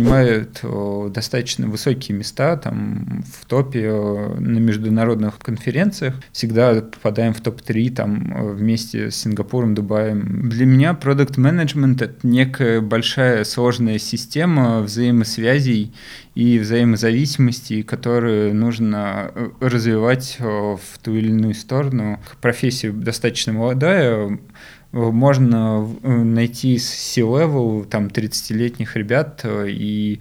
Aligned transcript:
занимают 0.00 0.60
достаточно 1.12 1.66
высокие 1.66 2.16
места 2.16 2.56
там 2.56 3.22
в 3.26 3.44
топе 3.46 3.90
на 3.90 4.58
международных 4.58 5.38
конференциях. 5.38 6.14
Всегда 6.32 6.80
попадаем 6.80 7.34
в 7.34 7.40
топ-3 7.40 7.90
там 7.94 8.54
вместе 8.54 9.10
с 9.10 9.16
Сингапуром, 9.16 9.74
Дубаем. 9.74 10.48
Для 10.48 10.66
меня 10.66 10.94
продукт 10.94 11.36
менеджмент 11.36 12.02
это 12.02 12.14
некая 12.26 12.80
большая 12.80 13.44
сложная 13.44 13.98
система 13.98 14.80
взаимосвязей 14.80 15.92
и 16.34 16.58
взаимозависимости, 16.58 17.82
которые 17.82 18.54
нужно 18.54 19.30
э, 19.34 19.50
развивать 19.60 20.36
в 20.38 20.80
ту 21.02 21.14
или 21.14 21.28
иную 21.28 21.54
сторону. 21.54 22.20
Профессия 22.40 22.92
достаточно 22.92 23.52
молодая, 23.52 24.38
можно 24.92 25.88
э, 26.02 26.08
найти 26.08 26.78
C-level, 26.78 27.84
там, 27.84 28.06
30-летних 28.08 28.96
ребят 28.96 29.40
э, 29.44 29.68
и 29.68 30.20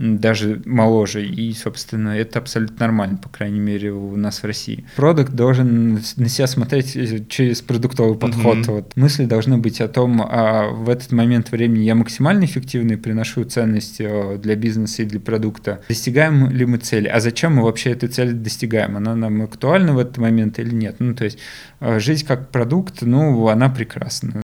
даже 0.00 0.62
моложе. 0.64 1.26
И, 1.26 1.52
собственно, 1.52 2.10
это 2.10 2.38
абсолютно 2.38 2.76
нормально, 2.80 3.18
по 3.18 3.28
крайней 3.28 3.60
мере, 3.60 3.92
у 3.92 4.16
нас 4.16 4.42
в 4.42 4.46
России. 4.46 4.84
Продукт 4.96 5.32
должен 5.32 6.00
на 6.16 6.28
себя 6.28 6.46
смотреть 6.46 6.96
э, 6.96 7.24
через 7.28 7.60
продуктовый 7.60 8.16
подход. 8.16 8.58
Mm-hmm. 8.58 8.70
Вот. 8.70 8.96
Мысли 8.96 9.26
должны 9.26 9.58
быть 9.58 9.80
о 9.80 9.88
том, 9.88 10.22
а 10.22 10.70
в 10.70 10.88
этот 10.88 11.12
момент 11.12 11.52
времени 11.52 11.84
я 11.84 11.94
максимально 11.94 12.46
эффективно 12.46 12.96
приношу 12.96 13.44
ценность 13.44 13.98
для 13.98 14.56
бизнеса 14.56 15.02
и 15.02 15.04
для 15.04 15.20
продукта. 15.20 15.82
Достигаем 15.88 16.50
ли 16.50 16.64
мы 16.64 16.78
цели? 16.78 17.08
А 17.08 17.20
зачем 17.20 17.56
мы 17.56 17.62
вообще 17.62 17.90
эту 17.90 18.08
цель 18.08 18.32
достигаем? 18.32 18.96
Она 18.96 19.14
нам 19.14 19.42
актуальна 19.42 19.92
в 19.92 19.98
этот 19.98 20.18
момент 20.18 20.58
или 20.58 20.74
нет? 20.74 20.96
Ну, 20.98 21.14
то 21.14 21.24
есть 21.24 21.38
жизнь 21.80 22.26
как 22.26 22.50
продукт, 22.50 23.02
ну, 23.02 23.48
она 23.48 23.68
прекрасна. 23.68 24.42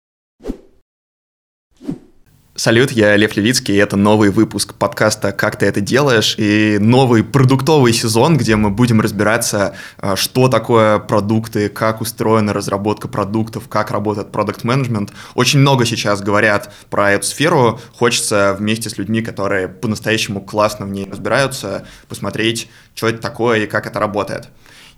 Салют, 2.55 2.91
я 2.91 3.15
Лев 3.15 3.35
Левицкий, 3.35 3.73
и 3.73 3.79
это 3.79 3.97
новый 3.97 4.29
выпуск 4.29 4.75
подкаста 4.75 5.31
«Как 5.31 5.55
ты 5.55 5.65
это 5.65 5.81
делаешь?» 5.81 6.35
и 6.37 6.77
новый 6.79 7.23
продуктовый 7.23 7.93
сезон, 7.93 8.37
где 8.37 8.55
мы 8.55 8.69
будем 8.69 9.01
разбираться, 9.01 9.75
а, 9.97 10.15
что 10.15 10.47
такое 10.49 10.99
продукты, 10.99 11.67
как 11.67 11.99
устроена 11.99 12.53
разработка 12.53 13.07
продуктов, 13.07 13.67
как 13.67 13.89
работает 13.89 14.31
продукт-менеджмент. 14.31 15.13
Очень 15.33 15.61
много 15.61 15.83
сейчас 15.87 16.21
говорят 16.21 16.71
про 16.91 17.13
эту 17.13 17.25
сферу, 17.25 17.79
хочется 17.95 18.55
вместе 18.59 18.87
с 18.87 18.99
людьми, 18.99 19.23
которые 19.23 19.67
по-настоящему 19.67 20.39
классно 20.39 20.85
в 20.85 20.91
ней 20.91 21.07
разбираются, 21.09 21.87
посмотреть, 22.07 22.69
что 22.93 23.09
это 23.09 23.17
такое 23.17 23.61
и 23.61 23.65
как 23.65 23.87
это 23.87 23.99
работает. 23.99 24.49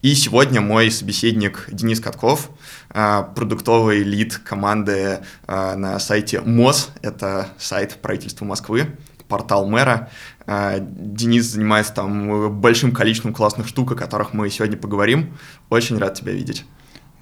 И 0.05 0.13
сегодня 0.13 0.61
мой 0.61 0.91
собеседник 0.91 1.65
Денис 1.71 1.99
Катков, 1.99 2.51
а, 2.91 3.23
продуктовый 3.23 4.03
лид 4.03 4.37
команды 4.37 5.21
а, 5.47 5.75
на 5.75 5.97
сайте 5.97 6.41
МОЗ, 6.41 6.91
это 7.01 7.49
сайт 7.57 7.97
правительства 8.03 8.45
Москвы, 8.45 8.85
портал 9.27 9.67
мэра. 9.67 10.11
А, 10.45 10.77
Денис 10.77 11.45
занимается 11.45 11.91
там 11.95 12.51
большим 12.61 12.91
количеством 12.91 13.33
классных 13.33 13.67
штук, 13.67 13.93
о 13.93 13.95
которых 13.95 14.33
мы 14.33 14.47
сегодня 14.51 14.77
поговорим. 14.77 15.35
Очень 15.71 15.97
рад 15.97 16.13
тебя 16.13 16.33
видеть. 16.33 16.65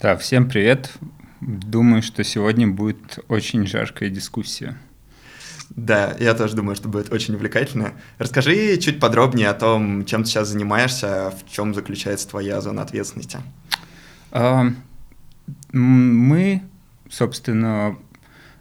Да, 0.02 0.18
всем 0.18 0.50
привет. 0.50 0.92
Думаю, 1.40 2.02
что 2.02 2.22
сегодня 2.26 2.68
будет 2.68 3.20
очень 3.30 3.66
жаркая 3.66 4.10
дискуссия. 4.10 4.78
Да, 5.76 6.16
я 6.20 6.36
тоже 6.36 6.56
думаю, 6.56 6.76
что 6.76 6.88
будет 6.88 7.12
очень 7.12 7.34
увлекательно. 7.36 7.94
Расскажи 8.20 8.78
чуть 8.78 9.00
подробнее 9.00 9.50
о 9.50 9.54
том, 9.54 10.06
чем 10.06 10.24
ты 10.24 10.30
сейчас 10.30 10.50
занимаешься, 10.50 11.32
в 11.32 11.52
чем 11.52 11.74
заключается 11.74 12.28
твоя 12.30 12.62
зона 12.62 12.84
ответственности. 12.84 13.40
Мы, 15.72 16.62
собственно, 17.10 17.98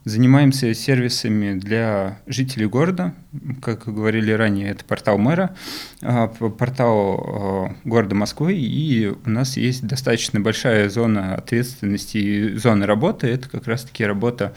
Занимаемся 0.05 0.75
сервисами 0.75 1.56
для 1.56 2.19
жителей 2.27 2.67
города. 2.67 3.14
Как 3.61 3.84
говорили 3.84 4.33
ранее, 4.33 4.70
это 4.70 4.84
портал 4.84 5.17
мэра, 5.17 5.55
а, 6.03 6.27
портал 6.27 7.20
а, 7.25 7.77
города 7.84 8.17
Москвы, 8.17 8.55
и 8.55 9.12
у 9.25 9.30
нас 9.30 9.56
есть 9.56 9.86
достаточно 9.86 10.41
большая 10.41 10.89
зона 10.89 11.36
ответственности 11.36 12.18
и 12.18 12.55
зона 12.57 12.85
работы. 12.85 13.29
Это 13.29 13.48
как 13.48 13.68
раз-таки 13.68 14.05
работа 14.05 14.55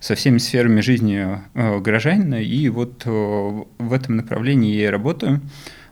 со 0.00 0.16
всеми 0.16 0.38
сферами 0.38 0.80
жизни 0.80 1.24
а, 1.54 1.78
горожанина, 1.78 2.42
и 2.42 2.68
вот 2.68 3.04
в 3.04 3.92
этом 3.92 4.16
направлении 4.16 4.74
я 4.74 4.86
и 4.86 4.90
работаю. 4.90 5.40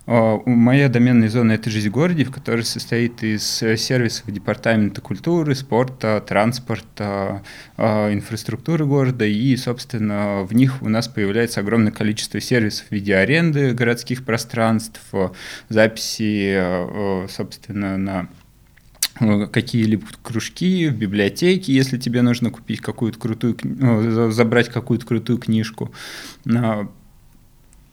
А, 0.06 0.40
моя 0.46 0.88
доменная 0.88 1.28
зона– 1.28 1.52
это 1.52 1.68
«Жизнь 1.68 1.88
в 1.88 1.92
городе», 1.92 2.24
в 2.24 2.30
которой 2.30 2.62
состоит 2.62 3.24
из 3.24 3.62
э, 3.62 3.76
сервисов 3.76 4.30
Департамента 4.30 5.00
культуры, 5.00 5.56
спорта, 5.56 6.22
транспорта, 6.26 7.42
а, 7.76 8.12
инфраструктуры 8.12 8.86
города, 8.86 9.24
и, 9.24 9.56
собственно, 9.56 10.44
в 10.44 10.54
них 10.54 10.80
у 10.82 10.88
нас 10.88 11.08
появляется 11.08 11.60
огромное 11.60 11.90
количество 11.90 12.40
сервисов 12.40 12.86
в 12.86 12.92
виде 12.92 13.16
аренды 13.16 13.72
городских 13.72 14.24
пространств, 14.24 15.00
записи, 15.68 16.54
э, 16.56 17.26
собственно, 17.28 17.96
на 17.96 18.28
э, 19.18 19.48
какие-либо 19.48 20.06
кружки 20.22 20.86
в 20.86 20.96
библиотеке, 20.96 21.72
если 21.72 21.98
тебе 21.98 22.22
нужно 22.22 22.50
купить 22.50 22.80
какую-то 22.80 23.18
крутую, 23.18 24.30
забрать 24.30 24.68
какую-то 24.68 25.04
крутую 25.04 25.38
книжку, 25.38 25.92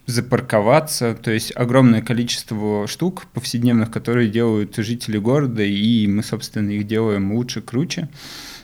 запарковаться, 0.06 1.16
то 1.16 1.31
есть 1.31 1.53
огромное 1.56 2.02
количество 2.02 2.88
штук 2.88 3.25
повседневных, 3.34 3.90
которые 3.90 4.30
делают 4.30 4.75
жители 4.75 5.18
города, 5.18 5.64
и 5.64 6.08
мы, 6.08 6.24
собственно, 6.24 6.69
их 6.72 6.88
делаем 6.88 7.31
лучше, 7.34 7.62
круче. 7.62 8.09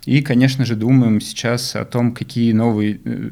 И, 0.05 0.21
конечно 0.21 0.65
же, 0.65 0.75
думаем 0.75 1.21
сейчас 1.21 1.75
о 1.75 1.85
том, 1.85 2.13
какие 2.13 2.51
новые 2.51 2.99
э, 3.03 3.31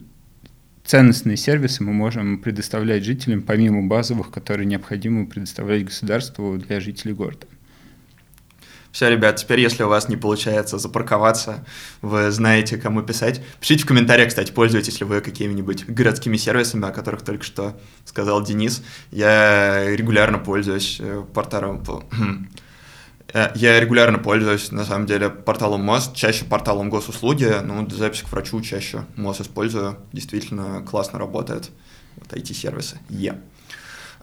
ценностные 0.85 1.35
сервисы 1.35 1.83
мы 1.83 1.91
можем 1.91 2.39
предоставлять 2.39 3.03
жителям, 3.03 3.41
помимо 3.41 3.87
базовых, 3.87 4.31
которые 4.31 4.65
необходимо 4.65 5.25
предоставлять 5.25 5.85
государству 5.85 6.57
для 6.57 6.79
жителей 6.79 7.13
города. 7.13 7.47
Все, 8.97 9.11
ребят, 9.11 9.35
теперь, 9.35 9.59
если 9.59 9.83
у 9.83 9.89
вас 9.89 10.09
не 10.09 10.17
получается 10.17 10.79
запарковаться, 10.79 11.63
вы 12.01 12.31
знаете, 12.31 12.77
кому 12.77 13.03
писать. 13.03 13.43
Пишите 13.59 13.83
в 13.83 13.85
комментариях, 13.85 14.29
кстати, 14.29 14.51
пользуетесь 14.51 14.99
ли 14.99 15.05
вы 15.05 15.21
какими-нибудь 15.21 15.85
городскими 15.85 16.35
сервисами, 16.35 16.87
о 16.87 16.91
которых 16.91 17.21
только 17.21 17.43
что 17.43 17.79
сказал 18.05 18.43
Денис. 18.43 18.83
Я 19.11 19.95
регулярно 19.95 20.39
пользуюсь 20.39 20.97
э, 20.99 21.23
порталом... 21.31 21.83
Э, 23.33 23.51
я 23.53 23.79
регулярно 23.79 24.17
пользуюсь, 24.17 24.71
на 24.71 24.83
самом 24.83 25.05
деле, 25.05 25.29
порталом 25.29 25.81
МОЗ, 25.81 26.13
чаще 26.15 26.45
порталом 26.45 26.89
госуслуги, 26.89 27.53
ну, 27.61 27.85
для 27.85 27.97
записи 27.97 28.23
к 28.23 28.31
врачу 28.31 28.61
чаще 28.61 29.05
МОЗ 29.17 29.41
использую, 29.41 29.97
действительно 30.13 30.81
классно 30.81 31.19
работает, 31.19 31.69
вот 32.15 32.31
IT-сервисы, 32.31 32.95
е. 33.09 33.31
Yeah. 33.33 33.37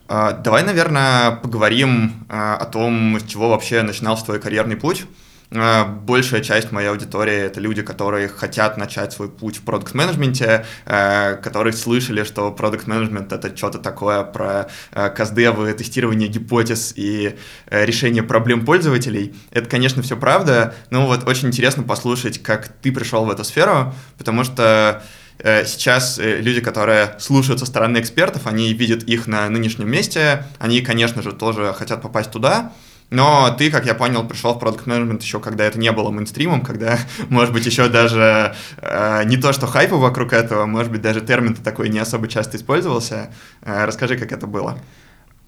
А, 0.06 0.32
давай, 0.32 0.62
наверное, 0.64 1.32
поговорим 1.32 2.26
а, 2.28 2.56
о 2.56 2.66
том, 2.66 3.18
с 3.18 3.24
чего 3.24 3.48
вообще 3.48 3.82
начинался 3.82 4.26
твой 4.26 4.38
карьерный 4.38 4.76
путь. 4.76 5.06
А, 5.50 5.86
большая 5.86 6.42
часть 6.42 6.72
моей 6.72 6.88
аудитории— 6.88 7.34
это 7.46 7.58
люди, 7.58 7.80
которые 7.80 8.28
хотят 8.28 8.76
начать 8.76 9.14
свой 9.14 9.30
путь 9.30 9.56
в 9.56 9.62
продукт-менеджменте, 9.62 10.66
которые 10.84 11.72
слышали, 11.72 12.24
что 12.24 12.50
продукт-менеджмент— 12.52 13.32
это 13.34 13.56
что-то 13.56 13.78
такое 13.78 14.24
про 14.24 14.68
каздевы, 14.92 15.72
тестирование 15.72 16.28
гипотез 16.28 16.92
и 16.96 17.36
решение 17.70 18.22
проблем 18.22 18.66
пользователей. 18.66 19.34
Это, 19.52 19.70
конечно, 19.70 20.02
все 20.02 20.18
правда, 20.18 20.74
но 20.90 21.06
вот 21.06 21.26
очень 21.26 21.48
интересно 21.48 21.82
послушать, 21.82 22.42
как 22.42 22.68
ты 22.68 22.92
пришел 22.92 23.24
в 23.24 23.30
эту 23.30 23.44
сферу, 23.44 23.94
потому 24.18 24.44
что 24.44 25.02
Э, 25.02 25.02
сейчас 25.38 26.18
э, 26.18 26.40
люди, 26.40 26.60
которые 26.60 27.14
слушают 27.18 27.60
со 27.60 27.66
стороны 27.66 27.98
экспертов, 27.98 28.46
они 28.46 28.72
видят 28.72 29.02
их 29.04 29.26
на 29.26 29.48
нынешнем 29.48 29.90
месте, 29.90 30.44
они, 30.58 30.80
конечно 30.80 31.22
же, 31.22 31.32
тоже 31.32 31.74
хотят 31.76 32.02
попасть 32.02 32.30
туда, 32.30 32.72
но 33.10 33.54
ты, 33.56 33.70
как 33.70 33.86
я 33.86 33.94
понял, 33.94 34.26
пришел 34.26 34.54
в 34.54 34.58
продукт 34.58 34.86
менеджмент 34.86 35.22
еще 35.22 35.38
когда 35.38 35.64
это 35.64 35.78
не 35.78 35.92
было 35.92 36.10
мейнстримом, 36.10 36.62
когда, 36.62 36.98
может 37.28 37.52
быть, 37.52 37.66
еще 37.66 37.88
даже 37.88 38.54
э, 38.78 39.22
не 39.26 39.36
то, 39.36 39.52
что 39.52 39.66
хайпа 39.66 39.96
вокруг 39.96 40.32
этого, 40.32 40.66
может 40.66 40.90
быть, 40.90 41.02
даже 41.02 41.20
термин 41.20 41.54
такой 41.54 41.88
не 41.88 41.98
особо 41.98 42.28
часто 42.28 42.56
использовался. 42.56 43.30
Э, 43.62 43.84
расскажи, 43.84 44.16
как 44.16 44.32
это 44.32 44.46
было. 44.46 44.78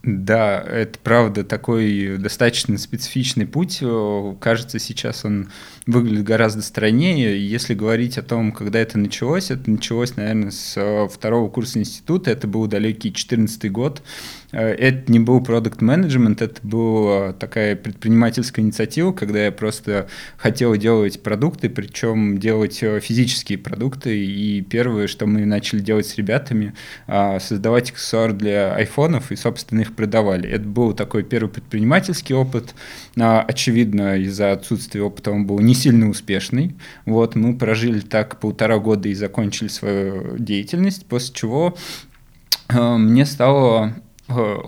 Да, 0.02 0.60
это 0.60 1.00
правда 1.00 1.42
такой 1.42 2.16
достаточно 2.18 2.78
специфичный 2.78 3.46
путь. 3.46 3.82
Кажется, 4.40 4.78
сейчас 4.78 5.24
он 5.24 5.50
выглядит 5.86 6.24
гораздо 6.24 6.62
страннее. 6.62 7.48
Если 7.48 7.74
говорить 7.74 8.18
о 8.18 8.22
том, 8.22 8.50
когда 8.50 8.80
это 8.80 8.98
началось, 8.98 9.52
это 9.52 9.70
началось, 9.70 10.16
наверное, 10.16 10.50
с 10.50 10.76
э, 10.76 11.06
второго 11.08 11.48
курса 11.48 11.78
института. 11.78 12.32
Это 12.32 12.48
был 12.48 12.66
далекий 12.66 13.10
2014 13.10 13.70
год. 13.70 14.02
Э, 14.50 14.70
это 14.72 15.10
не 15.12 15.20
был 15.20 15.40
продукт 15.40 15.80
менеджмент 15.80 16.42
это 16.42 16.60
была 16.66 17.32
такая 17.34 17.76
предпринимательская 17.76 18.64
инициатива, 18.64 19.12
когда 19.12 19.44
я 19.44 19.52
просто 19.52 20.08
хотел 20.36 20.74
делать 20.74 21.22
продукты, 21.22 21.70
причем 21.70 22.38
делать 22.38 22.82
э, 22.82 22.98
физические 22.98 23.58
продукты. 23.58 24.18
И 24.18 24.62
первое, 24.62 25.06
что 25.06 25.26
мы 25.26 25.46
начали 25.46 25.78
делать 25.78 26.06
с 26.06 26.16
ребятами, 26.16 26.74
создавать 27.06 27.90
аксессуар 27.90 28.32
для 28.32 28.74
айфонов 28.74 29.30
и, 29.30 29.36
собственно, 29.36 29.80
их 29.80 29.94
продавали. 29.94 30.48
Это 30.48 30.64
был 30.64 30.94
такой 30.94 31.22
первый 31.22 31.48
предпринимательский 31.48 32.34
опыт. 32.34 32.74
Очевидно, 33.14 34.16
из-за 34.18 34.52
отсутствия 34.52 35.02
опыта 35.02 35.30
он 35.30 35.46
был 35.46 35.60
не 35.60 35.75
сильно 35.76 36.08
успешный. 36.08 36.74
Вот, 37.04 37.36
мы 37.36 37.56
прожили 37.56 38.00
так 38.00 38.40
полтора 38.40 38.78
года 38.78 39.08
и 39.08 39.14
закончили 39.14 39.68
свою 39.68 40.36
деятельность, 40.38 41.06
после 41.06 41.34
чего 41.34 41.76
мне 42.68 43.24
стало 43.26 43.94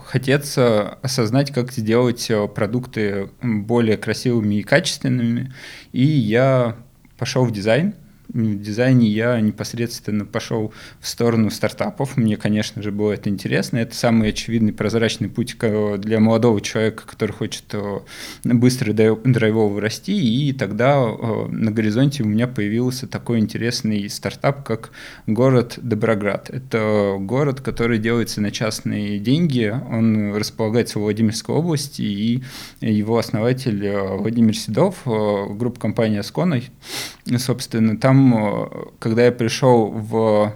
хотеться 0.04 0.98
осознать, 1.02 1.50
как 1.50 1.72
сделать 1.72 2.30
продукты 2.54 3.30
более 3.42 3.96
красивыми 3.96 4.56
и 4.56 4.62
качественными, 4.62 5.52
и 5.90 6.04
я 6.04 6.76
пошел 7.16 7.44
в 7.44 7.50
дизайн, 7.50 7.94
в 8.28 8.60
дизайне 8.60 9.08
я 9.08 9.40
непосредственно 9.40 10.26
пошел 10.26 10.72
в 11.00 11.08
сторону 11.08 11.50
стартапов. 11.50 12.16
Мне, 12.18 12.36
конечно 12.36 12.82
же, 12.82 12.92
было 12.92 13.12
это 13.12 13.30
интересно. 13.30 13.78
Это 13.78 13.94
самый 13.94 14.30
очевидный 14.30 14.72
прозрачный 14.72 15.28
путь 15.28 15.56
для 15.58 16.20
молодого 16.20 16.60
человека, 16.60 17.04
который 17.06 17.32
хочет 17.32 17.64
э, 17.72 18.00
быстро 18.44 18.92
драйвово 18.92 19.80
расти. 19.80 20.48
И 20.48 20.52
тогда 20.52 20.98
э, 20.98 21.46
на 21.48 21.70
горизонте 21.70 22.22
у 22.22 22.26
меня 22.26 22.46
появился 22.46 23.06
такой 23.06 23.38
интересный 23.38 24.08
стартап, 24.10 24.62
как 24.62 24.90
город 25.26 25.78
Доброград. 25.80 26.50
Это 26.50 27.16
город, 27.18 27.62
который 27.62 27.98
делается 27.98 28.42
на 28.42 28.50
частные 28.50 29.18
деньги. 29.18 29.74
Он 29.90 30.36
располагается 30.36 30.98
в 30.98 31.02
Владимирской 31.02 31.54
области, 31.54 32.02
и 32.02 32.42
его 32.80 33.16
основатель 33.16 33.86
э, 33.86 34.16
Владимир 34.16 34.54
Седов, 34.54 34.96
группа 35.04 35.80
компании 35.80 36.18
«Аскона», 36.18 36.60
собственно, 37.38 37.96
там 37.96 38.17
там, 38.18 38.70
когда 38.98 39.26
я 39.26 39.32
пришел 39.32 39.88
в 39.90 40.54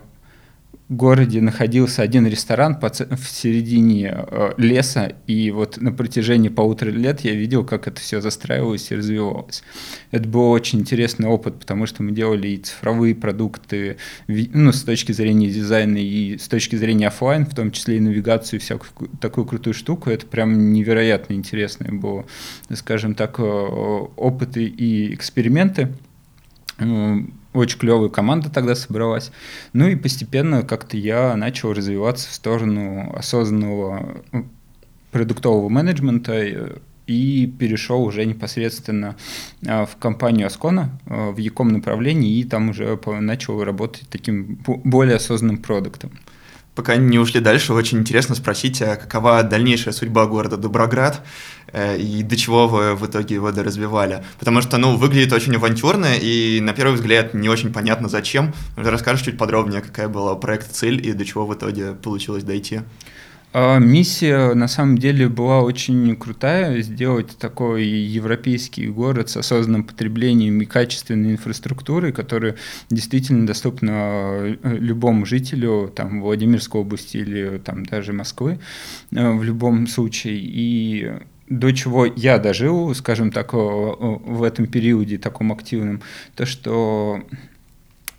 городе 0.89 1.41
находился 1.41 2.03
один 2.03 2.27
ресторан 2.27 2.79
в 2.79 3.27
середине 3.31 4.15
э, 4.15 4.53
леса, 4.59 5.15
и 5.27 5.51
вот 5.51 5.81
на 5.81 5.91
протяжении 5.91 6.51
полутора 6.51 6.91
лет 6.91 7.21
я 7.21 7.33
видел, 7.33 7.65
как 7.65 7.89
это 7.89 7.99
все 7.99 8.21
застраивалось 8.21 8.91
и 8.91 8.97
развивалось. 8.97 9.63
Это 10.11 10.29
был 10.29 10.51
очень 10.51 10.81
интересный 10.81 11.29
опыт, 11.29 11.59
потому 11.59 11.87
что 11.87 12.03
мы 12.03 12.13
делали 12.13 12.49
и 12.49 12.57
цифровые 12.59 13.15
продукты, 13.15 13.97
ну, 14.27 14.71
с 14.73 14.83
точки 14.83 15.13
зрения 15.13 15.49
дизайна 15.49 15.97
и 15.97 16.37
с 16.37 16.47
точки 16.47 16.77
зрения 16.77 17.09
офлайн, 17.09 17.47
в 17.47 17.55
том 17.55 17.71
числе 17.71 17.97
и 17.97 18.01
навигацию, 18.01 18.61
и 18.61 18.63
всякую 18.63 19.09
такую 19.19 19.47
крутую 19.47 19.73
штуку. 19.73 20.11
Это 20.11 20.27
прям 20.27 20.75
невероятно 20.75 21.33
интересное 21.33 21.91
было, 21.91 22.27
скажем 22.75 23.15
так, 23.15 23.37
э, 23.39 23.43
опыты 23.43 24.65
и 24.65 25.15
эксперименты 25.15 25.89
очень 27.53 27.79
клевая 27.79 28.09
команда 28.09 28.51
тогда 28.51 28.75
собралась. 28.75 29.31
Ну 29.73 29.89
и 29.89 29.97
постепенно 29.97 30.63
как-то 30.63 30.97
я 30.97 31.37
начал 31.37 31.73
развиваться 31.73 32.29
в 32.29 32.33
сторону 32.33 33.13
осознанного 33.15 34.23
продуктового 35.11 35.69
менеджмента 35.69 36.33
э, 36.33 36.79
и 37.07 37.47
перешел 37.47 38.03
уже 38.03 38.25
непосредственно 38.25 39.17
а, 39.67 39.85
в 39.85 39.97
компанию 39.97 40.47
Аскона 40.47 40.99
в 41.05 41.37
Яком 41.37 41.69
направлении 41.69 42.39
и 42.39 42.45
там 42.45 42.71
уже 42.71 42.99
начал 43.21 43.63
работать 43.63 44.09
таким 44.09 44.59
более 44.65 45.17
осознанным 45.17 45.59
продуктом. 45.59 46.13
Пока 46.75 46.97
не 46.97 47.19
ушли 47.19 47.41
дальше, 47.41 47.75
очень 47.75 47.99
интересно 47.99 48.35
спросить, 48.35 48.81
а 48.81 48.97
какова 48.97 49.43
дальнейшая 49.43 49.93
судьба 49.93 50.25
города 50.25 50.57
Доброград 50.57 51.21
э, 51.71 51.99
и 51.99 52.23
до 52.23 52.35
чего 52.35 52.67
вы 52.67 52.95
в 52.95 53.05
итоге 53.05 53.35
его 53.35 53.53
доразвивали? 53.53 54.25
Потому 54.39 54.63
что, 54.63 54.79
ну, 54.79 54.97
выглядит 54.97 55.35
очень 55.35 55.55
авантюрно 55.55 56.15
и, 56.17 56.61
на 56.63 56.73
первый 56.73 56.95
взгляд, 56.95 57.35
не 57.35 57.51
очень 57.51 57.75
понятно, 57.75 58.09
зачем. 58.09 58.55
Расскажешь 58.77 59.27
чуть 59.27 59.37
подробнее, 59.37 59.83
какая 59.83 60.09
была 60.09 60.35
проект 60.35 60.73
цель 60.73 61.07
и 61.07 61.13
до 61.13 61.27
чего 61.27 61.47
в 61.47 61.53
итоге 61.53 61.93
получилось 61.93 62.43
дойти? 62.43 62.81
А, 63.55 63.79
миссия 63.79 64.55
на 64.55 64.67
самом 64.67 64.97
деле 64.97 65.29
была 65.29 65.61
очень 65.61 66.17
крутая, 66.17 66.81
сделать 66.81 67.37
такой 67.39 67.85
европейский 67.85 68.89
город 68.89 69.29
с 69.29 69.37
осознанным 69.37 69.85
потреблением 69.85 70.63
и 70.63 70.65
качественной 70.65 71.33
инфраструктурой, 71.33 72.13
которая 72.13 72.57
действительно 72.89 73.47
доступна 73.47 73.91
э, 73.91 74.57
любому 74.63 75.27
жителю 75.27 75.93
там, 75.95 76.23
Владимирской 76.23 76.81
области 76.81 77.19
или 77.19 77.59
там, 77.59 77.85
даже 77.85 78.15
Москвы 78.15 78.59
э, 79.11 79.31
в 79.31 79.43
любом 79.43 79.87
случае. 79.87 80.39
И 80.39 81.13
до 81.49 81.73
чего 81.73 82.07
я 82.07 82.39
дожил, 82.39 82.95
скажем 82.95 83.31
так, 83.31 83.53
в 83.53 84.43
этом 84.43 84.67
периоде 84.67 85.19
таком 85.19 85.53
активном, 85.53 86.01
то, 86.35 86.47
что 86.47 87.23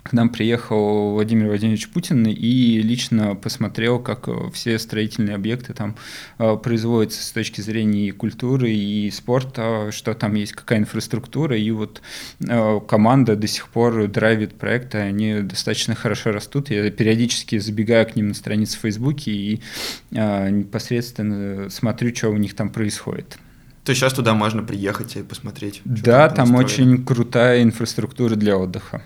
к 0.04 0.12
нам 0.12 0.28
приехал 0.28 1.12
Владимир 1.12 1.46
Владимирович 1.46 1.88
Путин 1.88 2.26
и 2.26 2.82
лично 2.82 3.34
посмотрел, 3.34 3.98
как 3.98 4.28
э, 4.28 4.50
все 4.52 4.78
строительные 4.78 5.34
объекты 5.34 5.72
там 5.72 5.96
э, 6.38 6.56
производятся 6.62 7.22
с 7.22 7.32
точки 7.32 7.62
зрения 7.62 8.08
и 8.08 8.10
культуры, 8.10 8.70
и 8.70 9.10
спорта, 9.10 9.90
что 9.92 10.12
там 10.12 10.34
есть, 10.34 10.52
какая 10.52 10.80
инфраструктура, 10.80 11.56
и 11.56 11.70
вот 11.70 12.02
э, 12.46 12.80
команда 12.86 13.34
до 13.34 13.46
сих 13.46 13.68
пор 13.68 14.06
драйвит 14.06 14.56
проекты, 14.56 14.98
они 14.98 15.40
достаточно 15.40 15.94
хорошо 15.94 16.32
растут. 16.32 16.68
Я 16.68 16.90
периодически 16.90 17.58
забегаю 17.58 18.06
к 18.06 18.14
ним 18.14 18.28
на 18.28 18.34
страницу 18.34 18.76
в 18.76 18.82
Фейсбуке 18.82 19.30
и 19.30 19.62
непосредственно 20.10 21.70
смотрю, 21.70 22.14
что 22.14 22.28
у 22.28 22.36
них 22.36 22.54
там 22.54 22.68
происходит. 22.68 23.38
То 23.84 23.90
есть 23.90 24.00
сейчас 24.00 24.12
туда 24.12 24.34
можно 24.34 24.62
приехать 24.62 25.16
и 25.16 25.22
посмотреть? 25.22 25.80
Да, 25.84 26.28
там, 26.28 26.48
там 26.48 26.56
очень 26.56 27.04
крутая 27.04 27.62
инфраструктура 27.62 28.34
для 28.34 28.58
отдыха 28.58 29.02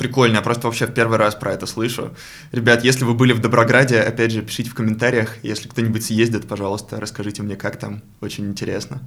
прикольно, 0.00 0.36
я 0.36 0.42
просто 0.42 0.66
вообще 0.66 0.86
в 0.86 0.94
первый 0.94 1.18
раз 1.18 1.34
про 1.34 1.52
это 1.52 1.66
слышу. 1.66 2.14
Ребят, 2.52 2.82
если 2.84 3.04
вы 3.04 3.12
были 3.12 3.34
в 3.34 3.40
Доброграде, 3.40 4.00
опять 4.00 4.30
же, 4.30 4.40
пишите 4.40 4.70
в 4.70 4.74
комментариях, 4.74 5.36
если 5.42 5.68
кто-нибудь 5.68 6.02
съездит, 6.02 6.48
пожалуйста, 6.48 6.98
расскажите 6.98 7.42
мне, 7.42 7.54
как 7.54 7.76
там, 7.76 8.02
очень 8.22 8.46
интересно. 8.46 9.02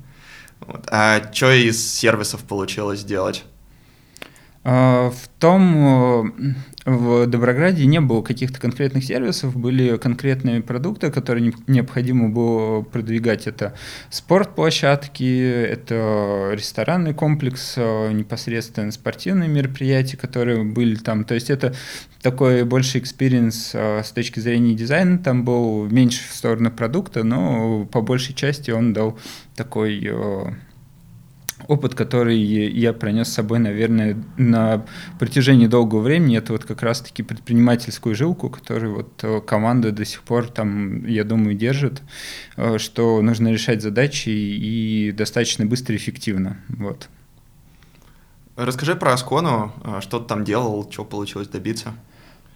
Вот. 0.59 0.87
А 0.91 1.19
что 1.33 1.51
из 1.51 1.83
сервисов 1.83 2.41
получилось 2.41 2.99
сделать? 2.99 3.43
А, 4.63 5.09
в 5.09 5.27
том, 5.39 6.35
э, 6.45 6.53
в 6.85 7.27
Доброграде 7.27 7.85
не 7.85 8.01
было 8.01 8.21
каких-то 8.21 8.59
конкретных 8.59 9.05
сервисов, 9.05 9.55
были 9.55 9.97
конкретные 9.97 10.61
продукты, 10.61 11.11
которые 11.11 11.53
необходимо 11.67 12.29
было 12.29 12.81
продвигать. 12.81 13.47
Это 13.47 13.73
спортплощадки, 14.09 15.63
это 15.63 16.51
ресторанный 16.53 17.13
комплекс, 17.13 17.75
э, 17.77 18.11
непосредственно 18.11 18.91
спортивные 18.91 19.47
мероприятия, 19.47 20.17
которые 20.17 20.63
были 20.63 20.95
там. 20.95 21.23
То 21.23 21.35
есть 21.35 21.49
это 21.49 21.73
такой 22.21 22.63
больше 22.65 22.99
experience 22.99 23.71
э, 23.73 24.01
с 24.03 24.11
точки 24.11 24.41
зрения 24.41 24.73
дизайна. 24.73 25.17
Там 25.19 25.45
был 25.45 25.85
меньше 25.89 26.27
в 26.27 26.35
сторону 26.35 26.69
продукта, 26.69 27.23
но 27.23 27.85
по 27.85 28.01
большей 28.01 28.35
части 28.35 28.71
он 28.71 28.91
дал 28.91 29.17
такой 29.55 30.11
опыт, 31.67 31.95
который 31.95 32.37
я 32.39 32.93
пронес 32.93 33.29
с 33.29 33.33
собой, 33.33 33.59
наверное, 33.59 34.17
на 34.37 34.85
протяжении 35.19 35.67
долгого 35.67 36.01
времени, 36.01 36.37
это 36.37 36.53
вот 36.53 36.65
как 36.65 36.83
раз-таки 36.83 37.23
предпринимательскую 37.23 38.15
жилку, 38.15 38.49
которую 38.49 38.95
вот 38.95 39.23
э, 39.23 39.41
команда 39.41 39.91
до 39.91 40.05
сих 40.05 40.23
пор 40.23 40.47
там, 40.47 41.05
я 41.05 41.23
думаю, 41.23 41.55
держит, 41.55 42.01
э, 42.57 42.77
что 42.77 43.21
нужно 43.21 43.49
решать 43.49 43.81
задачи 43.81 44.29
и 44.29 45.11
достаточно 45.11 45.65
быстро 45.65 45.95
и 45.95 45.97
эффективно. 45.97 46.57
Вот. 46.69 47.09
Расскажи 48.55 48.95
про 48.95 49.13
Аскону, 49.13 49.73
э, 49.83 50.01
что 50.01 50.19
ты 50.19 50.27
там 50.27 50.43
делал, 50.43 50.87
что 50.91 51.05
получилось 51.05 51.47
добиться? 51.47 51.93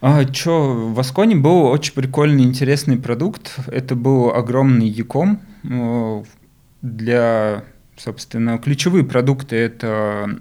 А, 0.00 0.24
чё, 0.24 0.92
в 0.92 1.00
Асконе 1.00 1.34
был 1.34 1.64
очень 1.64 1.92
прикольный, 1.92 2.44
интересный 2.44 2.96
продукт. 2.96 3.56
Это 3.66 3.96
был 3.96 4.30
огромный 4.30 4.88
Яком 4.88 5.40
для 6.82 7.64
Собственно, 7.98 8.58
ключевые 8.58 9.04
продукты– 9.04 9.56
это 9.56 10.38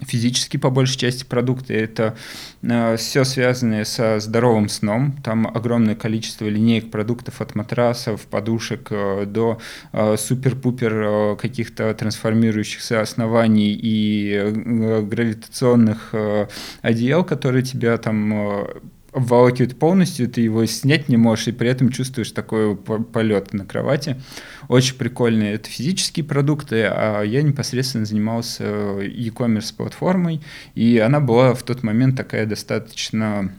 физически 0.00 0.56
по 0.56 0.70
большей 0.70 0.98
части 0.98 1.24
продукты. 1.24 1.74
Это 1.74 2.16
э, 2.62 2.96
все 2.96 3.24
связанное 3.24 3.84
со 3.84 4.20
здоровым 4.20 4.68
сном. 4.68 5.12
Там 5.24 5.46
огромное 5.46 5.94
количество 5.94 6.46
линеек 6.46 6.90
продуктов 6.90 7.40
от 7.40 7.54
матрасов, 7.54 8.22
подушек 8.26 8.88
э, 8.90 9.24
до 9.26 9.58
э, 9.92 10.16
супер-пупер 10.16 10.92
э, 10.94 11.36
каких-то 11.36 11.92
трансформирующихся 11.94 13.00
оснований 13.00 13.72
и 13.72 14.32
э, 14.34 15.02
гравитационных 15.02 16.10
э, 16.12 16.46
одеял, 16.82 17.24
которые 17.24 17.64
тебя 17.64 17.96
там 17.98 18.32
э, 18.32 18.66
обволакивает 19.12 19.78
полностью, 19.78 20.28
ты 20.28 20.42
его 20.42 20.64
снять 20.66 21.08
не 21.08 21.16
можешь, 21.16 21.48
и 21.48 21.52
при 21.52 21.68
этом 21.68 21.90
чувствуешь 21.90 22.30
такой 22.32 22.76
полет 22.76 23.52
на 23.52 23.64
кровати. 23.64 24.20
Очень 24.68 24.96
прикольные. 24.96 25.54
Это 25.54 25.68
физические 25.68 26.24
продукты, 26.24 26.82
а 26.84 27.22
я 27.22 27.42
непосредственно 27.42 28.04
занимался 28.04 28.64
э, 28.64 29.06
e-commerce 29.06 29.74
платформой, 29.74 30.42
и 30.74 30.98
она 30.98 31.20
была 31.20 31.54
в 31.54 31.62
тот 31.62 31.82
момент 31.82 32.16
такая 32.16 32.46
достаточно 32.46 33.52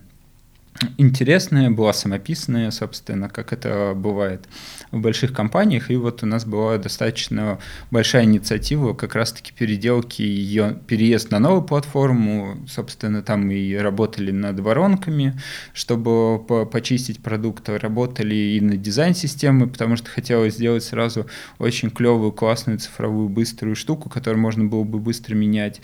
интересная, 0.97 1.69
была 1.69 1.93
самописная, 1.93 2.71
собственно, 2.71 3.29
как 3.29 3.53
это 3.53 3.93
бывает 3.95 4.47
в 4.91 4.99
больших 4.99 5.33
компаниях. 5.33 5.91
И 5.91 5.95
вот 5.95 6.23
у 6.23 6.25
нас 6.25 6.45
была 6.45 6.77
достаточно 6.77 7.59
большая 7.91 8.23
инициатива 8.23 8.93
как 8.93 9.15
раз-таки 9.15 9.51
переделки 9.51 10.21
ее, 10.21 10.77
переезд 10.87 11.31
на 11.31 11.39
новую 11.39 11.63
платформу. 11.63 12.57
Собственно, 12.67 13.21
там 13.21 13.51
и 13.51 13.75
работали 13.75 14.31
над 14.31 14.59
воронками, 14.59 15.39
чтобы 15.73 16.39
почистить 16.65 17.21
продукт, 17.21 17.69
работали 17.69 18.35
и 18.35 18.61
над 18.61 18.81
дизайн-системой, 18.81 19.67
потому 19.67 19.95
что 19.95 20.09
хотелось 20.09 20.55
сделать 20.55 20.83
сразу 20.83 21.27
очень 21.57 21.89
клевую, 21.89 22.31
классную, 22.31 22.79
цифровую, 22.79 23.29
быструю 23.29 23.75
штуку, 23.75 24.09
которую 24.09 24.41
можно 24.41 24.65
было 24.65 24.83
бы 24.83 24.99
быстро 24.99 25.35
менять. 25.35 25.81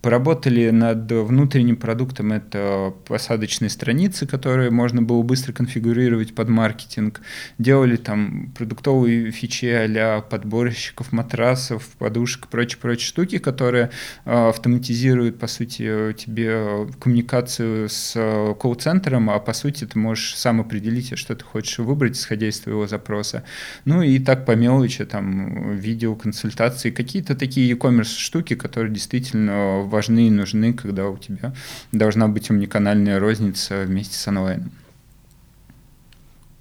Поработали 0.00 0.70
над 0.70 1.10
внутренним 1.10 1.76
продуктом, 1.76 2.32
это 2.32 2.94
посадочные 3.06 3.68
страницы, 3.68 4.28
которые 4.28 4.70
можно 4.70 5.02
было 5.02 5.22
быстро 5.22 5.52
конфигурировать 5.52 6.36
под 6.36 6.48
маркетинг. 6.48 7.20
Делали 7.58 7.96
там 7.96 8.52
продуктовые 8.56 9.32
фичи 9.32 9.66
а 9.66 10.20
подборщиков 10.20 11.10
матрасов, 11.10 11.84
подушек, 11.98 12.46
прочие-прочие 12.46 13.06
штуки, 13.06 13.38
которые 13.38 13.90
э, 14.24 14.48
автоматизируют, 14.48 15.40
по 15.40 15.48
сути, 15.48 16.12
тебе 16.12 16.86
коммуникацию 17.00 17.88
с 17.88 18.14
колл-центром, 18.60 19.30
а 19.30 19.40
по 19.40 19.52
сути 19.52 19.84
ты 19.84 19.98
можешь 19.98 20.36
сам 20.36 20.60
определить, 20.60 21.18
что 21.18 21.34
ты 21.34 21.44
хочешь 21.44 21.78
выбрать, 21.78 22.16
исходя 22.16 22.48
из 22.48 22.60
твоего 22.60 22.86
запроса. 22.86 23.42
Ну 23.84 24.02
и 24.02 24.20
так 24.20 24.46
по 24.46 24.52
мелочи, 24.52 25.04
там, 25.04 25.74
видеоконсультации, 25.76 26.90
какие-то 26.90 27.34
такие 27.34 27.68
e-commerce 27.68 28.16
штуки, 28.16 28.54
которые 28.54 28.92
действительно 28.92 29.87
важны 29.88 30.28
и 30.28 30.30
нужны, 30.30 30.72
когда 30.72 31.08
у 31.08 31.16
тебя 31.16 31.52
должна 31.92 32.28
быть 32.28 32.50
уникальная 32.50 33.18
розница 33.18 33.84
вместе 33.84 34.16
с 34.16 34.28
онлайном. 34.28 34.70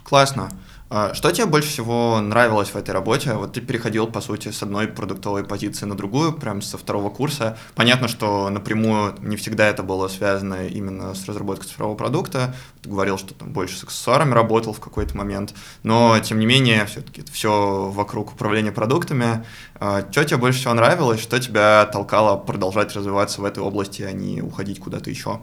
Классно. 0.04 0.52
А 0.90 1.14
что 1.14 1.32
тебе 1.32 1.46
больше 1.46 1.68
всего 1.68 2.22
нравилось 2.22 2.70
в 2.70 2.78
этой 2.78 2.92
работе? 2.92 3.34
Вот 3.34 3.52
ты 3.52 3.60
переходил, 3.60 4.08
по 4.08 4.22
сути, 4.22 4.52
с 4.52 4.64
одной 4.64 4.88
продуктовой 4.88 5.44
позиции 5.44 5.86
на 5.86 5.96
другую, 5.96 6.32
прям 6.32 6.62
со 6.62 6.78
второго 6.78 7.10
курса. 7.10 7.58
Понятно, 7.76 8.08
что 8.08 8.50
напрямую 8.50 9.16
не 9.20 9.36
всегда 9.36 9.68
это 9.68 9.84
было 9.84 10.08
связано 10.08 10.66
именно 10.68 11.14
с 11.14 11.26
разработкой 11.26 11.68
цифрового 11.68 11.98
продукта. 11.98 12.56
Ты 12.82 12.90
говорил, 12.90 13.18
что 13.18 13.34
там 13.34 13.52
больше 13.52 13.78
с 13.78 13.84
аксессуарами 13.84 14.34
работал 14.34 14.72
в 14.72 14.80
какой-то 14.80 15.18
момент, 15.18 15.54
но, 15.84 16.18
тем 16.20 16.40
не 16.40 16.46
менее, 16.46 16.86
все-таки 16.86 17.20
это 17.20 17.34
все 17.34 17.90
вокруг 17.92 18.32
управления 18.32 18.72
продуктами. 18.72 19.46
А 19.82 20.10
что 20.10 20.24
тебе 20.24 20.38
больше 20.38 20.60
всего 20.60 20.74
нравилось? 20.74 21.20
Что 21.20 21.38
тебя 21.38 21.86
толкало 21.92 22.38
продолжать 22.38 22.96
развиваться 22.96 23.42
в 23.42 23.46
этой 23.46 23.62
области, 23.62 24.04
а 24.04 24.14
не 24.14 24.42
уходить 24.42 24.80
куда-то 24.80 25.10
еще? 25.10 25.42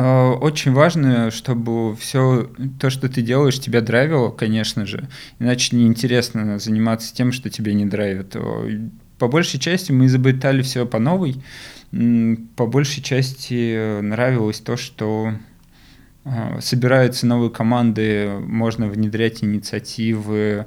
Э, 0.00 0.30
очень 0.32 0.72
важно, 0.72 1.30
чтобы 1.30 1.94
все 1.94 2.50
то, 2.80 2.88
что 2.88 3.10
ты 3.10 3.20
делаешь, 3.20 3.60
тебя 3.60 3.82
драйвило, 3.82 4.30
конечно 4.30 4.86
же. 4.86 5.08
Иначе 5.38 5.76
неинтересно 5.76 6.58
заниматься 6.58 7.14
тем, 7.14 7.32
что 7.32 7.50
тебя 7.50 7.74
не 7.74 7.84
драйвит. 7.84 8.34
По 9.18 9.28
большей 9.28 9.60
части 9.60 9.92
мы 9.92 10.06
изобретали 10.06 10.62
все 10.62 10.86
по 10.86 10.98
новой. 10.98 11.42
По 12.56 12.66
большей 12.66 13.02
части 13.02 14.00
нравилось 14.00 14.60
то, 14.60 14.78
что 14.78 15.34
э, 16.24 16.60
собираются 16.62 17.26
новые 17.26 17.50
команды, 17.50 18.30
можно 18.40 18.88
внедрять 18.88 19.44
инициативы 19.44 20.64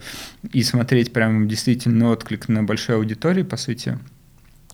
и 0.52 0.62
смотреть 0.62 1.12
прям 1.12 1.48
действительно 1.48 2.12
отклик 2.12 2.50
на 2.50 2.64
большой 2.64 2.98
аудитории, 2.98 3.42
по 3.42 3.58
сути 3.58 3.98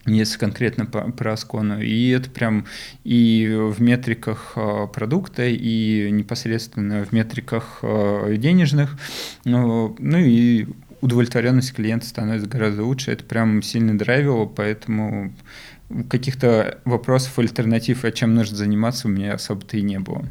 если 0.05 0.37
конкретно 0.37 0.85
по, 0.85 1.11
про 1.11 1.33
Аскону. 1.33 1.81
И 1.81 2.09
это 2.09 2.29
прям 2.29 2.65
и 3.03 3.47
в 3.51 3.81
метриках 3.81 4.53
а, 4.55 4.87
продукта, 4.87 5.45
и 5.47 6.09
непосредственно 6.11 7.05
в 7.05 7.11
метриках 7.11 7.79
а, 7.81 8.35
денежных. 8.35 8.97
Ну, 9.45 9.95
ну 9.99 10.17
и 10.17 10.67
удовлетворенность 11.01 11.73
клиента 11.73 12.05
становится 12.05 12.47
гораздо 12.47 12.83
лучше. 12.83 13.11
Это 13.11 13.23
прям 13.23 13.61
сильно 13.61 13.97
драйвило, 13.97 14.45
поэтому 14.45 15.33
каких-то 16.09 16.79
вопросов, 16.85 17.39
альтернатив, 17.39 18.03
а 18.03 18.11
чем 18.11 18.35
нужно 18.35 18.57
заниматься, 18.57 19.07
у 19.07 19.11
меня 19.11 19.33
особо-то 19.33 19.77
и 19.77 19.81
не 19.81 19.99
было. 19.99 20.25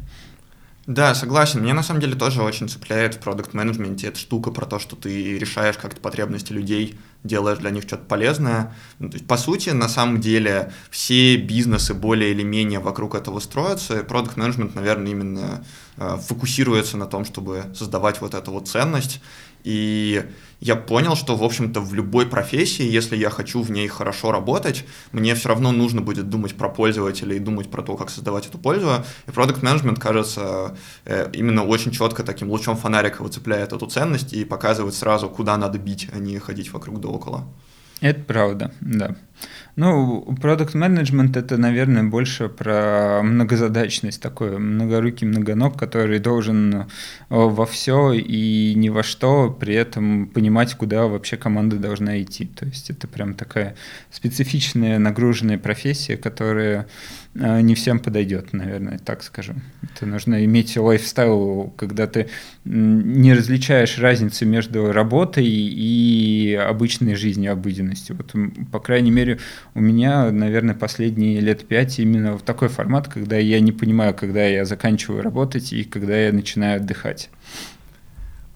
Да, 0.89 1.13
согласен. 1.13 1.61
Мне 1.61 1.73
на 1.73 1.83
самом 1.83 2.01
деле 2.01 2.15
тоже 2.15 2.41
очень 2.41 2.67
цепляет 2.67 3.15
в 3.15 3.19
продукт 3.19 3.53
менеджменте 3.53 4.07
эта 4.07 4.17
штука 4.17 4.49
про 4.49 4.65
то, 4.65 4.79
что 4.79 4.95
ты 4.95 5.37
решаешь 5.37 5.77
как-то 5.77 6.01
потребности 6.01 6.51
людей, 6.51 6.97
делаешь 7.23 7.59
для 7.59 7.69
них 7.69 7.83
что-то 7.83 8.03
полезное. 8.05 8.73
Ну, 8.99 9.11
по 9.27 9.37
сути, 9.37 9.71
на 9.71 9.89
самом 9.89 10.21
деле, 10.21 10.71
все 10.89 11.35
бизнесы 11.35 11.93
более 11.93 12.31
или 12.31 12.43
менее 12.43 12.79
вокруг 12.79 13.15
этого 13.15 13.39
строятся, 13.39 13.99
и 13.99 14.03
продукт 14.03 14.37
менеджмент, 14.37 14.75
наверное, 14.75 15.11
именно 15.11 15.65
э, 15.97 16.17
фокусируется 16.25 16.97
на 16.97 17.05
том, 17.05 17.25
чтобы 17.25 17.65
создавать 17.75 18.21
вот 18.21 18.33
эту 18.33 18.51
вот 18.51 18.67
ценность. 18.67 19.21
И 19.63 20.23
я 20.59 20.75
понял, 20.75 21.15
что, 21.15 21.35
в 21.35 21.43
общем-то, 21.43 21.81
в 21.81 21.93
любой 21.93 22.25
профессии, 22.25 22.83
если 22.83 23.15
я 23.15 23.29
хочу 23.29 23.61
в 23.61 23.71
ней 23.71 23.87
хорошо 23.87 24.31
работать, 24.31 24.85
мне 25.11 25.35
все 25.35 25.49
равно 25.49 25.71
нужно 25.71 26.01
будет 26.01 26.29
думать 26.29 26.55
про 26.55 26.69
пользователя 26.69 27.35
и 27.35 27.39
думать 27.39 27.69
про 27.69 27.81
то, 27.81 27.95
как 27.95 28.09
создавать 28.09 28.47
эту 28.47 28.57
пользу. 28.57 28.89
И 29.27 29.31
продукт 29.31 29.61
менеджмент 29.63 29.99
кажется, 29.99 30.77
э, 31.05 31.29
именно 31.33 31.63
очень 31.63 31.91
четко 31.91 32.23
таким 32.23 32.49
лучом 32.49 32.75
фонарика 32.75 33.21
выцепляет 33.21 33.73
эту 33.73 33.85
ценность 33.87 34.33
и 34.33 34.43
показывает 34.43 34.95
сразу, 34.95 35.29
куда 35.29 35.57
надо 35.57 35.77
бить, 35.77 36.09
а 36.11 36.19
не 36.19 36.39
ходить 36.39 36.73
вокруг 36.73 36.99
да 36.99 37.09
около. 37.09 37.47
Это 38.01 38.21
правда, 38.21 38.73
да. 38.79 39.15
Ну, 39.75 40.35
продукт 40.41 40.73
менеджмент 40.73 41.37
это, 41.37 41.57
наверное, 41.57 42.03
больше 42.03 42.49
про 42.49 43.21
многозадачность, 43.23 44.21
такой 44.21 44.57
многорукий 44.57 45.27
многоног, 45.27 45.77
который 45.77 46.19
должен 46.19 46.73
э, 46.73 46.85
во 47.29 47.65
все 47.65 48.11
и 48.11 48.73
ни 48.75 48.89
во 48.89 49.03
что 49.03 49.49
при 49.49 49.75
этом 49.75 50.27
понимать, 50.27 50.75
куда 50.75 51.07
вообще 51.07 51.37
команда 51.37 51.77
должна 51.77 52.21
идти. 52.21 52.45
То 52.45 52.65
есть 52.65 52.89
это 52.89 53.07
прям 53.07 53.33
такая 53.33 53.75
специфичная 54.11 54.99
нагруженная 54.99 55.57
профессия, 55.57 56.17
которая 56.17 56.87
не 57.35 57.75
всем 57.75 57.99
подойдет, 57.99 58.53
наверное, 58.53 58.97
так 58.97 59.23
скажу. 59.23 59.53
Это 59.83 60.05
нужно 60.05 60.43
иметь 60.45 60.75
лайфстайл, 60.75 61.73
когда 61.77 62.07
ты 62.07 62.27
не 62.65 63.33
различаешь 63.33 63.99
разницу 63.99 64.45
между 64.45 64.91
работой 64.91 65.45
и 65.45 66.55
обычной 66.55 67.15
жизнью, 67.15 67.53
обыденностью. 67.53 68.17
Вот, 68.17 68.33
по 68.71 68.79
крайней 68.79 69.11
мере, 69.11 69.39
у 69.75 69.79
меня, 69.79 70.31
наверное, 70.31 70.75
последние 70.75 71.39
лет 71.39 71.67
пять 71.67 71.99
именно 71.99 72.37
в 72.37 72.41
такой 72.41 72.67
формат, 72.67 73.07
когда 73.07 73.37
я 73.37 73.59
не 73.59 73.71
понимаю, 73.71 74.13
когда 74.13 74.45
я 74.45 74.65
заканчиваю 74.65 75.21
работать 75.21 75.71
и 75.71 75.83
когда 75.83 76.17
я 76.19 76.33
начинаю 76.33 76.77
отдыхать. 76.77 77.29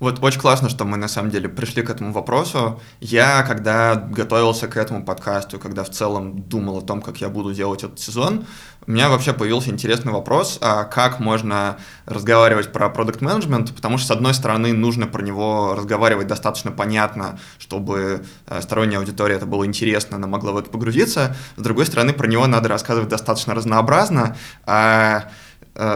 Вот 0.04 0.22
очень 0.22 0.42
классно, 0.42 0.68
что 0.68 0.84
мы 0.84 0.98
на 0.98 1.08
самом 1.08 1.30
деле 1.32 1.48
пришли 1.48 1.82
к 1.82 1.90
этому 1.90 2.12
вопросу. 2.12 2.82
Я, 3.00 3.42
когда 3.44 3.96
готовился 3.96 4.68
к 4.68 4.76
этому 4.76 5.06
подкасту, 5.06 5.60
когда 5.60 5.86
в 5.86 5.92
целом 5.92 6.42
думал 6.42 6.80
о 6.80 6.82
том, 6.82 7.02
как 7.02 7.22
я 7.22 7.30
буду 7.30 7.54
делать 7.54 7.86
этот 7.86 8.02
сезон, 8.02 8.46
у 8.86 8.92
меня 8.92 9.08
вообще 9.08 9.32
появился 9.32 9.70
интересный 9.70 10.12
вопрос, 10.12 10.58
а 10.60 10.84
как 10.84 11.22
можно 11.22 11.78
разговаривать 12.06 12.74
про 12.74 12.90
продукт 12.90 13.22
менеджмент, 13.22 13.74
потому 13.74 13.98
что, 13.98 14.08
с 14.08 14.12
одной 14.12 14.34
стороны, 14.34 14.74
нужно 14.74 15.08
про 15.08 15.22
него 15.22 15.74
разговаривать 15.74 16.28
достаточно 16.28 16.70
понятно, 16.70 17.40
чтобы 17.58 18.26
э, 18.48 18.62
сторонняя 18.62 19.00
аудитория 19.00 19.36
это 19.36 19.46
было 19.46 19.66
интересно, 19.66 20.18
она 20.18 20.28
могла 20.28 20.52
в 20.52 20.58
это 20.58 20.70
погрузиться, 20.70 21.34
с 21.56 21.62
другой 21.62 21.86
стороны, 21.86 22.12
про 22.12 22.28
него 22.28 22.46
надо 22.46 22.68
рассказывать 22.68 23.08
достаточно 23.08 23.56
разнообразно, 23.56 24.36
а 24.66 25.30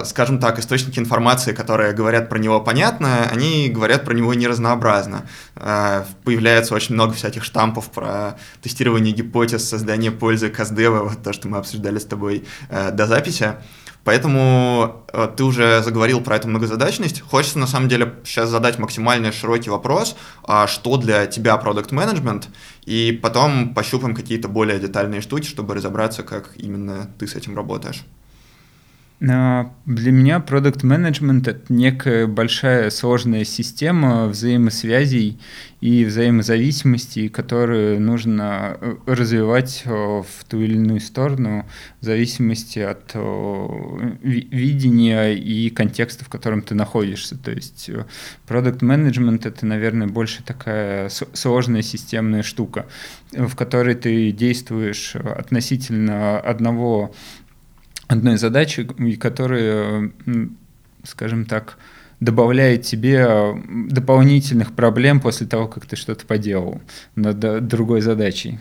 скажем 0.04 0.40
так, 0.40 0.60
источники 0.60 0.98
информации, 1.00 1.54
которые 1.54 1.94
говорят 1.94 2.30
про 2.30 2.40
него 2.40 2.60
понятно, 2.60 3.30
они 3.30 3.70
говорят 3.70 4.06
про 4.06 4.14
него 4.14 4.34
неразнообразно. 4.34 5.28
Э, 5.56 6.04
появляется 6.24 6.74
очень 6.74 6.96
много 6.96 7.14
всяких 7.14 7.44
штампов 7.44 7.92
про 7.92 8.38
тестирование 8.62 9.14
гипотез, 9.14 9.68
создание 9.68 10.12
пользы 10.12 10.50
каздева, 10.50 11.04
вот 11.04 11.24
то, 11.24 11.34
что 11.34 11.48
мы 11.48 11.58
обсуждали 11.58 12.00
с 12.00 12.06
тобой 12.06 12.46
э, 12.70 12.92
до 12.92 13.06
записи. 13.06 13.56
Поэтому 14.04 15.06
ты 15.36 15.44
уже 15.44 15.84
заговорил 15.84 16.22
про 16.22 16.38
эту 16.38 16.48
многозадачность. 16.48 17.20
Хочется, 17.20 17.60
на 17.60 17.68
самом 17.68 17.90
деле, 17.90 18.16
сейчас 18.24 18.50
задать 18.50 18.80
максимально 18.80 19.34
широкий 19.34 19.70
вопрос, 19.70 20.16
а 20.46 20.66
что 20.68 20.96
для 20.96 21.26
тебя 21.26 21.58
продукт 21.58 21.92
менеджмент 21.92 22.48
и 22.86 23.12
потом 23.22 23.74
пощупаем 23.74 24.16
какие-то 24.16 24.48
более 24.48 24.80
детальные 24.80 25.20
штуки, 25.20 25.46
чтобы 25.46 25.76
разобраться, 25.76 26.24
как 26.24 26.52
именно 26.56 27.10
ты 27.20 27.28
с 27.28 27.36
этим 27.36 27.58
работаешь. 27.58 28.06
А, 29.20 29.74
для 29.88 30.12
меня 30.12 30.40
продукт 30.40 30.84
менеджмент 30.84 31.48
это 31.48 31.74
некая 31.74 32.28
большая 32.28 32.92
сложная 32.92 33.46
система 33.46 34.28
взаимосвязей 34.28 35.40
и 35.82 36.06
взаимозависимостей, 36.06 37.28
которые 37.28 38.00
нужно 38.00 38.78
э, 38.80 38.96
развивать 39.08 39.84
э, 39.86 39.90
в 39.90 40.44
ту 40.48 40.62
или 40.62 40.76
иную 40.76 41.00
сторону 41.00 41.66
в 42.00 42.06
зависимости 42.06 42.78
от 42.78 43.12
э, 43.16 44.18
видения 44.22 45.34
и 45.34 45.70
контекста, 45.72 46.24
в 46.24 46.30
котором 46.30 46.62
ты 46.62 46.76
находишься. 46.76 47.38
То 47.38 47.52
есть 47.52 47.90
продукт 48.48 48.84
менеджмент 48.84 49.48
это, 49.48 49.66
наверное, 49.66 50.08
больше 50.08 50.44
такая 50.44 51.10
сложная 51.34 51.82
системная 51.82 52.44
штука, 52.44 52.86
в 53.32 53.56
которой 53.56 53.96
ты 53.96 54.32
действуешь 54.32 55.16
относительно 55.16 56.40
одного 56.40 57.14
одной 58.08 58.38
задачи, 58.38 58.84
которая, 59.16 60.12
скажем 61.04 61.46
так, 61.46 61.78
добавляет 62.20 62.84
тебе 62.84 63.62
дополнительных 63.90 64.74
проблем 64.74 65.20
после 65.20 65.46
того, 65.48 65.68
как 65.68 65.86
ты 65.86 65.96
что-то 65.96 66.26
поделал 66.26 66.82
над 67.16 67.68
другой 67.68 68.02
задачей. 68.02 68.60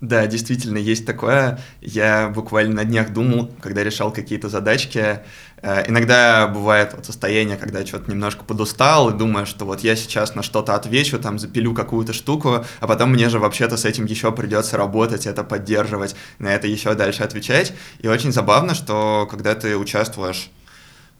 Да, 0.00 0.26
действительно, 0.26 0.78
есть 0.78 1.04
такое. 1.04 1.60
Я 1.82 2.30
буквально 2.30 2.76
на 2.76 2.84
днях 2.86 3.12
думал, 3.12 3.50
когда 3.60 3.84
решал 3.84 4.10
какие-то 4.10 4.48
задачки, 4.48 4.98
Э, 4.98 5.20
иногда 5.62 6.46
бывает 6.46 6.94
вот 6.94 7.06
состояние, 7.06 7.56
когда 7.56 7.84
что-то 7.84 8.10
немножко 8.10 8.44
подустал 8.44 9.10
и 9.10 9.16
думаешь, 9.16 9.48
что 9.48 9.64
вот 9.64 9.80
я 9.80 9.96
сейчас 9.96 10.34
на 10.34 10.42
что-то 10.42 10.74
отвечу, 10.74 11.18
там 11.18 11.38
запилю 11.38 11.74
какую-то 11.74 12.12
штуку, 12.12 12.64
а 12.80 12.86
потом 12.86 13.12
мне 13.12 13.28
же 13.28 13.38
вообще-то 13.38 13.76
с 13.76 13.84
этим 13.84 14.06
еще 14.06 14.32
придется 14.32 14.76
работать, 14.76 15.26
это 15.26 15.44
поддерживать, 15.44 16.16
на 16.38 16.48
это 16.48 16.66
еще 16.66 16.94
дальше 16.94 17.22
отвечать. 17.22 17.72
И 17.98 18.08
очень 18.08 18.32
забавно, 18.32 18.74
что 18.74 19.28
когда 19.30 19.54
ты 19.54 19.76
участвуешь 19.76 20.50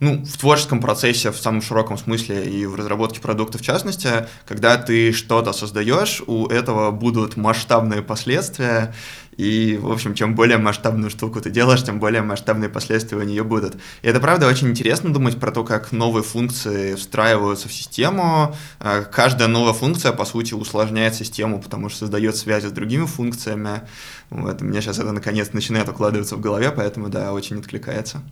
ну, 0.00 0.24
в 0.24 0.38
творческом 0.38 0.80
процессе 0.80 1.30
в 1.30 1.36
самом 1.36 1.62
широком 1.62 1.98
смысле 1.98 2.44
и 2.44 2.66
в 2.66 2.74
разработке 2.74 3.20
продукта 3.20 3.58
в 3.58 3.62
частности, 3.62 4.26
когда 4.46 4.76
ты 4.78 5.12
что-то 5.12 5.52
создаешь, 5.52 6.22
у 6.26 6.46
этого 6.46 6.90
будут 6.90 7.36
масштабные 7.36 8.02
последствия, 8.02 8.94
и, 9.36 9.78
в 9.80 9.90
общем, 9.90 10.14
чем 10.14 10.34
более 10.34 10.58
масштабную 10.58 11.10
штуку 11.10 11.40
ты 11.40 11.50
делаешь, 11.50 11.82
тем 11.82 11.98
более 11.98 12.22
масштабные 12.22 12.68
последствия 12.68 13.16
у 13.18 13.22
нее 13.22 13.42
будут. 13.44 13.76
И 14.02 14.08
это, 14.08 14.20
правда, 14.20 14.46
очень 14.46 14.68
интересно 14.68 15.12
думать 15.12 15.38
про 15.38 15.50
то, 15.50 15.64
как 15.64 15.92
новые 15.92 16.22
функции 16.22 16.94
встраиваются 16.94 17.68
в 17.68 17.72
систему. 17.72 18.54
Э, 18.80 19.02
каждая 19.10 19.48
новая 19.48 19.72
функция, 19.72 20.12
по 20.12 20.24
сути, 20.24 20.52
усложняет 20.52 21.14
систему, 21.14 21.60
потому 21.60 21.88
что 21.88 22.00
создает 22.00 22.36
связи 22.36 22.66
с 22.66 22.72
другими 22.72 23.06
функциями. 23.06 23.82
Вот, 24.28 24.60
мне 24.60 24.80
сейчас 24.82 24.98
это, 24.98 25.12
наконец, 25.12 25.52
начинает 25.52 25.88
укладываться 25.88 26.36
в 26.36 26.40
голове, 26.40 26.70
поэтому, 26.70 27.08
да, 27.08 27.32
очень 27.32 27.58
откликается. 27.58 28.22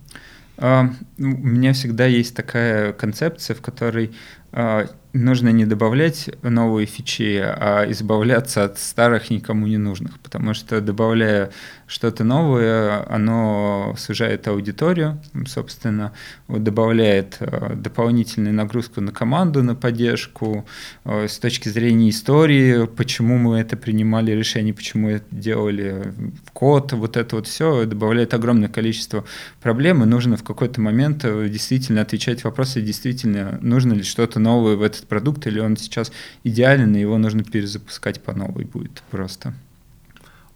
Ну, 0.61 0.95
у 1.17 1.23
меня 1.23 1.73
всегда 1.73 2.05
есть 2.05 2.35
такая 2.35 2.91
концепция, 2.91 3.55
в 3.55 3.61
которой 3.61 4.11
а, 4.51 4.87
нужно 5.13 5.49
не 5.49 5.65
добавлять 5.65 6.29
новые 6.41 6.85
фичи, 6.85 7.39
а 7.41 7.85
избавляться 7.89 8.65
от 8.65 8.79
старых 8.79 9.29
никому 9.29 9.67
не 9.67 9.77
нужных, 9.77 10.19
потому 10.19 10.53
что 10.53 10.81
добавляя 10.81 11.51
что-то 11.89 12.23
новое, 12.23 13.03
оно 13.09 13.95
сужает 13.97 14.47
аудиторию, 14.47 15.19
собственно, 15.47 16.13
добавляет 16.47 17.37
э, 17.39 17.73
дополнительную 17.75 18.53
нагрузку 18.53 19.01
на 19.01 19.11
команду, 19.11 19.63
на 19.63 19.73
поддержку, 19.73 20.67
э, 21.03 21.27
с 21.27 21.39
точки 21.39 21.67
зрения 21.67 22.11
истории, 22.11 22.85
почему 22.85 23.39
мы 23.39 23.57
это 23.57 23.75
принимали 23.75 24.31
решение, 24.33 24.71
почему 24.71 25.09
это 25.09 25.25
делали 25.31 26.13
в 26.45 26.51
код, 26.51 26.93
вот 26.93 27.17
это 27.17 27.37
вот 27.37 27.47
все 27.47 27.85
добавляет 27.85 28.35
огромное 28.35 28.69
количество 28.69 29.25
проблем, 29.59 30.03
и 30.03 30.05
нужно 30.05 30.37
в 30.37 30.43
какой-то 30.43 30.79
момент 30.81 31.25
э, 31.25 31.49
действительно 31.49 32.01
отвечать 32.01 32.43
вопросы, 32.43 32.81
действительно, 32.81 33.57
нужно 33.61 33.93
ли 33.93 34.03
что-то 34.03 34.39
новое 34.39 34.75
в 34.75 34.83
этот 34.83 35.07
продукт, 35.07 35.47
или 35.47 35.59
он 35.59 35.75
сейчас 35.75 36.11
идеален, 36.43 36.95
и 36.95 36.99
его 36.99 37.17
нужно 37.17 37.43
перезапускать 37.43 38.21
по 38.21 38.33
новой 38.33 38.65
будет 38.65 39.01
просто. 39.09 39.55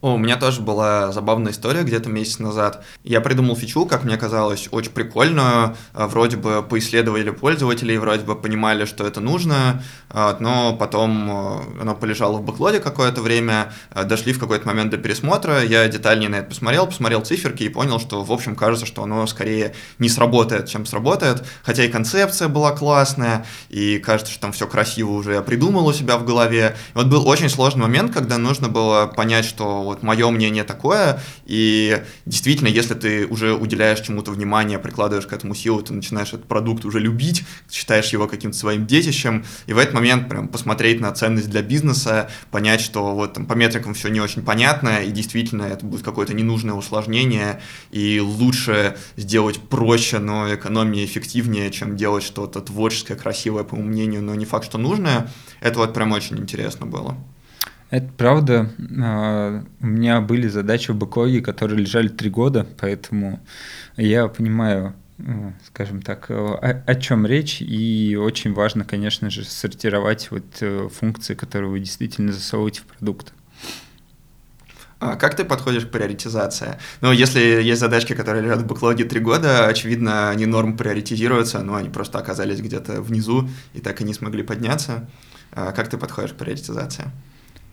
О, 0.04 0.16
у 0.16 0.18
меня 0.18 0.36
тоже 0.36 0.60
была 0.60 1.12
забавная 1.12 1.52
история 1.52 1.82
где-то 1.82 2.10
месяц 2.10 2.38
назад. 2.38 2.84
Я 3.04 3.22
придумал 3.22 3.56
фичу, 3.56 3.86
как 3.86 4.04
мне 4.04 4.18
казалось, 4.18 4.68
очень 4.70 4.90
прикольную. 4.90 5.78
А, 5.94 6.08
вроде 6.08 6.36
бы 6.36 6.62
поисследовали 6.62 7.30
пользователей, 7.30 7.96
вроде 7.96 8.22
бы 8.22 8.36
понимали, 8.36 8.84
что 8.84 9.06
это 9.06 9.22
нужно, 9.22 9.82
а, 10.10 10.36
но 10.40 10.76
потом 10.76 11.30
а, 11.30 11.62
оно 11.80 11.94
полежало 11.94 12.36
в 12.36 12.42
бэклоде 12.42 12.80
какое-то 12.80 13.22
время, 13.22 13.72
дошли 13.94 14.34
в 14.34 14.38
какой-то 14.38 14.66
момент 14.66 14.90
до 14.90 14.98
пересмотра, 14.98 15.64
я 15.64 15.88
детальнее 15.88 16.28
на 16.28 16.36
это 16.36 16.50
посмотрел, 16.50 16.86
посмотрел 16.86 17.22
циферки 17.22 17.62
и 17.62 17.70
понял, 17.70 17.98
что, 17.98 18.22
в 18.24 18.30
общем, 18.30 18.56
кажется, 18.56 18.84
что 18.84 19.04
оно 19.04 19.26
скорее 19.26 19.74
не 19.98 20.10
сработает, 20.10 20.68
чем 20.68 20.84
сработает, 20.84 21.46
хотя 21.62 21.82
и 21.82 21.88
концепция 21.88 22.48
была 22.48 22.72
классная, 22.72 23.46
и 23.70 23.96
кажется, 24.00 24.30
что 24.30 24.42
там 24.42 24.52
все 24.52 24.66
красиво 24.66 25.12
уже 25.12 25.40
придумал 25.40 25.86
у 25.86 25.94
себя 25.94 26.18
в 26.18 26.26
голове. 26.26 26.76
И 26.94 26.98
вот 26.98 27.06
был 27.06 27.26
очень 27.26 27.48
сложный 27.48 27.84
момент, 27.84 28.12
когда 28.12 28.36
нужно 28.36 28.68
было 28.68 29.06
понять, 29.06 29.46
что 29.46 29.93
вот 29.94 30.02
мое 30.02 30.30
мнение 30.30 30.64
такое, 30.64 31.20
и 31.44 32.02
действительно, 32.26 32.68
если 32.68 32.94
ты 32.94 33.26
уже 33.26 33.54
уделяешь 33.54 34.00
чему-то 34.00 34.30
внимание, 34.30 34.78
прикладываешь 34.78 35.26
к 35.26 35.32
этому 35.32 35.54
силу, 35.54 35.82
ты 35.82 35.92
начинаешь 35.92 36.28
этот 36.28 36.46
продукт 36.46 36.84
уже 36.84 36.98
любить, 36.98 37.44
считаешь 37.70 38.12
его 38.12 38.28
каким-то 38.28 38.56
своим 38.56 38.86
детищем, 38.86 39.44
и 39.66 39.72
в 39.72 39.78
этот 39.78 39.94
момент 39.94 40.28
прям 40.28 40.48
посмотреть 40.48 41.00
на 41.00 41.12
ценность 41.12 41.48
для 41.50 41.62
бизнеса, 41.62 42.30
понять, 42.50 42.80
что 42.80 43.14
вот 43.14 43.34
там 43.34 43.46
по 43.46 43.54
метрикам 43.54 43.94
все 43.94 44.08
не 44.08 44.20
очень 44.20 44.42
понятно, 44.42 45.02
и 45.02 45.10
действительно 45.10 45.62
это 45.62 45.86
будет 45.86 46.04
какое-то 46.04 46.34
ненужное 46.34 46.74
усложнение, 46.74 47.60
и 47.90 48.20
лучше 48.20 48.96
сделать 49.16 49.60
проще, 49.60 50.18
но 50.18 50.54
экономнее, 50.54 51.04
эффективнее, 51.04 51.70
чем 51.70 51.96
делать 51.96 52.24
что-то 52.24 52.60
творческое, 52.60 53.14
красивое, 53.14 53.64
по 53.64 53.76
моему 53.76 53.90
мнению, 53.90 54.22
но 54.22 54.34
не 54.34 54.44
факт, 54.44 54.66
что 54.66 54.78
нужное. 54.78 55.30
Это 55.60 55.78
вот 55.78 55.94
прям 55.94 56.12
очень 56.12 56.38
интересно 56.38 56.86
было. 56.86 57.16
Это 57.90 58.08
правда. 58.16 58.70
А, 59.00 59.64
у 59.80 59.86
меня 59.86 60.20
были 60.20 60.48
задачи 60.48 60.90
в 60.90 60.96
бэклоге, 60.96 61.40
которые 61.40 61.78
лежали 61.78 62.08
три 62.08 62.30
года, 62.30 62.66
поэтому 62.80 63.40
я 63.96 64.26
понимаю, 64.28 64.94
ну, 65.18 65.52
скажем 65.66 66.02
так, 66.02 66.30
о, 66.30 66.56
о 66.56 66.94
чем 66.96 67.26
речь, 67.26 67.62
и 67.62 68.16
очень 68.20 68.52
важно, 68.52 68.84
конечно 68.84 69.30
же, 69.30 69.44
сортировать 69.44 70.30
вот 70.30 70.44
э, 70.60 70.88
функции, 70.92 71.34
которые 71.34 71.70
вы 71.70 71.80
действительно 71.80 72.32
засовываете 72.32 72.80
в 72.80 72.84
продукт. 72.84 73.32
А 75.00 75.16
как 75.16 75.36
ты 75.36 75.44
подходишь 75.44 75.84
к 75.84 75.90
приоритизации? 75.90 76.78
Ну, 77.02 77.12
если 77.12 77.40
есть 77.40 77.80
задачки, 77.80 78.14
которые 78.14 78.42
лежат 78.42 78.62
в 78.62 78.66
бэклоге 78.66 79.04
три 79.04 79.20
года, 79.20 79.66
очевидно, 79.66 80.30
они 80.30 80.46
норм 80.46 80.78
приоритизируются, 80.78 81.62
но 81.62 81.74
они 81.74 81.90
просто 81.90 82.18
оказались 82.18 82.60
где-то 82.60 83.02
внизу 83.02 83.48
и 83.74 83.80
так 83.80 84.00
и 84.00 84.04
не 84.04 84.14
смогли 84.14 84.42
подняться. 84.42 85.06
А 85.52 85.72
как 85.72 85.88
ты 85.88 85.98
подходишь 85.98 86.32
к 86.32 86.36
приоритизации? 86.36 87.04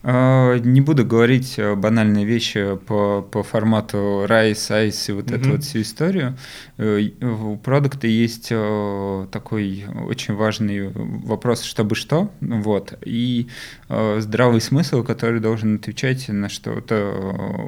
А, 0.03 0.57
не 0.57 0.81
буду 0.81 1.05
говорить 1.05 1.59
э, 1.59 1.75
банальные 1.75 2.25
вещи 2.25 2.75
по, 2.87 3.21
по 3.21 3.43
формату 3.43 4.25
RAI, 4.27 4.53
size 4.53 5.09
и 5.09 5.11
вот 5.11 5.25
mm-hmm. 5.25 5.39
эту 5.39 5.51
вот 5.51 5.63
всю 5.63 5.81
историю. 5.81 6.37
Э, 6.77 7.01
у 7.21 7.57
продукта 7.57 8.07
есть 8.07 8.47
э, 8.49 9.27
такой 9.31 9.85
очень 10.07 10.33
важный 10.33 10.91
вопрос, 10.91 11.61
чтобы 11.61 11.95
что, 11.95 12.31
вот, 12.39 12.97
и 13.05 13.47
здравый 13.89 14.61
смысл, 14.61 15.03
который 15.03 15.39
должен 15.39 15.75
отвечать 15.75 16.29
на 16.29 16.49
что-то 16.49 17.13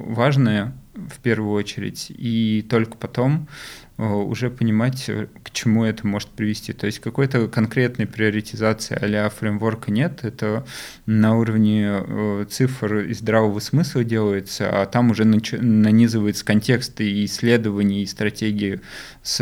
важное 0.07 0.73
в 0.93 1.19
первую 1.19 1.53
очередь, 1.53 2.07
и 2.09 2.65
только 2.67 2.97
потом 2.97 3.47
уже 3.97 4.49
понимать, 4.49 5.07
э, 5.07 5.27
к 5.43 5.51
чему 5.51 5.83
это 5.85 6.05
может 6.07 6.29
привести. 6.29 6.73
То 6.73 6.87
есть 6.87 6.99
какой-то 6.99 7.47
конкретной 7.47 8.07
приоритизации 8.07 8.95
а 8.95 9.29
фреймворка 9.29 9.91
нет, 9.91 10.23
это 10.23 10.65
на 11.05 11.37
уровне 11.37 12.01
э, 12.05 12.45
цифр 12.49 12.99
и 12.99 13.13
здравого 13.13 13.59
смысла 13.59 14.03
делается, 14.03 14.69
а 14.69 14.85
там 14.85 15.11
уже 15.11 15.25
нанизывается 15.25 16.43
контекст 16.43 16.99
и 17.01 17.25
исследований, 17.25 18.03
и 18.03 18.07
стратегии 18.07 18.81
с 19.21 19.39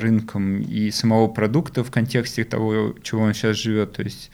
рынком 0.00 0.60
и 0.60 0.90
самого 0.90 1.28
продукта 1.28 1.84
в 1.84 1.90
контексте 1.90 2.44
того, 2.44 2.94
чего 3.02 3.22
он 3.22 3.34
сейчас 3.34 3.56
живет. 3.56 3.92
То 3.92 4.02
есть 4.02 4.30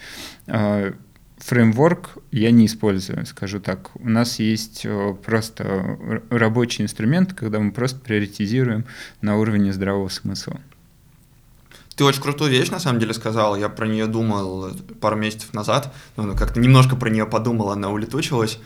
фреймворк 1.48 2.18
я 2.30 2.50
не 2.50 2.66
использую, 2.66 3.24
скажу 3.24 3.58
так. 3.58 3.90
У 3.94 4.08
нас 4.08 4.38
есть 4.38 4.82
э, 4.84 5.14
просто 5.24 5.98
рабочий 6.28 6.82
инструмент, 6.82 7.32
когда 7.32 7.58
мы 7.58 7.72
просто 7.72 7.98
приоритизируем 8.00 8.84
на 9.22 9.38
уровне 9.38 9.72
здравого 9.72 10.08
смысла. 10.08 10.60
Ты 11.96 12.04
очень 12.04 12.20
крутую 12.20 12.50
вещь, 12.50 12.68
на 12.68 12.78
самом 12.78 13.00
деле, 13.00 13.14
сказал. 13.14 13.56
Я 13.56 13.70
про 13.70 13.86
нее 13.86 14.06
думал 14.06 14.70
пару 15.00 15.16
месяцев 15.16 15.54
назад. 15.54 15.92
Ну, 16.16 16.36
как-то 16.36 16.60
немножко 16.60 16.96
про 16.96 17.08
нее 17.08 17.26
подумал, 17.26 17.70
она 17.70 17.88
улетучилась. 17.88 18.58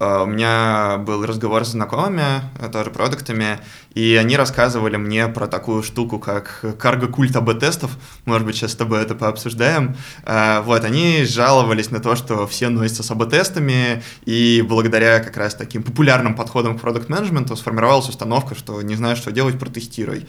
Э, 0.00 0.22
у 0.22 0.26
меня 0.26 0.98
был 0.98 1.24
разговор 1.26 1.64
с 1.64 1.70
знакомыми, 1.70 2.42
э, 2.58 2.68
тоже 2.68 2.90
продуктами, 2.90 3.58
и 3.94 4.14
они 4.16 4.36
рассказывали 4.36 4.96
мне 4.96 5.28
про 5.28 5.46
такую 5.46 5.82
штуку, 5.82 6.18
как 6.18 6.64
карго-культ 6.78 7.34
АБ-тестов. 7.36 7.90
Может 8.24 8.46
быть, 8.46 8.56
сейчас 8.56 8.72
с 8.72 8.76
тобой 8.76 9.02
это 9.02 9.14
пообсуждаем. 9.14 9.96
Э, 10.24 10.60
вот, 10.60 10.84
они 10.84 11.24
жаловались 11.24 11.90
на 11.90 12.00
то, 12.00 12.16
что 12.16 12.46
все 12.46 12.68
носятся 12.68 13.02
с 13.02 13.10
АБ-тестами, 13.10 14.02
и 14.24 14.64
благодаря 14.66 15.20
как 15.20 15.36
раз 15.36 15.54
таким 15.54 15.82
популярным 15.82 16.34
подходам 16.34 16.78
к 16.78 16.80
продукт-менеджменту 16.80 17.56
сформировалась 17.56 18.08
установка, 18.08 18.54
что 18.54 18.80
не 18.82 18.94
знаешь, 18.94 19.18
что 19.18 19.32
делать, 19.32 19.58
протестируй. 19.58 20.26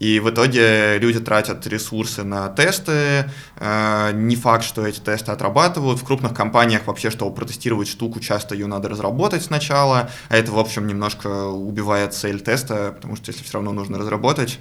И 0.00 0.18
в 0.18 0.30
итоге 0.30 0.98
люди 0.98 1.20
тратят 1.20 1.66
ресурсы 1.66 2.24
на 2.24 2.48
тесты. 2.48 3.30
Э, 3.56 4.10
не 4.14 4.34
факт, 4.34 4.64
что 4.64 4.86
эти 4.86 4.98
тесты 4.98 5.30
отрабатывают. 5.30 6.00
В 6.00 6.04
крупных 6.04 6.32
компаниях 6.32 6.86
вообще, 6.86 7.10
чтобы 7.10 7.34
протестировать 7.34 7.86
штуку, 7.86 8.18
часто 8.18 8.54
ее 8.54 8.66
надо 8.66 8.88
разработать 8.88 9.42
сначала. 9.42 10.10
А 10.30 10.36
это, 10.36 10.52
в 10.52 10.58
общем, 10.58 10.86
немножко 10.86 11.48
убивает 11.48 12.14
цель 12.14 12.40
теста, 12.40 12.92
потому 12.96 13.14
что 13.14 13.30
если 13.30 13.44
все 13.44 13.54
равно 13.54 13.72
нужно 13.72 13.98
разработать, 13.98 14.58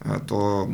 э, 0.00 0.18
то 0.26 0.68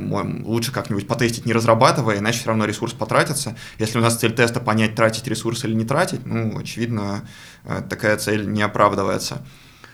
лучше 0.44 0.72
как-нибудь 0.72 1.06
потестить, 1.06 1.44
не 1.44 1.52
разрабатывая, 1.52 2.16
иначе 2.16 2.38
все 2.38 2.48
равно 2.48 2.64
ресурс 2.64 2.94
потратится. 2.94 3.54
Если 3.78 3.98
у 3.98 4.02
нас 4.02 4.16
цель 4.16 4.32
теста 4.32 4.60
понять, 4.60 4.94
тратить 4.94 5.26
ресурс 5.26 5.62
или 5.66 5.74
не 5.74 5.84
тратить, 5.84 6.24
ну, 6.24 6.58
очевидно, 6.58 7.28
э, 7.64 7.82
такая 7.86 8.16
цель 8.16 8.50
не 8.50 8.62
оправдывается. 8.62 9.42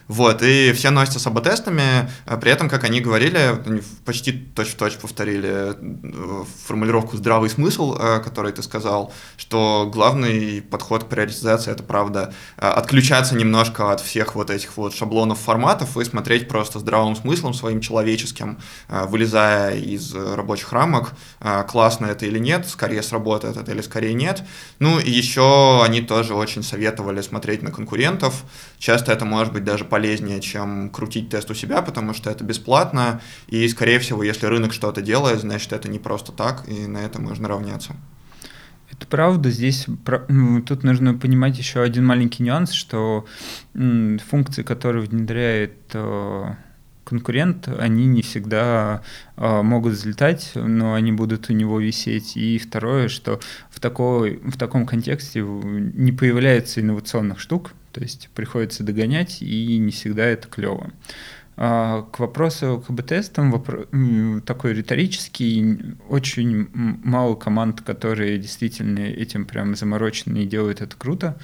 Вот, 0.09 0.43
и 0.43 0.73
все 0.73 0.91
носятся 0.91 1.19
с 1.19 1.27
АБ-тестами, 1.27 2.11
а 2.27 2.37
при 2.37 2.51
этом, 2.51 2.69
как 2.69 2.85
они 2.85 3.01
говорили, 3.01 3.63
почти 4.05 4.33
точь-в-точь 4.33 4.97
повторили 4.97 5.75
э, 5.75 6.45
формулировку 6.67 7.17
«здравый 7.17 7.49
смысл», 7.49 7.97
э, 7.99 8.21
который 8.21 8.53
ты 8.53 8.63
сказал, 8.63 9.13
что 9.37 9.89
главный 9.93 10.61
подход 10.61 11.05
к 11.05 11.07
приоритизации— 11.07 11.71
это, 11.73 11.83
правда, 11.83 12.35
э, 12.57 12.67
отключаться 12.67 13.37
немножко 13.37 13.93
от 13.93 14.01
всех 14.01 14.35
вот 14.35 14.51
этих 14.51 14.77
вот 14.77 14.95
шаблонов 14.95 15.39
форматов 15.39 15.97
и 15.97 16.05
смотреть 16.05 16.49
просто 16.49 16.79
здравым 16.79 17.17
смыслом 17.17 17.55
своим 17.55 17.81
человеческим, 17.81 18.59
вылезая 18.89 19.77
из 19.77 20.15
рабочих 20.15 20.73
рамок, 20.73 21.13
классно 21.69 22.07
это 22.07 22.27
или 22.27 22.39
нет, 22.39 22.69
скорее 22.69 23.03
сработает 23.03 23.57
это 23.57 23.73
или 23.73 23.81
скорее 23.81 24.15
нет. 24.15 24.43
Ну 24.79 24.99
и 24.99 25.11
еще 25.11 25.83
они 25.83 26.01
тоже 26.01 26.35
очень 26.35 26.63
советовали 26.63 27.21
смотреть 27.21 27.63
на 27.63 27.71
конкурентов, 27.71 28.45
часто 28.79 29.13
это 29.13 29.25
может 29.25 29.53
быть 29.53 29.65
даже 29.65 29.85
полезнее, 29.93 30.41
чем 30.41 30.89
крутить 30.89 31.29
тест 31.29 31.51
у 31.51 31.55
себя, 31.55 31.83
потому 31.83 32.15
что 32.15 32.31
это 32.31 32.45
бесплатно, 32.45 33.21
и, 33.47 33.69
скорее 33.69 33.99
всего, 33.99 34.23
если 34.23 34.47
рынок 34.47 34.73
что-то 34.73 35.03
делает, 35.03 35.41
значит, 35.41 35.75
это 35.75 35.91
не 35.91 35.99
просто 35.99 36.33
так, 36.33 36.67
и 36.67 36.87
на 36.87 36.97
это 36.97 37.21
можно 37.21 37.47
равняться. 37.47 37.95
Это 38.91 39.07
правда. 39.07 39.51
Здесь 39.51 39.85
тут 40.67 40.83
нужно 40.83 41.13
понимать 41.13 41.59
еще 41.59 41.83
один 41.83 42.07
маленький 42.07 42.43
нюанс, 42.43 42.73
что 42.73 43.27
функции, 43.75 44.63
которые 44.63 45.05
внедряет 45.05 45.77
э, 45.93 46.55
конкурент, 47.05 47.69
они 47.69 48.07
не 48.07 48.23
всегда 48.23 49.03
э, 49.37 49.63
могут 49.63 49.93
взлетать, 49.93 50.53
но 50.55 50.95
они 50.95 51.13
будут 51.13 51.51
у 51.51 51.53
него 51.53 51.81
висеть. 51.81 52.35
И 52.39 52.57
второе, 52.57 53.09
что 53.09 53.41
в, 53.69 53.79
такой, 53.79 54.41
в 54.43 54.57
таком 54.57 54.87
контексте 54.87 55.41
не 55.43 56.13
появляется 56.13 56.81
инновационных 56.81 57.41
штук, 57.41 57.75
то 57.93 58.01
есть 58.01 58.31
приходится 58.35 58.83
догонять, 58.83 59.43
и 59.43 59.79
не 59.79 59.91
всегда 59.91 60.25
это 60.25 60.49
клево. 60.49 60.91
А, 61.57 62.03
к 62.11 62.19
вопросу 62.19 62.83
к 62.85 62.91
АБ-тестам, 62.91 63.51
вопрос, 63.51 63.87
такой 64.47 64.73
риторический, 64.73 65.79
очень 66.09 66.69
мало 67.05 67.35
команд, 67.35 67.83
которые 67.83 68.39
действительно 68.39 69.01
этим 69.01 69.45
прям 69.45 69.77
заморочены 69.77 70.39
и 70.39 70.47
делают 70.47 70.81
это 70.81 70.97
круто. 70.97 71.39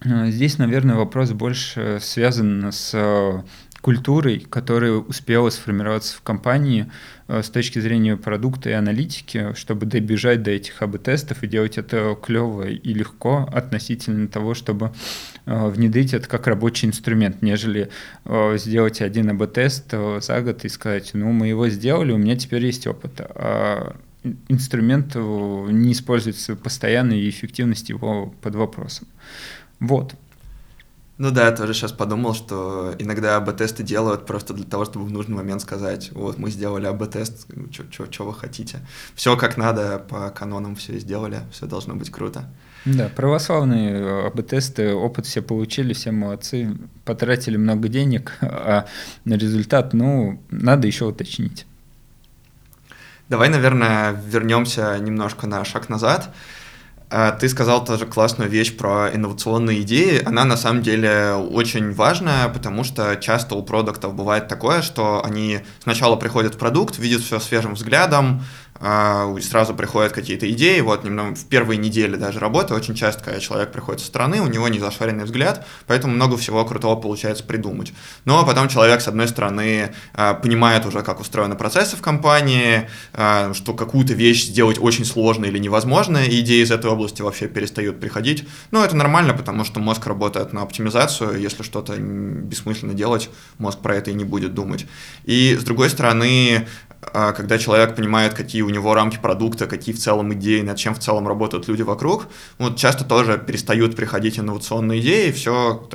А, 0.00 0.30
здесь, 0.30 0.58
наверное, 0.58 0.94
вопрос 0.94 1.32
больше 1.32 1.98
связан 2.00 2.70
с 2.70 3.44
культурой, 3.86 4.44
которая 4.50 4.94
успела 4.94 5.48
сформироваться 5.48 6.16
в 6.16 6.22
компании 6.22 6.90
э, 7.28 7.40
с 7.40 7.50
точки 7.50 7.78
зрения 7.78 8.16
продукта 8.16 8.68
и 8.68 8.72
аналитики, 8.72 9.54
чтобы 9.54 9.86
добежать 9.86 10.42
до 10.42 10.50
этих 10.50 10.82
АБ-тестов 10.82 11.44
и 11.44 11.46
делать 11.46 11.78
это 11.78 12.18
клево 12.20 12.66
и 12.66 12.92
легко 12.92 13.48
относительно 13.52 14.26
того, 14.26 14.54
чтобы 14.54 14.90
э, 15.44 15.68
внедрить 15.68 16.14
это 16.14 16.28
как 16.28 16.48
рабочий 16.48 16.88
инструмент, 16.88 17.42
нежели 17.42 17.88
э, 18.24 18.58
сделать 18.58 19.00
один 19.00 19.30
АБ-тест 19.30 19.94
за 20.20 20.40
год 20.40 20.64
и 20.64 20.68
сказать, 20.68 21.12
ну, 21.14 21.30
мы 21.30 21.46
его 21.46 21.68
сделали, 21.68 22.10
у 22.10 22.18
меня 22.18 22.34
теперь 22.34 22.66
есть 22.66 22.88
опыт. 22.88 23.20
А 23.20 23.94
инструмент 24.48 25.14
не 25.14 25.92
используется 25.92 26.56
постоянно, 26.56 27.12
и 27.12 27.30
эффективность 27.30 27.88
его 27.88 28.34
под 28.42 28.56
вопросом. 28.56 29.06
Вот. 29.78 30.16
Ну 31.18 31.30
да, 31.30 31.46
я 31.46 31.52
тоже 31.52 31.72
сейчас 31.72 31.92
подумал, 31.92 32.34
что 32.34 32.94
иногда 32.98 33.36
АБ-тесты 33.36 33.82
делают 33.82 34.26
просто 34.26 34.52
для 34.52 34.64
того, 34.64 34.84
чтобы 34.84 35.06
в 35.06 35.10
нужный 35.10 35.34
момент 35.34 35.62
сказать, 35.62 36.10
вот, 36.12 36.36
мы 36.36 36.50
сделали 36.50 36.86
АБ-тест, 36.86 37.46
что 38.10 38.24
вы 38.24 38.34
хотите. 38.34 38.80
Все 39.14 39.34
как 39.36 39.56
надо, 39.56 39.98
по 39.98 40.28
канонам 40.28 40.76
все 40.76 40.98
сделали, 40.98 41.40
все 41.52 41.66
должно 41.66 41.94
быть 41.94 42.10
круто. 42.10 42.44
Да, 42.84 43.08
православные 43.08 44.26
АБ-тесты, 44.26 44.92
опыт 44.92 45.24
все 45.24 45.40
получили, 45.40 45.94
все 45.94 46.12
молодцы, 46.12 46.76
потратили 47.06 47.56
много 47.56 47.88
денег, 47.88 48.34
а 48.42 48.84
на 49.24 49.34
результат, 49.34 49.94
ну, 49.94 50.42
надо 50.50 50.86
еще 50.86 51.06
уточнить. 51.06 51.66
Давай, 53.30 53.48
наверное, 53.48 54.12
вернемся 54.12 54.96
немножко 54.98 55.46
на 55.46 55.64
шаг 55.64 55.88
назад. 55.88 56.32
А 57.08 57.30
ты 57.30 57.48
сказал 57.48 57.84
тоже 57.84 58.04
классную 58.04 58.50
вещь 58.50 58.76
про 58.76 59.10
инновационные 59.14 59.82
идеи. 59.82 60.20
Она 60.24 60.44
на 60.44 60.56
самом 60.56 60.82
деле 60.82 61.34
очень 61.34 61.92
важная, 61.92 62.48
потому 62.48 62.82
что 62.82 63.14
часто 63.16 63.54
у 63.54 63.62
продуктов 63.62 64.14
бывает 64.14 64.48
такое, 64.48 64.82
что 64.82 65.24
они 65.24 65.60
сначала 65.82 66.16
приходят 66.16 66.56
в 66.56 66.58
продукт, 66.58 66.98
видят 66.98 67.22
все 67.22 67.38
свежим 67.38 67.74
взглядом, 67.74 68.42
сразу 68.80 69.74
приходят 69.74 70.12
какие-то 70.12 70.50
идеи. 70.50 70.80
Вот 70.80 71.04
немного 71.04 71.34
в 71.34 71.44
первые 71.46 71.78
недели 71.78 72.16
даже 72.16 72.38
работы 72.38 72.74
очень 72.74 72.94
часто, 72.94 73.22
когда 73.24 73.40
человек 73.40 73.72
приходит 73.72 74.00
со 74.00 74.06
стороны, 74.06 74.40
у 74.40 74.46
него 74.46 74.68
не 74.68 74.78
зашаренный 74.78 75.24
взгляд, 75.24 75.66
поэтому 75.86 76.14
много 76.14 76.36
всего 76.36 76.64
крутого 76.64 76.96
получается 76.96 77.44
придумать. 77.44 77.92
Но 78.24 78.44
потом 78.44 78.68
человек, 78.68 79.00
с 79.00 79.08
одной 79.08 79.28
стороны, 79.28 79.94
а, 80.14 80.34
понимает 80.34 80.86
уже, 80.86 81.02
как 81.02 81.20
устроены 81.20 81.56
процессы 81.56 81.96
в 81.96 82.02
компании, 82.02 82.88
а, 83.12 83.52
что 83.54 83.74
какую-то 83.74 84.14
вещь 84.14 84.46
сделать 84.46 84.78
очень 84.80 85.04
сложно 85.04 85.46
или 85.46 85.58
невозможно, 85.58 86.18
и 86.18 86.40
идеи 86.40 86.62
из 86.62 86.70
этой 86.70 86.90
области 86.90 87.22
вообще 87.22 87.48
перестают 87.48 88.00
приходить. 88.00 88.46
Но 88.70 88.84
это 88.84 88.96
нормально, 88.96 89.34
потому 89.34 89.64
что 89.64 89.80
мозг 89.80 90.06
работает 90.06 90.52
на 90.52 90.62
оптимизацию, 90.62 91.40
если 91.40 91.62
что-то 91.62 91.96
бессмысленно 91.96 92.94
делать, 92.94 93.30
мозг 93.58 93.80
про 93.80 93.96
это 93.96 94.10
и 94.10 94.14
не 94.14 94.24
будет 94.24 94.54
думать. 94.54 94.86
И, 95.24 95.56
с 95.58 95.64
другой 95.64 95.90
стороны, 95.90 96.66
а, 96.85 96.85
когда 97.00 97.58
человек 97.58 97.94
понимает, 97.94 98.34
какие 98.34 98.62
у 98.62 98.68
него 98.68 98.94
рамки 98.94 99.18
продукта, 99.20 99.66
какие 99.66 99.94
в 99.94 99.98
целом 99.98 100.32
идеи, 100.34 100.62
над 100.62 100.76
чем 100.76 100.94
в 100.94 100.98
целом 100.98 101.28
работают 101.28 101.68
люди 101.68 101.82
вокруг, 101.82 102.26
вот 102.58 102.76
часто 102.76 103.04
тоже 103.04 103.38
перестают 103.38 103.96
приходить 103.96 104.38
инновационные 104.38 105.00
идеи, 105.00 105.30
все 105.30 105.88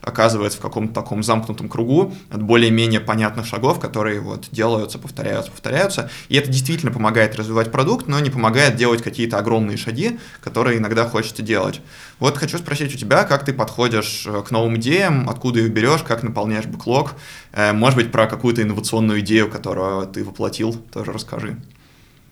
оказывается 0.00 0.58
в 0.58 0.62
каком-то 0.62 0.94
таком 0.94 1.22
замкнутом 1.22 1.68
кругу 1.68 2.14
от 2.30 2.42
более-менее 2.42 3.00
понятных 3.00 3.46
шагов, 3.46 3.78
которые 3.80 4.20
вот 4.20 4.48
делаются, 4.50 4.98
повторяются, 4.98 5.50
повторяются. 5.50 6.10
И 6.28 6.36
это 6.36 6.50
действительно 6.50 6.92
помогает 6.92 7.36
развивать 7.36 7.70
продукт, 7.70 8.06
но 8.08 8.18
не 8.20 8.30
помогает 8.30 8.76
делать 8.76 9.02
какие-то 9.02 9.38
огромные 9.38 9.76
шаги, 9.76 10.18
которые 10.40 10.78
иногда 10.78 11.06
хочется 11.08 11.42
делать. 11.42 11.80
Вот 12.20 12.38
хочу 12.38 12.58
спросить 12.58 12.94
у 12.94 12.98
тебя, 12.98 13.24
как 13.24 13.44
ты 13.44 13.52
подходишь 13.52 14.24
э, 14.26 14.42
к 14.46 14.50
новым 14.50 14.76
идеям, 14.76 15.28
откуда 15.28 15.60
их 15.60 15.72
берешь, 15.72 16.02
как 16.02 16.22
наполняешь 16.22 16.66
бэклог, 16.66 17.14
э, 17.52 17.72
может 17.72 17.96
быть, 17.96 18.12
про 18.12 18.26
какую-то 18.26 18.62
инновационную 18.62 19.20
идею, 19.20 19.50
которую 19.50 20.06
ты 20.06 20.24
воплотил, 20.24 20.74
тоже 20.92 21.12
расскажи. 21.12 21.56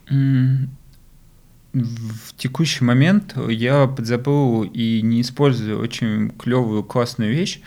В 0.09 0.68
текущий 2.37 2.85
момент 2.85 3.35
я 3.49 3.87
подзабыл 3.87 4.62
и 4.62 5.01
не 5.03 5.23
использую 5.23 5.81
очень 5.81 6.31
клевую, 6.31 6.85
классную 6.85 7.33
вещь, 7.33 7.61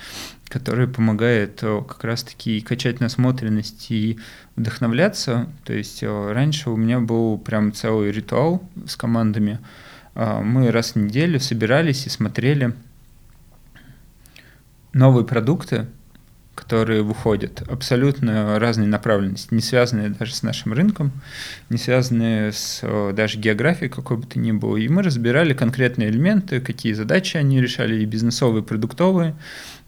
которая 0.47 0.87
помогает 0.87 1.59
э, 1.63 1.83
как 1.85 2.03
раз-таки 2.03 2.61
качать 2.61 3.01
насмотренность 3.01 3.91
и 3.91 4.19
вдохновляться. 4.55 5.49
То 5.65 5.73
есть 5.73 6.01
раньше 6.01 6.69
у 6.69 6.77
меня 6.77 7.01
был 7.01 7.37
прям 7.37 7.73
целый 7.73 8.11
ритуал 8.11 8.63
с 8.87 8.95
командами– 8.95 9.59
мы 10.15 10.71
раз 10.71 10.93
в 10.93 10.95
неделю 10.95 11.39
собирались 11.39 12.07
и 12.07 12.09
смотрели 12.09 12.73
новые 14.93 15.25
продукты, 15.25 15.87
которые 16.55 17.03
выходят, 17.03 17.61
абсолютно 17.69 18.57
разные 18.59 18.87
направленности, 18.87 19.53
не 19.53 19.61
связанные 19.61 20.09
даже 20.09 20.33
с 20.33 20.41
нашим 20.41 20.71
рынком, 20.71 21.11
не 21.69 21.77
связанные 21.77 22.53
с 22.53 22.81
даже 23.13 23.37
географией 23.37 23.89
какой 23.89 24.17
бы 24.17 24.25
то 24.25 24.39
ни 24.39 24.53
было. 24.53 24.77
И 24.77 24.87
мы 24.87 25.03
разбирали 25.03 25.53
конкретные 25.53 26.09
элементы, 26.09 26.61
какие 26.61 26.93
задачи 26.93 27.35
они 27.35 27.61
решали, 27.61 28.01
и 28.01 28.05
бизнесовые, 28.05 28.63
и 28.63 28.65
продуктовые, 28.65 29.35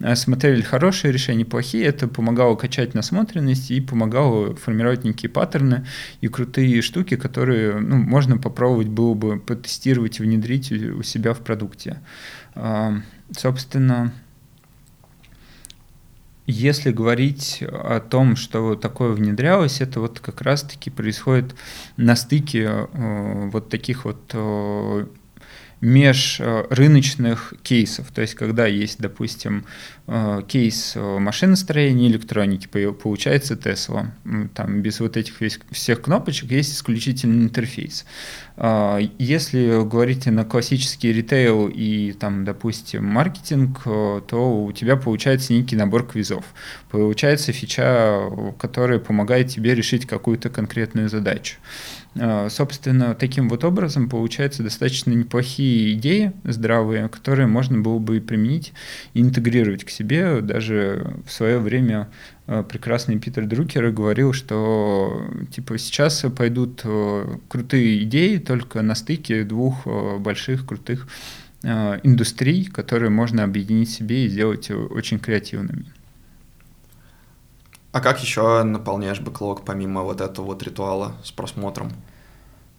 а, 0.02 0.16
смотрели 0.16 0.62
хорошие 0.62 1.12
решения, 1.12 1.46
плохие. 1.46 1.86
Это 1.86 2.08
помогало 2.08 2.56
качать 2.56 2.94
насмотренность 2.94 3.72
и 3.72 3.80
помогало 3.80 4.56
формировать 4.56 5.06
некие 5.06 5.30
паттерны 5.30 5.88
и 6.20 6.28
крутые 6.28 6.82
штуки, 6.82 7.16
которые 7.16 7.80
ну, 7.80 7.96
можно 7.96 8.38
попробовать 8.38 8.88
было 8.88 9.14
бы 9.14 9.40
потестировать 9.40 10.20
внедрить 10.20 10.72
у 10.72 11.02
себя 11.02 11.34
в 11.34 11.40
продукте. 11.40 12.02
А, 12.56 13.02
собственно, 13.32 14.12
если 16.48 16.92
говорить 16.92 17.62
о 17.62 18.00
том, 18.00 18.38
что 18.38 18.76
такое 18.76 19.12
внедрялось, 19.12 19.82
это 19.82 20.00
вот 20.00 20.22
как 20.22 20.42
раз-таки 20.42 20.90
происходит 20.90 21.56
на 21.98 22.16
стыке 22.16 22.88
э, 22.92 23.50
вот 23.52 23.70
таких 23.70 24.06
вот 24.06 24.32
э, 24.34 25.06
межрыночных 25.82 27.54
кейсов. 27.64 28.12
То 28.12 28.22
есть, 28.22 28.36
когда 28.36 28.66
есть, 28.66 29.00
допустим, 29.00 29.66
э, 30.08 30.42
кейс 30.48 30.96
машиностроения 30.96 32.10
электроники, 32.10 32.68
получается 32.68 33.54
Tesla. 33.54 34.08
Там 34.54 34.82
без 34.82 35.00
вот 35.00 35.18
этих 35.18 35.36
всех 35.72 36.02
кнопочек 36.02 36.52
есть 36.52 36.74
исключительный 36.74 37.44
интерфейс. 37.44 38.06
А, 38.60 39.00
если 39.20 39.88
говорить 39.88 40.26
на 40.26 40.44
классический 40.44 41.14
ритейл 41.14 41.68
и, 41.68 42.12
там, 42.14 42.44
допустим, 42.44 43.06
маркетинг, 43.06 43.82
э, 43.86 44.22
то 44.28 44.64
у 44.64 44.72
тебя 44.72 44.96
получается 44.96 45.54
некий 45.54 45.76
набор 45.76 46.08
квизов. 46.08 46.44
Получается 46.90 47.54
фича, 47.54 48.30
которая 48.58 48.98
помогает 48.98 49.50
тебе 49.50 49.76
решить 49.76 50.08
какую-то 50.08 50.50
конкретную 50.50 51.08
задачу. 51.08 51.58
А, 52.20 52.50
собственно, 52.50 53.16
таким 53.16 53.50
вот 53.50 53.64
образом 53.64 54.10
получаются 54.10 54.64
достаточно 54.64 55.12
неплохие 55.12 55.94
идеи, 55.94 56.34
здравые, 56.44 57.10
которые 57.10 57.48
можно 57.48 57.80
было 57.80 58.00
бы 58.00 58.20
применить 58.22 58.74
и 59.14 59.22
интегрировать 59.22 59.84
к 59.84 59.90
себе. 59.90 60.42
Даже 60.42 61.16
в 61.26 61.32
свое 61.32 61.60
время 61.60 62.10
а, 62.48 62.64
прекрасный 62.64 63.20
Питер 63.20 63.46
Друкер 63.46 63.92
говорил, 63.92 64.34
что 64.34 65.28
типа 65.52 65.78
сейчас 65.78 66.26
пойдут 66.36 66.82
а, 66.84 67.40
крутые 67.48 68.04
идеи 68.04 68.38
только 68.38 68.82
на 68.82 68.96
стыке 68.96 69.44
двух 69.44 69.86
больших 70.20 70.66
крутых 70.66 71.08
индустрий, 71.64 72.66
которые 72.66 73.10
можно 73.10 73.44
объединить 73.44 73.90
себе 73.90 74.26
и 74.26 74.30
сделать 74.30 74.70
очень 74.70 75.18
креативными. 75.18 75.92
А 77.92 78.02
как 78.02 78.22
еще 78.22 78.64
наполняешь 78.64 79.20
бэклог 79.20 79.64
помимо 79.64 80.04
вот 80.04 80.22
этого 80.22 80.48
вот 80.48 80.64
ритуала 80.64 81.14
с 81.24 81.32
просмотром? 81.32 81.92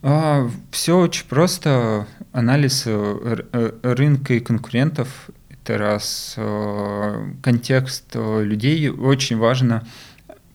А, 0.03 0.49
все 0.71 0.99
очень 0.99 1.27
просто. 1.27 2.07
Анализ 2.33 2.85
э, 2.87 3.73
рынка 3.83 4.35
и 4.35 4.41
конкурентов. 4.41 5.31
Это 5.49 5.79
раз. 5.79 6.35
Э, 6.37 7.33
контекст 7.43 8.11
э, 8.15 8.43
людей. 8.45 8.89
Очень 8.91 9.39
важно 9.39 9.85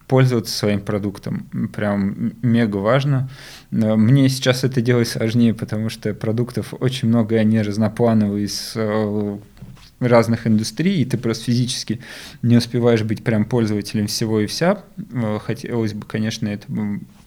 пользоваться 0.07 0.55
своим 0.55 0.81
продуктом. 0.81 1.49
Прям 1.73 2.33
мега 2.41 2.77
важно. 2.77 3.29
Мне 3.71 4.29
сейчас 4.29 4.63
это 4.63 4.81
делать 4.81 5.07
сложнее, 5.07 5.53
потому 5.53 5.89
что 5.89 6.13
продуктов 6.13 6.73
очень 6.79 7.07
много, 7.07 7.35
и 7.35 7.39
они 7.39 7.61
разноплановые, 7.61 8.47
с 8.47 8.75
разных 10.07 10.47
индустрий, 10.47 11.01
и 11.01 11.05
ты 11.05 11.17
просто 11.17 11.45
физически 11.45 11.99
не 12.41 12.57
успеваешь 12.57 13.03
быть 13.03 13.23
прям 13.23 13.45
пользователем 13.45 14.07
всего 14.07 14.39
и 14.39 14.45
вся. 14.45 14.83
Э, 15.11 15.39
хотелось 15.41 15.93
бы, 15.93 16.05
конечно, 16.05 16.47
это 16.47 16.67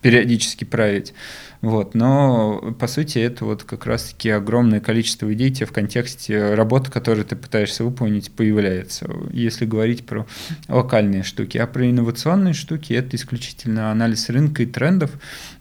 периодически 0.02 0.64
править. 0.64 1.14
Вот. 1.62 1.94
Но, 1.94 2.76
по 2.78 2.86
сути, 2.86 3.18
это 3.18 3.44
вот 3.44 3.64
как 3.64 3.86
раз-таки 3.86 4.30
огромное 4.30 4.80
количество 4.80 5.32
идей 5.32 5.50
тебе 5.50 5.66
в 5.66 5.72
контексте 5.72 6.54
работы, 6.54 6.90
которую 6.90 7.24
ты 7.24 7.34
пытаешься 7.34 7.82
выполнить, 7.82 8.30
появляется. 8.30 9.10
Если 9.32 9.64
говорить 9.64 10.06
про 10.06 10.26
локальные 10.68 11.22
штуки. 11.22 11.58
А 11.58 11.66
про 11.66 11.90
инновационные 11.90 12.54
штуки 12.54 12.92
это 12.92 13.16
исключительно 13.16 13.90
анализ 13.90 14.28
рынка 14.28 14.62
и 14.62 14.66
трендов, 14.66 15.10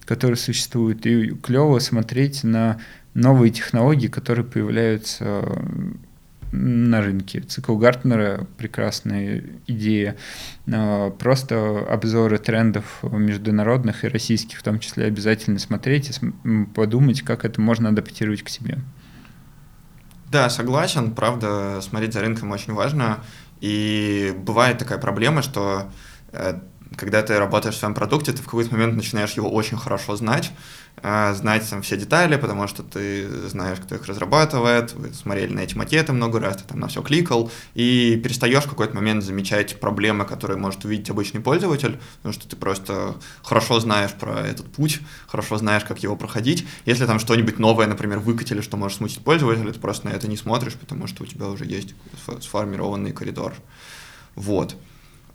которые 0.06 0.38
существуют. 0.38 1.06
И 1.06 1.30
клево 1.30 1.80
смотреть 1.80 2.43
на 2.43 2.80
новые 3.15 3.51
технологии, 3.51 4.08
которые 4.08 4.45
появляются 4.45 5.43
на 6.55 7.01
рынке. 7.01 7.41
Цикл 7.41 7.75
Гартнера— 7.77 8.47
прекрасная 8.57 9.43
идея. 9.67 10.15
А, 10.71 11.11
просто 11.11 11.79
обзоры 11.89 12.37
трендов 12.37 13.03
международных 13.03 14.03
и 14.03 14.07
российских 14.07 14.59
в 14.59 14.63
том 14.63 14.79
числе 14.79 15.05
обязательно 15.05 15.59
смотреть 15.59 16.11
и 16.11 16.65
подумать, 16.73 17.21
как 17.21 17.45
это 17.45 17.61
можно 17.61 17.89
адаптировать 17.89 18.43
к 18.43 18.49
себе. 18.49 18.79
Да, 20.31 20.49
согласен. 20.49 21.13
Правда, 21.13 21.79
смотреть 21.81 22.13
за 22.13 22.21
рынком 22.21 22.51
очень 22.51 22.73
важно. 22.73 23.19
И 23.61 24.33
бывает 24.37 24.77
такая 24.77 24.97
проблема, 24.97 25.41
что 25.41 25.89
э, 26.31 26.59
когда 26.97 27.21
ты 27.21 27.37
работаешь 27.37 27.75
в 27.75 27.79
своем 27.79 27.93
продукте, 27.93 28.31
ты 28.31 28.41
в 28.41 28.45
какой-то 28.45 28.71
момент 28.71 28.95
начинаешь 28.95 29.33
его 29.33 29.49
очень 29.51 29.77
хорошо 29.77 30.15
знать, 30.15 30.51
а, 31.01 31.33
знать 31.33 31.69
там 31.69 31.81
все 31.81 31.97
детали, 31.97 32.37
потому 32.37 32.67
что 32.67 32.83
ты 32.83 33.27
знаешь, 33.49 33.79
кто 33.79 33.95
их 33.95 34.05
разрабатывает, 34.05 34.93
вы 34.93 35.13
смотрели 35.13 35.53
на 35.53 35.59
эти 35.59 35.75
макеты 35.75 36.13
много 36.13 36.39
раз, 36.39 36.57
ты 36.57 36.63
там 36.63 36.79
на 36.79 36.87
все 36.87 37.01
кликал, 37.01 37.51
и 37.73 38.19
перестаешь 38.23 38.63
в 38.63 38.69
какой-то 38.69 38.95
момент 38.95 39.23
замечать 39.23 39.79
проблемы, 39.79 40.25
которые 40.25 40.57
может 40.57 40.85
увидеть 40.85 41.09
обычный 41.09 41.41
пользователь, 41.41 41.99
потому 42.17 42.33
что 42.33 42.47
ты 42.47 42.55
просто 42.55 43.15
хорошо 43.43 43.79
знаешь 43.79 44.13
про 44.13 44.39
этот 44.39 44.71
путь, 44.71 44.99
хорошо 45.27 45.57
знаешь, 45.57 45.83
как 45.83 45.99
его 45.99 46.15
проходить. 46.15 46.65
Если 46.85 47.05
там 47.05 47.19
что-нибудь 47.19 47.59
новое, 47.59 47.87
например, 47.87 48.19
выкатили, 48.19 48.61
что 48.61 48.77
может 48.77 48.97
смутить 48.97 49.23
пользователя, 49.23 49.73
ты 49.73 49.79
просто 49.79 50.07
на 50.07 50.11
это 50.11 50.27
не 50.27 50.37
смотришь, 50.37 50.75
потому 50.75 51.07
что 51.07 51.23
у 51.23 51.25
тебя 51.25 51.47
уже 51.47 51.65
есть 51.65 51.93
сформированный 52.41 53.11
коридор. 53.11 53.53
Вот. 54.35 54.75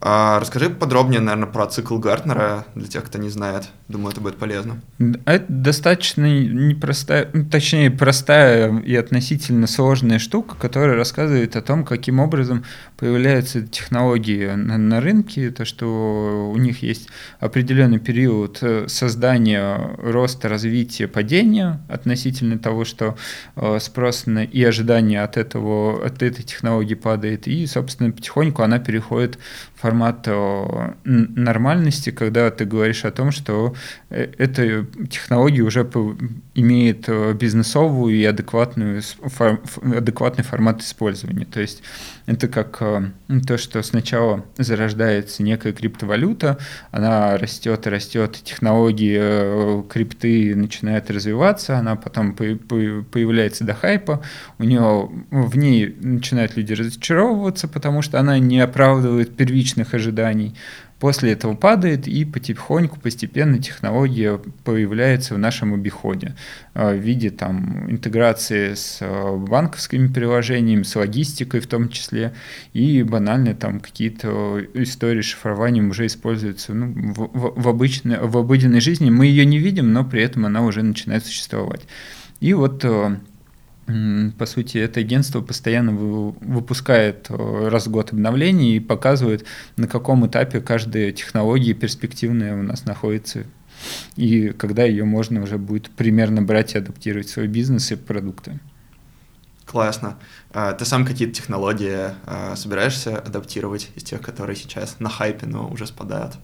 А 0.02 0.40
расскажи 0.40 0.70
подробнее, 0.70 1.20
наверное, 1.20 1.46
про 1.46 1.66
цикл 1.66 1.98
Гартнера 1.98 2.64
для 2.74 2.86
тех, 2.86 3.04
кто 3.04 3.18
не 3.18 3.28
знает. 3.28 3.68
Думаю, 3.88 4.12
это 4.12 4.22
будет 4.22 4.36
полезно. 4.36 4.80
Это 5.26 5.44
достаточно 5.48 6.24
непростая, 6.24 7.30
точнее, 7.50 7.90
простая 7.90 8.78
и 8.80 8.94
относительно 8.94 9.66
сложная 9.66 10.18
штука, 10.18 10.56
которая 10.58 10.96
рассказывает 10.96 11.54
о 11.54 11.60
том, 11.60 11.84
каким 11.84 12.18
образом 12.18 12.64
появляются 12.96 13.60
технологии 13.60 14.46
на, 14.46 14.78
на 14.78 15.02
рынке, 15.02 15.50
то, 15.50 15.66
что 15.66 16.50
у 16.50 16.56
них 16.56 16.82
есть 16.82 17.08
определенный 17.38 17.98
период 17.98 18.58
э, 18.62 18.88
создания, 18.88 19.96
роста, 19.98 20.48
развития, 20.48 21.08
падения 21.08 21.80
относительно 21.88 22.58
того, 22.58 22.86
что 22.86 23.16
э, 23.56 23.78
спрос 23.80 24.24
на, 24.24 24.44
и 24.44 24.64
ожидание 24.64 25.22
от, 25.22 25.36
этого, 25.36 26.06
от 26.06 26.22
этой 26.22 26.42
технологии 26.42 26.94
падает, 26.94 27.46
и, 27.46 27.66
собственно, 27.66 28.10
потихоньку 28.12 28.62
она 28.62 28.78
переходит 28.78 29.38
в 29.74 29.89
формат 29.90 30.28
э, 30.28 30.92
нормальности, 31.04 32.10
когда 32.10 32.50
ты 32.50 32.64
говоришь 32.64 33.04
о 33.04 33.10
том, 33.10 33.32
что 33.32 33.74
э, 34.10 34.28
эта 34.38 34.86
технология 35.08 35.62
уже 35.62 35.80
имеет 36.54 37.08
э, 37.08 37.32
бизнесовую 37.32 38.14
и 38.14 38.24
адекватную, 38.24 39.02
адекватный 39.82 40.44
формат 40.44 40.82
использования. 40.82 41.44
То 41.44 41.60
есть 41.60 41.82
это 42.30 42.48
как 42.48 42.78
то, 42.78 43.58
что 43.58 43.82
сначала 43.82 44.44
зарождается 44.58 45.42
некая 45.42 45.72
криптовалюта, 45.72 46.58
она 46.90 47.38
растет 47.38 47.86
и 47.86 47.90
растет, 47.90 48.40
технологии 48.44 49.82
крипты 49.88 50.54
начинают 50.54 51.10
развиваться, 51.10 51.78
она 51.78 51.96
потом 51.96 52.34
появляется 52.34 53.64
до 53.64 53.74
хайпа, 53.74 54.22
у 54.58 54.64
нее 54.64 55.10
в 55.30 55.56
ней 55.56 55.96
начинают 56.00 56.56
люди 56.56 56.72
разочаровываться, 56.72 57.68
потому 57.68 58.02
что 58.02 58.18
она 58.18 58.38
не 58.38 58.60
оправдывает 58.60 59.36
первичный 59.36 59.60
личных 59.60 59.94
ожиданий. 59.94 60.54
После 61.00 61.32
этого 61.32 61.54
падает, 61.54 62.06
и 62.06 62.26
потихоньку, 62.26 63.00
постепенно 63.00 63.58
технология 63.58 64.38
появляется 64.64 65.34
в 65.34 65.38
нашем 65.38 65.72
обиходе 65.72 66.36
э, 66.74 66.94
в 66.94 66.98
виде 66.98 67.30
там, 67.30 67.90
интеграции 67.90 68.74
с 68.74 68.98
э, 69.00 69.36
банковскими 69.36 70.08
приложениями, 70.08 70.82
с 70.82 70.94
логистикой 70.94 71.60
в 71.60 71.66
том 71.66 71.88
числе, 71.88 72.34
и 72.74 73.02
банально 73.02 73.54
там 73.54 73.80
какие-то 73.80 74.60
истории 74.74 75.22
шифрования 75.22 75.82
уже 75.82 76.04
используются 76.04 76.74
ну, 76.74 76.92
в, 77.14 77.30
в, 77.32 77.62
в, 77.62 77.68
обычной, 77.68 78.18
в 78.20 78.36
обыденной 78.36 78.80
жизни. 78.80 79.08
Мы 79.08 79.24
ее 79.24 79.46
не 79.46 79.56
видим, 79.56 79.94
но 79.94 80.04
при 80.04 80.22
этом 80.22 80.44
она 80.44 80.62
уже 80.62 80.82
начинает 80.82 81.24
существовать. 81.24 81.80
И 82.40 82.52
вот 82.52 82.84
э, 82.84 83.16
по 84.38 84.46
сути, 84.46 84.78
это 84.78 85.00
агентство 85.00 85.40
постоянно 85.40 85.92
выпускает 85.92 87.26
э, 87.28 87.68
раз 87.68 87.86
в 87.86 87.90
год 87.90 88.12
обновления 88.12 88.76
и 88.76 88.80
показывает, 88.80 89.44
на 89.76 89.86
каком 89.86 90.26
этапе 90.26 90.60
каждая 90.60 91.12
технология 91.12 91.74
перспективная 91.74 92.58
у 92.58 92.62
нас 92.62 92.84
находится 92.84 93.44
и 94.16 94.48
когда 94.50 94.84
ее 94.84 95.04
можно 95.04 95.42
уже 95.42 95.58
будет 95.58 95.90
примерно 95.90 96.42
брать 96.42 96.74
и 96.74 96.78
адаптировать 96.78 97.28
в 97.28 97.30
свой 97.30 97.46
бизнес 97.46 97.90
и 97.92 97.96
продукты. 97.96 98.60
Классно. 99.64 100.18
А, 100.52 100.72
ты 100.72 100.84
сам 100.84 101.06
какие-то 101.06 101.34
технологии 101.34 102.10
а, 102.26 102.56
собираешься 102.56 103.16
адаптировать 103.16 103.90
из 103.94 104.02
тех, 104.02 104.20
которые 104.20 104.56
сейчас 104.56 104.98
на 104.98 105.08
хайпе, 105.08 105.46
но 105.46 105.68
уже 105.68 105.86
спадают? 105.86 106.34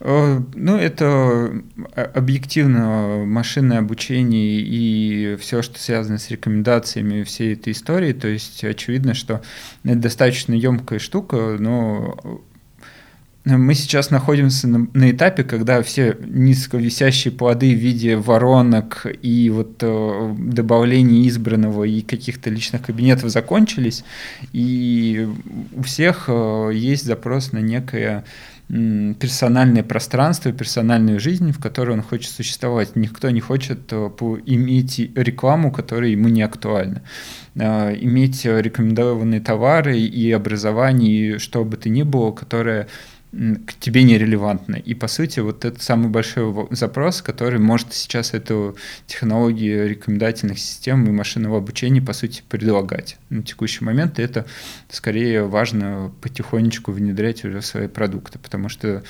Э, 0.00 0.40
ну, 0.54 0.76
это 0.76 1.52
э, 1.94 2.02
объективно 2.02 3.24
машинное 3.26 3.78
обучение 3.78 4.60
и 4.60 5.36
все, 5.36 5.62
что 5.62 5.78
связано 5.78 6.18
с 6.18 6.30
рекомендациями 6.30 7.22
всей 7.22 7.54
этой 7.54 7.72
истории. 7.72 8.12
То 8.12 8.28
есть 8.28 8.62
очевидно, 8.64 9.14
что 9.14 9.42
это 9.84 9.96
достаточно 9.96 10.54
емкая 10.54 10.98
штука, 10.98 11.56
но 11.58 12.44
мы 13.44 13.74
сейчас 13.74 14.10
находимся 14.10 14.66
на, 14.68 14.88
на 14.94 15.10
этапе, 15.10 15.44
когда 15.44 15.82
все 15.82 16.16
низковисящие 16.24 17.30
плоды 17.30 17.74
в 17.74 17.78
виде 17.78 18.16
воронок 18.16 19.06
и 19.20 19.50
вот 19.50 19.76
э, 19.82 20.34
добавления 20.38 21.28
избранного 21.28 21.84
и 21.84 22.00
каких-то 22.00 22.48
личных 22.48 22.82
кабинетов 22.82 23.28
закончились, 23.30 24.02
и 24.52 25.28
у 25.74 25.82
всех 25.82 26.24
э, 26.28 26.70
есть 26.72 27.04
запрос 27.04 27.52
на 27.52 27.58
некое 27.58 28.24
персональное 28.68 29.82
пространство, 29.82 30.52
персональную 30.52 31.20
жизнь, 31.20 31.52
в 31.52 31.60
которой 31.60 31.92
он 31.92 32.02
хочет 32.02 32.30
существовать. 32.32 32.96
Никто 32.96 33.30
не 33.30 33.40
хочет 33.40 33.92
э, 33.92 34.10
иметь 34.46 34.98
рекламу, 35.14 35.70
которая 35.70 36.10
ему 36.10 36.28
не 36.28 36.42
актуальна. 36.42 37.02
Э, 37.54 37.94
иметь 37.94 38.44
рекомендованные 38.44 39.40
товары 39.40 39.98
и 39.98 40.32
образование, 40.32 41.36
и 41.36 41.38
что 41.38 41.64
бы 41.64 41.76
то 41.76 41.88
ни 41.88 42.02
было, 42.02 42.32
которое 42.32 42.88
к 43.66 43.74
тебе 43.80 44.04
нерелевантно. 44.04 44.76
И, 44.76 44.94
по 44.94 45.08
сути, 45.08 45.40
вот 45.40 45.64
это 45.64 45.82
самый 45.82 46.08
большой 46.08 46.68
запрос, 46.70 47.22
который 47.22 47.58
может 47.58 47.92
сейчас 47.92 48.34
эту 48.34 48.76
технологию 49.06 49.88
рекомендательных 49.88 50.58
систем 50.58 51.06
и 51.06 51.10
машинного 51.10 51.58
обучения, 51.58 52.00
по 52.00 52.12
сути, 52.12 52.42
предлагать. 52.48 53.16
На 53.30 53.42
текущий 53.42 53.84
момент 53.84 54.18
это 54.18 54.46
скорее 54.88 55.44
важно 55.44 56.12
потихонечку 56.20 56.92
внедрять 56.92 57.44
уже 57.44 57.60
в 57.60 57.66
свои 57.66 57.88
продукты, 57.88 58.38
потому 58.38 58.68
что 58.68 59.02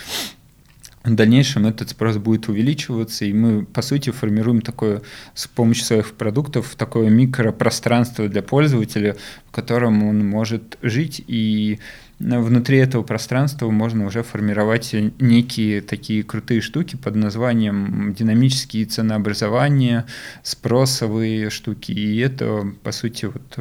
в 1.04 1.14
дальнейшем 1.14 1.66
этот 1.66 1.90
спрос 1.90 2.16
будет 2.16 2.48
увеличиваться, 2.48 3.26
и 3.26 3.32
мы, 3.34 3.66
по 3.66 3.82
сути, 3.82 4.08
формируем 4.08 4.62
такое 4.62 5.02
с 5.34 5.46
помощью 5.46 5.84
своих 5.84 6.14
продуктов 6.14 6.74
такое 6.76 7.10
микропространство 7.10 8.26
для 8.26 8.40
пользователя, 8.42 9.16
в 9.46 9.52
котором 9.52 10.02
он 10.02 10.26
может 10.26 10.78
жить, 10.80 11.22
и 11.26 11.78
внутри 12.18 12.78
этого 12.78 13.02
пространства 13.02 13.70
можно 13.70 14.06
уже 14.06 14.22
формировать 14.22 14.94
некие 15.18 15.80
такие 15.80 16.22
крутые 16.22 16.60
штуки 16.60 16.96
под 16.96 17.16
названием 17.16 18.14
динамические 18.14 18.86
ценообразования, 18.86 20.06
спросовые 20.42 21.50
штуки, 21.50 21.92
и 21.92 22.18
это, 22.18 22.66
по 22.82 22.92
сути, 22.92 23.26
вот 23.26 23.58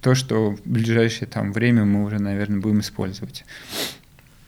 то, 0.00 0.14
что 0.16 0.50
в 0.50 0.60
ближайшее 0.64 1.28
там 1.28 1.52
время 1.52 1.84
мы 1.84 2.04
уже, 2.04 2.18
наверное, 2.18 2.60
будем 2.60 2.80
использовать. 2.80 3.44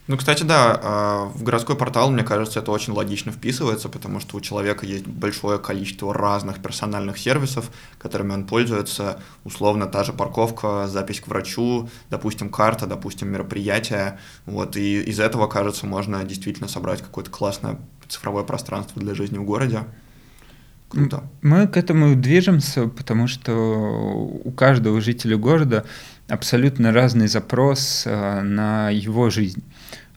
Ну, 0.06 0.18
кстати, 0.18 0.42
да, 0.42 0.78
а, 0.82 1.24
в 1.34 1.42
городской 1.42 1.76
портал, 1.76 2.10
мне 2.10 2.22
кажется, 2.22 2.58
это 2.58 2.70
очень 2.70 2.92
логично 2.92 3.32
вписывается, 3.32 3.88
потому 3.88 4.20
что 4.20 4.36
у 4.36 4.40
человека 4.42 4.84
есть 4.84 5.06
большое 5.06 5.58
количество 5.58 6.12
разных 6.12 6.60
персональных 6.60 7.16
сервисов, 7.16 7.70
которыми 7.98 8.32
он 8.32 8.44
пользуется, 8.44 9.18
условно, 9.44 9.86
та 9.86 10.04
же 10.04 10.12
парковка, 10.12 10.88
запись 10.88 11.20
к 11.20 11.28
врачу, 11.28 11.88
допустим, 12.10 12.50
карта, 12.50 12.86
допустим, 12.86 13.32
мероприятие, 13.32 14.18
вот, 14.44 14.76
и 14.76 15.00
из 15.00 15.20
этого, 15.20 15.46
кажется, 15.46 15.86
можно 15.86 16.22
действительно 16.24 16.68
собрать 16.68 17.00
какое-то 17.00 17.30
классное 17.30 17.78
цифровое 18.06 18.44
пространство 18.44 19.00
для 19.00 19.14
жизни 19.14 19.38
в 19.38 19.44
городе. 19.44 19.84
Круто. 20.94 21.24
Мы 21.42 21.66
к 21.66 21.76
этому 21.76 22.14
движемся, 22.14 22.88
потому 22.88 23.26
что 23.26 23.52
у 23.52 24.50
каждого 24.52 25.00
жителя 25.00 25.36
города 25.36 25.84
абсолютно 26.28 26.92
разный 26.92 27.26
запрос 27.28 28.04
э, 28.06 28.40
на 28.40 28.90
его 28.90 29.30
жизнь. 29.30 29.62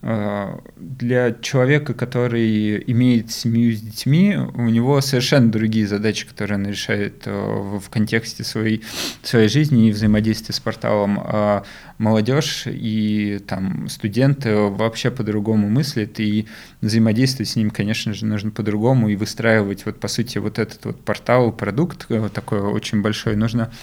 Э, 0.10 0.60
для 0.78 1.34
человека, 1.34 1.93
который 1.93 2.82
имеет 2.88 3.30
семью 3.30 3.74
с 3.74 3.82
детьми, 3.82 4.38
у 4.38 4.70
него 4.70 5.02
совершенно 5.02 5.52
другие 5.52 5.86
задачи, 5.86 6.26
которые 6.26 6.60
он 6.60 6.65
решает 6.65 7.24
э, 7.26 7.32
в 7.32 7.89
контексте 7.89 8.46
своей, 8.46 8.84
своей 9.22 9.50
жизни 9.50 9.89
и 9.89 9.91
взаимодействия 9.91 10.56
с 10.56 10.62
порталом. 10.62 11.20
А 11.22 11.63
молодежь 11.98 12.67
и 12.67 13.41
там, 13.46 13.89
студенты 13.89 14.56
вообще 14.56 15.12
по-другому 15.12 15.67
мыслят, 15.67 16.22
и 16.22 16.48
взаимодействовать 16.80 17.50
с 17.50 17.58
ним, 17.58 17.70
конечно 17.70 18.13
же, 18.13 18.26
нужно 18.26 18.52
по-другому, 18.52 19.10
и 19.10 19.17
выстраивать, 19.17 19.86
вот 19.86 20.00
по 20.00 20.08
сути, 20.08 20.38
вот 20.38 20.58
этот 20.58 20.86
вот 20.86 21.04
портал, 21.04 21.52
продукт 21.52 22.06
э, 22.08 22.30
такой 22.34 22.62
очень 22.62 23.02
большой, 23.02 23.36
нужно 23.36 23.74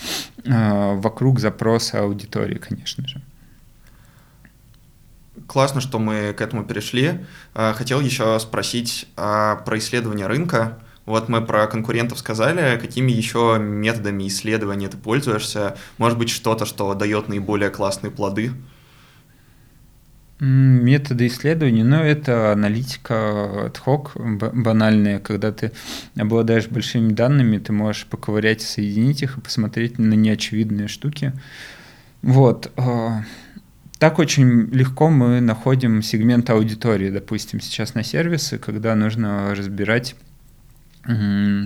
вокруг 0.46 1.40
запроса 1.40 2.00
аудитории, 2.00 2.56
конечно 2.56 3.06
же 3.06 3.20
классно, 5.46 5.80
что 5.80 5.98
мы 5.98 6.33
к 6.33 6.40
этому 6.40 6.64
перешли. 6.64 7.24
А, 7.54 7.72
хотел 7.72 8.00
еще 8.00 8.38
спросить 8.40 9.07
а, 9.16 9.57
про 9.57 9.78
исследование 9.78 10.26
рынка. 10.26 10.78
Вот 11.07 11.28
мы 11.28 11.44
про 11.44 11.66
конкурентов 11.66 12.18
сказали, 12.18 12.78
какими 12.78 13.12
еще 13.12 13.59
методами 13.61 14.26
исследования 14.26 14.88
ты 14.88 14.96
пользуешься? 14.96 15.76
Может 15.98 16.18
быть, 16.18 16.30
что-то, 16.30 16.64
что 16.64 16.94
дает 16.94 17.28
наиболее 17.28 17.70
классные 17.70 18.11
плоды? 18.11 18.52
Методы 20.40 21.28
исследования, 21.28 21.85
ну, 21.85 21.96
это 21.96 22.52
аналитика 22.52 23.14
ad 23.66 23.78
hoc, 23.87 24.52
банальная, 24.52 25.20
когда 25.20 25.52
ты 25.52 25.70
обладаешь 26.16 26.66
большими 26.66 27.12
данными, 27.12 27.59
ты 27.59 27.72
можешь 27.72 28.07
поковырять, 28.07 28.61
соединить 28.61 29.22
их 29.22 29.38
и 29.38 29.40
посмотреть 29.40 29.98
на 29.98 30.14
неочевидные 30.14 30.88
штуки. 30.88 31.33
Вот. 32.22 32.72
Так 33.98 34.18
очень 34.18 34.68
легко 34.70 35.09
мы 35.09 35.40
находим 35.40 36.02
сегмент 36.02 36.50
аудитории, 36.50 37.11
допустим, 37.11 37.61
сейчас 37.61 37.94
на 37.94 38.02
сервисы, 38.02 38.59
когда 38.59 38.94
нужно 38.94 39.54
разбирать, 39.54 40.16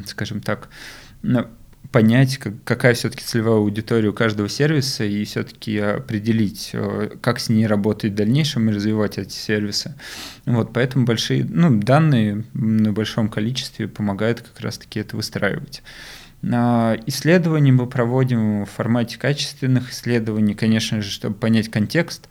скажем 0.06 0.40
так, 0.40 0.68
понять, 1.90 2.38
какая 2.64 2.94
все-таки 2.94 3.24
целевая 3.24 3.56
аудитория 3.56 4.08
у 4.08 4.12
каждого 4.12 4.48
сервиса 4.48 5.04
и 5.04 5.24
все-таки 5.24 5.78
определить, 5.78 6.70
э, 6.74 7.10
как 7.20 7.40
с 7.40 7.48
ней 7.48 7.66
работать 7.66 8.12
в 8.12 8.14
дальнейшем 8.14 8.68
и 8.68 8.74
развивать 8.74 9.16
эти 9.16 9.32
сервисы. 9.32 9.94
Вот, 10.44 10.72
поэтому 10.72 11.06
большие, 11.06 11.44
ну, 11.44 11.80
данные 11.80 12.44
на 12.52 12.92
большом 12.92 13.28
количестве 13.28 13.88
помогают 13.88 14.42
как 14.42 14.60
раз-таки 14.60 15.00
это 15.00 15.16
выстраивать. 15.16 15.82
Исследования 16.40 17.72
мы 17.72 17.88
проводим 17.88 18.64
в 18.64 18.70
формате 18.70 19.18
качественных 19.18 19.90
исследований, 19.90 20.54
конечно 20.54 21.02
же, 21.02 21.10
чтобы 21.10 21.34
понять 21.34 21.68
контекст, 21.68 22.28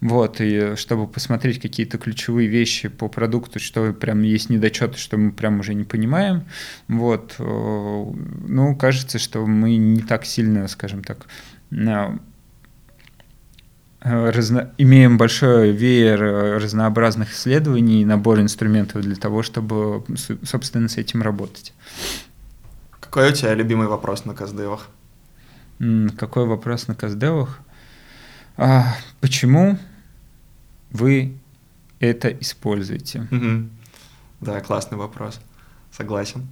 вот, 0.00 0.40
и 0.40 0.76
чтобы 0.76 1.06
посмотреть 1.06 1.60
какие-то 1.60 1.98
ключевые 1.98 2.48
вещи 2.48 2.88
по 2.88 3.08
продукту, 3.08 3.58
что 3.58 3.92
прям 3.92 4.22
есть 4.22 4.48
недочеты, 4.48 4.96
что 4.96 5.18
мы 5.18 5.30
прям 5.30 5.60
уже 5.60 5.74
не 5.74 5.84
понимаем. 5.84 6.44
Вот, 6.88 7.34
э, 7.38 7.42
ну, 7.44 8.76
кажется, 8.76 9.18
что 9.18 9.44
мы 9.44 9.76
не 9.76 10.00
так 10.00 10.24
сильно, 10.24 10.66
скажем 10.66 11.04
так, 11.04 11.26
разно... 14.00 14.72
имеем 14.78 15.18
большой 15.18 15.72
веер 15.72 16.18
разнообразных 16.62 17.34
исследований 17.34 18.00
и 18.00 18.06
набор 18.06 18.40
инструментов 18.40 19.02
для 19.02 19.16
того, 19.16 19.42
чтобы, 19.42 20.02
собственно, 20.44 20.88
с 20.88 20.96
этим 20.96 21.20
работать. 21.20 21.74
Какой 23.10 23.30
у 23.30 23.32
тебя 23.32 23.54
любимый 23.54 23.88
вопрос 23.88 24.24
на 24.24 24.34
каздевах? 24.34 24.88
Какой 26.16 26.46
вопрос 26.46 26.86
на 26.86 26.94
каздевах? 26.94 27.58
А, 28.56 28.84
почему 29.20 29.76
вы 30.92 31.34
это 31.98 32.28
используете? 32.28 33.26
Угу. 33.32 33.68
Да, 34.42 34.60
классный 34.60 34.96
вопрос. 34.96 35.40
Согласен. 35.90 36.46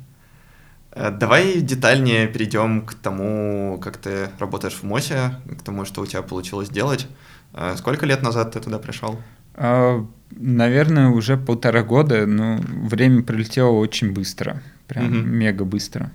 Э, 0.90 1.12
давай 1.12 1.60
детальнее 1.60 2.26
перейдем 2.26 2.84
к 2.84 2.94
тому, 2.94 3.78
как 3.80 3.96
ты 3.96 4.28
работаешь 4.40 4.74
в 4.74 4.82
МОСе, 4.82 5.36
к 5.60 5.62
тому, 5.62 5.84
что 5.84 6.00
у 6.00 6.06
тебя 6.06 6.22
получилось 6.22 6.70
делать. 6.70 7.06
Э, 7.52 7.76
сколько 7.76 8.04
лет 8.04 8.20
назад 8.20 8.50
ты 8.50 8.58
туда 8.58 8.80
пришел? 8.80 9.20
А, 9.54 10.04
наверное, 10.32 11.10
уже 11.10 11.36
полтора 11.36 11.84
года, 11.84 12.26
но 12.26 12.58
время 12.66 13.22
пролетело 13.22 13.70
очень 13.70 14.12
быстро, 14.12 14.60
прям 14.88 15.06
угу. 15.06 15.14
мега 15.18 15.64
быстро. 15.64 16.10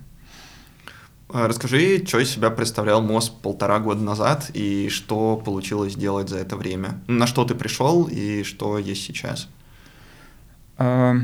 А, 1.35 1.47
расскажи, 1.47 2.05
что 2.05 2.19
из 2.19 2.29
себя 2.29 2.51
представлял 2.51 3.01
МОЗ 3.01 3.29
полтора 3.29 3.79
года 3.79 4.03
назад 4.03 4.51
и 4.53 4.87
что 4.89 5.35
получилось 5.35 5.93
сделать 5.93 6.29
за 6.29 6.37
это 6.37 6.55
время? 6.55 7.01
На 7.07 7.25
что 7.25 7.43
ты 7.43 7.55
пришел 7.55 8.03
и 8.03 8.43
что 8.43 8.77
есть 8.77 9.03
сейчас? 9.03 9.49
А, 10.77 11.15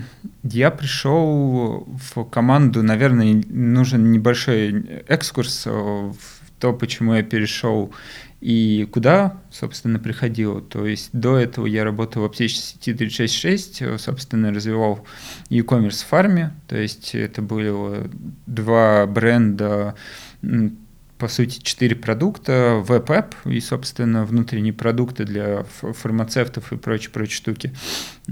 я 0.41 0.72
пришел 0.72 1.88
в 1.88 2.24
команду, 2.24 2.82
наверное, 2.82 3.43
нужен 3.50 4.12
небольшой 4.12 5.04
экскурс 5.08 5.67
в 5.67 6.15
то, 6.60 6.74
почему 6.74 7.13
я 7.13 7.22
перешел 7.22 7.93
и 8.41 8.88
куда, 8.91 9.41
собственно, 9.52 9.99
приходил. 9.99 10.62
То 10.62 10.86
есть 10.86 11.10
до 11.12 11.38
этого 11.38 11.65
я 11.65 11.84
работал 11.84 12.21
в 12.23 12.25
аптечной 12.25 12.62
сети 12.62 12.93
366, 12.93 13.99
собственно, 13.99 14.54
развивал 14.54 15.06
e-commerce 15.49 16.04
в 16.04 16.08
фарме, 16.08 16.54
то 16.67 16.78
есть 16.78 17.15
это 17.15 17.41
были 17.41 18.10
два 18.45 19.06
бренда 19.08 19.95
по 21.19 21.27
сути, 21.27 21.60
четыре 21.62 21.97
продукта, 21.97 22.82
веб-эп 22.82 23.36
и, 23.45 23.60
собственно, 23.60 24.23
внутренние 24.23 24.71
продукты 24.71 25.25
для 25.25 25.63
фармацевтов 25.63 26.71
и 26.71 26.77
прочие-прочие 26.77 27.36
штуки. 27.36 27.73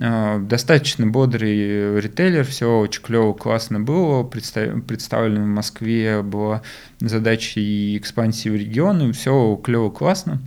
А, 0.02 0.40
достаточно 0.40 1.06
бодрый 1.06 2.00
ритейлер, 2.00 2.46
все 2.46 2.80
очень 2.80 3.02
клево, 3.02 3.34
классно 3.34 3.82
было, 3.82 4.24
представлено 4.24 5.44
в 5.44 5.48
Москве, 5.48 6.22
была 6.22 6.62
задача 7.02 7.60
и 7.60 7.98
экспансии 7.98 8.48
в 8.48 8.56
регионы, 8.56 9.12
все 9.12 9.58
клево, 9.58 9.90
классно. 9.90 10.42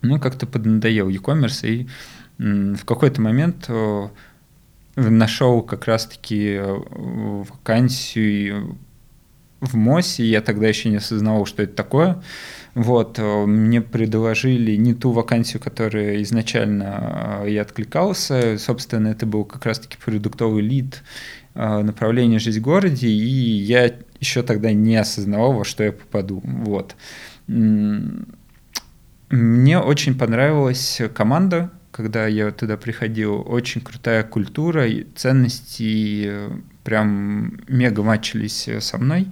Ну, 0.00 0.18
как-то 0.18 0.46
поднадоел 0.46 1.10
e-commerce, 1.10 1.68
и 1.68 1.86
в 2.38 2.84
какой-то 2.86 3.20
момент 3.20 3.68
нашел 4.96 5.62
как 5.62 5.84
раз-таки 5.84 6.60
вакансию 6.62 8.78
в 9.60 9.76
МОСе, 9.76 10.24
я 10.24 10.40
тогда 10.40 10.68
еще 10.68 10.88
не 10.88 10.96
осознавал, 10.96 11.46
что 11.46 11.62
это 11.62 11.74
такое. 11.74 12.22
Вот, 12.74 13.18
э, 13.18 13.46
мне 13.46 13.80
предложили 13.80 14.76
не 14.76 14.94
ту 14.94 15.10
вакансию, 15.10 15.60
которая 15.60 16.22
изначально 16.22 17.42
э, 17.42 17.50
я 17.50 17.62
откликался. 17.62 18.56
Собственно, 18.58 19.08
это 19.08 19.26
был 19.26 19.44
как 19.44 19.66
раз-таки 19.66 19.96
продуктовый 19.96 20.62
лид 20.62 21.02
э, 21.54 21.82
направление 21.82 22.38
«Жизнь 22.38 22.60
в 22.60 22.62
городе», 22.62 23.08
и 23.08 23.10
я 23.10 23.92
еще 24.20 24.42
тогда 24.42 24.72
не 24.72 24.96
осознавал, 24.96 25.54
во 25.54 25.64
что 25.64 25.82
я 25.82 25.92
попаду. 25.92 26.40
Вот. 26.44 26.94
Мне 27.46 28.26
очень 29.78 30.16
понравилась 30.16 31.00
команда, 31.14 31.70
когда 31.90 32.26
я 32.26 32.52
туда 32.52 32.76
приходил. 32.76 33.42
Очень 33.46 33.80
крутая 33.80 34.22
культура, 34.22 34.86
ценности 35.16 36.30
прям 36.88 37.60
мега 37.68 38.02
матчились 38.02 38.66
э, 38.66 38.80
со 38.80 38.96
мной. 38.96 39.28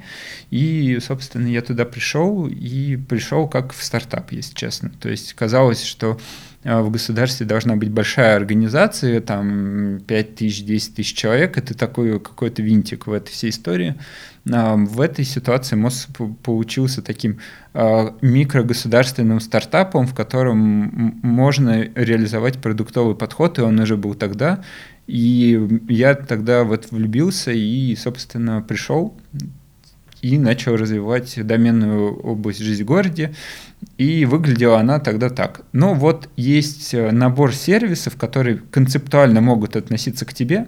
И, 0.51 0.99
собственно, 1.01 1.47
я 1.47 1.63
туда 1.63 1.87
пришел, 1.87 2.47
и 2.47 2.97
пришел 2.97 3.49
как 3.49 3.73
в 3.73 3.83
стартап, 3.83 4.31
если 4.33 4.55
честно. 4.55 4.91
То 5.01 5.09
есть 5.09 5.33
казалось, 5.33 5.83
что 5.83 6.19
в 6.65 6.91
государстве 6.91 7.47
должна 7.47 7.77
быть 7.77 7.91
большая 7.91 8.37
организация, 8.37 9.23
там 9.23 10.01
5 10.07 10.35
тысяч, 10.35 10.65
10 10.65 10.97
тысяч 10.97 11.17
человек, 11.17 11.57
это 11.57 11.75
такой 11.75 12.21
какой-то 12.21 12.61
винтик 12.61 13.07
в 13.07 13.13
этой 13.13 13.31
всей 13.31 13.51
истории. 13.51 13.95
В 14.45 15.01
этой 15.01 15.25
ситуации 15.25 15.77
МОЗ 15.77 16.09
получился 16.43 17.03
таким 17.03 17.39
микрогосударственным 17.73 19.41
стартапом, 19.41 20.07
в 20.07 20.15
котором 20.15 21.21
можно 21.23 21.83
реализовать 21.95 22.59
продуктовый 22.59 23.15
подход, 23.15 23.59
и 23.59 23.63
он 23.63 23.79
уже 23.79 23.97
был 23.97 24.15
тогда. 24.15 24.63
И 25.07 25.81
я 25.89 26.15
тогда 26.15 26.65
вот 26.65 26.91
влюбился 26.91 27.53
и, 27.53 27.95
собственно, 27.97 28.61
пришел 28.63 29.17
и 30.23 30.39
начал 30.39 30.77
развивать 30.77 31.39
доменную 31.47 32.17
область 32.17 32.59
жизни 32.59 32.83
в 32.83 32.87
городе. 32.87 33.35
И 33.99 34.25
выглядела 34.25 34.81
она 34.81 34.99
тогда 34.99 35.29
так. 35.29 35.63
Ну 35.73 35.95
вот 35.95 36.29
есть 36.37 36.93
набор 36.95 37.55
сервисов, 37.55 38.17
которые 38.17 38.57
концептуально 38.57 39.41
могут 39.41 39.77
относиться 39.77 40.25
к 40.25 40.35
тебе, 40.35 40.67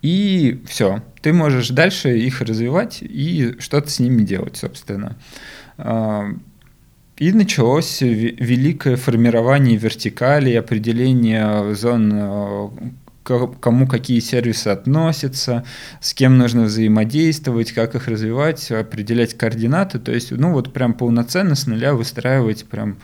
и 0.00 0.62
все. 0.66 1.02
Ты 1.20 1.32
можешь 1.32 1.68
дальше 1.68 2.18
их 2.18 2.40
развивать 2.40 2.98
и 3.02 3.54
что-то 3.58 3.90
с 3.90 4.00
ними 4.00 4.22
делать, 4.22 4.56
собственно. 4.56 5.16
И 7.18 7.32
началось 7.32 8.00
великое 8.00 8.96
формирование 8.96 9.76
вертикали, 9.76 10.54
определение 10.54 11.74
зон, 11.74 12.10
э, 12.14 12.68
кому 13.24 13.86
какие 13.86 14.18
сервисы 14.20 14.68
относятся, 14.68 15.64
с 16.00 16.14
кем 16.14 16.38
нужно 16.38 16.64
взаимодействовать, 16.64 17.72
как 17.72 17.94
их 17.94 18.08
развивать, 18.08 18.70
определять 18.70 19.34
координаты. 19.34 19.98
То 19.98 20.12
есть, 20.12 20.30
ну 20.32 20.52
вот 20.52 20.72
прям 20.72 20.94
полноценно 20.94 21.54
с 21.54 21.66
нуля 21.66 21.94
выстраивать 21.94 22.64
прям 22.64 22.96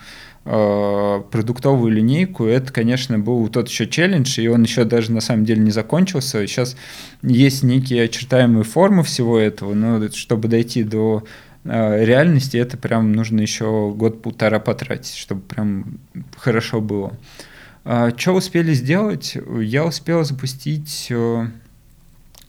э, 0.45 1.23
продуктовую 1.31 1.93
линейку, 1.93 2.47
это, 2.47 2.73
конечно, 2.73 3.19
был 3.19 3.47
тот 3.49 3.69
еще 3.69 3.87
челлендж, 3.87 4.41
и 4.41 4.49
он 4.49 4.63
еще 4.63 4.85
даже 4.85 5.13
на 5.13 5.21
самом 5.21 5.45
деле 5.45 5.61
не 5.61 5.71
закончился. 5.71 6.47
Сейчас 6.47 6.77
есть 7.23 7.63
некие 7.63 8.05
очертаемые 8.05 8.65
формы 8.65 9.03
всего 9.05 9.39
этого, 9.39 9.75
но 9.75 10.09
чтобы 10.09 10.49
дойти 10.49 10.83
до 10.83 11.25
реальности 11.69 12.57
это 12.57 12.77
прям 12.77 13.13
нужно 13.13 13.41
еще 13.41 13.93
год-полтора 13.95 14.59
потратить, 14.59 15.15
чтобы 15.15 15.43
прям 15.43 15.99
хорошо 16.37 16.81
было. 16.81 17.17
А, 17.91 18.11
что 18.15 18.35
успели 18.35 18.75
сделать? 18.75 19.37
Я 19.63 19.87
успел 19.87 20.23
запустить 20.23 21.07
э, 21.09 21.47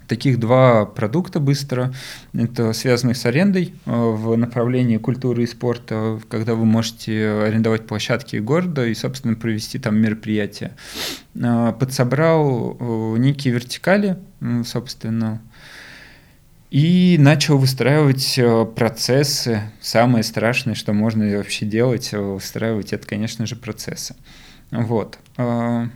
таких 0.06 0.38
два 0.38 0.86
продукта 0.86 1.40
быстро. 1.40 1.94
Это 2.34 2.74
связанных 2.74 3.16
с 3.16 3.26
арендой 3.26 3.74
э, 3.86 3.92
в 3.92 4.36
направлении 4.36 4.98
культуры 4.98 5.44
и 5.44 5.48
спорта, 5.48 6.20
когда 6.28 6.56
вы 6.56 6.66
можете 6.66 7.30
арендовать 7.30 7.88
площадки 7.88 8.36
города 8.36 8.86
и, 8.86 8.94
собственно, 8.94 9.36
провести 9.36 9.80
там 9.80 9.96
мероприятия. 9.98 10.76
Подсобрал 11.34 13.16
некие 13.18 13.54
вертикали, 13.54 14.18
собственно, 14.66 15.42
и 16.70 17.18
начал 17.20 17.58
выстраивать 17.58 18.38
э, 18.38 18.66
процессы. 18.66 19.72
Самое 19.82 20.24
страшное, 20.24 20.76
что 20.76 20.94
можно 20.94 21.26
вообще 21.38 21.66
делать, 21.66 22.14
э, 22.14 22.20
выстраивать, 22.20 22.94
это, 22.94 23.08
конечно 23.08 23.46
же, 23.46 23.56
процессы. 23.56 24.16
Вот. 24.72 25.18
Э, 25.38 25.88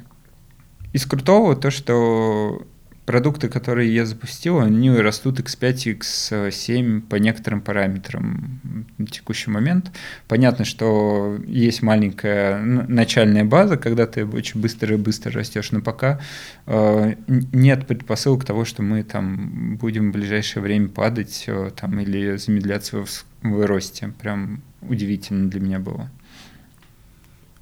из 0.91 1.05
крутого 1.05 1.55
то, 1.55 1.69
что 1.69 2.65
продукты, 3.05 3.49
которые 3.49 3.93
я 3.93 4.05
запустил, 4.05 4.59
они 4.59 4.89
растут 4.89 5.39
x5, 5.39 5.99
x7 5.99 7.01
по 7.01 7.15
некоторым 7.15 7.61
параметрам 7.61 8.59
на 8.97 9.07
текущий 9.07 9.49
момент. 9.49 9.91
Понятно, 10.27 10.65
что 10.65 11.37
есть 11.45 11.81
маленькая 11.81 12.59
начальная 12.61 13.43
база, 13.43 13.77
когда 13.77 14.05
ты 14.07 14.25
очень 14.25 14.61
быстро 14.61 14.95
и 14.95 14.97
быстро 14.97 15.31
растешь, 15.31 15.71
но 15.71 15.81
пока 15.81 16.19
э, 16.65 17.15
нет 17.27 17.87
предпосылок 17.87 18.45
того, 18.45 18.65
что 18.65 18.83
мы 18.83 19.03
там 19.03 19.77
будем 19.77 20.11
в 20.11 20.13
ближайшее 20.13 20.63
время 20.63 20.87
падать 20.87 21.43
э, 21.47 21.71
там, 21.75 21.99
или 21.99 22.37
замедляться 22.37 23.03
в, 23.03 23.25
в 23.41 23.65
росте. 23.65 24.13
Прям 24.21 24.61
удивительно 24.81 25.49
для 25.49 25.59
меня 25.59 25.79
было. 25.79 26.09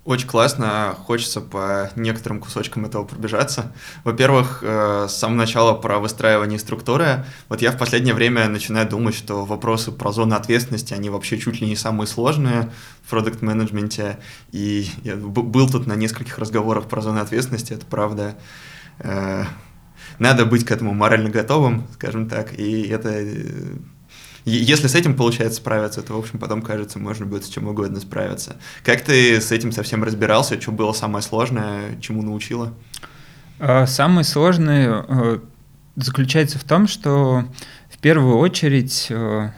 Очень 0.03 0.27
классно, 0.27 0.95
хочется 1.05 1.41
по 1.41 1.91
некоторым 1.95 2.39
кусочкам 2.39 2.85
этого 2.85 3.03
пробежаться. 3.03 3.71
Во-первых, 4.03 4.63
э, 4.63 5.05
с 5.07 5.13
самого 5.13 5.37
начала 5.37 5.75
про 5.75 5.99
выстраивание 5.99 6.57
структуры. 6.57 7.23
Вот 7.49 7.61
я 7.61 7.71
в 7.71 7.77
последнее 7.77 8.15
время 8.15 8.49
начинаю 8.49 8.89
думать, 8.89 9.13
что 9.13 9.45
вопросы 9.45 9.91
про 9.91 10.11
зону 10.11 10.35
ответственности, 10.35 10.95
они 10.95 11.11
вообще 11.11 11.37
чуть 11.37 11.61
ли 11.61 11.67
не 11.67 11.75
самые 11.75 12.07
сложные 12.07 12.71
в 13.03 13.11
продукт-менеджменте. 13.11 14.17
И 14.51 14.89
я 15.03 15.17
был 15.17 15.69
тут 15.69 15.85
на 15.85 15.93
нескольких 15.93 16.39
разговорах 16.39 16.85
про 16.85 17.01
зону 17.01 17.21
ответственности, 17.21 17.73
это 17.73 17.85
правда. 17.85 18.35
Э, 18.97 19.43
надо 20.17 20.47
быть 20.47 20.65
к 20.65 20.71
этому 20.71 20.95
морально 20.95 21.29
готовым, 21.29 21.87
скажем 21.93 22.27
так, 22.27 22.57
и 22.57 22.87
это 22.87 23.23
если 24.45 24.87
с 24.87 24.95
этим 24.95 25.15
получается 25.15 25.57
справиться, 25.57 26.01
то, 26.01 26.13
в 26.13 26.19
общем, 26.19 26.39
потом, 26.39 26.61
кажется, 26.61 26.99
можно 26.99 27.25
будет 27.25 27.45
с 27.45 27.49
чем 27.49 27.67
угодно 27.67 27.99
справиться. 27.99 28.57
Как 28.83 29.01
ты 29.01 29.39
с 29.39 29.51
этим 29.51 29.71
совсем 29.71 30.03
разбирался? 30.03 30.59
Что 30.59 30.71
было 30.71 30.93
самое 30.93 31.21
сложное? 31.21 31.99
Чему 32.01 32.21
научила? 32.21 32.73
Самое 33.85 34.23
сложное 34.23 35.05
э, 35.07 35.39
заключается 35.95 36.57
в 36.57 36.63
том, 36.63 36.87
что 36.87 37.45
в 37.91 37.99
первую 37.99 38.37
очередь 38.37 39.05
э, 39.11 39.51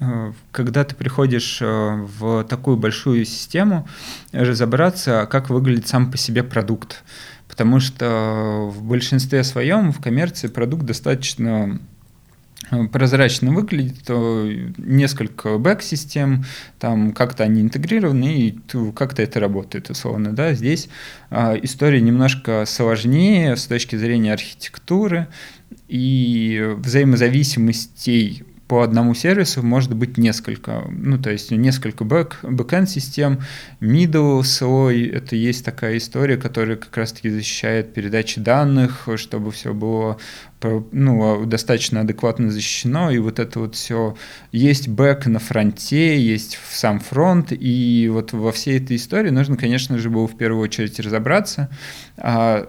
э, 0.00 0.32
когда 0.52 0.84
ты 0.84 0.94
приходишь 0.94 1.62
в 1.62 2.44
такую 2.44 2.76
большую 2.76 3.24
систему, 3.24 3.88
разобраться, 4.32 5.26
как 5.30 5.48
выглядит 5.48 5.88
сам 5.88 6.10
по 6.10 6.18
себе 6.18 6.42
продукт. 6.42 7.04
Потому 7.48 7.80
что 7.80 8.70
в 8.70 8.82
большинстве 8.82 9.42
своем 9.44 9.90
в 9.90 10.02
коммерции 10.02 10.48
продукт 10.48 10.84
достаточно 10.84 11.80
прозрачно 12.92 13.52
выглядит, 13.52 14.08
несколько 14.78 15.58
бэк-систем, 15.58 16.44
там 16.78 17.12
как-то 17.12 17.44
они 17.44 17.62
интегрированы, 17.62 18.38
и 18.38 18.58
как-то 18.94 19.22
это 19.22 19.40
работает, 19.40 19.90
условно, 19.90 20.32
да, 20.32 20.52
здесь 20.52 20.88
а, 21.30 21.54
история 21.60 22.00
немножко 22.00 22.64
сложнее 22.66 23.56
с 23.56 23.66
точки 23.66 23.96
зрения 23.96 24.32
архитектуры 24.32 25.28
и 25.88 26.74
взаимозависимостей 26.76 28.44
по 28.68 28.82
одному 28.82 29.14
сервису 29.14 29.62
может 29.62 29.94
быть 29.94 30.18
несколько. 30.18 30.84
Ну, 30.90 31.18
то 31.18 31.30
есть 31.30 31.50
несколько 31.50 32.04
бэк, 32.04 32.40
backend 32.42 32.88
систем, 32.88 33.40
middle 33.80 34.44
слой, 34.44 35.06
это 35.06 35.36
есть 35.36 35.64
такая 35.64 35.96
история, 35.96 36.36
которая 36.36 36.76
как 36.76 36.94
раз-таки 36.96 37.30
защищает 37.30 37.94
передачи 37.94 38.40
данных, 38.40 39.08
чтобы 39.16 39.50
все 39.52 39.72
было 39.72 40.18
ну, 40.92 41.46
достаточно 41.46 42.00
адекватно 42.00 42.50
защищено, 42.50 43.10
и 43.10 43.18
вот 43.18 43.38
это 43.38 43.60
вот 43.60 43.74
все 43.74 44.16
есть 44.52 44.88
бэк 44.88 45.26
на 45.26 45.38
фронте, 45.38 46.20
есть 46.20 46.58
сам 46.70 47.00
фронт, 47.00 47.52
и 47.52 48.08
вот 48.12 48.32
во 48.32 48.52
всей 48.52 48.78
этой 48.78 48.96
истории 48.96 49.30
нужно, 49.30 49.56
конечно 49.56 49.98
же, 49.98 50.10
было 50.10 50.26
в 50.26 50.36
первую 50.36 50.62
очередь 50.62 50.98
разобраться. 51.00 51.70
А 52.16 52.68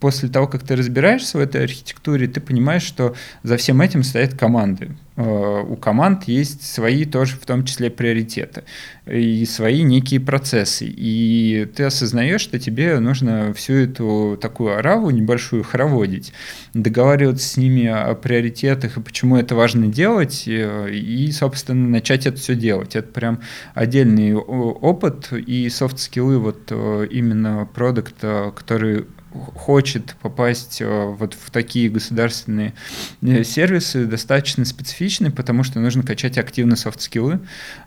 после 0.00 0.28
того, 0.28 0.48
как 0.48 0.64
ты 0.64 0.74
разбираешься 0.74 1.38
в 1.38 1.40
этой 1.40 1.62
архитектуре, 1.62 2.26
ты 2.26 2.40
понимаешь, 2.40 2.82
что 2.82 3.14
за 3.44 3.56
всем 3.56 3.80
этим 3.80 4.02
стоят 4.02 4.34
команды. 4.34 4.90
Э, 5.16 5.62
у 5.66 5.76
команд 5.76 6.24
есть 6.24 6.66
свои 6.66 7.04
тоже, 7.04 7.36
в 7.36 7.44
том 7.44 7.64
числе, 7.64 7.90
приоритеты 7.90 8.64
и 9.06 9.44
свои 9.44 9.82
некие 9.82 10.20
процессы. 10.20 10.86
И 10.88 11.68
ты 11.76 11.84
осознаешь, 11.84 12.40
что 12.40 12.58
тебе 12.58 12.98
нужно 12.98 13.52
всю 13.52 13.74
эту 13.74 14.38
такую 14.40 14.78
ораву 14.78 15.10
небольшую 15.10 15.64
хороводить, 15.64 16.32
договариваться 16.72 17.46
с 17.46 17.56
ними 17.56 17.86
о 17.86 18.14
приоритетах 18.14 18.96
и 18.96 19.00
почему 19.00 19.36
это 19.36 19.54
важно 19.54 19.88
делать, 19.88 20.44
э, 20.46 20.90
и, 20.92 21.30
собственно, 21.32 21.88
начать 21.88 22.26
это 22.26 22.38
все 22.38 22.54
делать. 22.54 22.96
Это 22.96 23.08
прям 23.08 23.40
отдельный 23.74 24.34
опыт 24.34 25.32
и 25.32 25.68
софт-скиллы 25.68 26.38
вот 26.38 26.68
э, 26.70 27.06
именно 27.10 27.68
продукта, 27.74 28.52
который 28.56 29.06
хочет 29.32 30.16
попасть 30.20 30.80
э, 30.80 31.04
вот 31.18 31.34
в 31.34 31.50
такие 31.50 31.88
государственные 31.88 32.74
э, 33.22 33.44
сервисы, 33.44 34.06
достаточно 34.06 34.64
специфичны, 34.64 35.30
потому 35.30 35.62
что 35.62 35.80
нужно 35.80 36.02
качать 36.02 36.38
активно 36.38 36.76
софт-скиллы. 36.76 37.40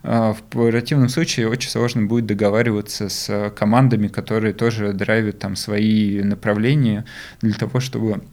А, 0.04 0.34
в 0.34 0.42
противном 0.42 1.10
случае 1.10 1.50
очень 1.50 1.70
сложно 1.70 2.04
будет 2.04 2.26
договариваться 2.26 3.10
с 3.10 3.52
командами, 3.56 4.08
которые 4.08 4.54
тоже 4.54 4.94
драйвят 4.94 5.40
там 5.40 5.56
свои 5.56 6.22
направления 6.22 7.06
для 7.42 7.54
того, 7.54 7.80
чтобы 7.80 8.24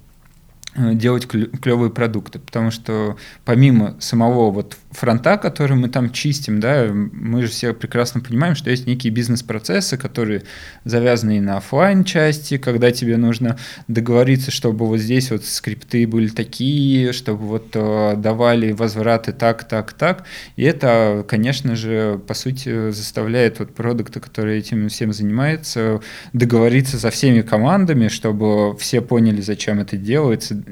э, 0.74 0.94
делать 0.94 1.26
клевые 1.26 1.90
продукты, 1.90 2.38
потому 2.38 2.70
что 2.70 3.16
помимо 3.44 3.96
самого 4.00 4.50
вот 4.50 4.76
фронта, 4.93 5.36
который 5.38 5.76
мы 5.76 5.88
там 5.88 6.11
чистим, 6.12 6.61
да, 6.61 6.88
мы 6.93 7.43
же 7.43 7.49
все 7.49 7.72
прекрасно 7.72 8.20
понимаем, 8.20 8.55
что 8.55 8.70
есть 8.70 8.86
некие 8.86 9.12
бизнес-процессы, 9.12 9.97
которые 9.97 10.43
завязаны 10.84 11.40
на 11.40 11.57
офлайн 11.57 12.05
части, 12.05 12.59
когда 12.59 12.90
тебе 12.90 13.16
нужно 13.16 13.59
договориться, 13.88 14.51
чтобы 14.51 14.86
вот 14.86 14.99
здесь 14.99 15.30
вот 15.30 15.45
скрипты 15.45 16.07
были 16.07 16.28
такие, 16.28 17.12
чтобы 17.12 17.45
вот 17.45 17.70
э, 17.74 18.14
давали 18.16 18.72
возвраты 18.72 19.32
так, 19.32 19.64
так, 19.64 19.93
так. 19.93 20.24
И 20.57 20.62
это, 20.62 21.24
конечно 21.26 21.74
же, 21.74 22.20
по 22.26 22.34
сути, 22.34 22.90
заставляет 22.90 23.59
вот 23.59 23.74
продукты, 23.74 24.20
которые 24.20 24.59
этим 24.59 24.88
всем 24.88 25.12
занимаются, 25.12 26.01
договориться 26.32 26.99
со 26.99 27.11
всеми 27.11 27.43
командами, 27.43 28.09
чтобы 28.09 28.76
все 28.76 29.01
поняли, 29.01 29.40
зачем 29.40 29.80
это 29.80 29.97
делается, 29.97 30.62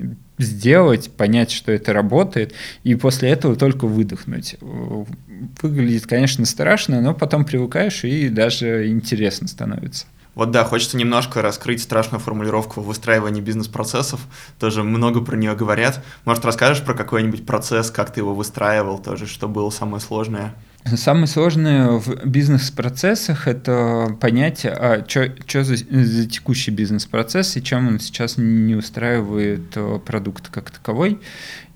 сделать, 0.43 1.11
понять, 1.11 1.51
что 1.51 1.72
это 1.72 1.93
работает, 1.93 2.55
и 2.84 2.95
после 2.95 3.30
этого 3.30 3.57
только 3.57 3.86
выдохнуть. 3.86 4.57
Выглядит, 4.61 6.07
конечно, 6.07 6.45
страшно, 6.45 7.01
но 7.01 7.14
потом 7.14 7.45
привыкаешь 7.45 8.05
и 8.05 8.28
даже 8.28 8.88
интересно 8.88 9.49
становится. 9.49 10.07
Вот 10.34 10.53
да, 10.53 10.64
хочется 10.64 10.97
немножко 10.97 11.43
раскрыть 11.43 11.82
страшную 11.82 12.20
формулировку 12.20 12.80
выстраивания 12.80 13.43
бизнес-процессов. 13.43 14.20
Тоже 14.59 14.82
много 14.82 15.20
про 15.20 15.36
нее 15.36 15.55
говорят. 15.55 16.03
Может, 16.24 16.45
расскажешь 16.45 16.84
про 16.84 16.95
какой-нибудь 16.95 17.45
процесс, 17.45 17.91
как 17.91 18.12
ты 18.12 18.20
его 18.20 18.34
выстраивал, 18.34 18.99
тоже, 18.99 19.26
что 19.26 19.49
было 19.49 19.70
самое 19.70 20.01
сложное? 20.01 20.55
Самое 20.85 21.26
сложное 21.26 21.89
в 21.91 22.26
бизнес-процессах– 22.26 23.47
это 23.47 24.16
понять, 24.18 24.64
а 24.64 25.05
что 25.07 25.62
за, 25.62 25.76
за 25.76 26.26
текущий 26.26 26.70
бизнес-процесс 26.70 27.57
и 27.57 27.62
чем 27.62 27.87
он 27.87 28.01
сейчас 28.01 28.39
не 28.39 28.74
устраивает 28.74 29.76
э, 29.76 29.99
продукт 30.05 30.49
как 30.49 30.70
таковой. 30.70 31.20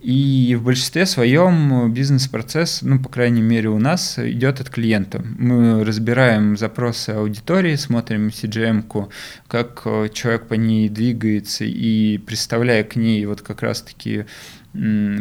И 0.01 0.57
в 0.59 0.65
большинстве 0.65 1.07
своем 1.07 1.93
бизнес-процесс, 1.93 2.81
ну, 2.83 2.99
по 2.99 3.09
крайней 3.09 3.43
мере, 3.43 3.69
у 3.69 3.79
нас 3.79 4.19
идет 4.19 4.61
от 4.61 4.71
клиента. 4.71 5.23
Мы 5.39 5.85
разбираем 5.85 6.57
запросы 6.57 7.11
аудитории, 7.11 7.77
смотрим 7.77 8.29
CGM-ку, 8.29 9.11
как 9.49 9.83
э, 9.85 10.09
человек 10.13 10.47
по 10.47 10.55
ней 10.55 10.89
двигается, 10.89 11.65
и 11.65 12.19
представляя 12.19 12.85
к 12.85 12.97
ней 12.97 13.25
вот 13.27 13.43
как 13.43 13.63
раз-таки 13.63 14.25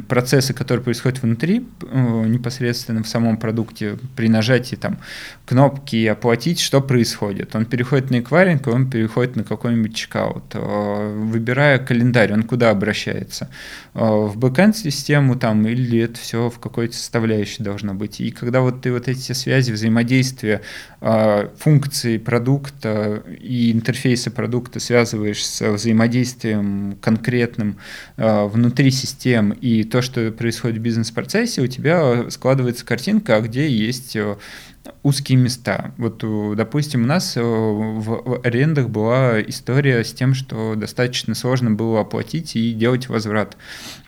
процессы, 0.08 0.54
которые 0.54 0.84
происходят 0.84 1.22
внутри, 1.22 1.68
э, 1.82 2.24
непосредственно 2.26 3.04
в 3.04 3.08
самом 3.08 3.38
продукте, 3.38 3.98
при 4.16 4.28
нажатии 4.28 4.76
там 4.76 4.98
кнопки 5.46 6.08
«Оплатить», 6.08 6.60
что 6.60 6.82
происходит? 6.82 7.56
Он 7.56 7.66
переходит 7.66 8.10
на 8.10 8.20
эквайринг, 8.20 8.66
он 8.68 8.90
переходит 8.90 9.36
на 9.36 9.44
какой-нибудь 9.44 9.96
чекаут. 9.96 10.44
Э, 10.54 11.14
выбирая 11.16 11.78
календарь, 11.78 12.34
он 12.34 12.44
куда 12.44 12.72
обращается? 12.72 13.50
Э, 13.94 14.00
в 14.00 14.38
бэкэнд-систему 14.38 15.36
там 15.36 15.68
или 15.68 16.00
это 16.00 16.20
все 16.20 16.50
в 16.50 16.58
какой-то 16.58 16.96
составляющей 16.96 17.62
должно 17.62 17.94
быть? 17.94 18.22
И 18.22 18.32
когда 18.32 18.62
вот 18.62 18.82
ты 18.82 18.92
вот 18.92 19.08
эти 19.08 19.34
связи, 19.34 19.72
взаимодействия, 19.72 20.62
функции 21.60 22.18
продукта 22.18 23.24
и 23.40 23.72
интерфейса 23.72 24.32
продукта 24.32 24.80
связываешь 24.80 25.46
с 25.46 25.62
взаимодействием 25.74 26.98
конкретным 27.02 27.78
внутри 28.16 28.90
системы, 28.90 29.43
систем 29.44 29.52
и 29.52 29.84
то, 29.84 30.02
что 30.02 30.32
происходит 30.32 30.78
в 30.78 30.82
бизнес-процессе, 30.82 31.62
у 31.62 31.68
тебя 31.68 32.30
складывается 32.30 32.86
картинка, 32.86 33.40
где 33.42 33.70
есть 33.70 34.16
э, 34.16 34.38
узкие 35.04 35.38
места. 35.38 35.94
Вот, 35.98 36.24
э, 36.24 36.54
допустим, 36.56 37.04
у 37.04 37.08
нас 37.08 37.38
э, 37.38 37.42
в 37.42 38.42
арендах 38.44 38.90
была 38.90 39.42
история 39.42 40.04
с 40.04 40.14
тем, 40.14 40.34
что 40.34 40.76
достаточно 40.76 41.36
сложно 41.36 41.72
было 41.72 42.02
оплатить 42.02 42.56
и 42.56 42.74
делать 42.74 43.10
возврат 43.10 43.58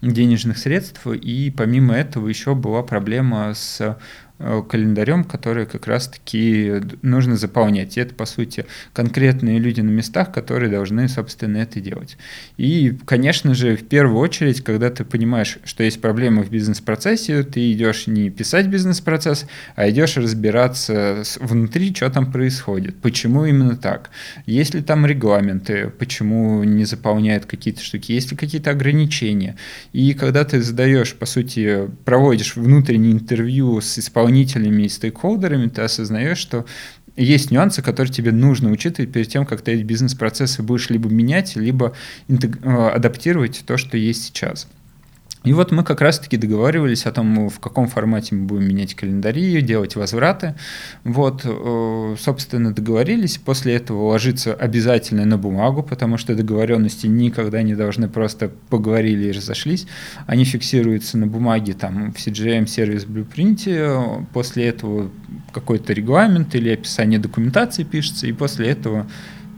денежных 0.02 0.58
средств, 0.58 1.08
и 1.08 1.54
помимо 1.56 1.94
этого 1.96 2.28
еще 2.28 2.56
была 2.56 2.84
проблема 2.84 3.54
с 3.54 3.98
календарем, 4.38 5.24
который 5.24 5.66
как 5.66 5.88
раз-таки 5.88 6.74
нужно 7.02 7.38
заполнять. 7.38 7.98
И 7.98 8.02
это, 8.02 8.14
по 8.14 8.26
сути, 8.26 8.66
конкретные 8.94 9.60
люди 9.60 9.82
на 9.82 9.90
местах, 9.90 10.32
которые 10.32 10.70
должны, 10.70 11.08
собственно, 11.08 11.58
это 11.58 11.80
делать. 11.80 12.18
И, 12.58 12.98
конечно 13.06 13.54
же, 13.54 13.76
в 13.78 13.86
первую 13.88 14.20
очередь, 14.20 14.62
когда 14.62 14.90
ты 14.90 15.06
понимаешь, 15.06 15.58
что 15.64 15.84
есть 15.84 16.02
проблемы 16.02 16.44
в 16.44 16.50
бизнес-процессе, 16.50 17.44
ты 17.44 17.72
идешь 17.72 18.08
не 18.08 18.30
писать 18.30 18.68
бизнес-процесс, 18.68 19.46
а 19.76 19.90
идешь 19.90 20.18
разбираться 20.18 21.24
внутри, 21.40 21.94
что 21.96 22.10
там 22.10 22.32
происходит, 22.32 22.96
почему 22.98 23.46
именно 23.46 23.76
так. 23.76 24.10
Есть 24.46 24.74
ли 24.74 24.82
там 24.82 25.06
регламенты, 25.06 25.90
почему 25.98 26.64
не 26.64 26.86
заполняют 26.86 27.46
какие-то 27.46 27.82
штуки, 27.82 28.12
есть 28.12 28.32
ли 28.32 28.38
какие-то 28.38 28.72
ограничения. 28.72 29.56
И 29.94 30.14
когда 30.14 30.44
ты 30.44 30.62
задаешь, 30.62 31.14
по 31.16 31.26
сути, 31.26 31.90
проводишь 32.04 32.56
внутреннее 32.56 33.14
интервью 33.14 33.80
с 33.80 33.98
исполнителем 33.98 34.25
исполнителями 34.26 34.84
и 34.84 34.90
стейкхолдерами, 34.90 35.68
ты 35.68 35.82
осознаешь, 35.82 36.38
что 36.38 36.66
есть 37.16 37.52
нюансы, 37.52 37.82
которые 37.82 38.12
тебе 38.12 38.32
нужно 38.32 38.72
учитывать 38.72 39.12
перед 39.12 39.30
тем, 39.30 39.46
как 39.46 39.62
ты 39.62 39.74
эти 39.74 39.84
бизнес-процессы 39.84 40.64
будешь 40.64 40.90
либо 40.90 41.10
менять, 41.10 41.56
либо 41.56 41.94
э, 42.28 42.88
адаптировать 42.94 43.64
то, 43.66 43.78
что 43.78 43.98
есть 43.98 44.24
сейчас. 44.24 44.68
И 45.46 45.54
вот 45.54 45.72
мы 45.72 45.84
как 45.84 46.02
раз-таки 46.02 46.38
договаривались 46.38 47.06
о 47.06 47.12
том, 47.12 47.50
в 47.50 47.60
каком 47.60 47.88
формате 47.88 48.36
мы 48.36 48.46
будем 48.46 48.68
менять 48.68 48.96
календари, 48.96 49.62
делать 49.62 49.96
возвраты. 49.96 50.56
Вот, 51.04 51.42
э, 51.44 52.16
собственно, 52.20 52.74
договорились. 52.74 53.38
После 53.38 53.76
этого 53.76 54.10
ложиться 54.10 54.54
обязательно 54.54 55.26
на 55.26 55.38
бумагу, 55.38 55.84
потому 55.84 56.18
что 56.18 56.36
договоренности 56.36 57.08
никогда 57.08 57.62
не 57.62 57.76
должны 57.76 58.10
просто 58.10 58.52
поговорили 58.70 59.28
и 59.28 59.32
разошлись. 59.32 59.88
Они 60.26 60.44
фиксируются 60.44 61.18
на 61.18 61.28
бумаге 61.28 61.74
там 61.74 62.12
в 62.12 62.18
CGM 62.18 62.68
сервис 62.68 63.06
Blueprint. 63.06 64.26
После 64.34 64.66
этого 64.66 65.10
какой-то 65.54 65.94
регламент 65.94 66.56
или 66.56 66.70
описание 66.70 67.20
документации 67.20 67.84
пишется, 67.84 68.28
и 68.28 68.34
после 68.34 68.70
этого 68.70 69.08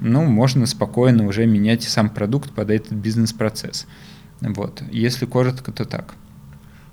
ну, 0.02 0.24
можно 0.26 0.66
спокойно 0.66 1.26
уже 1.26 1.46
менять 1.46 1.84
сам 1.84 2.10
продукт 2.10 2.52
под 2.52 2.70
этот 2.70 2.94
бизнес-процесс. 2.94 3.88
Вот. 4.42 4.82
Если 4.92 5.26
коротко, 5.26 5.72
то 5.72 5.86
так. 5.86 6.16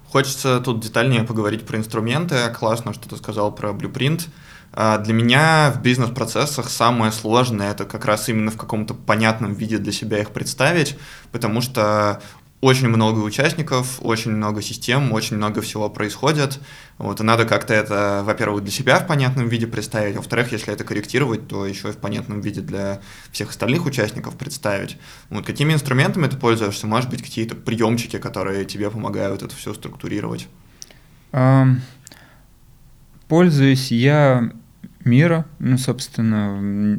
Хочется 0.09 0.61
тут 0.61 0.81
детальнее 0.81 1.25
поговорить 1.25 1.67
про 1.67 1.77
инструменты. 1.77 2.49
Классно, 2.57 2.93
что 2.93 3.09
ты 3.09 3.17
сказал 3.17 3.53
про 3.53 3.71
Blueprint. 3.71 4.29
А, 4.73 4.99
для 4.99 5.15
меня 5.15 5.73
в 5.75 5.83
бизнес-процессах 5.83 6.69
самое 6.69 7.13
сложное 7.13 7.71
это 7.71 7.85
как 7.85 8.05
раз 8.05 8.29
именно 8.29 8.51
в 8.51 8.57
каком-то 8.57 8.95
понятном 8.95 9.55
виде 9.55 9.79
для 9.79 9.93
себя 9.93 10.19
их 10.19 10.31
представить, 10.31 10.99
потому 11.31 11.61
что 11.61 12.21
очень 12.65 12.89
много 12.89 13.21
участников, 13.21 13.99
очень 14.01 14.31
много 14.31 14.63
систем, 14.63 15.13
очень 15.13 15.37
много 15.37 15.61
всего 15.61 15.91
происходит. 15.91 16.61
Вот, 16.97 17.21
и 17.21 17.23
надо 17.23 17.45
как-то 17.45 17.75
это, 17.75 18.23
во-первых, 18.25 18.63
для 18.63 18.73
себя 18.73 18.99
в 19.01 19.07
понятном 19.07 19.49
виде 19.49 19.67
представить, 19.67 20.15
а 20.17 20.19
во-вторых, 20.19 20.51
если 20.51 20.73
это 20.73 20.83
корректировать, 20.83 21.47
то 21.47 21.67
еще 21.67 21.91
и 21.91 21.93
в 21.93 21.99
понятном 21.99 22.41
виде 22.41 22.63
для 22.63 23.03
всех 23.31 23.51
остальных 23.51 23.85
участников 23.85 24.39
представить. 24.39 24.97
Вот, 25.29 25.45
какими 25.45 25.75
инструментами 25.75 26.27
ты 26.27 26.39
пользуешься? 26.39 26.87
Может 26.87 27.11
быть, 27.11 27.23
какие-то 27.23 27.55
приемчики, 27.55 28.19
которые 28.19 28.65
тебе 28.65 28.91
помогают 28.91 29.43
это 29.43 29.55
все 29.55 29.75
структурировать? 29.75 30.49
Пользуюсь 33.29 33.93
я 33.93 34.53
мира, 35.05 35.45
ну, 35.59 35.77
собственно, 35.77 36.99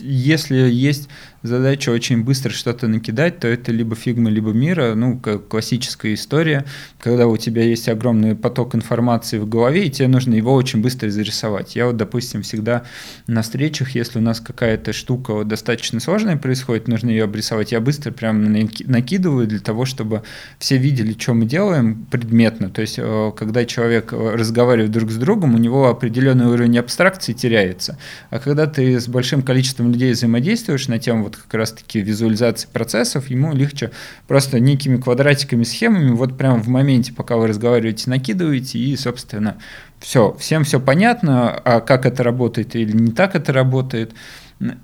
если 0.00 0.56
есть 0.56 1.08
задача 1.42 1.90
очень 1.90 2.22
быстро 2.22 2.50
что-то 2.50 2.88
накидать, 2.88 3.40
то 3.40 3.48
это 3.48 3.72
либо 3.72 3.96
Figma, 3.96 4.30
либо 4.30 4.50
Miro, 4.52 4.94
ну, 4.94 5.18
как 5.18 5.48
классическая 5.48 6.14
история, 6.14 6.64
когда 7.00 7.26
у 7.26 7.36
тебя 7.36 7.62
есть 7.62 7.88
огромный 7.88 8.34
поток 8.34 8.74
информации 8.74 9.38
в 9.38 9.48
голове, 9.48 9.86
и 9.86 9.90
тебе 9.90 10.08
нужно 10.08 10.34
его 10.34 10.54
очень 10.54 10.80
быстро 10.80 11.10
зарисовать. 11.10 11.76
Я 11.76 11.86
вот, 11.86 11.96
допустим, 11.96 12.42
всегда 12.42 12.84
на 13.26 13.42
встречах, 13.42 13.94
если 13.94 14.18
у 14.18 14.22
нас 14.22 14.40
какая-то 14.40 14.92
штука 14.92 15.44
достаточно 15.44 16.00
сложная 16.00 16.36
происходит, 16.36 16.88
нужно 16.88 17.10
ее 17.10 17.24
обрисовать, 17.24 17.72
я 17.72 17.80
быстро 17.80 18.12
прям 18.12 18.52
накидываю 18.52 19.46
для 19.46 19.60
того, 19.60 19.84
чтобы 19.84 20.22
все 20.58 20.76
видели, 20.76 21.16
что 21.18 21.34
мы 21.34 21.46
делаем 21.46 22.06
предметно. 22.10 22.70
То 22.70 22.82
есть, 22.82 22.98
э, 22.98 23.32
когда 23.36 23.64
человек 23.64 24.12
э, 24.12 24.34
разговаривает 24.34 24.90
друг 24.90 25.10
с 25.10 25.16
другом, 25.16 25.54
у 25.54 25.58
него 25.58 25.88
определенный 25.88 26.46
уровень 26.46 26.78
абстракции 26.78 27.32
теряется. 27.32 27.98
А 28.30 28.38
когда 28.38 28.66
ты 28.66 29.00
с 29.00 29.08
большим 29.08 29.42
количеством 29.42 29.92
людей 29.92 30.12
взаимодействуешь 30.12 30.88
на 30.88 30.98
тему 30.98 31.31
вот 31.32 31.42
как 31.42 31.54
раз-таки 31.54 32.00
визуализации 32.00 32.68
процессов, 32.72 33.30
ему 33.30 33.54
легче 33.54 33.90
просто 34.26 34.60
некими 34.60 34.96
квадратиками, 34.96 35.64
схемами 35.64 36.10
вот 36.10 36.36
прямо 36.36 36.58
в 36.58 36.68
моменте, 36.68 37.12
пока 37.12 37.36
вы 37.36 37.48
разговариваете, 37.48 38.10
накидываете, 38.10 38.78
и, 38.78 38.96
собственно, 38.96 39.56
все, 39.98 40.36
всем 40.38 40.64
все 40.64 40.80
понятно, 40.80 41.50
а 41.50 41.80
как 41.80 42.06
это 42.06 42.22
работает 42.22 42.74
или 42.76 42.92
не 42.92 43.12
так 43.12 43.34
это 43.34 43.52
работает, 43.52 44.12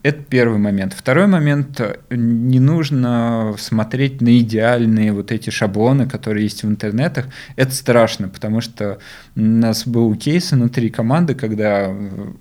это 0.03 0.25
первый 0.25 0.59
момент. 0.59 0.93
Второй 0.93 1.29
момент, 1.29 1.81
не 2.11 2.59
нужно 2.59 3.55
смотреть 3.59 4.21
на 4.21 4.39
идеальные 4.41 5.13
вот 5.13 5.31
эти 5.31 5.51
шаблоны, 5.51 6.09
которые 6.09 6.45
есть 6.45 6.65
в 6.65 6.69
интернетах. 6.69 7.27
Это 7.55 7.73
страшно, 7.73 8.29
потому 8.29 8.61
что 8.61 8.99
у 9.37 9.41
нас 9.41 9.87
был 9.87 10.13
кейс 10.17 10.51
внутри 10.51 10.91
команды, 10.91 11.37
когда 11.37 11.95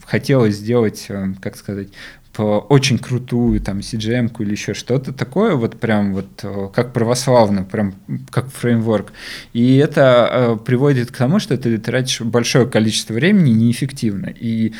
хотелось 0.03 0.55
сделать, 0.55 1.07
как 1.39 1.57
сказать, 1.57 1.89
очень 2.43 2.97
крутую 2.97 3.61
там 3.61 3.79
CGM 3.79 4.31
или 4.39 4.51
еще 4.51 4.73
что-то 4.73 5.13
такое, 5.13 5.55
вот 5.55 5.79
прям 5.79 6.13
вот 6.13 6.27
э, 6.43 6.69
как 6.73 6.93
православно, 6.93 7.63
прям 7.63 7.95
как 8.29 8.49
фреймворк. 8.49 9.11
И 9.53 9.77
это 9.77 10.29
э, 10.31 10.57
приводит 10.63 11.11
к 11.11 11.17
тому, 11.17 11.39
что 11.39 11.57
ты 11.57 11.77
тратишь 11.77 12.21
большое 12.21 12.67
количество 12.67 13.13
времени 13.13 13.51
неэффективно. 13.51 14.27
И 14.27 14.73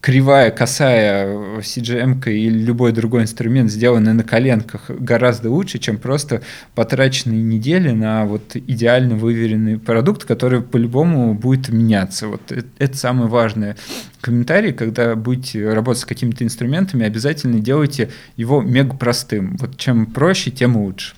кривая, 0.00 0.50
косая 0.50 1.58
CGM 1.58 2.22
или 2.30 2.58
любой 2.58 2.92
другой 2.92 3.22
инструмент, 3.22 3.70
сделанный 3.70 4.12
на 4.12 4.22
коленках, 4.22 4.90
гораздо 4.90 5.50
лучше, 5.50 5.78
чем 5.78 5.98
просто 5.98 6.42
потраченные 6.74 7.42
недели 7.42 7.90
на 7.90 8.24
вот 8.24 8.54
идеально 8.54 9.16
выверенный 9.16 9.78
продукт, 9.78 10.24
который 10.24 10.62
по-любому 10.62 11.34
будет 11.34 11.68
меняться. 11.68 12.28
Вот 12.28 12.52
это, 12.52 12.68
это 12.78 12.96
самое 12.96 13.28
важное. 13.28 13.76
Комментарий, 14.20 14.72
когда 14.72 15.14
будете 15.16 15.68
работать 15.68 16.02
с 16.02 16.06
какими-то 16.06 16.44
инструментами, 16.44 17.04
обязательно 17.04 17.60
делайте 17.60 18.10
его 18.36 18.62
мега 18.62 18.96
простым. 18.96 19.56
Вот 19.58 19.76
чем 19.76 20.06
проще, 20.06 20.50
тем 20.50 20.76
лучше. 20.76 21.14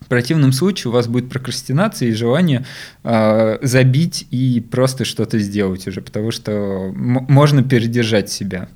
В 0.00 0.06
противном 0.06 0.52
случае 0.52 0.90
у 0.90 0.94
вас 0.94 1.06
будет 1.06 1.28
прокрастинация 1.28 2.08
и 2.08 2.12
желание 2.12 2.64
э, 3.04 3.58
забить 3.62 4.26
и 4.30 4.60
просто 4.60 5.04
что-то 5.04 5.38
сделать 5.38 5.86
уже, 5.86 6.00
потому 6.00 6.30
что 6.30 6.92
можно 6.94 7.62
передержать 7.62 8.30
себя. 8.30 8.68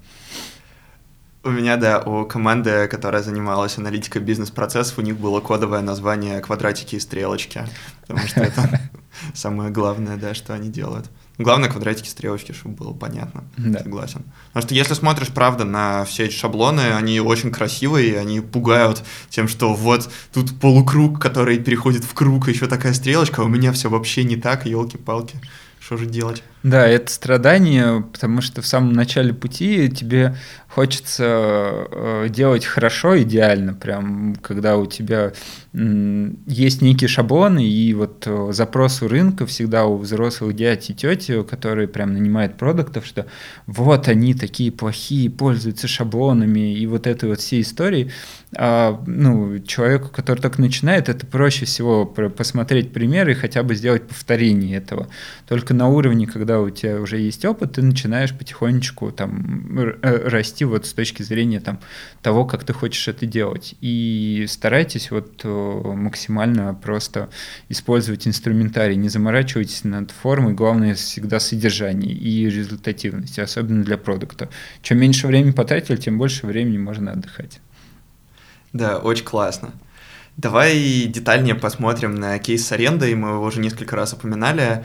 У 1.44 1.50
меня, 1.50 1.76
да, 1.76 2.00
у 2.00 2.24
команды, 2.24 2.86
которая 2.86 3.22
занималась 3.22 3.76
аналитикой 3.76 4.22
бизнес-процессов, 4.22 4.98
у 4.98 5.02
них 5.02 5.16
было 5.16 5.40
кодовое 5.40 5.80
название 5.80 6.40
«Квадратики 6.40 6.94
и 6.94 7.00
стрелочки», 7.00 7.62
потому 8.06 8.28
что 8.28 8.42
это 8.42 8.80
самое 9.34 9.70
главное, 9.70 10.16
да, 10.16 10.34
что 10.34 10.54
они 10.54 10.68
делают. 10.68 11.06
Главное 11.38 11.70
квадратики, 11.70 12.08
стрелочки, 12.08 12.52
чтобы 12.52 12.74
было 12.76 12.92
понятно. 12.92 13.44
Да. 13.56 13.80
Согласен. 13.80 14.22
Потому 14.48 14.66
что 14.66 14.74
если 14.74 14.94
смотришь, 14.94 15.28
правда, 15.28 15.64
на 15.64 16.04
все 16.04 16.26
эти 16.26 16.34
шаблоны, 16.34 16.92
они 16.92 17.20
очень 17.20 17.50
красивые, 17.50 18.18
они 18.18 18.40
пугают 18.40 19.02
тем, 19.30 19.48
что 19.48 19.74
вот 19.74 20.10
тут 20.32 20.58
полукруг, 20.60 21.20
который 21.20 21.58
переходит 21.58 22.04
в 22.04 22.12
круг, 22.12 22.48
еще 22.48 22.66
такая 22.66 22.92
стрелочка, 22.92 23.42
а 23.42 23.44
у 23.44 23.48
меня 23.48 23.72
все 23.72 23.88
вообще 23.88 24.24
не 24.24 24.36
так, 24.36 24.66
елки-палки. 24.66 25.36
Что 25.80 25.96
же 25.96 26.06
делать? 26.06 26.42
Да, 26.62 26.86
это 26.86 27.10
страдание, 27.10 28.02
потому 28.12 28.40
что 28.40 28.62
в 28.62 28.66
самом 28.66 28.92
начале 28.92 29.34
пути 29.34 29.90
тебе 29.90 30.36
хочется 30.68 31.24
э, 31.90 32.26
делать 32.30 32.64
хорошо, 32.64 33.20
идеально, 33.20 33.74
прям 33.74 34.36
когда 34.36 34.78
у 34.78 34.86
тебя 34.86 35.32
есть 35.74 36.82
некие 36.82 37.08
шаблоны, 37.08 37.66
и 37.66 37.92
вот 37.94 38.24
э, 38.26 38.48
запрос 38.52 39.02
у 39.02 39.08
рынка 39.08 39.44
всегда 39.46 39.86
у 39.86 39.96
взрослых 39.96 40.54
дядь 40.54 40.88
и 40.88 40.94
тети, 40.94 41.42
которые 41.42 41.88
прям 41.88 42.12
нанимают 42.12 42.56
продуктов, 42.56 43.06
что 43.06 43.26
вот 43.66 44.08
они 44.08 44.34
такие 44.34 44.70
плохие, 44.70 45.30
пользуются 45.30 45.88
шаблонами, 45.88 46.74
и 46.74 46.86
вот 46.86 47.06
этой 47.06 47.28
вот 47.28 47.40
всей 47.40 47.62
истории. 47.62 48.10
А, 48.54 49.02
ну, 49.06 49.58
человеку, 49.60 50.08
который 50.08 50.40
только 50.40 50.60
начинает, 50.60 51.08
это 51.08 51.26
проще 51.26 51.64
всего 51.64 52.04
посмотреть 52.04 52.92
примеры 52.92 53.32
и 53.32 53.34
хотя 53.34 53.62
бы 53.62 53.74
сделать 53.74 54.06
повторение 54.06 54.76
этого. 54.76 55.08
Только 55.48 55.72
на 55.72 55.88
уровне, 55.88 56.26
когда 56.26 56.51
у 56.60 56.70
тебя 56.70 57.00
уже 57.00 57.18
есть 57.18 57.44
опыт, 57.44 57.72
ты 57.72 57.82
начинаешь 57.82 58.36
потихонечку 58.36 59.12
там 59.12 59.78
э, 59.78 60.28
расти 60.28 60.64
вот 60.64 60.86
с 60.86 60.92
точки 60.92 61.22
зрения 61.22 61.60
там 61.60 61.80
того, 62.22 62.44
как 62.44 62.64
ты 62.64 62.72
хочешь 62.72 63.06
это 63.08 63.26
делать. 63.26 63.74
И 63.80 64.46
старайтесь 64.48 65.10
вот 65.10 65.40
э, 65.44 65.48
максимально 65.48 66.74
просто 66.74 67.28
использовать 67.68 68.26
инструментарий, 68.26 68.96
не 68.96 69.08
заморачивайтесь 69.08 69.84
над 69.84 70.10
формой, 70.10 70.54
главное 70.54 70.94
всегда 70.94 71.40
содержание 71.40 72.12
и 72.12 72.48
результативность, 72.48 73.38
особенно 73.38 73.84
для 73.84 73.98
продукта. 73.98 74.48
Чем 74.82 74.98
меньше 74.98 75.26
времени 75.26 75.52
потратили, 75.52 75.96
тем 75.96 76.18
больше 76.18 76.46
времени 76.46 76.78
можно 76.78 77.12
отдыхать. 77.12 77.60
Да, 78.72 78.98
очень 78.98 79.24
классно. 79.24 79.72
Давай 80.36 81.04
детальнее 81.06 81.54
посмотрим 81.54 82.14
на 82.14 82.38
кейс 82.38 82.66
с 82.66 82.72
арендой. 82.72 83.14
Мы 83.14 83.30
его 83.30 83.44
уже 83.44 83.60
несколько 83.60 83.96
раз 83.96 84.14
упоминали 84.14 84.84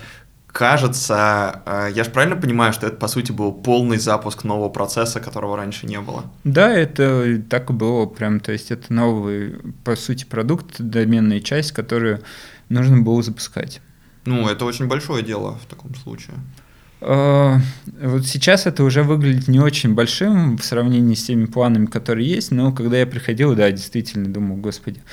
кажется, 0.57 1.61
э, 1.67 1.89
я 1.93 2.03
же 2.03 2.09
правильно 2.09 2.35
понимаю, 2.35 2.73
что 2.73 2.87
это, 2.87 2.95
по 2.95 3.07
сути, 3.07 3.31
был 3.31 3.51
полный 3.51 3.97
запуск 3.97 4.43
нового 4.43 4.69
процесса, 4.69 5.19
которого 5.19 5.55
раньше 5.55 5.85
не 5.85 5.99
было? 6.01 6.23
Да, 6.43 6.73
это 6.73 7.39
так 7.47 7.69
и 7.69 7.73
было 7.73 8.07
прям, 8.07 8.39
то 8.39 8.51
есть 8.51 8.71
это 8.71 8.91
новый, 8.91 9.55
по 9.83 9.95
сути, 9.95 10.25
продукт, 10.25 10.77
доменная 10.79 11.41
часть, 11.41 11.73
которую 11.73 12.23
нужно 12.69 12.97
было 13.01 13.21
запускать. 13.21 13.81
Ну, 14.25 14.49
это 14.49 14.65
очень 14.65 14.87
большое 14.87 15.23
дело 15.23 15.59
в 15.61 15.67
таком 15.67 15.93
случае. 15.93 16.33
А, 17.01 17.59
вот 18.01 18.25
сейчас 18.25 18.65
это 18.65 18.83
уже 18.83 19.03
выглядит 19.03 19.47
не 19.47 19.59
очень 19.59 19.93
большим 19.93 20.57
в 20.57 20.63
сравнении 20.63 21.13
с 21.13 21.23
теми 21.23 21.45
планами, 21.45 21.85
которые 21.85 22.27
есть, 22.27 22.49
но 22.49 22.71
когда 22.71 22.97
я 22.97 23.05
приходил, 23.05 23.53
да, 23.53 23.69
действительно 23.69 24.33
думал, 24.33 24.55
господи, 24.55 25.03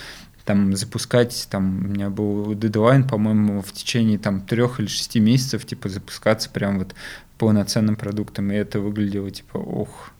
там 0.44 0.76
запускать, 0.76 1.46
там 1.50 1.84
у 1.84 1.88
меня 1.88 2.10
был 2.10 2.54
дедлайн, 2.54 3.06
по-моему, 3.06 3.62
в 3.62 3.72
течение 3.72 4.18
там 4.18 4.40
трех 4.42 4.78
или 4.78 4.86
шести 4.86 5.20
месяцев, 5.20 5.64
типа 5.66 5.88
запускаться 5.88 6.50
прям 6.50 6.78
вот 6.78 6.94
полноценным 7.38 7.96
продуктом, 7.96 8.52
и 8.52 8.54
это 8.54 8.80
выглядело 8.80 9.30
типа, 9.30 9.56
ох. 9.56 10.10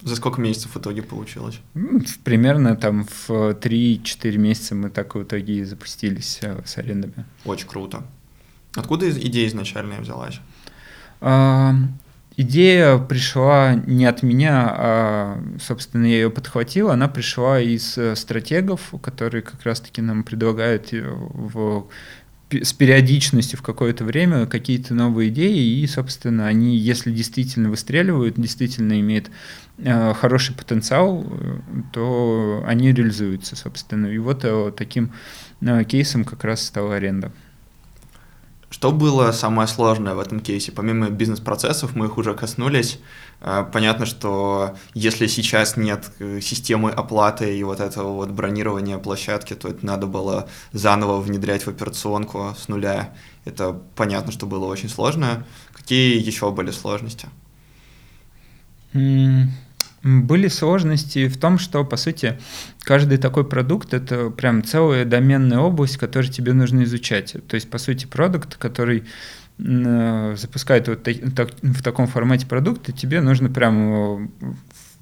За 0.00 0.16
сколько 0.16 0.40
месяцев 0.40 0.74
в 0.74 0.78
итоге 0.78 1.02
получилось? 1.02 1.60
Примерно 2.24 2.76
там 2.76 3.04
в 3.04 3.30
3-4 3.30 4.36
месяца 4.36 4.74
мы 4.74 4.90
так 4.90 5.14
в 5.14 5.22
итоге 5.22 5.60
и 5.60 5.64
запустились 5.64 6.40
э, 6.42 6.60
с 6.64 6.76
арендами. 6.76 7.24
Очень 7.44 7.68
круто. 7.68 8.02
Откуда 8.74 9.10
идея 9.10 9.48
изначальная 9.48 10.00
взялась? 10.00 10.40
Идея 12.36 12.98
пришла 12.98 13.74
не 13.86 14.06
от 14.06 14.24
меня, 14.24 14.66
а, 14.68 15.42
собственно, 15.60 16.04
я 16.04 16.14
ее 16.14 16.30
подхватил. 16.30 16.90
Она 16.90 17.06
пришла 17.06 17.60
из 17.60 17.96
э, 17.96 18.16
стратегов, 18.16 18.92
которые 19.00 19.42
как 19.42 19.62
раз-таки 19.62 20.02
нам 20.02 20.24
предлагают 20.24 20.92
э, 20.92 21.02
в 21.08 21.86
с 22.50 22.72
периодичностью 22.72 23.58
в 23.58 23.62
какое-то 23.62 24.04
время 24.04 24.46
какие-то 24.46 24.94
новые 24.94 25.30
идеи, 25.30 25.80
и, 25.80 25.86
собственно, 25.88 26.46
они, 26.46 26.76
если 26.76 27.10
действительно 27.10 27.68
выстреливают, 27.70 28.34
действительно 28.36 29.00
имеют 29.00 29.30
э, 29.78 30.14
хороший 30.14 30.54
потенциал, 30.54 31.24
то 31.92 32.62
они 32.66 32.92
реализуются, 32.92 33.56
собственно. 33.56 34.06
И 34.06 34.18
вот 34.18 34.44
таким 34.76 35.12
кейсом 35.88 36.24
как 36.24 36.44
раз 36.44 36.64
стала 36.64 36.96
аренда. 36.96 37.32
Что 38.74 38.90
было 38.90 39.30
самое 39.30 39.68
сложное 39.68 40.14
в 40.14 40.18
этом 40.18 40.40
кейсе? 40.40 40.72
Помимо 40.72 41.08
бизнес-процессов, 41.08 41.94
мы 41.94 42.06
их 42.06 42.18
уже 42.18 42.34
коснулись. 42.34 42.98
Э, 43.40 43.64
понятно, 43.72 44.04
что 44.04 44.74
если 44.94 45.28
сейчас 45.28 45.76
нет 45.76 46.10
э, 46.18 46.40
системы 46.40 46.90
оплаты 46.90 47.56
и 47.56 47.62
вот 47.62 47.78
этого 47.78 48.12
вот 48.14 48.30
бронирования 48.30 48.98
площадки, 48.98 49.54
то 49.54 49.68
это 49.68 49.86
надо 49.86 50.08
было 50.08 50.48
заново 50.72 51.20
внедрять 51.20 51.66
в 51.66 51.68
операционку 51.68 52.52
с 52.58 52.66
нуля. 52.66 53.14
Это 53.44 53.80
понятно, 53.94 54.32
что 54.32 54.46
было 54.46 54.64
очень 54.64 54.88
сложно. 54.88 55.46
Какие 55.72 56.20
еще 56.20 56.50
были 56.50 56.72
сложности? 56.72 57.28
Были 60.04 60.48
сложности 60.48 61.28
в 61.28 61.38
том, 61.38 61.58
что, 61.58 61.82
по 61.82 61.96
сути, 61.96 62.38
каждый 62.82 63.16
такой 63.16 63.44
продукт— 63.48 63.92
это 63.94 64.28
прям 64.28 64.62
целая 64.62 65.06
доменная 65.06 65.60
область, 65.60 65.96
которую 65.96 66.30
тебе 66.30 66.52
нужно 66.52 66.84
изучать. 66.84 67.34
То 67.48 67.54
есть, 67.54 67.70
по 67.70 67.78
сути, 67.78 68.04
продукт, 68.04 68.56
который 68.56 69.04
э, 69.58 70.34
запускает 70.36 70.88
вот 70.88 71.08
в 71.08 71.82
таком 71.82 72.06
формате 72.06 72.46
продукты, 72.46 72.92
тебе 72.92 73.22
нужно 73.22 73.48
прям 73.48 74.30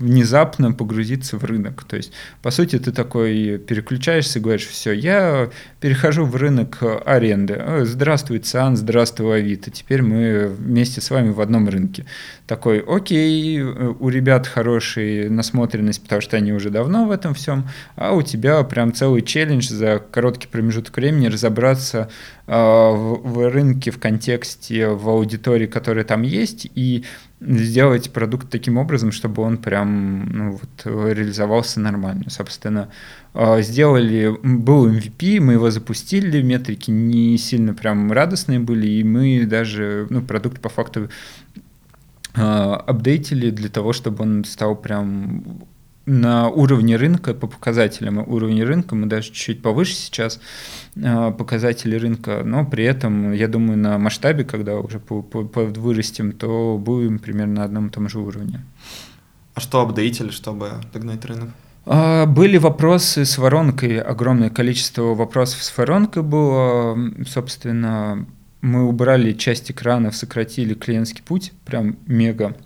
внезапно 0.03 0.73
погрузиться 0.73 1.39
в 1.39 1.45
рынок. 1.45 1.85
То 1.85 1.97
есть, 1.97 2.13
по 2.43 2.51
сути, 2.51 2.79
ты 2.79 2.93
такой 2.93 3.59
переключаешься 3.59 4.39
и 4.39 4.43
говоришь, 4.43 4.67
все, 4.67 4.93
я 4.93 5.51
перехожу 5.81 6.25
в 6.25 6.37
рынок 6.37 6.79
аренды. 7.07 7.63
Здравствуй, 7.83 8.41
ЦИАН, 8.41 8.77
здравствуй, 8.77 9.39
Авито. 9.39 9.71
Теперь 9.71 10.03
мы 10.03 10.49
вместе 10.49 11.01
с 11.01 11.11
вами 11.11 11.31
в 11.31 11.41
одном 11.41 11.69
рынке. 11.69 12.05
Такой, 12.47 12.81
окей, 12.81 13.63
у 13.63 14.09
ребят 14.09 14.47
хорошая 14.47 15.31
насмотренность, 15.31 16.03
потому 16.03 16.21
что 16.21 16.37
они 16.37 16.53
уже 16.53 16.71
давно 16.71 17.07
в 17.07 17.11
этом 17.11 17.35
всем, 17.35 17.69
а 17.97 18.13
у 18.13 18.23
тебя 18.23 18.63
прям 18.65 18.93
целый 18.93 19.23
челлендж 19.23 19.69
за 19.69 20.03
короткий 20.11 20.49
промежуток 20.49 20.97
времени 20.97 21.29
разобраться 21.29 22.11
э, 22.47 22.53
в, 22.53 23.21
в 23.23 23.51
рынке, 23.51 23.91
в 23.91 23.99
контексте, 23.99 24.89
в 24.89 25.09
аудитории, 25.09 25.67
которая 25.67 26.05
там 26.05 26.23
есть, 26.23 26.67
и 26.75 27.05
сделать 27.47 28.13
продукт 28.13 28.49
таким 28.51 28.77
образом, 28.77 29.13
чтобы 29.13 29.43
он 29.43 29.59
прям 29.59 30.29
ну, 30.31 30.53
вот, 30.53 31.13
реализовался 31.13 31.81
нормально. 31.81 32.25
Собственно, 32.29 32.89
а, 33.35 33.61
сделали, 33.63 34.37
был 34.43 34.89
MVP, 34.89 35.41
мы 35.41 35.55
его 35.55 35.71
запустили, 35.71 36.43
метрики 36.43 36.91
не 36.91 37.37
сильно 37.39 37.75
прям 37.75 38.13
радостные 38.13 38.61
были, 38.61 38.87
и 38.87 39.05
мы 39.05 39.47
даже 39.47 40.07
ну, 40.11 40.23
продукт 40.23 40.61
по 40.61 40.69
факту 40.69 41.09
а, 42.35 42.77
апдейтили 42.77 43.51
для 43.51 43.69
того, 43.69 43.93
чтобы 43.93 44.23
он 44.23 44.45
стал 44.45 44.77
прям 44.77 45.67
на 46.07 46.49
уровне 46.49 46.97
рынка, 46.97 47.35
по 47.35 47.47
показателям 47.47 48.19
уровня 48.19 48.67
рынка, 48.67 48.95
мы 48.95 49.07
даже 49.07 49.29
чуть-чуть 49.29 49.63
повыше 49.63 49.95
сейчас 49.95 50.41
э, 50.97 51.33
показатели 51.37 51.97
рынка, 51.97 52.43
но 52.45 52.65
при 52.65 52.85
этом, 52.85 53.33
я 53.33 53.49
думаю, 53.49 53.79
на 53.79 53.99
масштабе, 53.99 54.45
когда 54.45 54.77
уже 54.77 55.01
вырастем, 55.09 56.33
то 56.33 56.79
будем 56.79 57.19
примерно 57.19 57.55
на 57.55 57.65
одном 57.65 57.87
и 57.89 57.91
том 57.91 58.09
же 58.09 58.19
уровне. 58.19 58.65
А 59.55 59.61
что 59.61 59.81
апдейтили, 59.83 60.31
чтобы 60.31 60.71
догнать 60.93 61.25
рынок? 61.25 61.51
А, 61.85 62.27
были 62.27 62.59
вопросы 62.59 63.25
с 63.25 63.39
воронкой, 63.39 64.01
огромное 64.01 64.51
количество 64.51 65.15
вопросов 65.15 65.63
с 65.63 65.77
воронкой 65.77 66.23
было. 66.23 66.97
Собственно, 67.27 68.27
мы 68.61 68.87
убрали 68.87 69.33
часть 69.33 69.71
экранов, 69.71 70.17
сократили 70.17 70.75
клиентский 70.75 71.23
путь, 71.23 71.53
прям 71.65 71.97
мега. 72.07 72.57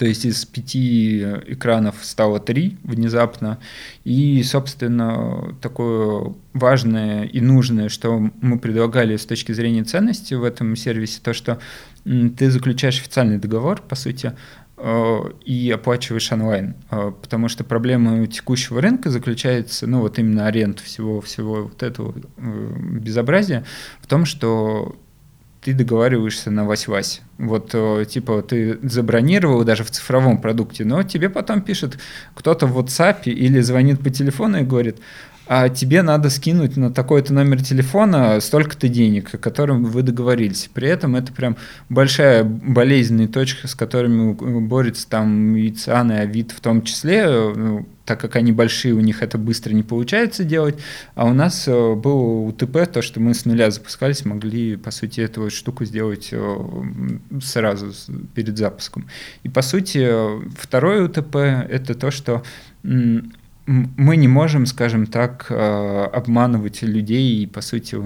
То 0.00 0.06
есть 0.06 0.24
из 0.24 0.46
пяти 0.46 1.20
экранов 1.46 1.96
стало 2.00 2.40
три 2.40 2.78
внезапно. 2.84 3.58
И, 4.02 4.42
собственно, 4.42 5.54
такое 5.60 6.32
важное 6.54 7.24
и 7.24 7.42
нужное, 7.42 7.90
что 7.90 8.30
мы 8.40 8.58
предлагали 8.58 9.18
с 9.18 9.26
точки 9.26 9.52
зрения 9.52 9.84
ценности 9.84 10.32
в 10.32 10.42
этом 10.42 10.74
сервисе, 10.74 11.20
то, 11.22 11.34
что 11.34 11.58
ты 12.04 12.50
заключаешь 12.50 12.98
официальный 12.98 13.36
договор, 13.36 13.82
по 13.82 13.94
сути, 13.94 14.32
э, 14.78 15.18
и 15.44 15.70
оплачиваешь 15.70 16.32
онлайн, 16.32 16.76
э, 16.90 17.12
потому 17.20 17.48
что 17.48 17.62
проблема 17.62 18.26
текущего 18.26 18.80
рынка 18.80 19.10
заключается, 19.10 19.86
ну 19.86 20.00
вот 20.00 20.18
именно 20.18 20.46
аренд 20.46 20.80
всего 20.80 21.20
всего 21.20 21.64
вот 21.64 21.82
этого 21.82 22.14
э, 22.38 22.72
безобразия 23.02 23.66
в 24.00 24.06
том, 24.06 24.24
что 24.24 24.96
ты 25.62 25.74
договариваешься 25.74 26.50
на 26.50 26.64
вась-вась. 26.64 27.20
Вот, 27.38 27.74
типа, 28.08 28.42
ты 28.42 28.78
забронировал 28.82 29.64
даже 29.64 29.84
в 29.84 29.90
цифровом 29.90 30.40
продукте, 30.40 30.84
но 30.84 31.02
тебе 31.02 31.28
потом 31.28 31.60
пишет 31.60 31.98
кто-то 32.34 32.66
в 32.66 32.78
WhatsApp 32.78 33.24
или 33.24 33.60
звонит 33.60 34.00
по 34.00 34.10
телефону 34.10 34.60
и 34.60 34.64
говорит, 34.64 34.96
а 35.52 35.68
тебе 35.68 36.02
надо 36.02 36.30
скинуть 36.30 36.76
на 36.76 36.92
такой-то 36.92 37.34
номер 37.34 37.60
телефона 37.60 38.38
столько-то 38.38 38.86
денег, 38.86 39.34
о 39.34 39.38
котором 39.38 39.82
вы 39.82 40.02
договорились. 40.02 40.70
При 40.72 40.86
этом 40.86 41.16
это 41.16 41.32
прям 41.32 41.56
большая 41.88 42.44
болезненная 42.44 43.26
точка, 43.26 43.66
с 43.66 43.74
которыми 43.74 44.32
борется 44.60 45.08
там 45.08 45.56
и 45.56 45.70
и 45.70 45.90
АВИД 45.90 46.52
в 46.52 46.60
том 46.60 46.82
числе, 46.82 47.26
ну, 47.26 47.84
так 48.04 48.20
как 48.20 48.36
они 48.36 48.52
большие, 48.52 48.94
у 48.94 49.00
них 49.00 49.24
это 49.24 49.38
быстро 49.38 49.72
не 49.72 49.82
получается 49.82 50.44
делать, 50.44 50.76
а 51.16 51.26
у 51.26 51.32
нас 51.32 51.66
э, 51.66 51.94
был 51.94 52.46
УТП, 52.46 52.86
то, 52.86 53.02
что 53.02 53.18
мы 53.18 53.34
с 53.34 53.44
нуля 53.44 53.72
запускались, 53.72 54.24
могли, 54.24 54.76
по 54.76 54.92
сути, 54.92 55.20
эту 55.20 55.50
штуку 55.50 55.84
сделать 55.84 56.28
э, 56.30 56.56
сразу 57.42 57.92
перед 58.36 58.56
запуском. 58.56 59.08
И, 59.42 59.48
по 59.48 59.62
сути, 59.62 60.08
второе 60.56 61.02
УТП— 61.06 61.34
это 61.68 61.96
то, 61.96 62.12
что 62.12 62.44
мы 63.70 64.16
не 64.16 64.26
можем, 64.26 64.66
скажем 64.66 65.06
так, 65.06 65.46
э, 65.48 65.54
обманывать 66.12 66.82
людей, 66.82 67.42
и, 67.42 67.46
по 67.46 67.60
сути, 67.60 67.96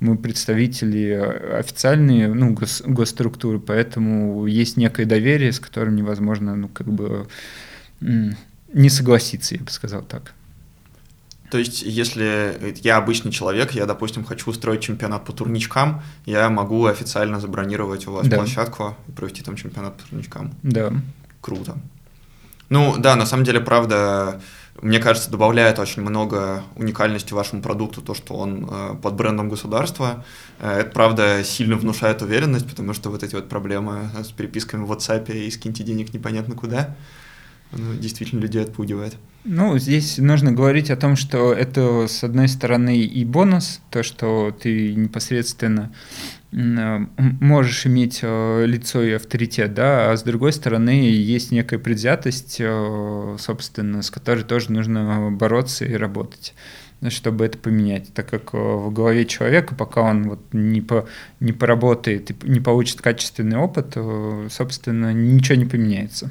мы 0.00 0.18
представители 0.18 1.12
официальные, 1.58 2.34
ну, 2.34 2.52
гос, 2.52 2.82
госструктуры, 2.84 3.58
поэтому 3.58 4.46
есть 4.46 4.76
некое 4.76 5.06
доверие, 5.06 5.52
с 5.52 5.60
которым 5.60 5.96
невозможно, 5.96 6.56
ну, 6.56 6.68
как 6.68 6.88
бы 6.88 7.26
не 8.00 8.90
согласиться, 8.90 9.54
я 9.54 9.62
бы 9.62 9.70
сказал 9.70 10.02
так. 10.02 10.34
То 11.50 11.58
есть, 11.58 11.82
если 11.82 12.74
я 12.82 12.96
обычный 12.96 13.30
человек, 13.30 13.72
я, 13.72 13.86
допустим, 13.86 14.24
хочу 14.24 14.50
устроить 14.50 14.80
чемпионат 14.80 15.24
по 15.24 15.32
турничкам, 15.32 16.02
я 16.26 16.50
могу 16.50 16.86
официально 16.86 17.40
забронировать 17.40 18.06
у 18.06 18.12
вас 18.12 18.26
да. 18.26 18.36
площадку 18.36 18.94
и 19.08 19.12
провести 19.12 19.42
там 19.42 19.56
чемпионат 19.56 19.96
по 19.96 20.08
турничкам. 20.08 20.52
Да. 20.62 20.92
Круто. 21.40 21.76
Ну, 22.68 22.96
да, 22.98 23.16
на 23.16 23.26
самом 23.26 23.44
деле, 23.44 23.60
правда, 23.60 24.40
мне 24.82 24.98
кажется, 24.98 25.30
добавляет 25.30 25.78
очень 25.78 26.02
много 26.02 26.64
уникальности 26.74 27.32
вашему 27.32 27.62
продукту, 27.62 28.02
то, 28.02 28.14
что 28.14 28.34
он 28.34 28.68
э, 28.68 28.94
под 29.00 29.14
брендом 29.14 29.48
государства. 29.48 30.24
Э, 30.58 30.80
это, 30.80 30.90
правда, 30.90 31.44
сильно 31.44 31.76
внушает 31.76 32.20
уверенность, 32.20 32.68
потому 32.68 32.92
что 32.92 33.08
вот 33.08 33.22
эти 33.22 33.36
вот 33.36 33.48
проблемы 33.48 34.10
с 34.20 34.32
переписками 34.32 34.84
в 34.84 34.90
WhatsApp 34.90 35.32
и 35.32 35.48
скиньте 35.52 35.84
денег 35.84 36.12
непонятно 36.12 36.56
куда, 36.56 36.96
ну, 37.70 37.94
действительно 37.94 38.40
людей 38.40 38.60
отпугивает. 38.60 39.14
Ну, 39.44 39.78
здесь 39.78 40.18
нужно 40.18 40.50
говорить 40.50 40.90
о 40.90 40.96
том, 40.96 41.14
что 41.14 41.52
это, 41.52 42.08
с 42.08 42.24
одной 42.24 42.48
стороны, 42.48 42.98
и 42.98 43.24
бонус, 43.24 43.80
то, 43.88 44.02
что 44.02 44.50
ты 44.50 44.94
непосредственно 44.94 45.92
можешь 46.52 47.86
иметь 47.86 48.20
э, 48.22 48.66
лицо 48.66 49.02
и 49.02 49.12
авторитет, 49.12 49.72
да, 49.72 50.12
а 50.12 50.16
с 50.16 50.22
другой 50.22 50.52
стороны 50.52 50.90
есть 50.90 51.50
некая 51.50 51.78
предвзятость, 51.78 52.56
э, 52.60 53.36
собственно, 53.38 54.02
с 54.02 54.10
которой 54.10 54.44
тоже 54.44 54.70
нужно 54.70 55.30
бороться 55.30 55.84
и 55.84 55.94
работать 55.94 56.54
чтобы 57.08 57.44
это 57.46 57.58
поменять, 57.58 58.14
так 58.14 58.30
как 58.30 58.52
в 58.52 58.92
голове 58.92 59.26
человека, 59.26 59.74
пока 59.74 60.02
он 60.02 60.22
вот 60.28 60.38
не, 60.52 60.80
по, 60.80 61.08
не 61.40 61.52
поработает 61.52 62.30
и 62.30 62.36
не 62.48 62.60
получит 62.60 63.00
качественный 63.00 63.56
опыт, 63.56 63.96
собственно, 64.48 65.12
ничего 65.12 65.56
не 65.56 65.64
поменяется. 65.64 66.30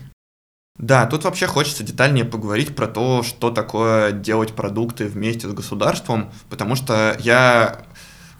Да, 0.78 1.05
тут 1.05 1.26
вообще 1.26 1.45
хочется 1.45 1.84
детальнее 1.84 2.26
поговорить 2.26 2.76
про 2.76 2.88
то, 2.88 3.22
что 3.22 3.51
такое 3.51 4.13
делать 4.13 4.53
продукты 4.53 5.05
вместе 5.05 5.47
с 5.47 5.53
государством, 5.53 6.32
потому 6.49 6.76
что 6.76 7.17
я 7.19 7.82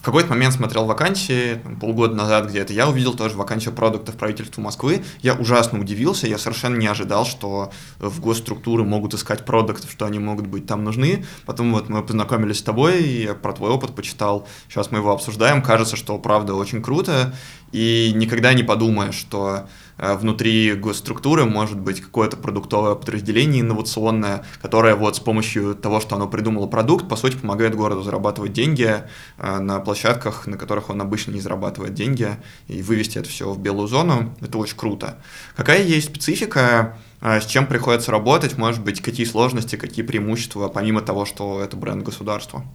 в 0.02 0.04
какой-то 0.04 0.30
момент 0.30 0.56
смотрел 0.56 0.86
вакансии, 0.86 1.62
там, 1.64 1.80
полгода 1.80 2.16
назад 2.16 2.50
где-то, 2.50 2.74
я 2.74 2.90
увидел 2.90 3.14
тоже 3.14 3.38
вакансию 3.38 3.72
продуктов 3.76 4.16
правительства 4.16 4.60
Москвы. 4.60 5.04
Я 5.22 5.36
ужасно 5.36 5.80
удивился, 5.80 6.26
я 6.26 6.40
совершенно 6.40 6.76
не 6.78 6.88
ожидал, 6.88 7.24
что 7.24 7.72
в 8.00 8.20
госструктуры 8.20 8.84
могут 8.84 9.14
искать 9.14 9.46
продуктов, 9.46 9.92
что 9.92 10.08
они 10.08 10.18
могут 10.18 10.48
быть 10.48 10.66
там 10.66 10.84
нужны. 10.84 11.24
Потом 11.46 11.72
вот 11.72 11.88
мы 11.90 12.02
познакомились 12.02 12.58
с 12.58 12.64
тобой, 12.64 13.04
я 13.04 13.36
про 13.36 13.54
твой 13.54 13.70
опыт 13.70 13.94
почитал, 13.94 14.48
сейчас 14.68 14.90
мы 14.90 14.98
его 14.98 15.12
обсуждаем. 15.12 15.62
Кажется, 15.62 15.96
что 15.96 16.18
правда 16.18 16.56
очень 16.56 16.82
круто, 16.82 17.36
и 17.72 18.12
никогда 18.16 18.54
не 18.54 18.64
подумаешь, 18.64 19.14
что 19.14 19.68
внутри 20.02 20.74
госструктуры 20.74 21.46
может 21.46 21.80
быть 21.80 22.02
какое-то 22.02 22.36
продуктовое 22.36 22.96
подразделение 22.96 23.62
инновационное, 23.62 24.44
которое 24.62 24.96
вот 24.96 25.16
с 25.16 25.20
помощью 25.20 25.76
того, 25.76 26.00
что 26.00 26.16
оно 26.16 26.28
придумало 26.28 26.66
продукт, 26.66 27.08
по 27.08 27.16
сути, 27.16 27.38
помогает 27.38 27.76
городу 27.76 28.02
зарабатывать 28.02 28.52
деньги 28.52 29.04
э, 29.38 29.60
на 29.60 29.80
площадках, 29.80 30.48
на 30.48 30.58
которых 30.58 30.90
он 30.90 31.02
обычно 31.02 31.32
не 31.32 31.40
зарабатывает 31.40 31.94
деньги, 31.94 32.30
и 32.68 32.82
вывести 32.82 33.20
это 33.20 33.30
все 33.30 33.52
в 33.52 33.60
белую 33.60 33.88
зону. 33.88 34.34
Это 34.42 34.58
очень 34.58 34.76
круто. 34.76 35.18
Какая 35.56 35.84
есть 35.84 36.08
специфика, 36.08 36.98
э, 37.22 37.40
с 37.40 37.46
чем 37.46 37.68
приходится 37.68 38.12
работать, 38.12 38.58
может 38.58 38.84
быть, 38.84 39.02
какие 39.02 39.28
сложности, 39.28 39.76
какие 39.76 40.04
преимущества, 40.04 40.68
помимо 40.68 41.02
того, 41.02 41.26
что 41.26 41.62
это 41.62 41.78
бренд 41.78 42.04
государства? 42.04 42.66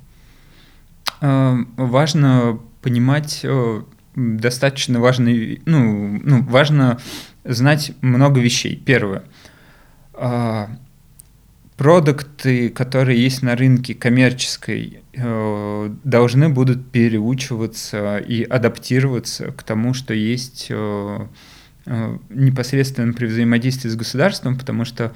Важно 1.20 2.60
понимать 2.82 3.44
достаточно 4.16 4.98
важный, 5.00 5.62
ну, 5.66 6.20
ну, 6.24 6.42
важно 6.42 6.98
знать 7.44 7.92
много 8.00 8.40
вещей. 8.40 8.74
Первое. 8.84 9.22
А, 10.14 10.70
продукты, 11.76 12.70
которые 12.70 13.22
есть 13.22 13.42
на 13.42 13.54
рынке 13.54 13.94
коммерческой, 13.94 15.02
э, 15.12 15.94
должны 16.04 16.48
будут 16.48 16.90
переучиваться 16.90 18.18
и 18.18 18.42
адаптироваться 18.42 19.52
к 19.52 19.62
тому, 19.62 19.92
что 19.92 20.14
есть 20.14 20.68
э, 20.70 21.26
э, 21.84 22.18
непосредственно 22.30 23.12
при 23.12 23.26
взаимодействии 23.26 23.90
с 23.90 23.96
государством, 23.96 24.58
потому 24.58 24.84
что 24.84 25.12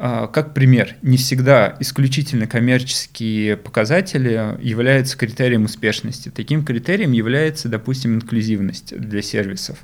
как 0.00 0.54
пример, 0.54 0.96
не 1.02 1.18
всегда 1.18 1.76
исключительно 1.78 2.46
коммерческие 2.46 3.58
показатели 3.58 4.56
являются 4.62 5.18
критерием 5.18 5.64
успешности. 5.64 6.30
Таким 6.30 6.64
критерием 6.64 7.12
является, 7.12 7.68
допустим, 7.68 8.14
инклюзивность 8.14 8.98
для 8.98 9.20
сервисов. 9.20 9.78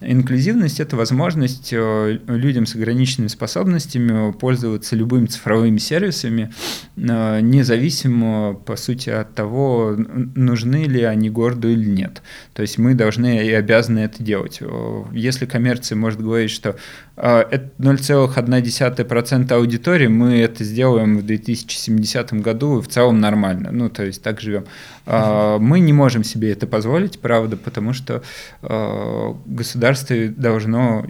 Инклюзивность— 0.00 0.78
это 0.82 0.96
возможность 0.96 1.72
э, 1.72 2.18
людям 2.28 2.66
с 2.66 2.76
ограниченными 2.76 3.26
способностями 3.26 4.30
пользоваться 4.32 4.94
любыми 4.94 5.26
цифровыми 5.26 5.78
сервисами, 5.78 6.52
э, 6.96 7.40
независимо, 7.40 8.54
по 8.54 8.76
сути, 8.76 9.10
от 9.10 9.34
того, 9.34 9.96
нужны 9.96 10.84
ли 10.84 11.02
они 11.02 11.30
городу 11.30 11.68
или 11.68 11.84
нет. 11.84 12.22
То 12.52 12.62
есть 12.62 12.78
мы 12.78 12.94
должны 12.94 13.44
и 13.44 13.52
обязаны 13.52 13.98
это 13.98 14.22
делать. 14.22 14.58
Э, 14.60 15.02
если 15.12 15.46
коммерция 15.46 15.96
может 15.96 16.20
говорить, 16.20 16.52
что 16.52 16.76
это 17.16 17.70
0,1% 17.78 19.52
аудитории, 19.52 20.06
мы 20.06 20.38
это 20.38 20.62
сделаем 20.62 21.18
в 21.18 21.26
2070 21.26 22.34
году, 22.34 22.78
и 22.78 22.82
в 22.82 22.86
целом 22.86 23.18
нормально. 23.18 23.70
Ну, 23.72 23.90
то 23.90 24.04
есть 24.04 24.22
так 24.22 24.40
живем. 24.40 24.66
Мы 25.04 25.80
не 25.80 25.92
можем 25.92 26.22
себе 26.22 26.52
это 26.52 26.68
позволить, 26.68 27.18
правда, 27.18 27.56
потому 27.56 27.92
что 27.92 28.22
государство 28.60 29.87
государство 29.88 30.40
должно 30.40 31.06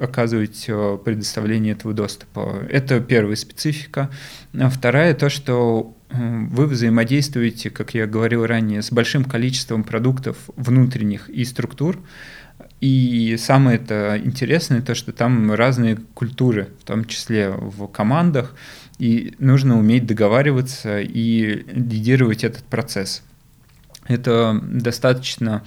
оказывать 0.00 0.64
э, 0.68 0.98
предоставление 1.04 1.72
этого 1.72 1.94
доступа. 1.94 2.64
Это 2.68 3.00
первая 3.00 3.36
специфика. 3.36 4.10
А 4.58 4.68
вторая 4.68 5.14
то, 5.14 5.28
что 5.28 5.96
вы 6.12 6.66
взаимодействуете, 6.66 7.70
как 7.70 7.94
я 7.94 8.06
говорил 8.06 8.44
ранее, 8.44 8.82
с 8.82 8.90
большим 8.90 9.24
количеством 9.24 9.84
продуктов 9.84 10.36
внутренних 10.56 11.28
и 11.28 11.44
структур, 11.44 11.98
и 12.80 13.36
самое 13.38 13.76
это 13.76 14.20
интересное, 14.22 14.82
то, 14.82 14.94
что 14.94 15.12
там 15.12 15.52
разные 15.52 15.98
культуры, 16.14 16.68
в 16.80 16.84
том 16.84 17.04
числе 17.04 17.50
в 17.50 17.86
командах, 17.86 18.56
и 18.98 19.34
нужно 19.38 19.78
уметь 19.78 20.06
договариваться 20.06 21.00
и 21.00 21.64
лидировать 21.72 22.42
этот 22.42 22.64
процесс. 22.64 23.22
Это 24.08 24.58
достаточно 24.62 25.62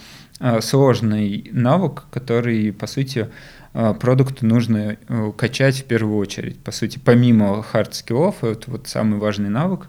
сложный 0.61 1.49
навык, 1.51 2.03
который, 2.11 2.73
по 2.73 2.87
сути, 2.87 3.29
продукту 3.71 4.45
нужно 4.45 4.97
качать 5.37 5.81
в 5.81 5.83
первую 5.85 6.17
очередь. 6.17 6.59
По 6.59 6.71
сути, 6.71 6.99
помимо 7.03 7.65
skills, 7.73 8.35
это 8.41 8.71
вот 8.71 8.87
самый 8.87 9.19
важный 9.19 9.49
навык, 9.49 9.87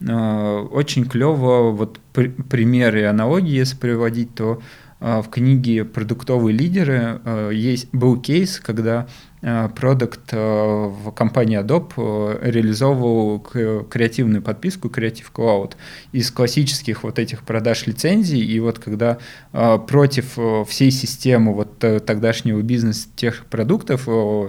очень 0.00 1.04
клево, 1.04 1.70
вот 1.70 1.98
примеры 2.10 3.00
и 3.00 3.04
аналогии, 3.04 3.54
если 3.54 3.76
приводить, 3.76 4.34
то 4.34 4.60
в 5.00 5.24
книге 5.30 5.84
«Продуктовые 5.84 6.56
лидеры» 6.56 7.20
есть, 7.52 7.88
был 7.92 8.20
кейс, 8.20 8.60
когда 8.60 9.06
Э, 9.06 9.31
продукт 9.42 10.20
э, 10.30 10.36
в 10.36 11.10
компании 11.10 11.60
Adobe 11.60 11.92
э, 11.96 12.50
реализовывал 12.50 13.40
креативную 13.40 14.40
подписку 14.40 14.88
Creative 14.88 15.26
Cloud 15.34 15.72
из 16.12 16.30
классических 16.30 17.02
вот 17.02 17.18
этих 17.18 17.42
продаж 17.42 17.86
лицензий, 17.86 18.40
и 18.40 18.60
вот 18.60 18.78
когда 18.78 19.18
против 19.50 20.38
всей 20.68 20.90
системы 20.90 21.52
вот 21.54 21.78
тогдашнего 21.78 22.62
бизнеса 22.62 23.08
тех 23.16 23.44
продуктов 23.46 24.04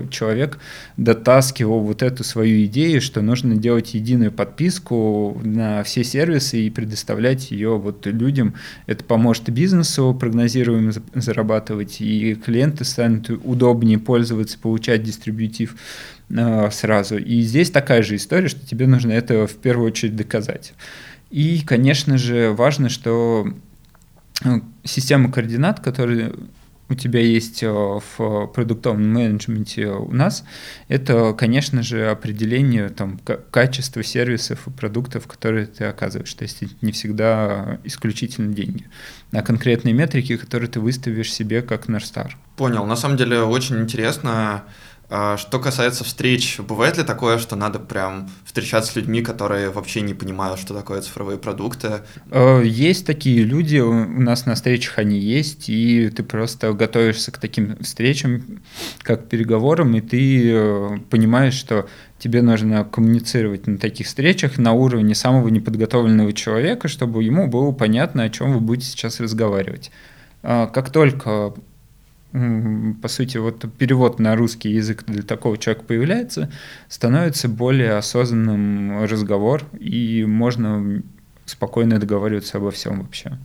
человек 0.09 0.59
дотаскивал 0.97 1.79
вот 1.79 2.03
эту 2.03 2.23
свою 2.23 2.65
идею, 2.65 3.01
что 3.01 3.21
нужно 3.21 3.55
делать 3.55 3.93
единую 3.95 4.31
подписку 4.31 5.41
на 5.43 5.83
все 5.83 6.03
сервисы 6.03 6.61
и 6.61 6.69
предоставлять 6.69 7.51
ее 7.51 7.77
вот 7.77 8.05
людям. 8.05 8.53
Это 8.85 9.03
поможет 9.03 9.49
бизнесу 9.49 10.15
прогнозируемо 10.17 10.91
зарабатывать, 11.15 11.99
и 11.99 12.35
клиенты 12.35 12.85
станут 12.85 13.29
удобнее 13.29 13.99
пользоваться, 13.99 14.57
получать 14.59 14.82
получать 14.83 15.03
дистрибьютив 15.03 15.75
э, 16.29 16.69
сразу. 16.71 17.17
И 17.17 17.41
здесь 17.41 17.71
такая 17.71 18.03
же 18.03 18.15
история, 18.15 18.49
что 18.49 18.65
тебе 18.65 18.87
нужно 18.87 19.11
это 19.11 19.47
в 19.47 19.55
первую 19.55 19.87
очередь 19.87 20.15
доказать. 20.15 20.73
И, 21.31 21.61
конечно 21.65 22.17
же, 22.17 22.51
важно, 22.51 22.89
что 22.89 23.47
э, 24.43 24.59
система 24.83 25.31
координат, 25.31 25.79
которые 25.79 26.33
у 26.93 26.95
тебя 26.95 27.19
есть 27.19 27.63
э, 27.63 27.69
в 27.69 28.47
продуктовом 28.47 29.11
менеджменте 29.11 29.87
у 29.87 30.11
нас, 30.11 30.45
это, 30.87 31.33
конечно 31.33 31.83
же, 31.83 32.09
определение 32.09 32.89
там, 32.89 33.19
качества 33.51 34.03
сервисов 34.03 34.67
и 34.67 34.71
продуктов, 34.71 35.27
которые 35.27 35.65
ты 35.65 35.85
оказываешь. 35.85 36.33
То 36.33 36.43
есть 36.43 36.63
не 36.81 36.91
всегда 36.91 37.79
исключительно 37.83 38.53
деньги, 38.53 38.85
а 39.31 39.41
конкретные 39.41 39.93
метрики, 39.93 40.37
которые 40.37 40.69
ты 40.69 40.79
выставишь 40.79 41.33
себе 41.33 41.61
как 41.61 41.87
North 41.87 42.03
Star. 42.13 42.31
Понял. 42.55 42.85
На 42.85 42.95
самом 42.95 43.17
деле 43.17 43.41
очень 43.41 43.79
интересно. 43.79 44.63
А, 45.15 45.37
что 45.37 45.59
касается 45.59 46.03
встреч, 46.03 46.59
бывает 46.59 46.97
ли 46.97 47.03
такое, 47.03 47.37
что 47.37 47.55
надо 47.55 47.77
прям 47.77 48.31
встречаться 48.45 48.93
с 48.93 48.95
людьми, 48.95 49.21
которые 49.21 49.69
вообще 49.69 50.01
не 50.01 50.15
понимают, 50.15 50.59
что 50.59 50.73
такое 50.73 51.01
цифровые 51.01 51.37
продукты? 51.37 52.01
Э, 52.31 52.63
есть 52.65 53.05
такие 53.05 53.43
люди, 53.43 53.77
у 53.77 53.93
нас 53.93 54.47
на 54.47 54.55
встречах 54.55 54.97
они 54.97 55.19
есть, 55.19 55.69
и 55.69 56.09
ты 56.09 56.23
просто 56.23 56.73
готовишься 56.73 57.31
к 57.31 57.37
таким 57.37 57.77
встречам, 57.83 58.63
как 59.03 59.29
переговорам, 59.29 59.95
и 59.95 60.01
ты 60.01 60.51
э, 60.51 60.97
понимаешь, 61.11 61.53
что 61.53 61.87
тебе 62.17 62.41
нужно 62.41 62.83
коммуницировать 62.83 63.67
на 63.67 63.77
таких 63.77 64.07
встречах 64.07 64.57
на 64.57 64.73
уровне 64.73 65.13
самого 65.13 65.49
неподготовленного 65.49 66.33
человека, 66.33 66.87
чтобы 66.87 67.23
ему 67.23 67.47
было 67.47 67.71
понятно, 67.71 68.23
о 68.23 68.29
чем 68.31 68.53
вы 68.53 68.61
будете 68.61 68.87
сейчас 68.87 69.19
разговаривать. 69.19 69.91
А, 70.41 70.65
как 70.65 70.89
только 70.89 71.53
по 72.33 73.07
сути, 73.07 73.37
вот 73.37 73.65
перевод 73.77 74.19
на 74.19 74.35
русский 74.35 74.69
язык 74.69 75.03
для 75.05 75.21
такого 75.21 75.57
человека 75.57 75.85
появляется, 75.85 76.51
становится 76.89 77.47
более 77.47 77.93
осознанным 77.93 79.03
разговор, 79.03 79.63
и 79.79 80.25
можно 80.25 81.03
спокойно 81.45 81.99
договариваться 81.99 82.57
обо 82.57 82.71
всем 82.71 83.01
вообще. 83.01 83.37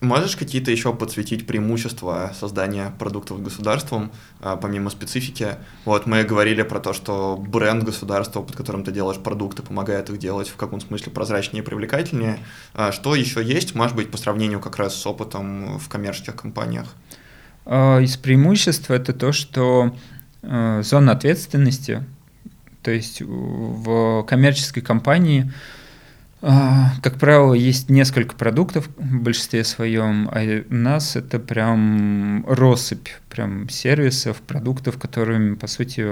Можешь 0.00 0.36
какие-то 0.36 0.72
еще 0.72 0.92
подсветить 0.92 1.46
преимущества 1.46 2.32
создания 2.38 2.92
продуктов 2.98 3.40
государством, 3.42 4.10
а, 4.40 4.56
помимо 4.56 4.90
специфики? 4.90 5.50
Вот 5.84 6.06
мы 6.06 6.24
говорили 6.24 6.62
про 6.62 6.80
то, 6.80 6.92
что 6.92 7.36
бренд 7.36 7.84
государства, 7.84 8.42
под 8.42 8.56
которым 8.56 8.84
ты 8.84 8.90
делаешь 8.90 9.18
продукты, 9.18 9.62
помогает 9.62 10.10
их 10.10 10.18
делать 10.18 10.48
в 10.48 10.56
каком 10.56 10.80
смысле 10.80 11.12
прозрачнее 11.12 11.62
и 11.62 11.64
привлекательнее. 11.64 12.40
А 12.74 12.90
что 12.90 13.14
еще 13.14 13.42
есть, 13.42 13.76
может 13.76 13.96
быть, 13.96 14.10
по 14.10 14.18
сравнению 14.18 14.58
как 14.58 14.76
раз 14.76 14.94
с 14.96 15.06
опытом 15.06 15.78
в 15.78 15.88
коммерческих 15.88 16.34
компаниях? 16.34 16.94
А, 17.66 17.98
из 18.00 18.16
преимуществ 18.16 18.90
это 18.90 19.12
то, 19.12 19.32
что 19.32 19.94
э, 20.42 20.82
зона 20.84 21.12
ответственности, 21.12 22.04
то 22.82 22.90
есть 22.90 23.22
в 23.22 24.22
коммерческой 24.24 24.82
компании 24.82 25.50
как 27.02 27.18
правило, 27.18 27.54
есть 27.54 27.88
несколько 27.88 28.36
продуктов 28.36 28.90
в 28.98 29.22
большинстве 29.22 29.64
своем, 29.64 30.28
а 30.30 30.62
у 30.68 30.74
нас 30.74 31.16
это 31.16 31.38
прям 31.38 32.44
россыпь 32.46 33.08
прям 33.30 33.68
сервисов, 33.70 34.42
продуктов, 34.42 34.98
которыми, 34.98 35.54
по 35.54 35.66
сути, 35.66 36.06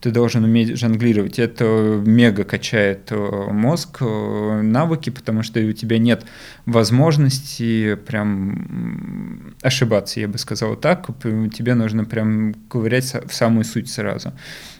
ты 0.00 0.10
должен 0.10 0.42
уметь 0.44 0.76
жонглировать. 0.76 1.38
Это 1.38 2.02
мега 2.04 2.44
качает 2.44 3.10
э, 3.10 3.16
мозг, 3.50 3.98
э, 4.00 4.60
навыки, 4.62 5.10
потому 5.10 5.42
что 5.42 5.60
у 5.60 5.72
тебя 5.72 5.98
нет 5.98 6.26
возможности 6.66 7.94
прям 7.94 9.54
ошибаться, 9.62 10.20
я 10.20 10.28
бы 10.28 10.36
сказал 10.38 10.76
так. 10.76 11.06
Тебе 11.16 11.74
нужно 11.74 12.04
прям 12.04 12.54
ковырять 12.68 13.14
в 13.26 13.32
самую 13.32 13.64
суть 13.64 13.88
сразу 13.88 14.32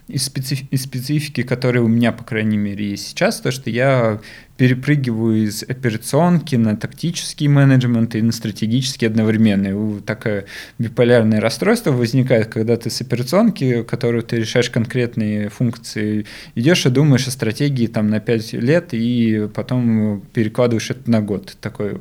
из, 0.08 0.24
специф... 0.24 0.60
из 0.70 0.82
специфики, 0.84 1.42
которая 1.42 1.82
у 1.82 1.88
меня, 1.88 2.12
по 2.12 2.24
крайней 2.24 2.56
мере, 2.56 2.90
есть 2.90 3.08
сейчас, 3.08 3.40
то, 3.40 3.50
что 3.50 3.70
я 3.70 4.20
перепрыгиваю 4.56 5.44
из 5.44 5.62
операционки 5.62 6.56
на 6.56 6.76
тактический 6.76 7.46
менеджмент 7.48 8.14
и 8.14 8.22
на 8.22 8.32
стратегический 8.32 9.06
одновременно. 9.06 9.98
И 9.98 10.00
такое 10.00 10.46
биполярное 10.78 11.40
расстройство 11.40 11.90
возникает, 11.90 12.46
когда 12.46 12.76
ты 12.76 12.88
с 12.88 13.00
операционки, 13.00 13.82
которую 13.82 14.22
ты 14.22 14.36
решаешь 14.36 14.70
конкретные 14.70 15.50
функции, 15.50 16.24
идешь 16.54 16.86
и 16.86 16.90
думаешь 16.90 17.26
о 17.26 17.30
стратегии 17.30 17.86
там 17.86 18.08
на 18.08 18.20
5 18.20 18.54
лет, 18.54 18.88
и 18.92 19.48
потом 19.54 20.22
перекладываешь 20.32 20.90
это 20.90 21.10
на 21.10 21.20
год. 21.20 21.56
Такой 21.60 21.98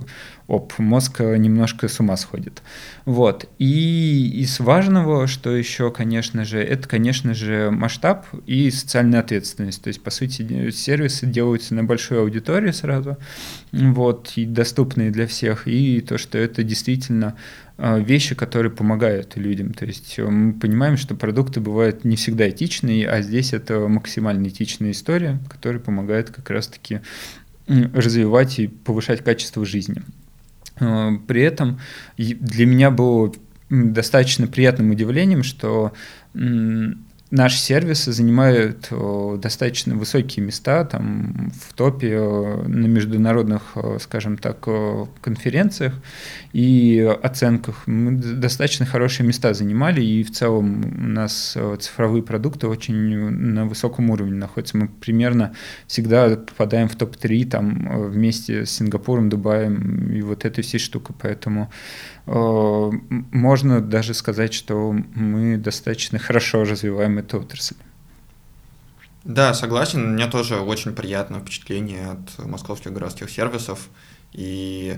оп, 0.48 0.78
мозг 0.78 1.20
немножко 1.22 1.88
с 1.88 2.00
ума 2.00 2.18
сходит. 2.18 2.62
Вот. 3.06 3.50
И 3.58 4.42
из 4.42 4.60
важного, 4.60 5.28
что 5.28 5.56
еще, 5.56 5.92
конечно 5.92 6.46
же, 6.46 6.60
это, 6.60 6.88
конечно 6.88 7.34
же, 7.34 7.72
масштаб 7.72 8.28
и 8.46 8.70
социальная 8.70 9.22
ответственность. 9.22 9.82
То 9.82 9.88
есть, 9.88 10.02
по 10.02 10.12
сути, 10.12 10.70
сервисы 10.72 11.26
делаются 11.26 11.74
на 11.74 11.84
большую 11.84 12.22
аудиторию 12.22 12.74
сразу, 12.74 13.18
вот, 13.72 14.34
и 14.36 14.46
доступные 14.46 15.12
для 15.12 15.28
всех, 15.28 15.68
и 15.68 16.02
то, 16.02 16.18
что 16.18 16.38
это 16.38 16.64
действительно 16.64 17.36
а, 17.78 17.98
вещи, 18.00 18.36
которые 18.36 18.72
помогают 18.72 19.36
людям. 19.36 19.74
То 19.74 19.86
есть 19.86 20.18
мы 20.18 20.54
понимаем, 20.54 20.96
что 20.96 21.16
продукты 21.16 21.60
бывают 21.60 22.06
не 22.06 22.16
всегда 22.16 22.50
этичные, 22.50 23.10
а 23.10 23.22
здесь 23.22 23.52
это 23.52 23.88
максимально 23.88 24.48
этичная 24.48 24.92
история, 24.92 25.40
которая 25.50 25.82
помогает 25.82 26.30
как 26.30 26.50
раз-таки 26.50 27.02
развивать 27.68 28.60
и 28.60 28.68
повышать 28.68 29.24
качество 29.24 29.66
жизни. 29.66 30.04
Э, 30.80 31.12
при 31.28 31.42
этом 31.42 31.80
для 32.18 32.66
меня 32.66 32.92
было 32.92 33.32
достаточно 33.70 34.48
приятным 34.48 34.92
удивлением, 34.92 35.44
что 35.44 35.94
наши 37.36 37.58
сервисы 37.58 38.12
занимают 38.12 38.90
достаточно 39.40 39.96
высокие 39.96 40.46
места 40.46 40.86
там, 40.86 41.52
в 41.62 41.74
топе 41.74 42.18
на 42.20 42.88
международных, 42.88 43.76
скажем 44.00 44.38
так, 44.38 44.68
конференциях 45.22 45.94
и 46.54 47.00
оценках. 47.22 47.84
Мы 47.88 48.12
достаточно 48.12 48.86
хорошие 48.86 49.28
места 49.28 49.54
занимали, 49.54 50.02
и 50.02 50.24
в 50.24 50.32
целом 50.32 50.84
у 50.84 51.08
нас 51.08 51.58
цифровые 51.80 52.24
продукты 52.24 52.68
очень 52.68 52.96
на 52.96 53.66
высоком 53.66 54.10
уровне 54.10 54.36
находятся. 54.36 54.78
Мы 54.78 54.88
примерно 54.88 55.54
всегда 55.88 56.30
попадаем 56.36 56.88
в 56.88 56.96
топ-3 56.96 57.50
там, 57.50 58.10
вместе 58.10 58.66
с 58.66 58.72
Сингапуром, 58.72 59.30
Дубаем 59.30 60.12
и 60.14 60.22
вот 60.22 60.46
этой 60.46 60.64
всей 60.64 60.80
штукой. 60.80 61.16
Поэтому 61.22 61.70
Э, 62.15 62.15
можно 62.26 63.82
даже 63.82 64.14
сказать, 64.14 64.54
что 64.54 64.92
мы 65.14 65.58
достаточно 65.58 66.18
хорошо 66.18 66.64
развиваем 66.64 67.20
эту 67.20 67.40
отрасль. 67.40 67.76
Да, 69.26 69.54
согласен. 69.56 70.04
У 70.04 70.14
меня 70.14 70.28
тоже 70.28 70.58
очень 70.60 70.94
приятное 70.94 71.40
впечатление 71.40 72.12
от 72.12 72.46
московских 72.46 72.94
городских 72.94 73.32
сервисов. 73.32 73.90
И 74.34 74.98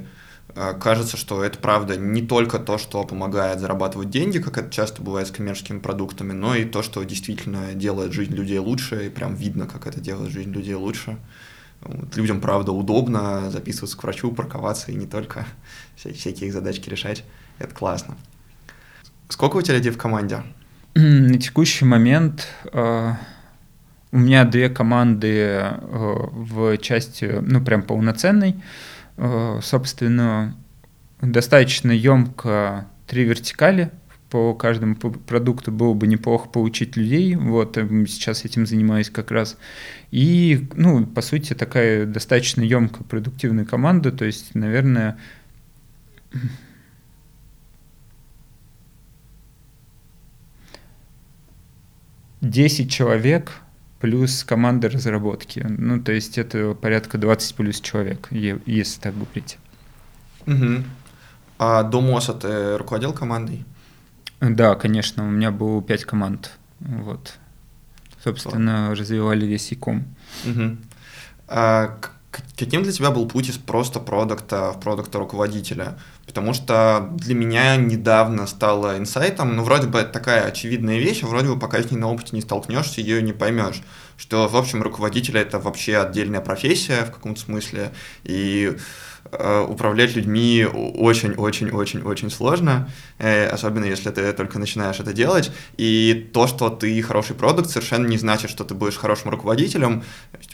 э, 0.54 0.74
кажется, 0.82 1.16
что 1.16 1.44
это 1.44 1.60
правда 1.60 1.96
не 1.96 2.22
только 2.22 2.60
то, 2.60 2.78
что 2.78 3.06
помогает 3.06 3.62
зарабатывать 3.62 4.10
деньги, 4.10 4.40
как 4.40 4.58
это 4.58 4.70
часто 4.70 5.02
бывает 5.02 5.30
с 5.30 5.32
коммерческими 5.32 5.80
продуктами, 5.80 6.34
но 6.34 6.56
и 6.56 6.66
то, 6.66 6.84
что 6.84 7.04
действительно 7.04 7.74
делает 7.74 8.12
жизнь 8.12 8.34
людей 8.34 8.60
лучше, 8.60 9.06
и 9.06 9.10
прям 9.10 9.34
видно, 9.34 9.66
как 9.66 9.88
это 9.88 10.02
делает 10.02 10.34
жизнь 10.34 10.52
людей 10.52 10.76
лучше. 10.76 11.18
Вот, 11.82 12.16
людям, 12.18 12.42
правда, 12.42 12.72
удобно 12.72 13.50
записываться 13.52 13.98
к 13.98 14.04
врачу, 14.04 14.32
парковаться 14.32 14.92
и 14.92 14.96
не 14.96 15.06
только 15.06 15.46
всякие 15.96 16.48
их 16.48 16.54
задачки 16.54 16.90
решать. 16.90 17.24
Это 17.60 17.74
классно. 17.74 18.16
Сколько 19.30 19.58
у 19.58 19.62
тебя 19.62 19.76
людей 19.76 19.92
в 19.92 19.98
команде? 19.98 20.44
На 20.96 21.38
текущий 21.40 21.86
момент 21.86 22.48
э, 22.72 23.14
у 24.12 24.18
меня 24.18 24.46
две 24.46 24.70
команды 24.70 25.38
э, 25.38 25.80
в 25.82 26.78
части, 26.78 27.40
ну, 27.42 27.64
прям 27.64 27.84
полноценной. 27.84 28.56
Э, 29.18 29.60
собственно, 29.62 30.56
достаточно 31.22 31.92
емко 31.92 32.88
три 33.06 33.26
вертикали, 33.26 33.92
по 34.30 34.54
каждому 34.54 34.96
продукту 34.96 35.72
было 35.72 35.94
бы 35.94 36.08
неплохо 36.08 36.50
получить 36.50 36.98
людей. 36.98 37.36
Вот 37.36 37.76
сейчас 37.76 38.46
этим 38.46 38.66
занимаюсь 38.66 39.10
как 39.10 39.32
раз. 39.32 39.58
И, 40.12 40.68
ну, 40.76 41.06
по 41.06 41.22
сути, 41.22 41.54
такая 41.54 42.06
достаточно 42.06 42.62
емкая 42.62 43.04
продуктивная 43.04 43.66
команда. 43.66 44.12
То 44.12 44.26
есть, 44.26 44.54
наверное, 44.54 45.18
десять 52.42 52.92
человек 52.92 53.54
плюс 54.00 54.44
команда 54.44 54.90
разработки. 54.90 55.66
Ну, 55.68 56.02
то 56.02 56.12
есть 56.12 56.38
это 56.38 56.74
порядка 56.74 57.18
20 57.18 57.56
плюс 57.56 57.82
человек, 57.82 58.28
если 58.32 59.02
так 59.02 59.14
говорить. 59.16 59.58
Угу. 60.46 60.84
А 61.60 61.84
до 61.84 62.02
МОСа 62.02 62.34
ты 62.34 62.78
руководил 62.78 63.14
командой? 63.14 63.66
Да, 64.40 64.76
конечно, 64.76 65.28
у 65.28 65.30
меня 65.30 65.52
было 65.52 65.82
пять 65.82 66.06
команд. 66.06 66.52
Вот. 66.80 67.38
Собственно, 68.24 68.94
Что? 68.94 69.02
развивали 69.02 69.46
весь 69.46 69.72
иком. 69.72 70.06
Угу. 70.46 70.78
А 71.48 71.98
каким 72.56 72.84
для 72.84 72.92
тебя 72.92 73.12
был 73.12 73.28
путь 73.28 73.50
из 73.50 73.58
просто 73.58 74.00
продукта 74.00 74.74
в 74.74 74.80
продукта 74.80 75.20
руководителя? 75.20 75.98
Потому 76.26 76.54
что 76.54 77.10
для 77.14 77.34
меня 77.36 77.78
недавно 77.78 78.48
стало 78.48 78.98
инсайтом, 78.98 79.56
ну, 79.56 79.64
вроде 79.64 79.88
бы 79.88 80.00
это 80.00 80.12
такая 80.12 80.44
очевидная 80.46 81.00
вещь, 81.00 81.24
а 81.24 81.28
вроде 81.28 81.48
бы 81.48 81.58
пока 81.58 81.82
с 81.82 81.90
ней 81.90 81.98
на 81.98 82.12
опыте 82.12 82.36
не 82.36 82.42
столкнешься, 82.42 83.02
ее 83.02 83.22
не 83.22 83.34
поймешь, 83.34 83.82
что, 84.18 84.48
в 84.48 84.56
общем, 84.58 84.84
руководитель— 84.84 85.38
это 85.40 85.58
вообще 85.58 85.98
отдельная 85.98 86.42
профессия 86.42 87.06
в 87.06 87.12
каком-то 87.12 87.40
смысле, 87.40 87.92
и 88.24 88.76
управлять 89.68 90.16
людьми 90.16 90.66
очень-очень-очень-очень 90.66 92.30
сложно, 92.30 92.90
э, 93.20 93.48
особенно 93.48 93.86
если 93.86 94.10
ты 94.10 94.32
только 94.34 94.60
начинаешь 94.60 95.00
это 95.00 95.14
делать. 95.14 95.52
И 95.78 96.30
то, 96.34 96.48
что 96.48 96.70
ты 96.70 97.02
хороший 97.02 97.36
продукт, 97.36 97.70
совершенно 97.70 98.08
не 98.08 98.18
значит, 98.18 98.50
что 98.50 98.64
ты 98.64 98.74
будешь 98.74 98.98
хорошим 98.98 99.32
руководителем. 99.32 100.04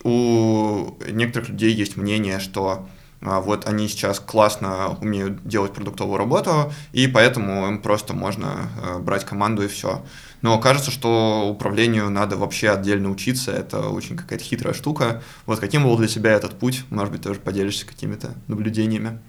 У 0.03 0.97
некоторых 1.09 1.49
людей 1.49 1.73
есть 1.73 1.97
мнение, 1.97 2.39
что 2.39 2.87
а, 3.25 3.39
вот 3.39 3.67
они 3.67 3.87
сейчас 3.87 4.19
классно 4.19 4.97
умеют 5.01 5.47
делать 5.47 5.73
продуктовую 5.73 6.17
работу, 6.17 6.73
и 6.91 7.07
поэтому 7.07 7.67
им 7.67 7.81
просто 7.81 8.13
можно 8.13 8.69
э, 8.81 8.99
брать 8.99 9.23
команду 9.25 9.63
и 9.63 9.67
все. 9.67 10.03
Но 10.43 10.59
кажется, 10.59 10.91
что 10.91 11.49
управлению 11.49 12.09
надо 12.09 12.35
вообще 12.35 12.69
отдельно 12.69 13.09
учиться, 13.09 13.51
это 13.51 13.87
очень 13.87 14.17
какая-то 14.17 14.43
хитрая 14.43 14.73
штука. 14.73 15.23
Вот 15.45 15.59
каким 15.59 15.83
был 15.83 15.97
для 15.97 16.07
тебя 16.07 16.33
этот 16.33 16.59
путь? 16.59 16.83
Может 16.89 17.13
быть, 17.13 17.21
тоже 17.21 17.39
поделишься 17.39 17.87
какими-то 17.87 18.35
наблюдениями? 18.49 19.19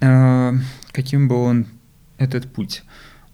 А, 0.00 0.52
каким 0.90 1.28
был 1.28 1.42
он 1.42 1.66
этот 2.18 2.52
путь? 2.52 2.82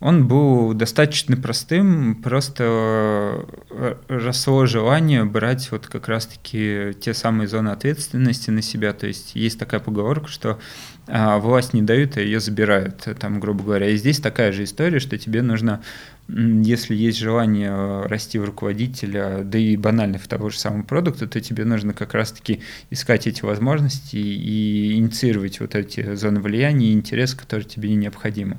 Он 0.00 0.28
был 0.28 0.74
достаточно 0.74 1.36
простым, 1.36 2.14
просто 2.22 3.44
э, 3.70 3.94
росло 4.08 4.66
желание 4.66 5.24
брать 5.24 5.72
вот 5.72 5.88
как 5.88 6.06
раз-таки 6.06 6.94
те 7.00 7.14
самые 7.14 7.48
зоны 7.48 7.70
ответственности 7.70 8.50
на 8.50 8.62
себя. 8.62 8.92
То 8.92 9.08
есть 9.08 9.34
есть 9.34 9.58
такая 9.58 9.80
поговорка, 9.80 10.28
что 10.28 10.60
а, 11.08 11.38
власть 11.38 11.72
не 11.72 11.82
дают, 11.82 12.16
а 12.16 12.20
ее 12.20 12.38
забирают, 12.38 13.08
там, 13.18 13.40
грубо 13.40 13.64
говоря. 13.64 13.88
И 13.88 13.96
здесь 13.96 14.20
такая 14.20 14.52
же 14.52 14.64
история, 14.64 15.00
что 15.00 15.18
тебе 15.18 15.42
нужно 15.42 15.82
если 16.28 16.94
есть 16.94 17.18
желание 17.18 17.70
э, 17.70 18.06
расти 18.06 18.38
в 18.38 18.44
руководителя, 18.44 19.42
да 19.44 19.58
и 19.58 19.76
банально 19.76 20.18
в 20.18 20.28
того 20.28 20.50
же 20.50 20.58
самого 20.58 20.82
продукта, 20.82 21.26
то 21.26 21.40
тебе 21.40 21.64
нужно 21.64 21.94
как 21.94 22.12
раз-таки 22.12 22.60
искать 22.90 23.26
эти 23.26 23.42
возможности 23.42 24.16
и 24.16 24.92
инициировать 24.92 25.60
вот 25.60 25.74
эти 25.74 26.14
зоны 26.16 26.40
влияния 26.40 26.88
и 26.88 26.92
интерес, 26.92 27.34
которые 27.34 27.66
тебе 27.66 27.94
необходимы. 27.94 28.58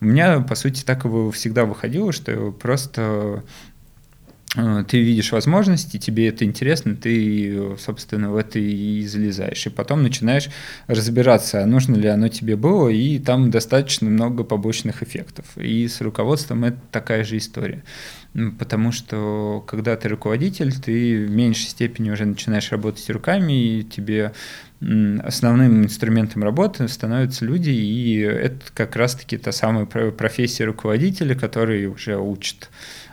У 0.00 0.06
меня, 0.06 0.40
по 0.40 0.54
сути, 0.54 0.82
так 0.82 1.04
и 1.04 1.30
всегда 1.32 1.66
выходило, 1.66 2.10
что 2.12 2.52
просто 2.52 3.44
ты 4.54 5.00
видишь 5.00 5.30
возможности, 5.30 5.96
тебе 5.96 6.28
это 6.28 6.44
интересно, 6.44 6.96
ты, 6.96 7.76
собственно, 7.78 8.32
в 8.32 8.36
это 8.36 8.58
и 8.58 9.06
залезаешь. 9.06 9.66
И 9.66 9.70
потом 9.70 10.02
начинаешь 10.02 10.48
разбираться, 10.88 11.62
а 11.62 11.66
нужно 11.66 11.94
ли 11.94 12.08
оно 12.08 12.26
тебе 12.28 12.56
было, 12.56 12.88
и 12.88 13.20
там 13.20 13.52
достаточно 13.52 14.10
много 14.10 14.42
побочных 14.42 15.04
эффектов. 15.04 15.46
И 15.56 15.86
с 15.86 16.00
руководством 16.00 16.64
это 16.64 16.78
такая 16.90 17.22
же 17.22 17.36
история. 17.36 17.84
Потому 18.58 18.90
что, 18.90 19.64
когда 19.68 19.96
ты 19.96 20.08
руководитель, 20.08 20.72
ты 20.72 21.26
в 21.26 21.30
меньшей 21.30 21.68
степени 21.68 22.10
уже 22.10 22.24
начинаешь 22.24 22.72
работать 22.72 23.08
руками, 23.10 23.52
и 23.52 23.84
тебе 23.84 24.32
основным 24.80 25.84
инструментом 25.84 26.42
работы 26.42 26.88
становятся 26.88 27.44
люди, 27.44 27.70
и 27.70 28.18
это 28.18 28.60
как 28.74 28.96
раз-таки 28.96 29.36
та 29.36 29.52
самая 29.52 29.86
профессия 29.86 30.64
руководителя, 30.64 31.34
который 31.36 31.86
уже 31.86 32.16
учат 32.16 32.70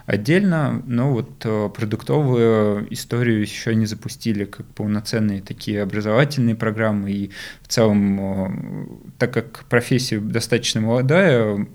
отдельно, 0.07 0.81
но 0.87 1.11
вот 1.11 1.29
э, 1.43 1.69
продуктовую 1.75 2.91
историю 2.91 3.41
еще 3.41 3.75
не 3.75 3.85
запустили 3.85 4.45
как 4.45 4.65
полноценные 4.67 5.41
такие 5.41 5.83
образовательные 5.83 6.55
программы, 6.55 7.11
и 7.11 7.31
в 7.61 7.67
целом, 7.67 8.19
э, 8.19 8.87
так 9.19 9.33
как 9.33 9.65
профессия 9.65 10.19
достаточно 10.19 10.79
молодая, 10.81 11.67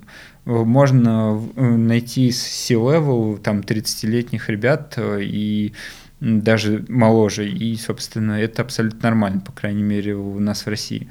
можно 0.45 1.41
найти 1.55 2.33
C-level, 2.33 3.39
там, 3.39 3.61
30-летних 3.61 4.49
ребят 4.49 4.95
э, 4.97 5.23
и 5.23 5.75
даже 6.21 6.85
моложе, 6.89 7.47
и, 7.47 7.77
собственно, 7.77 8.41
это 8.41 8.63
абсолютно 8.63 9.11
нормально, 9.11 9.41
по 9.41 9.53
крайней 9.53 9.83
мере, 9.83 10.15
у 10.15 10.39
нас 10.39 10.65
в 10.65 10.69
России. 10.69 11.07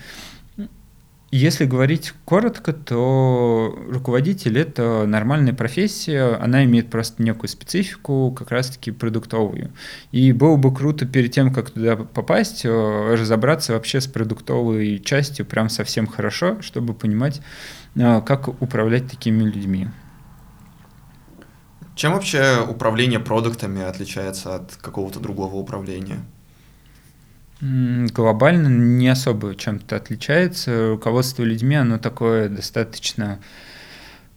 Если 1.34 1.64
говорить 1.64 2.14
коротко, 2.26 2.74
то 2.74 3.74
руководитель– 3.90 4.60
это 4.60 5.06
нормальная 5.08 5.54
профессия, 5.54 6.36
она 6.36 6.66
имеет 6.66 6.90
просто 6.90 7.24
некую 7.24 7.48
специфику, 7.48 8.36
как 8.38 8.52
раз-таки 8.52 8.92
продуктовую. 8.92 9.72
И 10.12 10.34
было 10.34 10.58
бы 10.58 10.76
круто 10.76 11.06
перед 11.06 11.32
тем, 11.32 11.54
как 11.54 11.70
туда 11.70 11.96
попасть, 11.96 12.66
э, 12.66 13.16
разобраться 13.16 13.72
вообще 13.72 14.02
с 14.02 14.08
продуктовой 14.08 15.00
частью 15.00 15.46
прям 15.46 15.70
совсем 15.70 16.06
хорошо, 16.06 16.62
чтобы 16.62 16.94
понимать, 16.94 17.42
э, 17.96 18.22
как 18.26 18.50
управлять 18.62 19.10
такими 19.10 19.44
людьми. 19.44 19.88
Чем 21.96 22.12
вообще 22.12 22.58
управление 22.68 23.22
продуктами 23.22 23.82
отличается 23.82 24.56
от 24.56 24.76
какого-то 24.76 25.22
другого 25.22 25.56
управления? 25.56 26.26
Глобально 27.62 28.68
не 28.68 29.07
особо 29.07 29.55
чем-то 29.55 29.95
отличается. 29.95 30.89
Руководство 30.89 31.43
людьми, 31.43 31.76
оно 31.76 31.99
такое 31.99 32.49
достаточно 32.49 33.39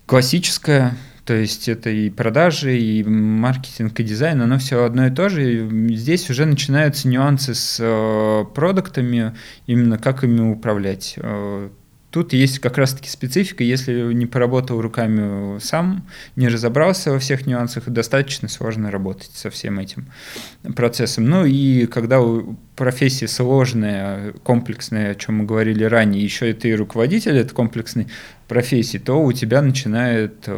классическое, 0.06 0.96
то 1.24 1.32
есть 1.32 1.68
это 1.68 1.88
и 1.88 2.10
продажи, 2.10 2.78
и 2.78 3.02
маркетинг, 3.02 3.98
и 3.98 4.04
дизайн, 4.04 4.42
оно 4.42 4.58
все 4.58 4.84
одно 4.84 5.06
и 5.06 5.10
то 5.10 5.30
же. 5.30 5.54
И 5.54 5.96
здесь 5.96 6.28
уже 6.28 6.44
начинаются 6.44 7.08
нюансы 7.08 7.54
с 7.54 7.78
э, 7.80 8.44
продуктами, 8.54 9.34
именно 9.66 9.96
как 9.96 10.22
ими 10.22 10.40
управлять. 10.40 11.18
Тут 12.14 12.32
есть 12.32 12.60
как 12.60 12.78
раз-таки 12.78 13.08
специфика, 13.08 13.64
если 13.64 14.12
не 14.12 14.26
поработал 14.26 14.80
руками 14.80 15.58
сам, 15.58 16.06
не 16.36 16.46
разобрался 16.46 17.10
во 17.10 17.18
всех 17.18 17.44
нюансах, 17.44 17.88
достаточно 17.88 18.48
сложно 18.48 18.92
работать 18.92 19.32
со 19.34 19.50
всем 19.50 19.80
этим 19.80 20.06
процессом. 20.76 21.24
Ну 21.24 21.44
и 21.44 21.86
когда 21.86 22.22
профессия 22.76 23.26
сложная, 23.26 24.32
комплексная, 24.44 25.10
о 25.10 25.14
чем 25.16 25.38
мы 25.38 25.44
говорили 25.44 25.82
ранее, 25.82 26.22
еще 26.22 26.50
и 26.50 26.52
ты 26.52 26.76
руководитель 26.76 27.36
этой 27.36 27.52
комплексной 27.52 28.06
профессии, 28.46 28.98
то 28.98 29.20
у 29.20 29.32
тебя 29.32 29.60
начинает 29.60 30.48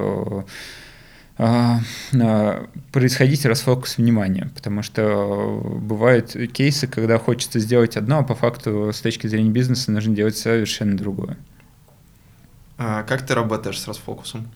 происходить 1.36 3.44
расфокус 3.44 3.98
внимания, 3.98 4.50
потому 4.54 4.82
что 4.82 5.60
бывают 5.82 6.34
кейсы, 6.52 6.86
когда 6.86 7.18
хочется 7.18 7.60
сделать 7.60 7.96
одно, 7.96 8.20
а 8.20 8.22
по 8.22 8.34
факту 8.34 8.90
с 8.92 9.00
точки 9.00 9.26
зрения 9.26 9.50
бизнеса 9.50 9.90
нужно 9.90 10.14
делать 10.14 10.36
совершенно 10.36 10.96
другое. 10.96 11.36
А 12.78 13.02
как 13.02 13.26
ты 13.26 13.34
работаешь 13.34 13.80
с 13.80 13.86
расфокусом? 13.86 14.48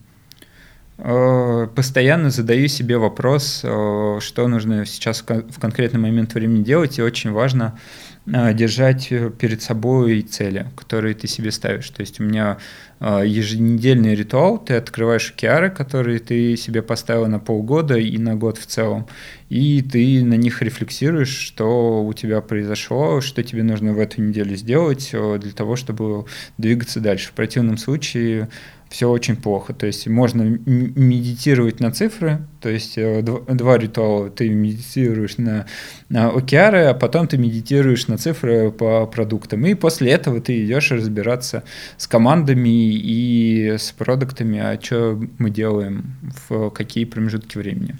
Э, 0.97 1.67
постоянно 1.73 2.29
задаю 2.29 2.67
себе 2.67 2.97
вопрос, 2.97 3.59
что 3.59 4.47
нужно 4.47 4.85
сейчас 4.85 5.21
в 5.21 5.59
конкретный 5.59 5.99
момент 5.99 6.33
времени 6.33 6.63
делать, 6.63 6.99
и 6.99 7.01
очень 7.01 7.31
важно 7.31 7.77
держать 8.25 9.09
перед 9.39 9.61
собой 9.61 10.21
цели, 10.21 10.67
которые 10.75 11.15
ты 11.15 11.27
себе 11.27 11.51
ставишь. 11.51 11.89
То 11.89 12.01
есть 12.01 12.19
у 12.19 12.23
меня 12.23 12.57
еженедельный 12.99 14.13
ритуал, 14.13 14.59
ты 14.59 14.75
открываешь 14.75 15.31
океары, 15.31 15.71
которые 15.71 16.19
ты 16.19 16.55
себе 16.55 16.83
поставил 16.83 17.25
на 17.25 17.39
полгода 17.39 17.97
и 17.97 18.15
на 18.19 18.35
год 18.35 18.59
в 18.59 18.67
целом, 18.67 19.07
и 19.49 19.81
ты 19.81 20.23
на 20.23 20.35
них 20.35 20.61
рефлексируешь, 20.61 21.35
что 21.35 22.03
у 22.05 22.13
тебя 22.13 22.41
произошло, 22.41 23.21
что 23.21 23.41
тебе 23.41 23.63
нужно 23.63 23.93
в 23.93 23.99
эту 23.99 24.21
неделю 24.21 24.55
сделать 24.55 25.09
для 25.11 25.51
того, 25.51 25.75
чтобы 25.75 26.25
двигаться 26.59 26.99
дальше. 26.99 27.29
В 27.29 27.33
противном 27.33 27.77
случае 27.77 28.49
все 28.91 29.09
очень 29.09 29.37
плохо. 29.37 29.73
То 29.73 29.87
есть 29.87 30.05
можно 30.07 30.43
медитировать 30.43 31.79
на 31.79 31.91
цифры, 31.91 32.45
то 32.59 32.69
есть 32.69 32.97
э, 32.97 33.21
два 33.21 33.77
ритуала. 33.77 34.29
Ты 34.29 34.49
медитируешь 34.49 35.37
на, 35.37 35.65
на 36.09 36.29
океары, 36.29 36.83
а 36.83 36.93
потом 36.93 37.27
ты 37.27 37.37
медитируешь 37.37 38.07
на 38.07 38.17
цифры 38.17 38.69
по 38.69 39.07
продуктам. 39.07 39.65
И 39.65 39.73
после 39.75 40.11
этого 40.11 40.41
ты 40.41 40.63
идешь 40.65 40.91
разбираться 40.91 41.63
с 41.97 42.05
командами 42.05 42.93
и 42.93 43.75
с 43.77 43.93
продуктами, 43.93 44.59
а 44.59 44.79
что 44.81 45.19
мы 45.37 45.49
делаем, 45.49 46.17
в 46.49 46.69
какие 46.71 47.05
промежутки 47.05 47.57
времени. 47.57 47.95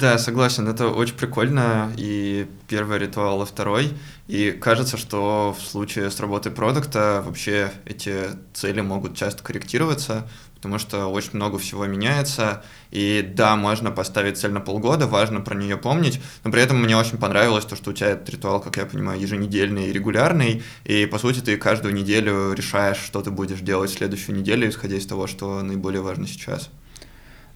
Да, 0.00 0.16
согласен, 0.16 0.66
это 0.66 0.88
очень 0.88 1.14
прикольно, 1.14 1.92
и 1.98 2.46
первый 2.68 2.98
ритуал, 2.98 3.42
и 3.42 3.46
второй. 3.46 3.92
И 4.28 4.50
кажется, 4.50 4.96
что 4.96 5.54
в 5.58 5.62
случае 5.62 6.10
с 6.10 6.18
работой 6.20 6.50
продукта 6.50 7.22
вообще 7.22 7.70
эти 7.84 8.28
цели 8.54 8.80
могут 8.80 9.14
часто 9.14 9.42
корректироваться, 9.42 10.26
потому 10.54 10.78
что 10.78 11.08
очень 11.08 11.32
много 11.34 11.58
всего 11.58 11.84
меняется. 11.84 12.64
И 12.90 13.30
да, 13.34 13.56
можно 13.56 13.90
поставить 13.90 14.38
цель 14.38 14.52
на 14.52 14.60
полгода, 14.62 15.06
важно 15.06 15.42
про 15.42 15.54
нее 15.54 15.76
помнить, 15.76 16.18
но 16.44 16.50
при 16.50 16.62
этом 16.62 16.82
мне 16.82 16.96
очень 16.96 17.18
понравилось 17.18 17.66
то, 17.66 17.76
что 17.76 17.90
у 17.90 17.92
тебя 17.92 18.12
этот 18.12 18.30
ритуал, 18.30 18.62
как 18.62 18.78
я 18.78 18.86
понимаю, 18.86 19.20
еженедельный 19.20 19.90
и 19.90 19.92
регулярный, 19.92 20.62
и 20.84 21.04
по 21.04 21.18
сути 21.18 21.40
ты 21.40 21.58
каждую 21.58 21.92
неделю 21.92 22.54
решаешь, 22.54 22.96
что 22.96 23.20
ты 23.20 23.30
будешь 23.30 23.60
делать 23.60 23.90
в 23.90 23.98
следующую 23.98 24.38
неделю, 24.38 24.66
исходя 24.66 24.96
из 24.96 25.06
того, 25.06 25.26
что 25.26 25.60
наиболее 25.60 26.00
важно 26.00 26.26
сейчас. 26.26 26.70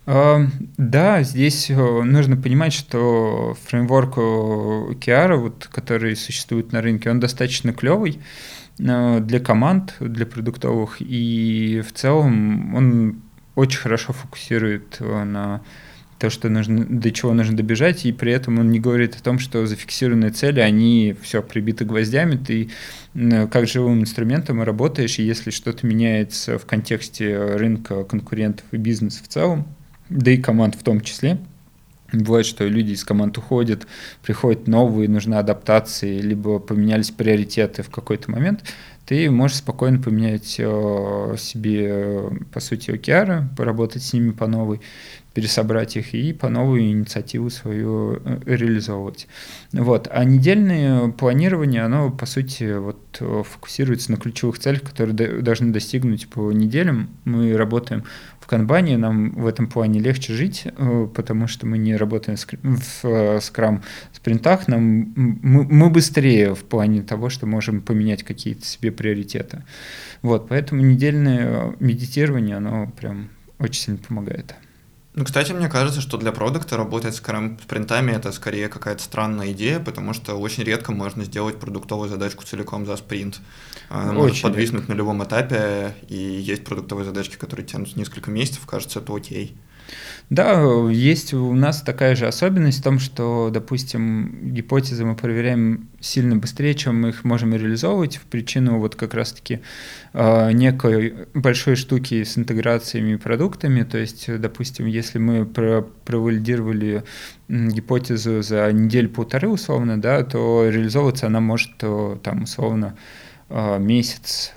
Да, 0.06 1.22
здесь 1.22 1.70
э, 1.70 1.74
нужно 1.74 2.36
понимать, 2.36 2.74
что 2.74 3.56
фреймворк 3.64 4.18
Kiara, 4.98 5.36
вот, 5.36 5.66
который 5.72 6.14
существует 6.14 6.72
на 6.72 6.82
рынке, 6.82 7.10
он 7.10 7.20
достаточно 7.20 7.72
клевый 7.72 8.20
э, 8.78 9.20
для 9.20 9.40
команд, 9.40 9.94
для 10.00 10.26
продуктовых, 10.26 10.96
и 11.00 11.82
в 11.86 11.94
целом 11.94 12.74
он 12.74 13.22
очень 13.54 13.80
хорошо 13.80 14.12
фокусирует 14.12 14.98
э, 15.00 15.24
на 15.24 15.62
то, 16.18 16.28
что 16.28 16.50
нужно, 16.50 16.84
до 16.84 17.10
чего 17.10 17.32
нужно 17.32 17.56
добежать, 17.56 18.04
и 18.04 18.12
при 18.12 18.30
этом 18.30 18.58
он 18.58 18.70
не 18.70 18.80
говорит 18.80 19.16
о 19.16 19.22
том, 19.22 19.38
что 19.38 19.64
зафиксированные 19.66 20.32
цели, 20.32 20.60
они 20.60 21.16
все 21.22 21.42
прибиты 21.42 21.86
гвоздями, 21.86 22.36
ты 22.36 22.70
как 23.48 23.66
живым 23.66 24.02
инструментом 24.02 24.62
работаешь, 24.62 25.18
и 25.18 25.22
если 25.22 25.50
что-то 25.50 25.86
меняется 25.86 26.58
в 26.58 26.66
контексте 26.66 27.56
рынка, 27.56 28.04
конкурентов 28.04 28.66
и 28.70 28.76
бизнеса 28.76 29.24
в 29.24 29.28
целом, 29.28 29.66
да 30.14 30.30
и 30.30 30.36
команд 30.38 30.76
в 30.76 30.82
том 30.82 31.00
числе. 31.00 31.38
Бывает, 32.12 32.46
что 32.46 32.64
люди 32.66 32.92
из 32.92 33.02
команд 33.02 33.36
уходят, 33.38 33.88
приходят 34.22 34.68
новые, 34.68 35.08
нужны 35.08 35.34
адаптации, 35.34 36.20
либо 36.20 36.60
поменялись 36.60 37.10
приоритеты 37.10 37.82
в 37.82 37.90
какой-то 37.90 38.30
момент, 38.30 38.62
ты 39.06 39.30
можешь 39.30 39.58
спокойно 39.58 40.00
поменять 40.00 40.56
э, 40.58 41.34
себе, 41.38 42.30
по 42.52 42.60
сути, 42.60 42.90
океары, 42.90 43.48
поработать 43.56 44.02
с 44.02 44.14
ними 44.14 44.30
по 44.30 44.46
новой, 44.46 44.80
пересобрать 45.34 45.96
их 45.96 46.14
и 46.14 46.32
по 46.32 46.48
новую 46.48 46.80
инициативу 46.90 47.50
свою 47.50 48.20
э, 48.24 48.38
реализовывать. 48.46 49.26
Вот. 49.72 50.08
А 50.10 50.24
недельное 50.24 51.08
планирование, 51.08 51.82
оно, 51.82 52.10
по 52.10 52.24
сути, 52.24 52.78
вот, 52.78 53.18
э, 53.20 53.42
фокусируется 53.46 54.10
на 54.10 54.16
ключевых 54.16 54.58
целях, 54.58 54.80
которые 54.82 55.42
должны 55.42 55.70
достигнуть 55.70 56.28
по 56.28 56.50
неделям. 56.52 57.10
Мы 57.26 57.58
работаем 57.58 58.04
в 58.44 58.46
канбане, 58.46 58.98
нам 58.98 59.30
в 59.30 59.46
этом 59.46 59.68
плане 59.68 60.00
легче 60.00 60.34
жить, 60.34 60.64
э, 60.66 61.08
потому 61.14 61.46
что 61.46 61.66
мы 61.66 61.78
не 61.78 61.96
работаем 61.96 62.36
в 62.62 63.40
скрам 63.40 63.82
спринтах, 64.12 64.68
нам, 64.68 65.14
мы, 65.16 65.64
мы 65.64 65.88
быстрее 65.88 66.54
в 66.54 66.62
плане 66.64 67.00
того, 67.00 67.30
что 67.30 67.46
можем 67.46 67.80
поменять 67.80 68.22
какие-то 68.22 68.66
себе 68.66 68.92
приоритеты. 68.92 69.62
Вот, 70.20 70.48
поэтому 70.48 70.82
недельное 70.82 71.74
медитирование, 71.80 72.56
оно 72.58 72.92
прям 73.00 73.30
очень 73.58 73.82
сильно 73.84 73.98
помогает. 74.06 74.54
Ну, 75.16 75.24
кстати, 75.24 75.52
мне 75.52 75.68
кажется, 75.68 76.00
что 76.00 76.16
для 76.16 76.32
продукта 76.32 76.76
работать 76.76 77.14
с 77.14 77.18
спринтами 77.18 78.10
это 78.10 78.32
скорее 78.32 78.68
какая-то 78.68 79.00
странная 79.00 79.52
идея, 79.52 79.78
потому 79.78 80.12
что 80.12 80.34
очень 80.34 80.64
редко 80.64 80.90
можно 80.90 81.24
сделать 81.24 81.60
продуктовую 81.60 82.08
задачку 82.08 82.44
целиком 82.44 82.84
за 82.84 82.96
спринт. 82.96 83.40
Она 83.88 84.10
очень 84.10 84.18
может 84.18 84.42
подвиснуть 84.42 84.80
редко. 84.82 84.92
на 84.92 84.96
любом 84.96 85.22
этапе, 85.22 85.94
и 86.08 86.16
есть 86.16 86.64
продуктовые 86.64 87.04
задачки, 87.04 87.36
которые 87.36 87.64
тянут 87.64 87.94
несколько 87.94 88.32
месяцев, 88.32 88.66
кажется, 88.66 88.98
это 88.98 89.14
окей. 89.14 89.56
Да, 90.30 90.62
есть 90.90 91.34
у 91.34 91.52
нас 91.54 91.82
такая 91.82 92.16
же 92.16 92.26
особенность 92.26 92.80
в 92.80 92.82
том, 92.82 92.98
что, 92.98 93.50
допустим, 93.52 94.52
гипотезы 94.52 95.04
мы 95.04 95.16
проверяем 95.16 95.88
сильно 96.00 96.34
быстрее, 96.34 96.74
чем 96.74 97.02
мы 97.02 97.10
их 97.10 97.24
можем 97.24 97.54
реализовывать 97.54 98.16
в 98.16 98.22
причину 98.22 98.78
вот 98.78 98.96
как 98.96 99.12
раз-таки 99.12 99.60
э, 100.14 100.52
некой 100.52 101.14
большой 101.34 101.76
штуки 101.76 102.24
с 102.24 102.38
интеграциями 102.38 103.12
и 103.12 103.16
продуктами. 103.16 103.82
То 103.82 103.98
есть, 103.98 104.34
допустим, 104.40 104.86
если 104.86 105.18
мы 105.18 105.44
про 105.44 105.82
провалидировали 105.82 107.04
гипотезу 107.48 108.40
за 108.40 108.72
неделю-полторы 108.72 109.48
условно, 109.48 110.00
да, 110.00 110.22
то 110.24 110.68
реализовываться 110.68 111.26
она 111.26 111.40
может 111.40 111.76
то, 111.76 112.18
там 112.22 112.44
условно 112.44 112.96
э, 113.50 113.78
месяц 113.78 114.52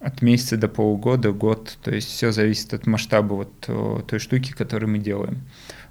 от 0.00 0.22
месяца 0.22 0.56
до 0.56 0.68
полугода, 0.68 1.32
год. 1.32 1.78
То 1.82 1.94
есть 1.94 2.08
все 2.08 2.32
зависит 2.32 2.74
от 2.74 2.86
масштаба 2.86 3.34
вот 3.34 4.06
той 4.06 4.18
штуки, 4.18 4.52
которую 4.52 4.90
мы 4.90 4.98
делаем. 4.98 5.40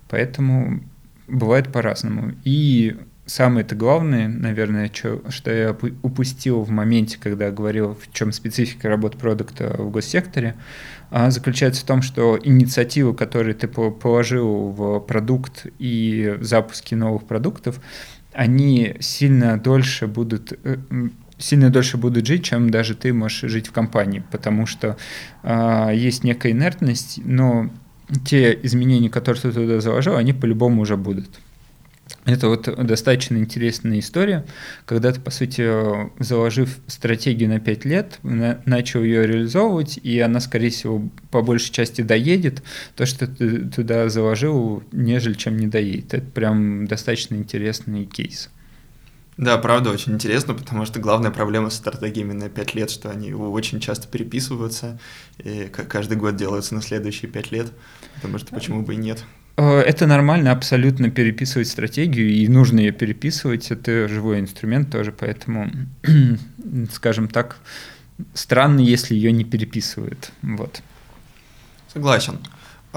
Поэтому 0.10 0.82
бывает 1.28 1.72
по-разному. 1.72 2.34
И 2.44 2.96
самое-то 3.26 3.76
главное, 3.76 4.28
наверное, 4.28 4.90
что, 4.94 5.22
что 5.30 5.52
я 5.52 5.76
упустил 6.04 6.62
в 6.62 6.70
моменте, 6.70 7.18
когда 7.20 7.52
говорил, 7.52 7.96
в 7.96 8.14
чем 8.14 8.32
специфика 8.32 8.88
работы 8.88 9.18
продукта 9.18 9.76
в 9.78 9.90
госсекторе, 9.92 10.56
а, 11.10 11.32
заключается 11.32 11.82
в 11.82 11.86
том, 11.86 12.02
что 12.02 12.40
инициативы, 12.42 13.16
которые 13.16 13.56
ты 13.56 13.68
положил 13.68 14.70
в 14.70 15.00
продукт 15.00 15.66
и 15.80 16.36
в 16.40 16.44
запуске 16.44 16.96
новых 16.96 17.26
продуктов, 17.26 17.80
они 18.34 18.96
сильно 19.00 19.58
дольше 19.58 20.08
будут 20.08 20.54
э, 20.64 20.78
сильно 21.38 21.70
дольше 21.70 21.98
будут 21.98 22.26
жить, 22.26 22.44
чем 22.44 22.70
даже 22.70 22.96
ты 22.96 23.14
можешь 23.14 23.50
жить 23.50 23.68
в 23.68 23.72
компании, 23.72 24.24
потому 24.32 24.66
что 24.66 24.98
э, 25.44 25.92
есть 25.94 26.24
некая 26.24 26.52
инертность, 26.52 27.20
но 27.24 27.70
те 28.26 28.58
изменения, 28.64 29.10
которые 29.10 29.42
ты 29.42 29.52
туда 29.52 29.82
заложил, 29.82 30.16
они 30.16 30.34
по-любому 30.34 30.82
уже 30.82 30.98
будут. 30.98 31.30
Это 32.26 32.50
вот 32.50 32.64
достаточно 32.86 33.38
интересная 33.38 34.00
история, 34.00 34.46
когда 34.86 35.12
ты, 35.12 35.20
по 35.20 35.32
сути, 35.32 35.68
заложив 36.22 36.80
стратегию 36.88 37.50
на 37.50 37.60
5 37.60 37.86
лет, 37.86 38.20
на, 38.24 38.62
начал 38.66 39.04
ее 39.04 39.28
реализовывать, 39.28 40.00
и 40.02 40.20
она, 40.20 40.40
скорее 40.40 40.70
всего, 40.70 41.08
по 41.30 41.42
большей 41.42 41.72
части 41.72 42.02
доедет, 42.02 42.64
то, 42.96 43.06
что 43.06 43.28
ты 43.28 43.70
туда 43.70 44.10
заложил, 44.10 44.84
нежели 44.92 45.34
чем 45.34 45.58
не 45.58 45.68
доедет. 45.68 46.14
Это 46.14 46.26
прям 46.26 46.88
достаточно 46.88 47.36
интересный 47.36 48.06
кейс. 48.06 48.50
Да, 49.38 49.58
правда, 49.58 49.92
очень 49.92 50.14
интересно, 50.14 50.54
потому 50.54 50.86
что 50.86 51.00
главная 51.00 51.30
проблема 51.30 51.70
с 51.70 51.76
стратегиями 51.76 52.32
на 52.32 52.50
5 52.50 52.76
лет, 52.76 52.90
что 52.90 53.10
они 53.10 53.34
очень 53.34 53.82
часто 53.82 54.08
переписываются, 54.08 54.98
и 55.40 55.66
каждый 55.66 56.16
год 56.16 56.38
делаются 56.38 56.74
на 56.74 56.82
следующие 56.82 57.30
5 57.30 57.52
лет, 57.52 57.72
потому 58.16 58.38
что 58.38 58.56
почему 58.56 58.82
бы 58.82 58.94
и 58.94 58.98
нет. 58.98 59.26
Э, 59.58 59.80
это 59.80 60.08
нормально 60.08 60.52
абсолютно 60.52 61.10
переписывать 61.10 61.68
стратегию, 61.68 62.30
и 62.30 62.48
нужно 62.48 62.80
ее 62.80 62.94
переписывать, 62.94 63.72
это 63.72 64.08
живой 64.08 64.40
инструмент 64.40 64.90
тоже, 64.90 65.12
поэтому, 65.12 65.70
скажем 66.94 67.28
так, 67.28 67.58
странно, 68.34 68.80
если 68.80 69.16
ее 69.16 69.34
не 69.34 69.44
переписывают. 69.44 70.32
Вот. 70.42 70.82
Согласен. 71.92 72.40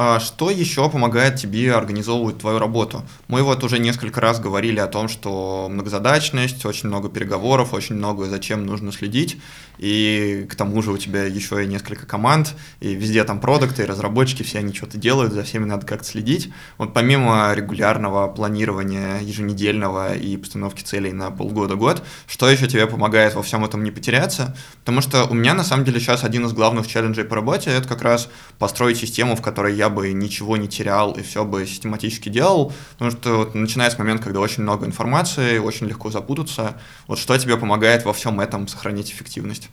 А 0.00 0.20
что 0.20 0.48
еще 0.48 0.88
помогает 0.88 1.40
тебе 1.40 1.74
организовывать 1.74 2.38
твою 2.38 2.60
работу? 2.60 3.02
Мы 3.26 3.42
вот 3.42 3.64
уже 3.64 3.80
несколько 3.80 4.20
раз 4.20 4.38
говорили 4.38 4.78
о 4.78 4.86
том, 4.86 5.08
что 5.08 5.66
многозадачность, 5.68 6.64
очень 6.64 6.86
много 6.88 7.08
переговоров, 7.08 7.74
очень 7.74 7.96
много 7.96 8.26
зачем 8.26 8.64
нужно 8.64 8.92
следить, 8.92 9.40
и 9.76 10.46
к 10.48 10.54
тому 10.54 10.82
же 10.82 10.92
у 10.92 10.98
тебя 10.98 11.24
еще 11.24 11.64
и 11.64 11.66
несколько 11.66 12.06
команд, 12.06 12.54
и 12.78 12.94
везде 12.94 13.24
там 13.24 13.40
продукты, 13.40 13.82
и 13.82 13.86
разработчики, 13.86 14.44
все 14.44 14.60
они 14.60 14.72
что-то 14.72 14.98
делают, 14.98 15.32
за 15.32 15.42
всеми 15.42 15.64
надо 15.64 15.84
как-то 15.84 16.06
следить. 16.06 16.52
Вот 16.76 16.94
помимо 16.94 17.52
регулярного 17.52 18.28
планирования 18.28 19.18
еженедельного 19.18 20.14
и 20.14 20.36
постановки 20.36 20.84
целей 20.84 21.10
на 21.10 21.32
полгода-год, 21.32 22.04
что 22.28 22.48
еще 22.48 22.68
тебе 22.68 22.86
помогает 22.86 23.34
во 23.34 23.42
всем 23.42 23.64
этом 23.64 23.82
не 23.82 23.90
потеряться? 23.90 24.56
Потому 24.80 25.00
что 25.00 25.24
у 25.24 25.34
меня 25.34 25.54
на 25.54 25.64
самом 25.64 25.84
деле 25.84 25.98
сейчас 25.98 26.22
один 26.22 26.46
из 26.46 26.52
главных 26.52 26.86
челленджей 26.86 27.24
по 27.24 27.34
работе, 27.34 27.70
это 27.70 27.88
как 27.88 28.02
раз 28.02 28.28
построить 28.60 28.98
систему, 28.98 29.34
в 29.34 29.42
которой 29.42 29.74
я 29.74 29.87
бы 29.88 30.12
ничего 30.12 30.56
не 30.56 30.68
терял 30.68 31.12
и 31.12 31.22
все 31.22 31.44
бы 31.44 31.66
систематически 31.66 32.28
делал, 32.28 32.72
потому 32.92 33.10
что 33.10 33.36
вот, 33.38 33.54
начиная 33.54 33.90
с 33.90 33.98
момента, 33.98 34.24
когда 34.24 34.40
очень 34.40 34.62
много 34.62 34.86
информации, 34.86 35.58
очень 35.58 35.86
легко 35.86 36.10
запутаться, 36.10 36.76
вот 37.06 37.18
что 37.18 37.36
тебе 37.38 37.56
помогает 37.56 38.04
во 38.04 38.12
всем 38.12 38.40
этом 38.40 38.68
сохранить 38.68 39.10
эффективность? 39.10 39.70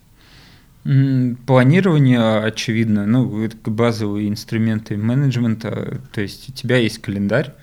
Планирование, 1.46 2.44
очевидно, 2.44 3.06
ну, 3.06 3.42
это 3.42 3.56
базовые 3.70 4.28
инструменты 4.28 4.96
менеджмента, 4.96 6.00
то 6.12 6.20
есть 6.20 6.48
у 6.48 6.52
тебя 6.52 6.76
есть 6.76 6.98
календарь, 6.98 7.54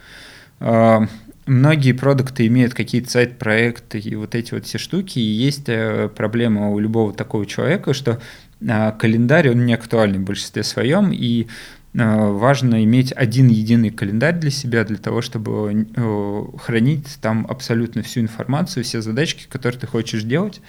а, 0.59 1.07
многие 1.45 1.93
продукты 1.93 2.47
имеют 2.47 2.73
какие-то 2.73 3.09
сайт-проекты 3.09 3.99
и 3.99 4.15
вот 4.15 4.35
эти 4.35 4.53
вот 4.53 4.65
все 4.65 4.77
штуки, 4.77 5.19
и 5.19 5.21
есть 5.21 5.67
э, 5.67 6.09
проблема 6.15 6.69
у 6.69 6.79
любого 6.79 7.13
такого 7.13 7.45
человека, 7.45 7.93
что 7.93 8.19
А 8.67 8.91
календарь, 8.91 9.49
он 9.49 9.65
не 9.65 9.73
актуальный 9.73 10.19
в 10.19 10.23
большинстве 10.23 10.63
своем, 10.63 11.11
и 11.11 11.47
важно 11.93 12.83
иметь 12.83 13.11
один 13.11 13.49
единый 13.49 13.91
календарь 13.91 14.39
для 14.39 14.49
себя, 14.49 14.83
для 14.83 14.97
того, 14.97 15.21
чтобы 15.21 15.87
э, 15.95 16.43
хранить 16.57 17.19
там 17.21 17.45
абсолютно 17.47 18.01
всю 18.01 18.21
информацию, 18.21 18.83
все 18.83 19.01
задачки, 19.01 19.45
которые 19.47 19.79
ты 19.79 19.87
хочешь 19.87 20.23
делать. 20.23 20.61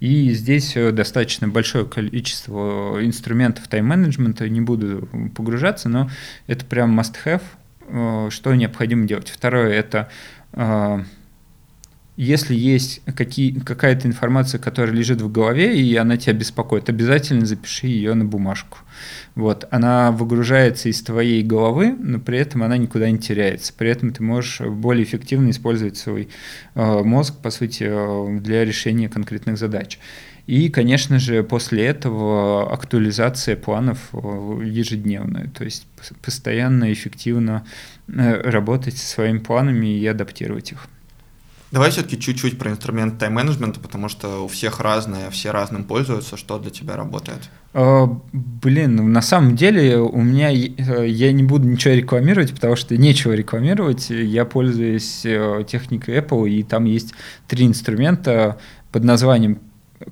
И 0.00 0.32
здесь 0.32 0.76
э, 0.76 0.90
достаточно 0.90 1.46
большое 1.46 1.84
количество 1.84 2.98
инструментов 3.00 3.68
тайм-менеджмента, 3.68 4.48
не 4.48 4.60
буду 4.60 5.08
погружаться, 5.36 5.88
но 5.88 6.10
это 6.48 6.64
прям 6.64 6.98
must-have, 6.98 7.42
что 8.30 8.54
необходимо 8.54 9.06
делать. 9.06 9.28
Второе– 9.28 9.72
это 9.72 10.08
если 12.16 12.54
есть 12.54 13.00
какие, 13.16 13.58
какая-то 13.58 14.06
информация, 14.06 14.58
которая 14.58 14.94
лежит 14.94 15.22
в 15.22 15.32
голове, 15.32 15.80
и 15.80 15.96
она 15.96 16.16
тебя 16.18 16.34
беспокоит, 16.34 16.88
обязательно 16.88 17.46
запиши 17.46 17.86
ее 17.86 18.12
на 18.14 18.24
бумажку. 18.24 18.78
Вот. 19.34 19.66
Она 19.70 20.12
выгружается 20.12 20.90
из 20.90 21.02
твоей 21.02 21.42
головы, 21.42 21.96
но 21.98 22.18
при 22.18 22.38
этом 22.38 22.62
она 22.62 22.76
никуда 22.76 23.10
не 23.10 23.18
теряется. 23.18 23.72
При 23.72 23.88
этом 23.88 24.12
ты 24.12 24.22
можешь 24.22 24.60
более 24.60 25.04
эффективно 25.04 25.50
использовать 25.50 25.96
свой 25.96 26.28
э, 26.74 27.02
мозг, 27.02 27.38
по 27.40 27.50
сути, 27.50 27.86
э, 27.88 28.40
для 28.40 28.64
решения 28.64 29.08
конкретных 29.08 29.56
задач. 29.56 29.98
И, 30.46 30.68
конечно 30.68 31.18
же, 31.18 31.44
после 31.44 31.86
этого 31.86 32.72
актуализация 32.72 33.56
планов 33.56 34.10
э, 34.12 34.18
ежедневная, 34.64 35.48
то 35.48 35.64
есть 35.64 35.86
постоянно 36.20 36.92
эффективно 36.92 37.64
э, 38.08 38.50
работать 38.50 38.98
со 38.98 39.06
своими 39.06 39.38
планами 39.38 39.98
и 39.98 40.06
адаптировать 40.06 40.72
их. 40.72 40.88
Давай 41.72 41.90
все-таки 41.90 42.20
чуть-чуть 42.20 42.58
про 42.58 42.70
инструмент 42.70 43.18
тайм-менеджмента, 43.18 43.80
потому 43.80 44.10
что 44.10 44.44
у 44.44 44.48
всех 44.48 44.80
разные, 44.80 45.30
все 45.30 45.52
разным 45.52 45.84
пользуются. 45.84 46.36
Что 46.36 46.58
для 46.58 46.70
тебя 46.70 46.96
работает? 46.96 47.48
Uh, 47.72 48.20
блин, 48.34 49.10
на 49.10 49.22
самом 49.22 49.56
деле 49.56 49.96
у 49.96 50.20
меня 50.20 50.52
э, 50.52 51.08
я 51.08 51.32
не 51.32 51.42
буду 51.42 51.66
ничего 51.66 51.94
рекламировать, 51.94 52.52
потому 52.54 52.76
что 52.76 52.94
нечего 52.98 53.32
рекламировать. 53.32 54.10
Я 54.10 54.44
пользуюсь 54.44 55.24
э, 55.24 55.64
техникой 55.66 56.18
Apple, 56.18 56.50
и 56.50 56.62
там 56.62 56.84
есть 56.84 57.14
три 57.48 57.66
инструмента 57.66 58.58
под 58.90 59.04
названием 59.04 59.58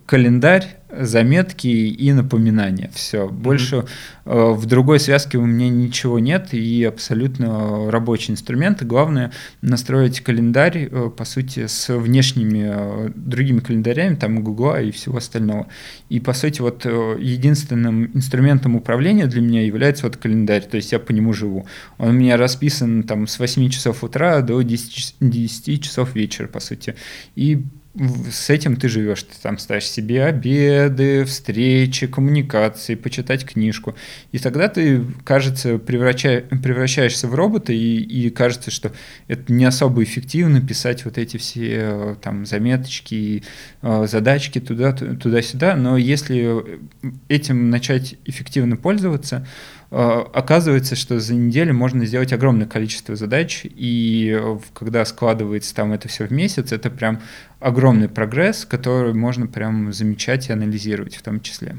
календарь, 0.07 0.81
заметки 0.93 1.69
и 1.69 2.13
напоминания. 2.13 2.91
Все. 2.95 3.29
Больше 3.29 3.77
mm-hmm. 3.77 3.87
э, 4.27 4.53
в 4.53 4.67
другой 4.67 5.01
связке 5.01 5.39
у 5.39 5.47
меня 5.47 5.69
ничего 5.69 6.19
нет 6.19 6.53
и 6.53 6.85
абсолютно 6.85 7.91
рабочий 7.91 8.33
инструмент. 8.33 8.83
И 8.83 8.85
главное 8.85 9.33
настроить 9.63 10.21
календарь, 10.21 10.89
э, 10.91 11.11
по 11.17 11.25
сути, 11.25 11.67
с 11.67 11.95
внешними 11.95 12.71
э, 12.73 13.11
другими 13.15 13.61
календарями, 13.61 14.17
там 14.17 14.43
Гугла 14.43 14.83
и 14.83 14.91
всего 14.91 15.19
остального. 15.19 15.69
И, 16.09 16.21
по 16.21 16.33
сути, 16.33 16.61
вот 16.61 16.83
э, 16.85 17.17
единственным 17.21 18.11
инструментом 18.15 18.77
управления 18.77 19.27
для 19.27 19.41
меня 19.41 19.65
является 19.65 20.05
вот 20.05 20.17
календарь, 20.17 20.63
то 20.63 20.77
есть 20.77 20.93
я 20.93 20.99
по 20.99 21.13
нему 21.13 21.33
живу. 21.33 21.67
Он 21.99 22.11
у 22.11 22.13
меня 22.13 22.37
расписан 22.37 23.05
там 23.05 23.27
с 23.27 23.39
8 23.39 23.69
часов 23.71 24.03
утра 24.03 24.41
до 24.41 24.61
10, 24.63 25.17
10 25.21 25.83
часов 25.83 26.15
вечера, 26.15 26.49
по 26.49 26.61
сути. 26.61 26.97
И 27.37 27.65
с 27.95 28.51
этим 28.51 28.77
ты 28.77 28.89
живешь, 28.89 29.25
ты 29.25 29.35
там 29.43 29.59
ставишь 29.59 29.89
себе 29.89 30.25
обеды, 30.25 31.25
встречи, 31.25 32.07
коммуникации, 32.07 32.95
почитать 32.95 33.45
книжку. 33.45 33.97
И 34.31 34.39
тогда 34.39 34.69
ты, 34.69 35.05
кажется, 35.25 35.79
превращаешь, 35.79 36.45
превращаешься 36.63 37.27
в 37.27 37.35
робота, 37.35 37.73
и, 37.73 37.97
и 37.97 38.31
кажется, 38.31 38.71
что 38.71 38.93
это 39.27 39.53
не 39.53 39.65
особо 39.65 40.05
эффективно 40.05 40.61
писать 40.61 41.05
вот 41.05 41.19
эти 41.19 41.37
все 41.37 42.17
там 42.23 42.47
заметочки, 42.47 43.43
э, 43.83 44.07
задачки 44.07 44.61
туда, 44.61 44.93
туда-сюда. 44.93 45.75
Но 45.75 45.97
если 45.97 46.81
этим 47.29 47.71
начать 47.71 48.15
эффективно 48.25 48.77
пользоваться, 48.77 49.45
Э, 49.45 49.80
оказывается, 49.91 50.95
что 50.95 51.19
за 51.19 51.35
неделю 51.35 51.75
можно 51.75 52.07
сделать 52.07 52.33
огромное 52.33 52.67
количество 52.67 53.17
задач, 53.17 53.63
и 53.65 54.41
когда 54.73 55.05
складывается 55.05 55.75
там 55.75 55.93
это 55.93 56.09
все 56.09 56.27
в 56.27 56.31
месяц, 56.31 56.73
это 56.73 56.91
прям 56.91 57.21
огромный 57.59 58.09
прогресс, 58.09 58.65
который 58.65 59.15
можно 59.15 59.47
прям 59.47 59.93
замечать 59.93 60.49
и 60.49 60.53
анализировать 60.53 61.17
в 61.17 61.23
том 61.23 61.41
числе. 61.41 61.77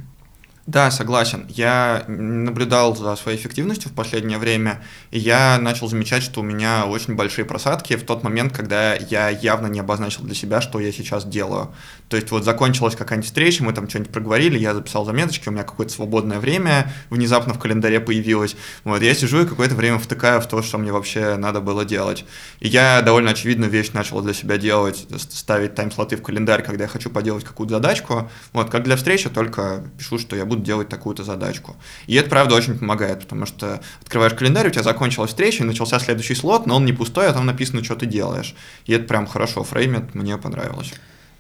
Да, 0.68 0.92
согласен. 0.92 1.48
Я 1.50 2.04
наблюдал 2.08 2.96
за 2.96 3.16
своей 3.16 3.38
эффективностью 3.38 3.90
в 3.90 3.94
последнее 3.94 4.38
время, 4.38 4.84
и 5.10 5.18
я 5.18 5.58
начал 5.60 5.88
замечать, 5.88 6.22
что 6.22 6.42
у 6.42 6.44
меня 6.44 6.86
очень 6.86 7.16
большие 7.16 7.46
просадки 7.46 7.96
в 7.96 8.04
тот 8.04 8.24
момент, 8.24 8.56
когда 8.56 8.94
я 8.94 9.30
явно 9.30 9.68
не 9.68 9.80
обозначил 9.80 10.24
для 10.24 10.36
себя, 10.36 10.62
что 10.62 10.80
я 10.80 10.92
сейчас 10.92 11.26
делаю. 11.26 11.74
То 12.12 12.18
есть 12.18 12.30
вот 12.30 12.44
закончилась 12.44 12.98
какая-нибудь 12.98 13.26
встреча, 13.26 13.64
мы 13.64 13.72
там 13.72 13.88
что-нибудь 13.88 14.12
проговорили, 14.12 14.60
я 14.60 14.74
записал 14.74 15.06
заметочки, 15.06 15.48
у 15.48 15.52
меня 15.54 15.64
какое-то 15.64 15.94
свободное 15.94 16.40
время 16.40 16.92
внезапно 17.10 17.54
в 17.54 17.60
календаре 17.60 18.02
появилось. 18.02 18.58
Вот, 18.84 19.02
я 19.02 19.16
сижу 19.16 19.44
и 19.44 19.46
какое-то 19.46 19.76
время 19.76 19.98
втыкаю 19.98 20.42
в 20.42 20.46
то, 20.46 20.62
что 20.62 20.78
мне 20.78 20.92
вообще 20.92 21.38
надо 21.38 21.62
было 21.62 21.86
делать. 21.86 22.26
И 22.60 22.68
я 22.68 23.02
довольно 23.02 23.32
очевидную 23.32 23.72
вещь 23.72 23.92
начал 23.94 24.22
для 24.22 24.34
себя 24.34 24.58
делать, 24.58 25.08
ставить 25.30 25.74
тайм-слоты 25.76 26.18
в 26.18 26.22
календарь, 26.22 26.64
когда 26.64 26.84
я 26.84 26.90
хочу 26.90 27.10
поделать 27.10 27.46
какую-то 27.46 27.76
задачку. 27.76 28.30
Вот, 28.52 28.70
как 28.70 28.84
для 28.84 28.98
встречи, 28.98 29.30
только 29.30 29.86
пишу, 29.98 30.20
что 30.20 30.36
я 30.36 30.46
буду 30.46 30.64
делать 30.64 30.90
такую-то 30.90 31.24
задачку. 31.24 31.78
И 32.08 32.16
это, 32.16 32.30
правда, 32.30 32.56
очень 32.56 32.78
помогает, 32.78 33.22
потому 33.22 33.46
что 33.46 33.80
открываешь 34.02 34.34
календарь, 34.34 34.68
у 34.68 34.72
тебя 34.72 34.84
закончилась 34.84 35.30
встреча, 35.30 35.64
и 35.64 35.66
начался 35.66 35.98
следующий 35.98 36.36
слот, 36.36 36.66
но 36.66 36.76
он 36.76 36.84
не 36.84 36.92
пустой, 36.92 37.30
а 37.30 37.34
там 37.34 37.46
написано, 37.46 37.82
что 37.86 37.96
ты 37.96 38.06
делаешь. 38.06 38.54
И 38.86 38.92
это 38.92 39.06
прям 39.06 39.28
хорошо 39.28 39.64
фреймит, 39.64 40.14
мне 40.14 40.38
понравилось. 40.38 40.92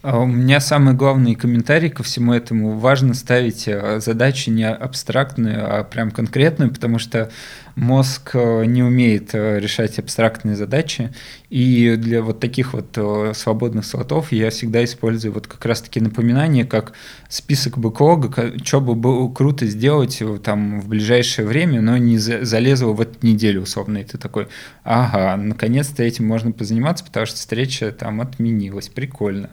А 0.03 0.17
у 0.17 0.25
меня 0.25 0.59
самый 0.59 0.95
главный 0.95 1.35
комментарий 1.35 1.91
ко 1.91 2.01
всему 2.01 2.33
этому. 2.33 2.79
Важно 2.79 3.13
ставить 3.13 3.67
э, 3.67 3.99
задачи 3.99 4.49
не 4.49 4.67
абстрактную, 4.67 5.59
а 5.63 5.83
прям 5.83 6.09
конкретную, 6.09 6.71
потому 6.71 6.97
что 6.97 7.29
мозг 7.75 8.31
э, 8.33 8.65
не 8.65 8.81
умеет 8.81 9.35
э, 9.35 9.59
решать 9.59 9.99
абстрактные 9.99 10.55
задачи. 10.55 11.13
И 11.51 11.97
для 11.97 12.23
вот 12.23 12.39
таких 12.39 12.73
вот 12.73 12.97
свободных 13.35 13.85
слотов 13.85 14.31
я 14.31 14.49
всегда 14.49 14.83
использую 14.83 15.33
вот 15.33 15.45
как 15.45 15.63
раз-таки 15.65 15.99
напоминание, 15.99 16.65
как 16.65 16.93
список 17.29 17.77
бэклога, 17.77 18.53
что 18.63 18.81
бы 18.81 18.95
было 18.95 19.31
круто 19.31 19.67
сделать 19.67 20.23
там 20.43 20.81
в 20.81 20.87
ближайшее 20.87 21.45
время, 21.45 21.81
но 21.81 21.97
не 21.97 22.17
залезло 22.17 22.93
в 22.93 23.01
эту 23.01 23.23
неделю 23.23 23.61
условно. 23.63 23.99
И 23.99 24.03
ты 24.03 24.17
такой, 24.17 24.47
ага, 24.83 25.35
наконец-то 25.35 26.01
этим 26.01 26.25
можно 26.25 26.53
позаниматься, 26.53 27.03
потому 27.03 27.27
что 27.27 27.35
встреча 27.35 27.91
там 27.91 28.21
отменилась. 28.21 28.87
Прикольно. 28.87 29.51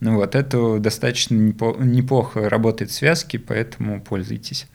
Ну 0.00 0.16
вот, 0.16 0.34
это 0.34 0.78
достаточно 0.78 1.34
неплохо 1.34 2.48
работает 2.48 2.90
в 2.90 2.94
связке, 2.94 3.38
поэтому 3.38 4.00
пользуйтесь. 4.00 4.66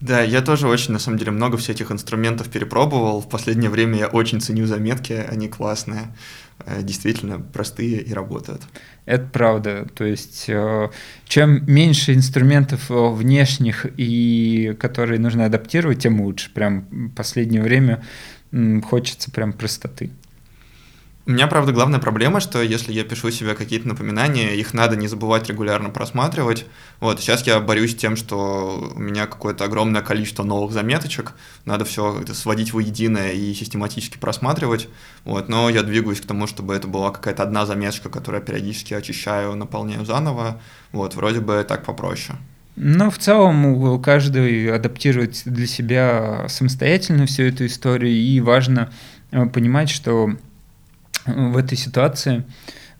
Да, 0.00 0.22
я 0.22 0.42
тоже 0.42 0.68
очень, 0.68 0.92
на 0.92 1.00
самом 1.00 1.18
деле, 1.18 1.32
много 1.32 1.56
всех 1.56 1.76
этих 1.76 1.90
инструментов 1.90 2.48
перепробовал. 2.48 3.20
В 3.20 3.28
последнее 3.28 3.68
время 3.68 3.98
я 3.98 4.06
очень 4.06 4.40
ценю 4.40 4.66
заметки, 4.66 5.12
они 5.12 5.48
классные, 5.48 6.14
э, 6.64 6.82
действительно 6.82 7.40
простые 7.40 8.00
и 8.00 8.12
работают. 8.12 8.62
Это 9.06 9.26
правда. 9.26 9.88
То 9.96 10.04
есть, 10.04 10.44
э, 10.48 10.88
чем 11.26 11.66
меньше 11.66 12.14
инструментов 12.14 12.92
э, 12.92 13.08
внешних, 13.10 13.86
и 13.96 14.76
которые 14.78 15.18
нужно 15.18 15.46
адаптировать, 15.46 16.00
тем 16.00 16.20
лучше. 16.20 16.52
Прям 16.54 16.86
в 16.90 17.10
последнее 17.10 17.62
время 17.62 18.04
хочется 18.84 19.32
прям 19.32 19.52
простоты. 19.52 20.10
У 21.28 21.30
меня, 21.30 21.46
правда, 21.46 21.72
главная 21.72 22.00
проблема, 22.00 22.40
что 22.40 22.62
если 22.62 22.90
я 22.90 23.04
пишу 23.04 23.30
себе 23.30 23.54
какие-то 23.54 23.86
напоминания, 23.86 24.56
их 24.56 24.72
надо 24.72 24.96
не 24.96 25.08
забывать 25.08 25.46
регулярно 25.46 25.90
просматривать. 25.90 26.64
Вот, 27.00 27.20
сейчас 27.20 27.46
я 27.46 27.60
борюсь 27.60 27.92
с 27.92 27.96
тем, 27.96 28.16
что 28.16 28.90
у 28.96 28.98
меня 28.98 29.26
какое-то 29.26 29.64
огромное 29.64 30.00
количество 30.00 30.42
новых 30.42 30.72
заметочек, 30.72 31.34
надо 31.66 31.84
все 31.84 32.18
это 32.18 32.32
сводить 32.32 32.72
воедино 32.72 33.28
и 33.28 33.52
систематически 33.52 34.16
просматривать. 34.16 34.88
Вот, 35.26 35.50
но 35.50 35.68
я 35.68 35.82
двигаюсь 35.82 36.22
к 36.22 36.24
тому, 36.24 36.46
чтобы 36.46 36.74
это 36.74 36.88
была 36.88 37.10
какая-то 37.10 37.42
одна 37.42 37.66
заметочка, 37.66 38.08
которую 38.08 38.40
я 38.40 38.46
периодически 38.46 38.94
очищаю, 38.94 39.54
наполняю 39.54 40.06
заново. 40.06 40.62
Вот, 40.92 41.14
вроде 41.14 41.40
бы 41.40 41.62
так 41.68 41.84
попроще. 41.84 42.38
Ну, 42.74 43.10
в 43.10 43.18
целом, 43.18 44.00
каждый 44.00 44.74
адаптирует 44.74 45.42
для 45.44 45.66
себя 45.66 46.46
самостоятельно 46.48 47.26
всю 47.26 47.42
эту 47.42 47.66
историю, 47.66 48.12
и 48.12 48.40
важно 48.40 48.90
э, 49.30 49.44
понимать, 49.44 49.90
что 49.90 50.30
в 51.26 51.56
этой 51.56 51.76
ситуации 51.76 52.44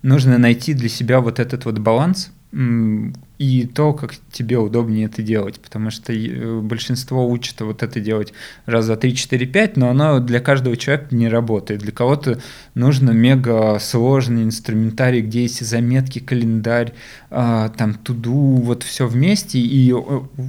нужно 0.01 0.37
найти 0.37 0.73
для 0.73 0.89
себя 0.89 1.19
вот 1.19 1.39
этот 1.39 1.65
вот 1.65 1.79
баланс 1.79 2.31
и 2.51 3.69
то, 3.73 3.93
как 3.93 4.15
тебе 4.31 4.57
удобнее 4.57 5.05
это 5.05 5.21
делать, 5.21 5.59
потому 5.59 5.91
что 5.91 6.11
э, 6.11 6.59
большинство 6.61 7.29
учат 7.29 7.61
вот 7.61 7.83
это 7.83 7.99
делать 7.99 8.33
раз 8.65 8.85
за 8.85 8.97
3, 8.97 9.15
4, 9.15 9.45
5, 9.45 9.77
но 9.77 9.89
оно 9.89 10.19
для 10.19 10.39
каждого 10.39 10.75
человека 10.75 11.13
не 11.15 11.29
работает. 11.29 11.81
Для 11.81 11.91
кого-то 11.91 12.41
нужно 12.73 13.11
мега 13.11 13.77
сложный 13.79 14.43
инструментарий, 14.43 15.21
где 15.21 15.43
есть 15.43 15.63
заметки, 15.63 16.17
календарь, 16.17 16.93
там 17.29 17.93
туду, 18.03 18.55
вот 18.55 18.83
все 18.83 19.07
вместе, 19.07 19.59
и 19.59 19.93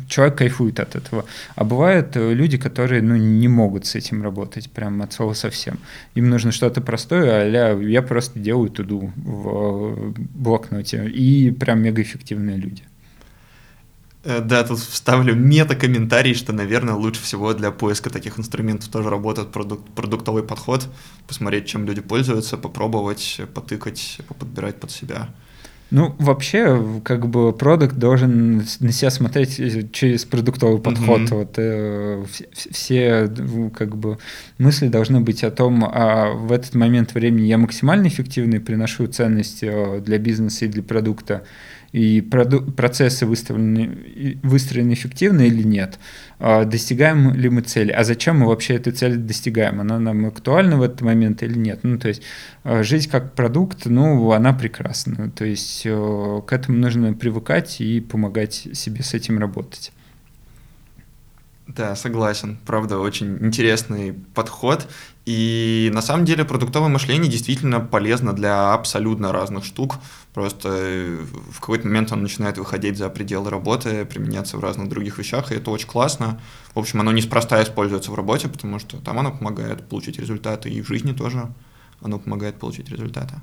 человек 0.08 0.38
кайфует 0.38 0.80
от 0.80 0.96
этого. 0.96 1.24
А 1.54 1.64
бывают 1.64 2.16
э, 2.16 2.32
люди, 2.32 2.56
которые 2.56 3.02
ну, 3.02 3.16
не 3.16 3.48
могут 3.48 3.84
с 3.86 3.94
этим 3.94 4.22
работать 4.22 4.70
прям 4.70 5.02
от 5.02 5.12
слова 5.12 5.34
совсем. 5.34 5.78
Им 6.14 6.30
нужно 6.30 6.52
что-то 6.52 6.80
простое, 6.80 7.42
а 7.42 7.80
я 7.80 8.02
просто 8.02 8.38
делаю 8.38 8.70
туду 8.70 9.12
в 9.16 10.14
блокноте, 10.34 11.06
и 11.08 11.50
прям 11.50 11.82
мега 11.82 12.00
эффективные 12.00 12.56
люди. 12.56 12.82
Э, 14.22 14.40
да, 14.40 14.64
тут 14.64 14.78
вставлю 14.78 15.34
мета-комментарий, 15.34 16.34
что, 16.34 16.52
наверное, 16.52 16.94
лучше 16.94 17.22
всего 17.22 17.54
для 17.54 17.70
поиска 17.70 18.10
таких 18.10 18.38
инструментов 18.38 18.88
тоже 18.90 19.08
работает 19.08 19.48
продук- 19.48 19.84
продуктовый 19.94 20.42
подход, 20.42 20.88
посмотреть, 21.26 21.66
чем 21.66 21.86
люди 21.86 22.00
пользуются, 22.00 22.58
попробовать, 22.58 23.40
потыкать, 23.54 24.18
поподбирать 24.28 24.76
под 24.78 24.90
себя. 24.90 25.28
Ну, 25.90 26.14
вообще, 26.18 27.00
как 27.04 27.26
бы 27.26 27.52
продукт 27.52 27.96
должен 27.96 28.58
на 28.80 28.92
себя 28.92 29.10
смотреть 29.10 29.58
э, 29.58 29.88
через 29.92 30.24
продуктовый 30.24 30.80
подход. 30.80 31.22
Mm-hmm. 31.22 31.34
Вот 31.34 31.54
э, 31.56 32.24
все, 32.54 33.28
как 33.74 33.96
бы 33.96 34.18
мысли 34.58 34.86
должны 34.86 35.20
быть 35.20 35.42
о 35.42 35.50
том, 35.50 35.84
а 35.84 36.32
в 36.32 36.52
этот 36.52 36.74
момент 36.76 37.14
времени 37.14 37.46
я 37.46 37.58
максимально 37.58 38.06
эффективный, 38.06 38.60
приношу 38.60 39.08
ценность 39.08 39.62
э, 39.62 40.00
для 40.04 40.18
бизнеса 40.18 40.66
и 40.66 40.68
для 40.68 40.82
продукта 40.82 41.42
и 41.92 42.20
процессы 42.20 43.26
выставлены, 43.26 44.38
выстроены 44.42 44.92
эффективно 44.92 45.42
или 45.42 45.62
нет, 45.62 45.98
а 46.38 46.64
достигаем 46.64 47.34
ли 47.34 47.48
мы 47.48 47.62
цели, 47.62 47.90
а 47.90 48.04
зачем 48.04 48.38
мы 48.38 48.46
вообще 48.46 48.74
эту 48.74 48.92
цель 48.92 49.16
достигаем, 49.16 49.80
она 49.80 49.98
нам 49.98 50.26
актуальна 50.26 50.76
в 50.76 50.82
этот 50.82 51.00
момент 51.00 51.42
или 51.42 51.58
нет. 51.58 51.80
Ну, 51.82 51.98
то 51.98 52.08
есть 52.08 52.22
а, 52.62 52.82
жизнь 52.82 53.10
как 53.10 53.34
продукт, 53.34 53.86
ну, 53.86 54.30
она 54.32 54.52
прекрасна, 54.52 55.30
то 55.30 55.44
есть 55.44 55.82
к 55.82 56.52
этому 56.52 56.78
нужно 56.78 57.12
привыкать 57.14 57.80
и 57.80 58.00
помогать 58.00 58.68
себе 58.72 59.02
с 59.02 59.14
этим 59.14 59.38
работать. 59.38 59.92
Да, 61.76 61.94
согласен. 61.94 62.58
Правда, 62.66 62.98
очень 62.98 63.38
интересный 63.46 64.12
подход. 64.12 64.88
И 65.24 65.88
на 65.94 66.02
самом 66.02 66.24
деле 66.24 66.44
продуктовое 66.44 66.88
мышление 66.88 67.30
действительно 67.30 67.78
полезно 67.78 68.32
для 68.32 68.72
абсолютно 68.72 69.30
разных 69.30 69.64
штук. 69.64 69.96
Просто 70.34 70.68
э, 70.72 71.18
в 71.50 71.60
какой-то 71.60 71.86
момент 71.86 72.10
он 72.10 72.22
начинает 72.22 72.58
выходить 72.58 72.98
за 72.98 73.08
пределы 73.08 73.50
работы, 73.50 74.04
применяться 74.04 74.56
в 74.56 74.60
разных 74.60 74.88
других 74.88 75.18
вещах, 75.18 75.52
и 75.52 75.54
это 75.54 75.70
очень 75.70 75.86
классно. 75.86 76.40
В 76.74 76.78
общем, 76.80 77.00
оно 77.00 77.12
неспроста 77.12 77.62
используется 77.62 78.10
в 78.10 78.16
работе, 78.16 78.48
потому 78.48 78.80
что 78.80 78.96
там 78.96 79.20
оно 79.20 79.30
помогает 79.30 79.88
получить 79.88 80.18
результаты, 80.18 80.70
и 80.70 80.82
в 80.82 80.88
жизни 80.88 81.12
тоже 81.12 81.52
оно 82.02 82.18
помогает 82.18 82.58
получить 82.58 82.88
результаты. 82.88 83.34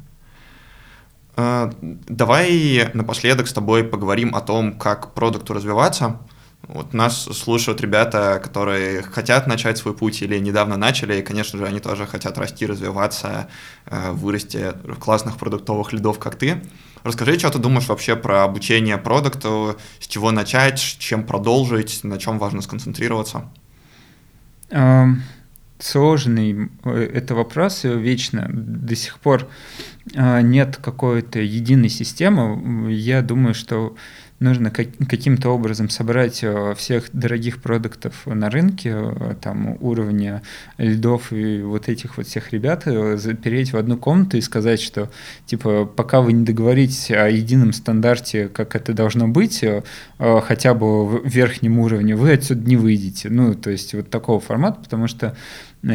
А, 1.37 1.71
давай 1.81 2.89
напоследок 2.93 3.47
с 3.47 3.53
тобой 3.53 3.85
поговорим 3.85 4.35
о 4.35 4.41
том, 4.41 4.77
как 4.77 5.13
продукту 5.13 5.53
развиваться– 5.53 6.19
вот 6.63 6.93
нас 6.93 7.23
слушают 7.23 7.81
ребята, 7.81 8.39
которые 8.43 9.01
хотят 9.01 9.47
начать 9.47 9.77
свой 9.77 9.93
путь 9.93 10.21
или 10.21 10.37
недавно 10.37 10.75
начали, 10.75 11.19
и, 11.19 11.21
конечно 11.21 11.57
же, 11.57 11.65
они 11.65 11.79
тоже 11.79 12.05
хотят 12.05 12.37
расти, 12.37 12.65
развиваться, 12.65 13.47
э, 13.85 14.11
вырасти 14.11 14.73
в 14.83 14.95
классных 14.95 15.37
продуктовых 15.37 15.93
лидов, 15.93 16.19
как 16.19 16.35
ты. 16.35 16.61
Расскажи, 17.03 17.39
что 17.39 17.51
ты 17.51 17.59
думаешь 17.59 17.87
вообще 17.87 18.15
про 18.15 18.43
обучение 18.43 18.97
продукту, 18.97 19.77
с 19.99 20.07
чего 20.07 20.31
начать, 20.31 20.79
чем 20.79 21.25
продолжить, 21.25 22.03
на 22.03 22.17
чем 22.17 22.37
важно 22.39 22.61
сконцентрироваться? 22.61 23.49
Сложный 25.79 26.71
э, 26.85 27.11
это 27.13 27.35
вопрос 27.35 27.83
вечно. 27.83 28.47
До 28.51 28.95
сих 28.95 29.19
пор 29.19 29.47
э, 30.15 30.41
нет 30.41 30.77
какой-то 30.77 31.39
единой 31.39 31.89
системы. 31.89 32.91
Я 32.91 33.21
думаю, 33.21 33.53
что 33.53 33.95
нужно 34.39 34.69
каким-то 34.69 35.49
образом 35.49 35.89
собрать 35.89 36.43
э, 36.43 36.75
всех 36.75 37.09
дорогих 37.11 37.61
продуктов 37.61 38.25
на 38.25 38.49
рынке, 38.49 38.93
э, 38.95 39.35
там 39.41 39.77
уровня 39.81 40.43
льдов 40.77 41.33
и 41.33 41.61
вот 41.61 41.89
этих 41.89 42.17
вот 42.17 42.27
всех 42.27 42.53
ребят, 42.53 42.83
э, 42.85 43.17
запереть 43.17 43.73
в 43.73 43.77
одну 43.77 43.97
комнату 43.97 44.37
и 44.37 44.41
сказать, 44.41 44.79
что 44.79 45.09
типа 45.45 45.85
пока 45.85 46.21
вы 46.21 46.33
не 46.33 46.45
договоритесь 46.45 47.09
о 47.11 47.29
едином 47.29 47.73
стандарте, 47.73 48.47
как 48.47 48.75
это 48.75 48.93
должно 48.93 49.27
быть, 49.27 49.63
хотя 50.17 50.73
бы 50.73 51.05
в 51.05 51.27
верхнем 51.27 51.79
уровне, 51.79 52.15
вы 52.15 52.33
отсюда 52.33 52.67
не 52.67 52.75
выйдете. 52.75 53.29
Ну, 53.29 53.55
то 53.55 53.69
есть 53.69 53.93
вот 53.93 54.09
такого 54.09 54.39
формата, 54.39 54.79
потому 54.81 55.07
что 55.07 55.35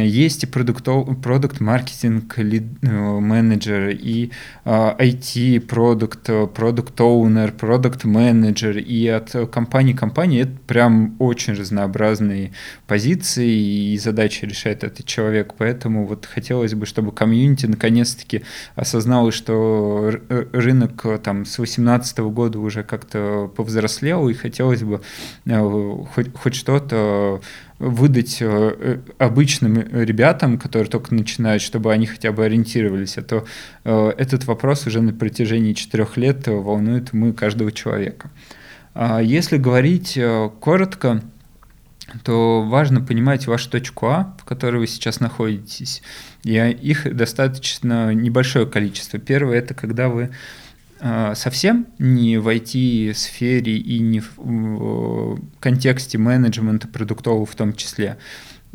есть 0.01 0.45
и 0.45 0.47
продукт-маркетинг 0.47 2.37
менеджер, 2.39 3.91
и 3.91 4.31
IT 4.65 5.61
продукт, 5.61 6.31
продукт 6.55 7.01
оунер 7.01 7.53
продукт 7.53 8.05
менеджер, 8.05 8.79
и 8.79 9.07
от 9.09 9.35
компании 9.51 9.93
к 9.93 9.99
компании 9.99 10.43
это 10.43 10.53
прям 10.67 11.17
очень 11.19 11.53
разнообразные 11.55 12.53
позиции 12.87 13.93
и 13.93 13.99
задачи 13.99 14.45
решает 14.45 14.85
этот 14.85 15.05
человек. 15.07 15.55
Поэтому 15.59 16.07
вот 16.07 16.27
хотелось 16.27 16.75
бы, 16.75 16.87
чтобы 16.87 17.13
комьюнити 17.13 17.67
наконец-таки 17.67 18.43
осознало, 18.75 19.33
что 19.33 20.13
рынок 20.53 21.05
там 21.23 21.45
с 21.45 21.57
2018 21.57 22.19
года 22.19 22.59
уже 22.59 22.83
как-то 22.83 23.51
повзрослел, 23.55 24.29
и 24.29 24.35
хотелось 24.35 24.83
бы 24.83 25.03
э, 25.47 25.95
хоть, 26.15 26.35
хоть 26.35 26.55
что-то 26.55 27.41
выдать 27.83 28.39
э, 28.41 28.47
э, 28.47 28.99
обычным 29.19 29.77
ребятам, 29.77 30.57
которые 30.57 30.89
только 30.89 31.15
начинают, 31.15 31.63
чтобы 31.63 31.93
они 31.93 32.07
хотя 32.07 32.31
бы 32.31 32.45
ориентировались, 32.45 33.19
а 33.19 33.23
то 33.23 33.45
э, 33.85 34.13
этот 34.17 34.45
вопрос 34.45 34.87
уже 34.87 35.01
на 35.03 35.13
протяжении 35.13 35.73
четырех 35.73 36.17
лет 36.17 36.47
волнует 36.47 37.13
мы 37.13 37.33
каждого 37.33 37.73
человека. 37.73 38.31
А 38.95 39.21
если 39.21 39.57
говорить 39.57 40.19
коротко, 40.61 41.23
то 42.25 42.63
важно 42.63 43.01
понимать 43.01 43.47
вашу 43.47 43.71
точку 43.71 44.07
А, 44.07 44.37
в 44.39 44.45
которой 44.45 44.77
вы 44.77 44.87
сейчас 44.87 45.19
находитесь. 45.19 46.03
И 46.45 46.53
их 46.53 47.17
достаточно 47.17 48.13
небольшое 48.13 48.67
количество. 48.67 49.19
Первое– 49.19 49.59
это 49.59 49.73
когда 49.75 50.09
вы 50.09 50.31
совсем 51.35 51.89
не 51.99 52.39
в 52.39 52.49
IT-сфере 52.49 53.77
и 53.77 53.99
не 53.99 54.21
в 54.21 55.41
контексте 55.59 56.19
менеджмента 56.19 56.87
продуктового 56.87 57.45
в 57.45 57.55
том 57.57 57.75
числе, 57.75 58.19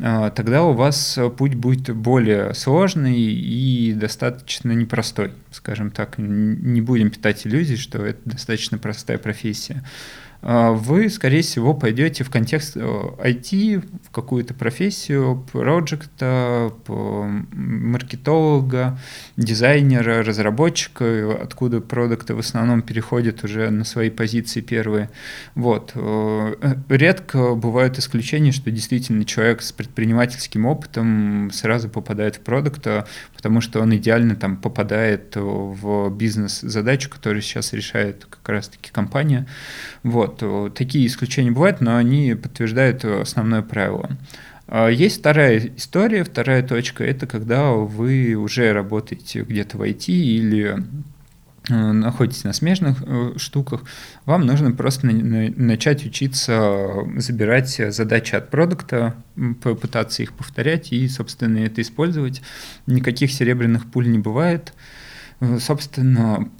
а, 0.00 0.30
тогда 0.30 0.62
у 0.62 0.74
вас 0.74 1.18
путь 1.36 1.54
будет 1.54 1.94
более 1.94 2.54
сложный 2.54 3.20
и 3.20 3.92
достаточно 3.94 4.72
непростой, 4.72 5.32
скажем 5.50 5.90
так. 5.90 6.14
Не 6.18 6.80
будем 6.80 7.10
питать 7.10 7.46
иллюзий, 7.46 7.76
что 7.76 8.04
это 8.04 8.20
достаточно 8.24 8.78
простая 8.78 9.18
профессия. 9.18 9.84
А, 10.40 10.70
вы, 10.70 11.08
скорее 11.08 11.42
всего, 11.42 11.74
пойдете 11.74 12.22
в 12.22 12.30
контекст 12.30 12.76
IT, 12.76 13.76
э, 13.76 13.80
в 14.04 14.10
какую-то 14.10 14.54
профессию, 14.54 15.44
проекта, 15.50 16.72
маркетолога, 16.86 18.98
дизайнера, 19.36 20.22
разработчика, 20.22 21.36
откуда 21.42 21.80
продукты 21.80 22.34
в 22.34 22.38
основном 22.38 22.82
переходят 22.82 23.42
уже 23.42 23.70
на 23.70 23.84
свои 23.84 24.10
позиции 24.10 24.60
первые. 24.60 25.10
Вот. 25.56 25.92
Э, 25.94 26.54
редко 26.88 27.56
бывают 27.56 27.98
исключения, 27.98 28.52
что 28.52 28.70
действительно 28.70 29.24
человек 29.24 29.62
с 29.62 29.72
предпринимательским 29.72 30.66
опытом 30.66 31.50
сразу 31.52 31.88
попадает 31.88 32.36
в 32.36 32.40
продукт, 32.40 32.86
потому 33.34 33.60
что 33.60 33.80
он 33.80 33.96
идеально 33.96 34.36
там 34.36 34.56
попадает 34.56 35.34
в 35.34 36.10
бизнес-задачу, 36.10 37.10
которую 37.10 37.42
сейчас 37.42 37.72
решает 37.72 38.24
как 38.24 38.48
раз-таки 38.48 38.92
компания. 38.92 39.48
Вот. 40.04 40.27
Вот, 40.40 40.74
такие 40.74 41.06
исключения 41.06 41.50
бывают, 41.50 41.80
но 41.80 41.96
они 41.96 42.34
подтверждают 42.34 43.04
основное 43.04 43.62
правило. 43.62 44.10
А, 44.68 44.88
есть 44.88 45.20
вторая 45.20 45.72
история, 45.76 46.24
вторая 46.24 46.62
точка, 46.62 47.02
это 47.02 47.26
когда 47.26 47.70
вы 47.70 48.34
уже 48.34 48.72
работаете 48.72 49.42
где-то 49.42 49.78
в 49.78 49.82
IT 49.82 50.12
или 50.12 50.84
э, 51.70 51.74
находитесь 51.74 52.44
на 52.44 52.52
смежных 52.52 52.98
э, 53.00 53.32
штуках, 53.38 53.84
вам 54.26 54.44
нужно 54.44 54.72
просто 54.72 55.06
начать 55.06 56.04
учиться 56.04 56.86
забирать 57.16 57.80
задачи 57.94 58.34
от 58.34 58.50
продукта, 58.50 59.14
попытаться 59.62 60.22
их 60.22 60.34
повторять 60.34 60.92
и, 60.92 61.08
собственно, 61.08 61.58
это 61.58 61.80
использовать. 61.80 62.42
Никаких 62.86 63.32
серебряных 63.32 63.90
пуль 63.90 64.10
не 64.10 64.18
бывает. 64.18 64.74
Э, 65.40 65.58
собственно, 65.60 66.50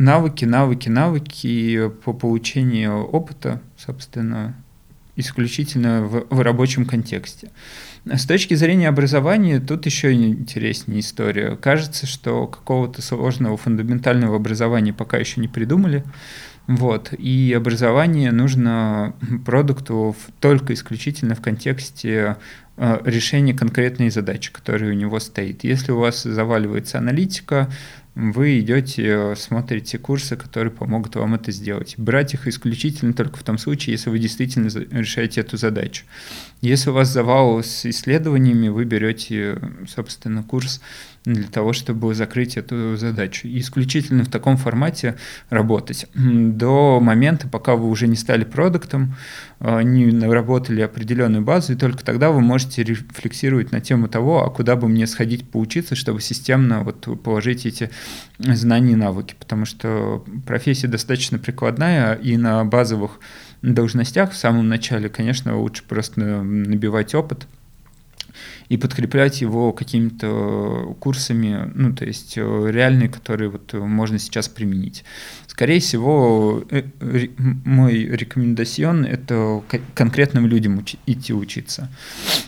навыки, 0.00 0.44
навыки, 0.44 0.88
навыки 0.88 1.90
по 2.04 2.12
получению 2.12 3.04
опыта, 3.04 3.60
собственно, 3.76 4.54
исключительно 5.16 6.02
в, 6.02 6.26
в 6.30 6.40
рабочем 6.40 6.86
контексте. 6.86 7.50
С 8.06 8.24
точки 8.24 8.54
зрения 8.54 8.88
образования 8.88 9.60
тут 9.60 9.84
еще 9.84 10.12
интереснее 10.12 11.00
история. 11.00 11.56
Кажется, 11.56 12.06
что 12.06 12.46
какого-то 12.46 13.02
сложного 13.02 13.58
фундаментального 13.58 14.36
образования 14.36 14.94
пока 14.94 15.18
еще 15.18 15.40
не 15.40 15.48
придумали. 15.48 16.02
Вот. 16.66 17.12
И 17.12 17.52
образование 17.52 18.32
нужно 18.32 19.14
продукту 19.44 20.16
только 20.40 20.72
исключительно 20.72 21.34
в 21.34 21.42
контексте 21.42 22.36
э, 22.76 23.00
решения 23.04 23.52
конкретной 23.52 24.08
задачи, 24.08 24.52
которая 24.52 24.92
у 24.92 24.94
него 24.94 25.18
стоит. 25.20 25.64
Если 25.64 25.92
у 25.92 25.98
вас 25.98 26.22
заваливается 26.22 26.98
аналитика, 26.98 27.68
вы 28.14 28.60
идете, 28.60 29.34
смотрите 29.36 29.98
курсы, 29.98 30.36
которые 30.36 30.72
помогут 30.72 31.16
вам 31.16 31.34
это 31.34 31.52
сделать. 31.52 31.94
Брать 31.96 32.34
их 32.34 32.46
исключительно 32.46 33.12
только 33.12 33.38
в 33.38 33.42
том 33.42 33.56
случае, 33.56 33.92
если 33.92 34.10
вы 34.10 34.18
действительно 34.18 34.68
решаете 34.68 35.40
эту 35.40 35.56
задачу. 35.56 36.04
Если 36.60 36.90
у 36.90 36.92
вас 36.92 37.08
завал 37.08 37.62
с 37.62 37.86
исследованиями, 37.86 38.68
вы 38.68 38.84
берете, 38.84 39.58
собственно, 39.88 40.42
курс 40.42 40.82
для 41.24 41.44
того, 41.44 41.72
чтобы 41.72 42.14
закрыть 42.14 42.56
эту 42.56 42.96
задачу. 42.96 43.46
И 43.48 43.60
исключительно 43.60 44.24
в 44.24 44.30
таком 44.30 44.56
формате 44.56 45.16
работать 45.50 46.06
до 46.14 47.00
момента, 47.00 47.48
пока 47.48 47.76
вы 47.76 47.88
уже 47.88 48.08
не 48.08 48.16
стали 48.16 48.44
продуктом, 48.44 49.16
а, 49.58 49.82
не 49.82 50.06
наработали 50.06 50.80
определенную 50.80 51.42
базу, 51.42 51.72
и 51.74 51.76
только 51.76 52.04
тогда 52.04 52.30
вы 52.30 52.40
можете 52.40 52.82
рефлексировать 52.82 53.72
на 53.72 53.80
тему 53.80 54.08
того, 54.08 54.44
а 54.44 54.50
куда 54.50 54.76
бы 54.76 54.88
мне 54.88 55.06
сходить 55.06 55.48
поучиться, 55.48 55.94
чтобы 55.94 56.20
системно 56.20 56.82
вот 56.82 57.22
положить 57.22 57.66
эти 57.66 57.90
знания 58.38 58.92
и 58.92 58.96
навыки, 58.96 59.34
потому 59.38 59.66
что 59.66 60.24
профессия 60.46 60.88
достаточно 60.88 61.38
прикладная, 61.38 62.14
и 62.14 62.36
на 62.36 62.64
базовых 62.64 63.20
должностях 63.62 64.32
в 64.32 64.36
самом 64.36 64.68
начале, 64.68 65.08
конечно, 65.08 65.58
лучше 65.58 65.82
просто 65.84 66.20
набивать 66.20 67.14
опыт– 67.14 67.46
и 68.68 68.76
подкреплять 68.76 69.40
его 69.40 69.72
какими-то 69.72 70.96
курсами, 71.00 71.70
ну, 71.74 71.92
то 71.92 72.04
есть 72.04 72.34
э, 72.36 72.70
реальные, 72.70 73.08
которые 73.08 73.50
вот 73.50 73.72
можно 73.72 74.18
сейчас 74.18 74.48
применить. 74.48 75.04
Скорее 75.48 75.80
всего, 75.80 76.62
э, 76.70 76.84
мой 77.64 78.04
рекомендацион– 78.04 79.04
это 79.06 79.62
конкретным 79.94 80.46
людям 80.46 80.84
идти 81.06 81.34
учиться, 81.34 81.90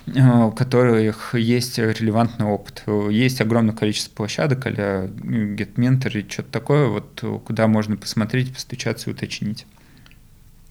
э, 0.07 0.45
у 0.45 0.53
которых 0.53 1.35
есть 1.35 1.79
релевантный 1.79 2.47
опыт. 2.47 2.85
Есть 3.11 3.41
огромное 3.41 3.75
количество 3.75 4.15
площадок, 4.15 4.65
а-ля 4.67 5.07
GetMentor 5.07 6.21
и 6.21 6.31
что-то 6.31 6.51
такое, 6.53 6.87
вот, 6.87 7.25
куда 7.45 7.67
можно 7.67 7.97
посмотреть, 7.97 8.53
постучаться 8.53 9.11
и 9.11 9.13
уточнить. 9.13 9.67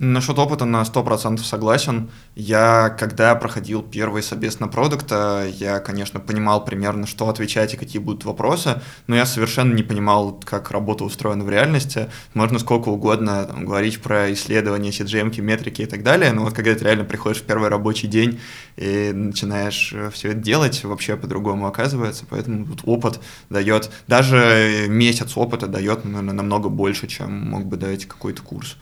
Насчет 0.04 0.40
опыта 0.40 0.66
на 0.66 0.82
100% 0.82 1.44
согласен. 1.44 2.10
Я, 2.34 2.90
когда 2.90 3.36
проходил 3.36 3.84
первый 3.84 4.24
собес 4.24 4.60
на 4.60 4.68
продукта, 4.68 5.48
я, 5.60 5.80
конечно, 5.80 6.20
понимал 6.20 6.66
примерно, 6.66 7.06
что 7.06 7.30
отвечать 7.30 7.76
и 7.76 7.78
какие 7.78 8.02
будут 8.02 8.26
вопросы, 8.26 8.82
но 9.06 9.16
я 9.16 9.28
совершенно 9.28 9.76
не 9.76 9.84
понимал, 9.84 10.42
как 10.44 10.72
работа 10.72 11.04
устроена 11.04 11.44
в 11.44 11.52
реальности. 11.52 12.10
Можно 12.34 12.58
сколько 12.58 12.90
угодно 12.90 13.46
там, 13.46 13.64
говорить 13.64 14.02
про 14.02 14.34
исследования, 14.34 14.90
CGM, 14.90 15.40
метрики 15.40 15.84
и 15.84 15.86
так 15.86 16.02
далее, 16.02 16.34
но 16.34 16.46
вот 16.46 16.56
когда 16.56 16.74
ты 16.74 16.84
реально 16.84 17.04
приходишь 17.04 17.44
в 17.44 17.46
первый 17.46 17.70
рабочий 17.70 18.08
день 18.08 18.40
и 18.78 19.12
начинаешь 19.14 19.94
э, 19.94 20.10
все 20.10 20.30
это 20.30 20.40
делать, 20.40 20.84
вообще 20.84 21.16
по-другому 21.16 21.68
оказывается, 21.68 22.26
поэтому 22.28 22.66
тут 22.66 22.82
опыт 22.86 23.20
дает, 23.52 23.92
даже 24.08 24.88
месяц 24.90 25.38
опыта 25.38 25.68
дает, 25.68 26.06
наверное, 26.06 26.34
намного 26.34 26.70
больше, 26.70 27.06
чем 27.06 27.52
мог 27.52 27.68
бы 27.68 27.78
дать 27.78 28.08
какой-то 28.08 28.42
курс. 28.42 28.78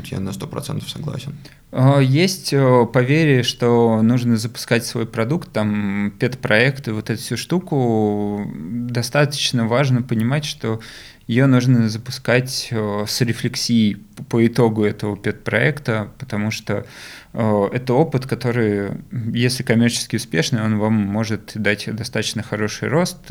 Тут 0.00 0.12
я 0.12 0.20
на 0.20 0.30
100% 0.30 0.88
согласен. 0.88 1.34
А, 1.72 1.98
есть 1.98 2.54
э, 2.54 2.86
поверье, 2.90 3.42
что 3.42 4.00
нужно 4.00 4.38
запускать 4.38 4.86
свой 4.86 5.04
продукт, 5.04 5.52
там, 5.52 6.10
пет-проект 6.18 6.88
и 6.88 6.90
вот 6.90 7.10
эту 7.10 7.20
всю 7.20 7.36
штуку. 7.36 8.50
Достаточно 8.54 9.66
важно 9.66 10.02
понимать, 10.02 10.46
что 10.46 10.80
ее 11.30 11.46
нужно 11.46 11.88
запускать 11.88 12.70
э, 12.72 13.04
с 13.06 13.20
рефлексией 13.20 13.98
по 14.28 14.44
итогу 14.44 14.82
этого 14.82 15.16
пет-проекта, 15.16 16.10
потому 16.18 16.50
что 16.50 16.84
э, 17.32 17.68
это 17.72 17.94
опыт, 17.94 18.26
который, 18.26 18.98
если 19.32 19.62
коммерчески 19.62 20.16
успешный, 20.16 20.60
он 20.60 20.78
вам 20.78 20.94
может 20.94 21.52
дать 21.54 21.88
достаточно 21.94 22.42
хороший 22.42 22.88
рост, 22.88 23.30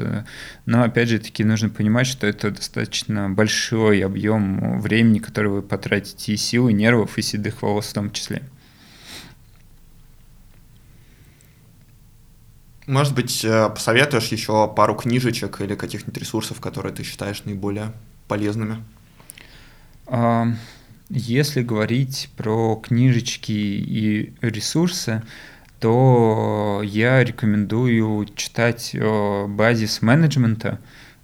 но 0.66 0.84
опять 0.84 1.10
же 1.10 1.20
таки 1.20 1.44
нужно 1.44 1.68
понимать, 1.68 2.08
что 2.08 2.26
это 2.26 2.52
достаточно 2.52 3.30
большой 3.30 4.00
объем 4.06 4.80
времени, 4.80 5.20
который 5.20 5.52
вы 5.52 5.62
потратите 5.62 6.32
и 6.32 6.38
силы, 6.38 6.72
нервов, 6.72 7.18
и 7.18 7.22
седых 7.22 7.62
волос 7.62 7.88
в 7.88 7.94
том 7.94 8.12
числе. 8.12 8.44
Может 12.90 13.14
быть, 13.14 13.46
э, 13.46 13.70
посоветуешь 13.70 14.30
еще 14.30 14.68
пару 14.68 14.96
книжечек 14.96 15.62
или 15.62 15.76
каких-нибудь 15.76 16.18
ресурсов, 16.18 16.60
которые 16.60 16.92
ты 16.92 17.04
считаешь 17.04 17.44
наиболее 17.46 17.92
полезными? 18.28 18.84
Если 21.10 21.62
говорить 21.62 22.32
про 22.36 22.76
книжечки 22.76 23.52
и 23.52 24.34
ресурсы, 24.42 25.22
то 25.80 26.82
я 26.84 27.24
рекомендую 27.24 28.26
читать 28.36 28.92
э, 28.96 29.46
базис 29.48 30.02
менеджмента 30.02 30.80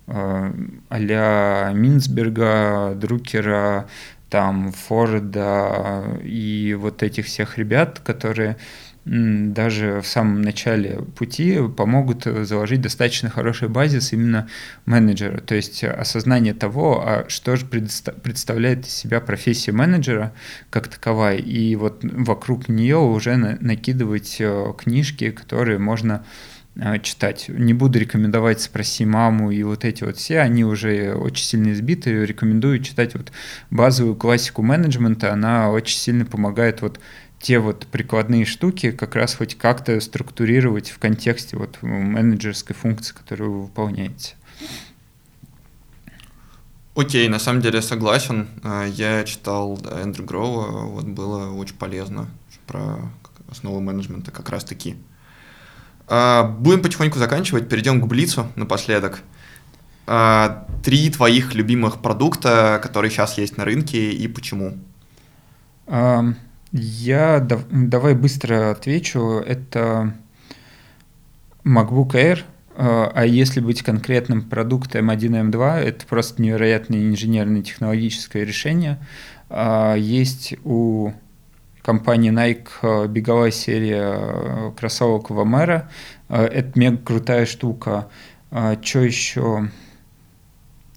э, 0.05 0.53
а-ля 0.89 1.71
Минсберга, 1.73 2.93
Друкера, 2.95 3.87
там, 4.29 4.71
Форда 4.71 6.19
и 6.23 6.77
вот 6.79 7.01
этих 7.01 7.25
всех 7.25 7.57
ребят, 7.57 7.99
которые 7.99 8.57
даже 9.05 10.01
в 10.01 10.07
самом 10.07 10.41
начале 10.41 10.99
пути 11.15 11.59
помогут 11.77 12.23
заложить 12.23 12.81
достаточно 12.81 13.29
хороший 13.29 13.69
базис 13.69 14.13
именно 14.13 14.49
менеджера, 14.87 15.41
то 15.41 15.53
есть 15.53 15.83
осознание 15.83 16.55
того, 16.55 17.03
а 17.05 17.25
что 17.27 17.55
же 17.55 17.65
представляет 17.67 18.87
из 18.87 18.93
себя 18.93 19.21
профессия 19.21 19.71
менеджера 19.71 20.33
как 20.71 20.87
таковая, 20.87 21.37
и 21.37 21.75
вот 21.75 21.99
вокруг 22.03 22.67
нее 22.67 22.97
уже 22.97 23.35
накидывать 23.35 24.37
э, 24.39 24.73
книжки, 24.77 25.29
которые 25.31 25.77
можно 25.77 26.25
э, 26.75 26.99
читать. 26.99 27.45
Не 27.47 27.73
буду 27.73 27.99
рекомендовать 27.99 28.61
«Спроси 28.61 29.05
маму» 29.05 29.51
и 29.51 29.61
вот 29.63 29.85
эти 29.85 30.03
вот 30.03 30.17
все, 30.17 30.39
они 30.39 30.63
уже 30.65 31.13
очень 31.13 31.45
сильно 31.45 31.71
избиты. 31.73 32.25
Рекомендую 32.25 32.81
читать 32.81 33.13
вот 33.13 33.31
базовую 33.69 34.15
классику 34.15 34.63
менеджмента, 34.63 35.31
она 35.31 35.69
очень 35.69 35.97
сильно 35.97 36.25
помогает 36.25 36.81
вот 36.81 36.99
те 37.45 37.59
вот 37.59 37.85
прикладные 37.85 38.43
штуки 38.43 38.89
как 38.89 39.15
раз 39.15 39.35
хоть 39.35 39.55
как-то 39.55 39.99
структурировать 40.01 40.89
в 40.89 40.97
контексте 40.97 41.55
вот 41.57 41.77
менеджерской 41.83 42.75
функции, 42.75 43.13
которую 43.13 43.51
вы 43.51 43.61
выполняете. 43.65 44.33
Окей, 46.95 47.27
на 47.27 47.37
самом 47.37 47.61
деле 47.61 47.83
согласен. 47.83 48.47
А, 48.63 48.85
я 48.85 49.23
читал 49.25 49.79
Эндрю 49.91 50.25
Гроува, 50.25 50.87
вот 50.87 51.05
было 51.05 51.51
очень 51.51 51.75
полезно 51.75 52.27
про 52.65 52.97
основы 53.51 53.79
менеджмента 53.79 54.31
как 54.31 54.49
раз 54.49 54.63
таки. 54.63 54.95
А, 56.07 56.45
будем 56.45 56.81
потихоньку 56.81 57.19
заканчивать, 57.19 57.69
перейдем 57.69 58.01
к 58.01 58.07
Блицу 58.07 58.47
напоследок. 58.55 59.21
А, 60.07 60.65
три 60.83 61.11
твоих 61.11 61.53
любимых 61.53 62.01
продукта, 62.01 62.79
которые 62.81 63.11
сейчас 63.11 63.37
есть 63.37 63.55
на 63.55 63.65
рынке 63.65 64.13
и 64.13 64.27
почему? 64.27 64.79
Я 66.77 67.39
давай 67.39 68.15
быстро 68.15 68.71
отвечу. 68.71 69.39
Это 69.39 70.13
MacBook 71.63 72.11
Air, 72.15 72.39
а, 72.75 73.09
а 73.15 73.25
если 73.25 73.61
быть 73.61 73.81
конкретным 73.81 74.41
продуктом 74.41 75.09
M1 75.09 75.23
и 75.23 75.51
M2, 75.51 75.73
это 75.79 76.05
просто 76.05 76.41
невероятное 76.41 76.99
инженерное 76.99 77.61
технологическое 77.61 78.43
решение. 78.43 78.99
А, 79.49 79.95
есть 79.95 80.55
у 80.65 81.13
компании 81.81 82.33
Nike 82.33 82.67
а, 82.81 83.07
беговая 83.07 83.51
серия 83.51 84.73
кроссовок 84.73 85.29
Vomera. 85.29 85.87
Это 86.27 86.77
мега 86.77 86.97
крутая 86.97 87.45
штука. 87.45 88.09
Что 88.49 88.99
еще? 88.99 89.69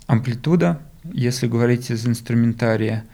Амплитуда, 0.09 0.81
если 1.05 1.47
говорить 1.47 1.93
из 1.93 2.05
инструментария. 2.05 3.05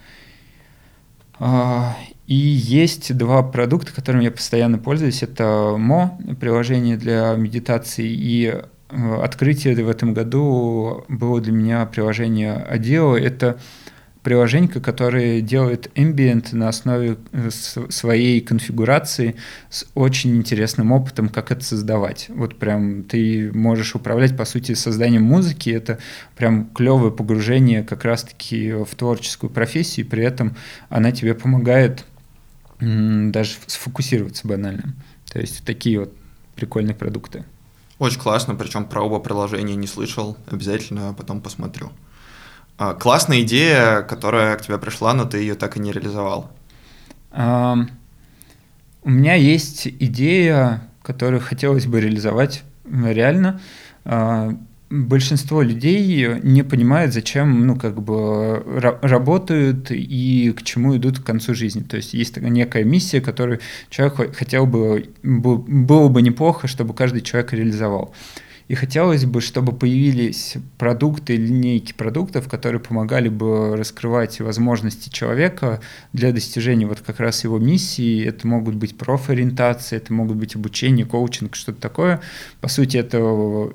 И 2.26 2.34
есть 2.34 3.14
два 3.16 3.42
продукта, 3.42 3.92
которыми 3.92 4.24
я 4.24 4.30
постоянно 4.30 4.78
пользуюсь. 4.78 5.22
Это 5.22 5.76
Мо, 5.76 6.18
приложение 6.40 6.96
для 6.96 7.34
медитации, 7.34 8.06
и 8.08 8.46
э, 8.88 9.20
открытие 9.22 9.74
в 9.84 9.90
этом 9.90 10.14
году 10.14 11.04
было 11.08 11.40
для 11.40 11.52
меня 11.52 11.84
приложение 11.84 12.66
Adeo. 12.70 13.18
Это 13.18 13.58
приложение, 14.22 14.70
которое 14.70 15.42
делает 15.42 15.90
ambient 15.96 16.54
на 16.56 16.70
основе 16.70 17.18
э, 17.32 17.50
своей 17.50 18.40
конфигурации 18.40 19.36
с 19.68 19.86
очень 19.94 20.34
интересным 20.34 20.92
опытом, 20.92 21.28
как 21.28 21.52
это 21.52 21.62
создавать. 21.62 22.28
Вот 22.30 22.58
прям 22.58 23.04
ты 23.04 23.52
можешь 23.52 23.94
управлять, 23.94 24.34
по 24.34 24.46
сути, 24.46 24.72
созданием 24.72 25.24
музыки. 25.24 25.68
Это 25.68 25.98
прям 26.36 26.70
клевое 26.74 27.12
погружение 27.12 27.82
как 27.82 28.06
раз-таки 28.06 28.72
в 28.72 28.94
творческую 28.96 29.50
профессию, 29.50 30.06
и 30.06 30.08
при 30.08 30.24
этом 30.24 30.56
она 30.88 31.12
тебе 31.12 31.34
помогает 31.34 32.06
даже 33.30 33.52
сфокусироваться 33.66 34.46
банально. 34.46 34.94
То 35.30 35.40
есть 35.40 35.64
такие 35.64 36.00
вот 36.00 36.14
прикольные 36.54 36.94
продукты. 36.94 37.44
Очень 37.98 38.20
классно, 38.20 38.54
причем 38.54 38.86
про 38.86 39.02
оба 39.02 39.20
приложения 39.20 39.76
не 39.76 39.86
слышал, 39.86 40.36
обязательно 40.50 41.14
потом 41.14 41.40
посмотрю. 41.40 41.92
А, 42.76 42.94
классная 42.94 43.42
идея, 43.42 44.02
которая 44.02 44.56
к 44.56 44.62
тебе 44.62 44.78
пришла, 44.78 45.14
но 45.14 45.24
ты 45.24 45.38
ее 45.38 45.54
так 45.54 45.76
и 45.76 45.80
не 45.80 45.92
реализовал. 45.92 46.50
А, 47.30 47.76
у 49.02 49.10
меня 49.10 49.34
есть 49.34 49.86
идея, 49.86 50.88
которую 51.02 51.40
хотелось 51.40 51.86
бы 51.86 52.00
реализовать 52.00 52.64
реально. 52.84 53.60
Большинство 54.96 55.60
людей 55.60 56.38
не 56.42 56.62
понимает, 56.62 57.12
зачем, 57.12 57.66
ну, 57.66 57.76
как 57.76 58.00
бы 58.00 58.62
работают 59.02 59.90
и 59.90 60.54
к 60.56 60.62
чему 60.62 60.96
идут 60.96 61.18
к 61.18 61.24
концу 61.24 61.52
жизни. 61.54 61.82
То 61.82 61.96
есть 61.96 62.14
есть 62.14 62.36
некая 62.36 62.84
миссия, 62.84 63.20
которую 63.20 63.58
человек 63.90 64.36
хотел 64.36 64.66
бы, 64.66 65.08
было 65.22 66.08
бы 66.08 66.22
неплохо, 66.22 66.68
чтобы 66.68 66.94
каждый 66.94 67.22
человек 67.22 67.52
реализовал. 67.52 68.14
И 68.66 68.74
хотелось 68.74 69.26
бы, 69.26 69.42
чтобы 69.42 69.72
появились 69.72 70.56
продукты, 70.78 71.36
линейки 71.36 71.92
продуктов, 71.92 72.48
которые 72.48 72.80
помогали 72.80 73.28
бы 73.28 73.76
раскрывать 73.76 74.40
возможности 74.40 75.10
человека 75.10 75.80
для 76.14 76.32
достижения 76.32 76.86
вот 76.86 77.00
как 77.00 77.20
раз 77.20 77.44
его 77.44 77.58
миссии. 77.58 78.24
Это 78.24 78.46
могут 78.46 78.76
быть 78.76 78.96
профориентации, 78.96 79.96
это 79.96 80.14
могут 80.14 80.38
быть 80.38 80.56
обучение, 80.56 81.04
коучинг, 81.04 81.56
что-то 81.56 81.80
такое. 81.80 82.20
По 82.62 82.68
сути, 82.68 82.96
это 82.96 83.18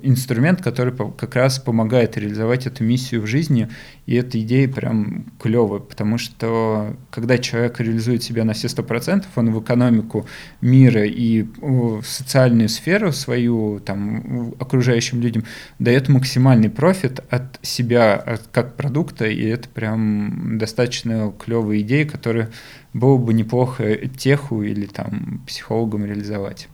инструмент, 0.01 0.63
который 0.63 0.93
как 0.95 1.35
раз 1.35 1.59
помогает 1.59 2.17
реализовать 2.17 2.65
эту 2.65 2.83
миссию 2.83 3.21
в 3.21 3.27
жизни. 3.27 3.69
И 4.10 4.15
эта 4.15 4.41
идея 4.41 4.68
прям 4.68 5.26
клевая, 5.40 5.81
потому 5.81 6.18
что 6.18 6.95
когда 7.11 7.38
человек 7.38 7.80
реализует 7.80 8.23
себя 8.23 8.44
на 8.44 8.53
все 8.53 8.68
сто 8.68 8.81
процентов, 8.81 9.30
он 9.36 9.52
в 9.52 9.61
экономику 9.61 10.26
мира 10.61 11.06
и 11.06 11.44
в 11.61 12.02
социальную 12.02 12.69
сферу 12.69 13.11
свою, 13.11 13.80
там, 13.80 14.56
окружающим 14.60 15.22
людям, 15.22 15.44
дает 15.77 16.10
максимальный 16.10 16.72
профит 16.72 17.19
от 17.30 17.60
себя, 17.61 18.15
от, 18.15 18.48
как 18.52 18.77
продукта, 18.77 19.27
и 19.27 19.44
это 19.44 19.69
прям 19.69 20.57
достаточно 20.57 21.31
клевая 21.38 21.81
идея, 21.81 22.07
которую 22.07 22.49
было 22.94 23.18
бы 23.18 23.31
неплохо 23.36 23.95
теху 24.07 24.64
или 24.64 24.88
там 24.88 25.44
психологам 25.45 26.03
реализовать. 26.03 26.68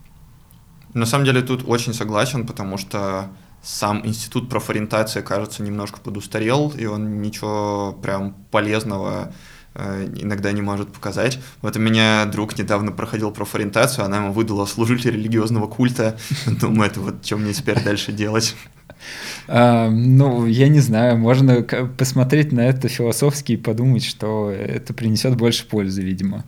На 0.94 1.04
самом 1.04 1.26
деле 1.26 1.42
тут 1.42 1.64
очень 1.68 1.92
согласен, 1.92 2.46
потому 2.46 2.78
что 2.78 3.28
сам 3.66 4.06
институт 4.06 4.48
профориентации, 4.48 5.22
кажется, 5.22 5.60
немножко 5.60 5.98
подустарел, 6.00 6.72
и 6.78 6.86
он 6.86 7.20
ничего 7.20 7.98
прям 8.00 8.34
полезного 8.52 9.32
э, 9.74 10.08
иногда 10.20 10.52
не 10.52 10.62
может 10.62 10.92
показать. 10.92 11.40
Вот 11.62 11.76
у 11.76 11.80
меня 11.80 12.26
друг 12.26 12.56
недавно 12.56 12.92
проходил 12.92 13.32
профориентацию, 13.32 14.04
она 14.04 14.18
ему 14.18 14.32
выдала 14.32 14.66
служитель 14.66 15.14
религиозного 15.14 15.66
культа. 15.66 16.16
Думаю, 16.46 16.90
это 16.90 17.00
вот 17.00 17.26
что 17.26 17.38
мне 17.38 17.52
теперь 17.52 17.82
дальше 17.82 18.12
делать. 18.12 18.54
А, 19.48 19.90
ну, 19.90 20.46
я 20.46 20.68
не 20.68 20.80
знаю, 20.80 21.18
можно 21.18 21.64
посмотреть 21.98 22.52
на 22.52 22.60
это 22.60 22.86
философски 22.86 23.52
и 23.52 23.56
подумать, 23.56 24.04
что 24.04 24.48
это 24.48 24.94
принесет 24.94 25.34
больше 25.34 25.66
пользы, 25.66 26.02
видимо. 26.02 26.44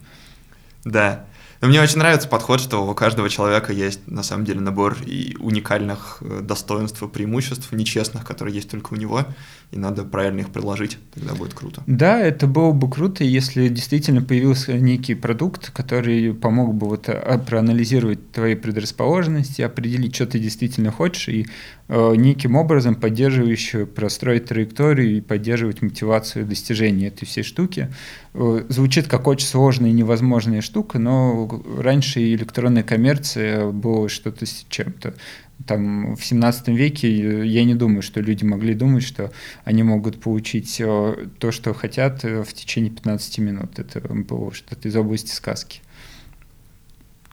Да. 0.85 1.25
Но 1.61 1.67
мне 1.67 1.81
очень 1.81 1.97
нравится 1.97 2.27
подход, 2.27 2.61
что 2.61 2.87
у 2.87 2.95
каждого 2.95 3.29
человека 3.29 3.73
есть 3.73 4.07
на 4.07 4.23
самом 4.23 4.45
деле 4.45 4.61
набор 4.61 4.97
и 5.05 5.35
уникальных 5.39 6.19
э, 6.21 6.39
достоинств 6.41 7.03
и 7.03 7.07
преимуществ, 7.07 7.71
нечестных, 7.73 8.23
которые 8.23 8.55
есть 8.55 8.69
только 8.69 8.93
у 8.93 8.95
него, 8.95 9.25
и 9.71 9.77
надо 9.77 10.03
правильно 10.03 10.39
их 10.39 10.49
предложить, 10.49 10.97
тогда 11.13 11.35
будет 11.35 11.53
круто. 11.53 11.83
Да, 11.85 12.19
это 12.19 12.47
было 12.47 12.71
бы 12.71 12.89
круто, 12.89 13.23
если 13.23 13.67
действительно 13.67 14.21
появился 14.21 14.73
некий 14.73 15.13
продукт, 15.13 15.69
который 15.69 16.33
помог 16.33 16.73
бы 16.73 16.87
вот 16.87 17.07
а, 17.07 17.37
проанализировать 17.37 18.31
твои 18.31 18.55
предрасположенности, 18.55 19.61
определить, 19.61 20.15
что 20.15 20.25
ты 20.25 20.39
действительно 20.39 20.91
хочешь, 20.91 21.29
и 21.29 21.45
э, 21.87 22.15
неким 22.15 22.55
образом 22.55 22.95
поддерживающий 22.95 23.85
простроить 23.85 24.45
траекторию 24.45 25.17
и 25.17 25.21
поддерживать 25.21 25.83
мотивацию 25.83 26.47
достижения 26.47 27.07
этой 27.07 27.25
всей 27.25 27.43
штуки. 27.43 27.89
Э, 28.33 28.65
звучит 28.69 29.07
как 29.07 29.27
очень 29.27 29.47
сложная 29.47 29.91
и 29.91 29.93
невозможная 29.93 30.61
штука, 30.61 30.97
но 30.97 31.61
раньше 31.77 32.21
электронная 32.33 32.83
коммерция 32.83 33.69
была 33.69 34.09
что-то 34.09 34.47
с 34.47 34.65
чем-то. 34.67 35.13
Там 35.65 36.15
в 36.15 36.23
17 36.23 36.69
веке 36.69 37.45
я 37.45 37.63
не 37.65 37.75
думаю, 37.75 38.01
что 38.01 38.21
люди 38.21 38.43
могли 38.43 38.73
думать, 38.73 39.03
что 39.03 39.31
они 39.65 39.83
могут 39.83 40.21
получить 40.21 40.79
э, 40.79 41.27
то, 41.37 41.51
что 41.51 41.73
хотят 41.73 42.23
э, 42.23 42.43
в 42.43 42.53
течение 42.53 42.91
15 42.91 43.39
минут. 43.39 43.77
Это 43.77 43.99
было 43.99 44.53
что-то 44.53 44.87
из 44.87 44.95
области 44.95 45.31
сказки. 45.31 45.81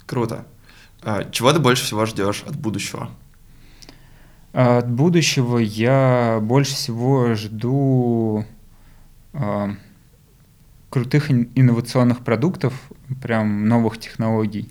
Круто. 0.06 0.46
А 1.02 1.24
чего 1.30 1.52
ты 1.52 1.60
больше 1.60 1.84
всего 1.84 2.04
ждешь 2.06 2.42
от 2.46 2.56
будущего? 2.56 3.10
От 4.52 4.90
будущего 4.90 5.58
я 5.58 6.40
больше 6.42 6.74
всего 6.74 7.34
жду 7.34 8.44
крутых 10.90 11.30
инновационных 11.30 12.24
продуктов, 12.24 12.72
прям 13.22 13.68
новых 13.68 13.98
технологий. 13.98 14.70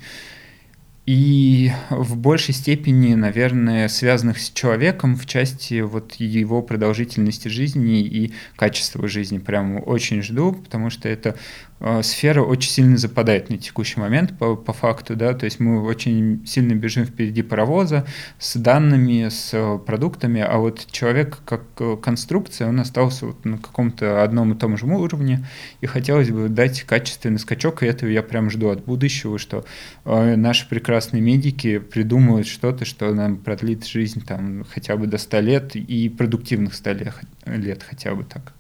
И 1.06 1.72
в 1.92 2.18
большей 2.18 2.56
степени, 2.56 3.14
наверное, 3.14 3.88
связанных 3.90 4.40
с 4.40 4.50
человеком 4.50 5.16
в 5.16 5.28
части 5.28 5.82
вот 5.82 6.16
его 6.16 6.64
продолжительности 6.64 7.48
жизни 7.48 8.02
и 8.02 8.34
качества 8.56 9.08
жизни. 9.08 9.38
Прям 9.38 9.82
очень 9.86 10.24
жду, 10.24 10.54
потому 10.54 10.90
что 10.90 11.08
это 11.08 11.36
сфера 12.02 12.42
очень 12.42 12.72
сильно 12.72 12.98
западает 12.98 13.50
на 13.50 13.58
текущий 13.58 14.00
момент 14.00 14.38
по, 14.38 14.56
по 14.56 14.74
факту, 14.74 15.16
да, 15.16 15.34
то 15.34 15.46
есть 15.46 15.60
мы 15.60 15.84
очень 15.84 16.46
сильно 16.46 16.74
бежим 16.74 17.06
впереди 17.06 17.42
паровоза 17.42 18.06
с 18.40 18.56
данными, 18.56 19.28
с 19.28 19.54
э, 19.54 19.78
продуктами, 19.86 20.42
а 20.42 20.58
вот 20.58 20.88
человек 20.90 21.40
как 21.46 21.64
э, 21.80 21.98
конструкция, 22.02 22.70
он 22.70 22.80
остался 22.80 23.28
вот 23.28 23.44
на 23.44 23.58
каком-то 23.58 24.24
одном 24.24 24.54
и 24.54 24.58
том 24.58 24.78
же 24.78 24.86
уровне, 24.86 25.46
и 25.82 25.86
хотелось 25.86 26.30
бы 26.30 26.48
дать 26.48 26.84
качественный 26.84 27.40
скачок, 27.40 27.84
и 27.84 27.88
этого 27.88 28.10
я 28.10 28.24
прям 28.24 28.50
жду 28.50 28.70
от 28.70 28.86
будущего, 28.86 29.38
что 29.38 29.66
э, 30.06 30.36
наши 30.36 30.68
прекрасные 30.70 31.22
медики 31.22 31.80
придумают 31.80 32.48
что-то, 32.48 32.86
что 32.86 33.14
нам 33.14 33.38
продлит 33.38 33.86
жизнь 33.86 34.24
там 34.26 34.66
хотя 34.70 34.96
бы 34.96 35.08
до 35.08 35.18
100 35.18 35.40
лет 35.42 35.76
и 35.76 36.10
продуктивных 36.10 36.74
100 36.74 36.92
лет, 36.94 37.16
лет 37.46 37.84
хотя 37.84 38.16
бы 38.16 38.24
так. 38.24 38.54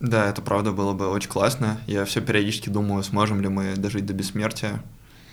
Да, 0.00 0.28
это 0.28 0.42
правда 0.42 0.72
было 0.72 0.92
бы 0.92 1.08
очень 1.08 1.30
классно. 1.30 1.80
Я 1.86 2.04
все 2.04 2.20
периодически 2.20 2.68
думаю, 2.68 3.02
сможем 3.02 3.40
ли 3.40 3.48
мы 3.48 3.74
дожить 3.76 4.04
до 4.06 4.12
бессмертия. 4.12 4.82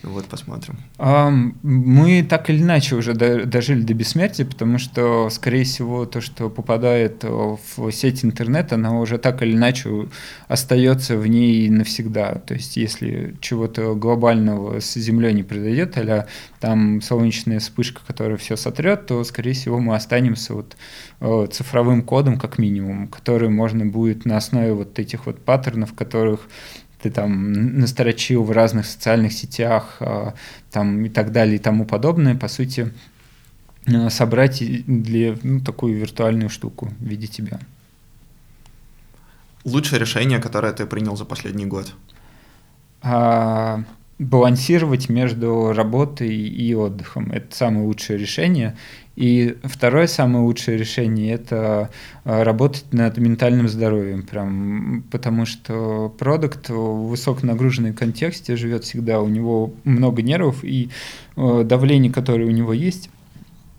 Вот 0.04 0.26
посмотрим. 0.26 0.78
Мы 1.00 2.24
так 2.24 2.50
или 2.50 2.62
иначе 2.62 2.96
уже 2.96 3.14
дожили 3.14 3.82
до 3.82 3.94
бессмертия, 3.94 4.46
потому 4.46 4.78
что, 4.78 5.30
скорее 5.30 5.64
всего, 5.64 6.06
то, 6.06 6.20
что 6.20 6.50
попадает 6.50 7.24
в 7.24 7.92
сеть 7.92 8.26
интернета, 8.26 8.76
оно 8.76 9.00
уже 9.00 9.18
так 9.18 9.42
или 9.42 9.54
иначе 9.54 10.08
остается 10.48 11.18
в 11.18 11.26
ней 11.26 11.70
навсегда. 11.70 12.36
То 12.36 12.54
есть, 12.54 12.76
если 12.78 13.36
чего-то 13.40 13.96
глобального 13.96 14.80
с 14.80 14.94
Землей 14.96 15.34
не 15.34 15.44
произойдет, 15.44 15.98
а 15.98 16.28
там 16.60 17.02
солнечная 17.02 17.60
вспышка, 17.60 18.02
которая 18.06 18.38
все 18.38 18.56
сотрет, 18.56 19.06
то, 19.06 19.24
скорее 19.24 19.54
всего, 19.54 19.80
мы 19.80 19.96
останемся 19.96 20.54
вот 20.54 20.76
э, 21.22 21.48
цифровым 21.52 22.02
кодом, 22.02 22.38
как 22.38 22.58
минимум, 22.58 23.08
который 23.08 23.50
можно 23.50 23.86
будет 23.86 24.26
на 24.26 24.38
основе 24.38 24.74
вот 24.74 25.00
этих 25.00 25.26
вот 25.26 25.40
паттернов, 25.40 25.94
которых 25.94 26.42
ты 27.04 27.12
там 27.12 27.80
настрочил 27.80 28.44
в 28.44 28.52
разных 28.52 28.86
социальных 28.86 29.34
сетях 29.34 29.98
а, 30.00 30.34
там, 30.72 31.06
и 31.06 31.10
так 31.10 31.34
далее 31.34 31.58
и 31.58 31.60
тому 31.60 31.86
подобное, 31.86 32.36
по 32.36 32.48
сути, 32.48 32.94
э, 33.86 34.10
собрать 34.10 34.64
для 34.88 35.36
ну, 35.44 35.60
такую 35.60 35.98
виртуальную 36.00 36.50
штуку 36.50 36.94
в 37.00 37.04
виде 37.04 37.28
тебя. 37.28 37.60
Лучшее 39.66 40.00
решение, 40.00 40.40
которое 40.40 40.72
ты 40.72 40.86
принял 40.86 41.18
за 41.18 41.26
последний 41.26 41.66
год? 41.66 41.94
А, 43.02 43.84
балансировать 44.20 45.10
между 45.10 45.74
работой 45.74 46.36
и 46.36 46.74
отдыхом. 46.76 47.32
Это 47.32 47.56
самое 47.56 47.86
лучшее 47.86 48.20
решение. 48.20 48.76
И 49.16 49.58
второе 49.64 50.08
самое 50.08 50.44
лучшее 50.44 50.78
решение– 50.78 51.34
это 51.36 51.92
э, 52.26 52.44
работать 52.44 52.86
над 52.92 53.18
ментальным 53.18 53.68
здоровьем, 53.68 54.24
прям, 54.24 55.04
потому 55.12 55.46
что 55.46 56.10
продукт 56.18 56.70
в 56.70 57.10
высоконагруженном 57.10 57.94
контексте 57.94 58.56
живет 58.56 58.86
всегда, 58.86 59.22
у 59.22 59.28
него 59.28 59.74
много 59.84 60.24
нервов, 60.24 60.64
и 60.64 60.90
э, 61.36 61.64
давление, 61.64 62.12
которое 62.12 62.46
у 62.46 62.52
него 62.52 62.74
есть, 62.74 63.12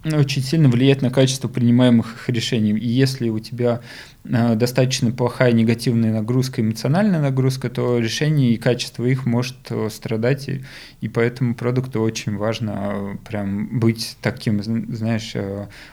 очень 0.05 0.43
сильно 0.43 0.69
влияет 0.69 1.03
на 1.03 1.11
качество 1.11 1.49
принимаемых 1.49 2.29
решений. 2.29 2.73
И 2.73 2.89
если 2.89 3.29
у 3.29 3.41
тебя 3.41 3.81
достаточно 4.25 5.13
плохая 5.13 5.53
негативная 5.53 6.13
нагрузка, 6.13 6.63
эмоциональная 6.63 7.21
нагрузка, 7.21 7.69
то 7.69 7.99
решение 7.99 8.53
и 8.53 8.57
качество 8.57 9.05
их 9.05 9.27
может 9.27 9.57
э, 9.71 9.91
страдать. 9.91 10.49
И, 10.49 10.65
и 11.03 11.09
поэтому 11.09 11.55
продукту 11.55 12.01
очень 12.01 12.37
важно 12.37 12.73
э, 12.75 13.17
прям 13.29 13.79
быть 13.79 14.17
таким, 14.23 14.63
знаешь, 14.63 15.35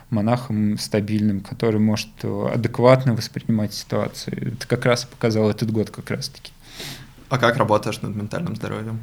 монахом 0.08 0.78
стабильным, 0.78 1.40
который 1.40 1.80
может 1.80 2.08
адекватно 2.24 3.14
воспринимать 3.14 3.74
ситуацию. 3.74 4.54
Это 4.54 4.66
как 4.66 4.86
раз 4.86 5.04
показал 5.04 5.50
этот 5.50 5.70
год 5.70 5.90
как 5.90 6.10
раз-таки. 6.10 6.52
А 7.28 7.38
как 7.38 7.56
работаешь 7.56 8.00
над 8.00 8.16
ментальным 8.16 8.56
здоровьем? 8.56 9.00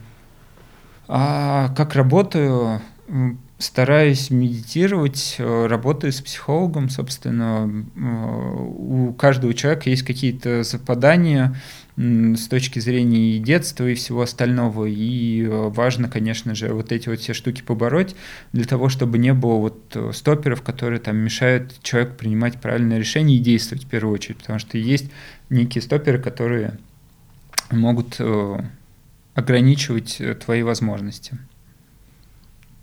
А 1.07 1.69
как 1.75 1.95
работаю? 1.95 2.81
Стараюсь 3.59 4.29
медитировать, 4.29 5.35
э, 5.37 5.67
работаю 5.67 6.13
с 6.13 6.21
психологом, 6.21 6.89
собственно, 6.89 7.69
э, 7.95 7.99
у 7.99 9.13
каждого 9.13 9.53
человека 9.53 9.89
есть 9.89 10.03
какие-то 10.03 10.63
западания 10.63 11.55
с 11.97 12.47
точки 12.47 12.79
зрения 12.79 13.35
и 13.35 13.39
детства, 13.39 13.85
и 13.85 13.95
всего 13.95 14.21
остального, 14.21 14.85
и 14.85 15.43
э, 15.43 15.49
важно, 15.49 16.07
конечно 16.07 16.55
же, 16.55 16.73
вот 16.73 16.93
эти 16.93 17.09
вот 17.09 17.19
все 17.19 17.33
штуки 17.33 17.61
побороть 17.61 18.15
для 18.53 18.63
того, 18.63 18.87
чтобы 18.87 19.17
не 19.17 19.33
было 19.33 19.55
вот 19.55 20.15
стоперов, 20.15 20.61
которые 20.61 21.01
там 21.01 21.17
мешают 21.17 21.73
человеку 21.83 22.15
принимать 22.15 22.61
правильное 22.61 22.97
решение 22.97 23.37
и 23.37 23.41
действовать 23.41 23.83
в 23.83 23.89
первую 23.89 24.13
очередь, 24.13 24.37
потому 24.37 24.59
что 24.59 24.77
есть 24.77 25.11
некие 25.49 25.81
стоперы, 25.81 26.19
которые 26.19 26.77
могут 27.71 28.21
ограничивать 29.35 30.21
твои 30.45 30.63
возможности. 30.63 31.37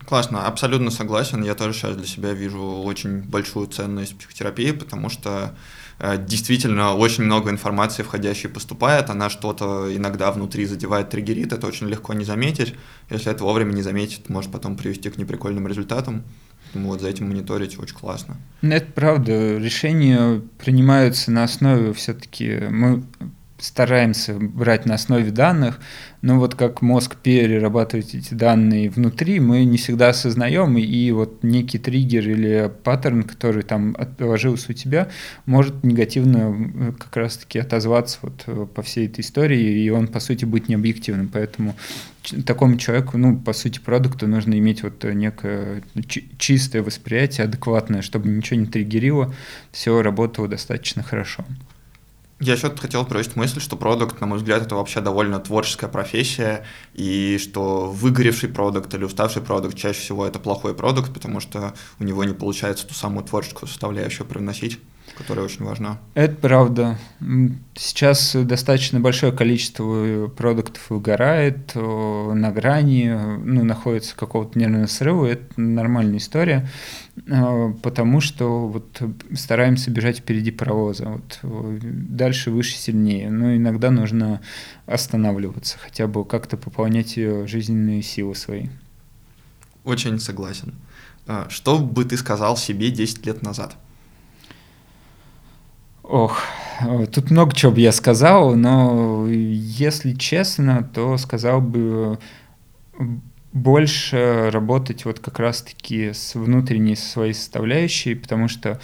Классно, 0.07 0.47
абсолютно 0.47 0.91
согласен. 0.91 1.43
Я 1.43 1.57
тоже 1.57 1.73
сейчас 1.73 1.97
для 1.97 2.07
себя 2.07 2.33
вижу 2.33 2.62
очень 2.62 3.23
большую 3.23 3.66
ценность 3.66 4.16
психотерапии, 4.16 4.70
потому 4.70 5.09
что 5.09 5.53
э, 5.99 6.16
действительно 6.24 6.95
очень 6.95 7.24
много 7.24 7.51
информации 7.51 8.05
входящей 8.05 8.49
поступает, 8.49 9.11
она 9.11 9.28
что-то 9.28 9.95
иногда 9.95 10.31
внутри 10.31 10.65
задевает, 10.65 11.11
триггерит, 11.11 11.53
это 11.53 11.66
очень 11.66 11.89
легко 11.89 12.15
не 12.15 12.24
заметить. 12.24 12.74
Если 13.11 13.33
это 13.33 13.43
вовремя 13.43 13.73
не 13.73 13.83
заметить, 13.83 14.28
может 14.28 14.53
потом 14.53 14.77
привести 14.77 15.11
к 15.11 15.19
неприкольным 15.19 15.66
результатам. 15.66 16.23
Поэтому 16.66 16.93
вот 16.93 17.01
за 17.01 17.09
этим 17.09 17.28
мониторить 17.28 17.78
очень 17.78 17.97
классно. 17.97 18.37
Это 18.62 18.93
правда. 18.93 19.57
Решения 19.59 20.41
принимаются 20.59 21.31
на 21.31 21.45
основе 21.45 21.93
все-таки... 21.93 22.61
Мы 22.70 23.03
стараемся 23.59 24.35
брать 24.35 24.87
на 24.87 24.95
основе 24.95 25.31
данных, 25.31 25.81
но 26.23 26.39
вот 26.39 26.55
как 26.55 26.83
мозг 26.83 27.16
перерабатывает 27.16 28.15
эти 28.15 28.35
данные 28.35 28.91
внутри, 28.91 29.41
мы 29.41 29.65
не 29.65 29.78
всегда 29.78 30.11
осознаем, 30.11 30.77
и 30.77 31.11
вот 31.12 31.43
некий 31.43 31.78
триггер 31.78 32.28
или 32.28 32.73
паттерн, 32.85 33.23
который 33.23 33.62
там 33.62 33.97
отложился 33.99 34.73
у 34.73 34.74
тебя, 34.74 35.09
может 35.47 35.85
негативно 35.85 36.55
э, 36.57 36.93
как 36.99 37.16
раз-таки 37.16 37.59
отозваться 37.59 38.19
вот 38.23 38.45
э, 38.47 38.66
по 38.74 38.83
всей 38.83 39.07
этой 39.07 39.20
истории, 39.20 39.85
и 39.85 39.89
он, 39.91 40.09
по 40.09 40.20
сути, 40.20 40.45
будет 40.45 40.69
необъективным. 40.69 41.28
Поэтому 41.28 41.77
такому 42.45 42.77
человеку, 42.77 43.16
ну, 43.19 43.39
по 43.39 43.53
сути, 43.53 43.78
продукту 43.78 44.27
нужно 44.27 44.59
иметь 44.59 44.83
вот 44.83 45.05
некое 45.05 45.83
чистое 46.39 46.83
восприятие, 46.83 47.45
адекватное, 47.45 48.03
чтобы 48.03 48.28
ничего 48.28 48.61
не 48.61 48.66
триггерило, 48.66 49.33
все 49.70 50.03
работало 50.03 50.49
достаточно 50.49 51.03
хорошо. 51.03 51.45
Я 52.38 52.52
еще 52.52 52.74
хотел 52.76 53.02
бросить 53.04 53.34
мысль, 53.34 53.60
что 53.60 53.76
продукт, 53.76 54.20
на 54.20 54.26
мой 54.26 54.36
взгляд, 54.36 54.60
это 54.60 54.74
вообще 54.74 55.00
довольно 55.00 55.40
творческая 55.40 55.88
профессия, 55.88 56.66
и 56.92 57.38
что 57.38 57.86
выгоревший 57.86 58.50
продукт 58.50 58.92
или 58.92 59.04
уставший 59.04 59.40
продукт 59.40 59.74
чаще 59.74 60.00
всего 60.00 60.26
это 60.26 60.38
плохой 60.38 60.74
продукт, 60.74 61.14
потому 61.14 61.40
что 61.40 61.72
у 61.98 62.04
него 62.04 62.24
не 62.24 62.34
получается 62.34 62.86
ту 62.86 62.92
самую 62.92 63.24
творческую 63.24 63.70
составляющую 63.70 64.26
привносить 64.26 64.78
которая 65.16 65.44
очень 65.44 65.64
важна. 65.64 65.98
Это 66.14 66.34
правда. 66.36 66.98
Сейчас 67.74 68.36
достаточно 68.36 69.01
большое 69.01 69.32
количество 69.32 70.28
продуктов 70.28 70.90
выгорает, 70.90 71.74
на 71.74 72.51
грани, 72.52 73.09
ну, 73.43 73.64
находится 73.64 74.14
какого-то 74.16 74.59
нервного 74.59 74.86
срыва. 74.86 75.26
Это 75.26 75.60
нормальная 75.60 76.18
история, 76.18 76.68
потому 77.82 78.20
что 78.20 78.68
вот 78.68 79.02
стараемся 79.34 79.90
бежать 79.90 80.18
впереди 80.18 80.51
паровоза. 80.51 81.09
Вот 81.09 81.38
дальше, 81.43 82.51
выше, 82.51 82.76
сильнее. 82.76 83.30
Но 83.30 83.56
иногда 83.56 83.90
нужно 83.90 84.40
останавливаться, 84.86 85.78
хотя 85.78 86.06
бы 86.06 86.24
как-то 86.24 86.56
пополнять 86.56 87.14
жизненные 87.14 88.02
силы 88.02 88.34
свои. 88.34 88.66
Очень 89.84 90.18
согласен. 90.18 90.74
А, 91.28 91.48
что 91.48 91.78
бы 91.78 92.05
ты 92.05 92.16
сказал 92.16 92.56
себе 92.56 92.90
10 92.90 93.24
лет 93.26 93.43
назад? 93.43 93.76
Ох, 96.09 96.41
тут 97.12 97.31
много 97.33 97.53
чего 97.53 97.73
бы 97.73 97.81
я 97.81 97.91
сказал, 97.91 98.55
но 98.55 99.27
если 99.28 100.12
честно, 100.12 100.89
то 100.95 101.16
сказал 101.16 101.61
бы 101.61 102.19
больше 103.53 104.51
работать 104.53 105.05
вот 105.05 105.19
как 105.19 105.41
раз-таки 105.41 106.12
с 106.12 106.37
внутренней 106.37 106.95
своей 106.95 107.33
составляющей, 107.33 108.15
потому 108.15 108.49
что 108.49 108.78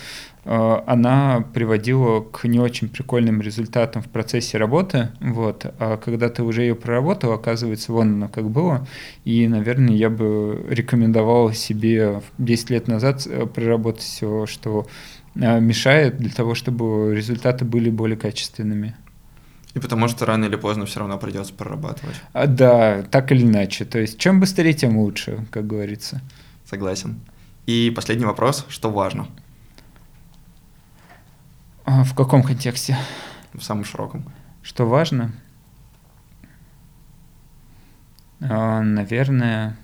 э, 0.44 0.82
она 0.86 1.44
приводила 1.52 2.22
к 2.22 2.44
не 2.44 2.58
очень 2.58 2.88
прикольным 2.88 3.42
результатам 3.42 4.02
в 4.02 4.08
процессе 4.08 4.56
работы, 4.56 5.10
вот, 5.20 5.66
а 5.78 5.98
когда 5.98 6.30
ты 6.30 6.42
уже 6.42 6.62
ее 6.62 6.74
проработал, 6.74 7.32
оказывается, 7.32 7.92
вон 7.92 8.14
оно 8.14 8.28
как 8.28 8.48
было, 8.48 8.86
и, 9.26 9.46
наверное, 9.46 9.94
я 9.94 10.08
бы 10.08 10.64
рекомендовал 10.68 11.52
себе 11.52 12.22
10 12.38 12.70
лет 12.70 12.88
назад 12.88 13.26
э, 13.26 13.46
проработать 13.46 14.02
все, 14.02 14.46
что 14.46 14.86
мешает 15.34 16.18
для 16.18 16.30
того, 16.30 16.54
чтобы 16.54 17.14
результаты 17.14 17.64
были 17.64 17.90
более 17.90 18.16
качественными. 18.16 18.94
И 19.74 19.78
потому 19.78 20.08
что 20.08 20.26
рано 20.26 20.44
или 20.44 20.56
поздно 20.56 20.84
все 20.84 21.00
равно 21.00 21.18
придется 21.18 21.54
прорабатывать. 21.54 22.16
А, 22.34 22.46
да, 22.46 23.02
так 23.04 23.32
или 23.32 23.42
иначе. 23.42 23.84
То 23.86 23.98
есть 23.98 24.18
чем 24.18 24.38
быстрее, 24.38 24.74
тем 24.74 24.98
лучше, 24.98 25.46
как 25.50 25.66
говорится. 25.66 26.20
Согласен. 26.66 27.20
И 27.66 27.90
последний 27.94 28.26
вопрос, 28.26 28.66
что 28.68 28.90
важно? 28.90 29.28
А, 31.84 32.04
в 32.04 32.14
каком 32.14 32.42
контексте? 32.42 32.98
В 33.54 33.62
самом 33.62 33.84
широком. 33.84 34.24
Что 34.62 34.86
важно? 34.86 35.32
А, 38.40 38.82
наверное, 38.82 39.76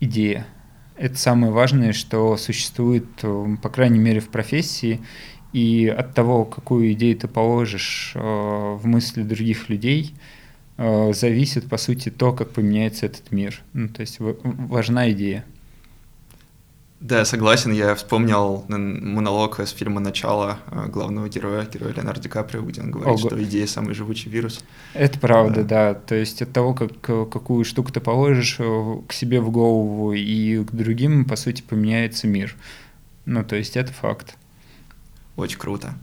идея 0.00 0.46
это 0.96 1.16
самое 1.16 1.52
важное, 1.52 1.92
что 1.92 2.36
существует, 2.36 3.06
э, 3.22 3.56
по 3.62 3.68
крайней 3.68 3.98
мере, 3.98 4.20
в 4.20 4.28
профессии, 4.28 5.00
и 5.52 5.86
от 5.86 6.14
того, 6.14 6.44
какую 6.44 6.92
идею 6.92 7.16
ты 7.16 7.28
положишь 7.28 8.12
э, 8.14 8.18
в 8.18 8.86
мысли 8.86 9.22
других 9.22 9.68
людей, 9.68 10.14
э, 10.76 11.12
зависит, 11.12 11.68
по 11.68 11.76
сути, 11.76 12.10
то, 12.10 12.32
как 12.32 12.50
поменяется 12.50 13.06
этот 13.06 13.32
мир. 13.32 13.62
Ну, 13.72 13.88
то 13.88 14.00
есть 14.00 14.16
важна 14.18 15.10
идея. 15.12 15.44
Да, 17.00 17.26
согласен. 17.26 17.72
Я 17.72 17.94
вспомнил 17.94 18.64
монолог 18.68 19.60
из 19.60 19.70
фильма 19.70 20.00
«Начало» 20.00 20.58
э, 20.70 20.86
главного 20.86 21.28
героя, 21.28 21.66
героя 21.66 21.92
Леонардо 21.92 22.22
Ди 22.22 22.28
Каприо, 22.28 22.62
где 22.62 22.80
он 22.80 22.90
говорит, 22.90 23.20
Ого. 23.20 23.28
что 23.28 23.42
идея– 23.42 23.66
самый 23.68 23.94
живучий 23.94 24.30
вирус. 24.30 24.64
Это 24.94 25.18
правда, 25.18 25.62
да. 25.62 25.92
да. 25.92 25.94
То 25.94 26.14
есть 26.14 26.40
от 26.40 26.52
того, 26.52 26.72
как, 26.72 26.98
какую 27.00 27.66
штуку 27.66 27.92
ты 27.92 28.00
положишь 28.00 28.56
э, 28.58 28.96
к 29.06 29.12
себе 29.12 29.42
в 29.42 29.50
голову 29.50 30.14
и 30.14 30.64
к 30.64 30.72
другим, 30.72 31.26
по 31.26 31.36
сути, 31.36 31.60
поменяется 31.60 32.26
мир. 32.28 32.56
Ну, 33.26 33.44
то 33.44 33.56
есть 33.56 33.76
это 33.76 33.92
факт. 33.92 34.36
Очень 35.36 35.58
круто. 35.58 35.94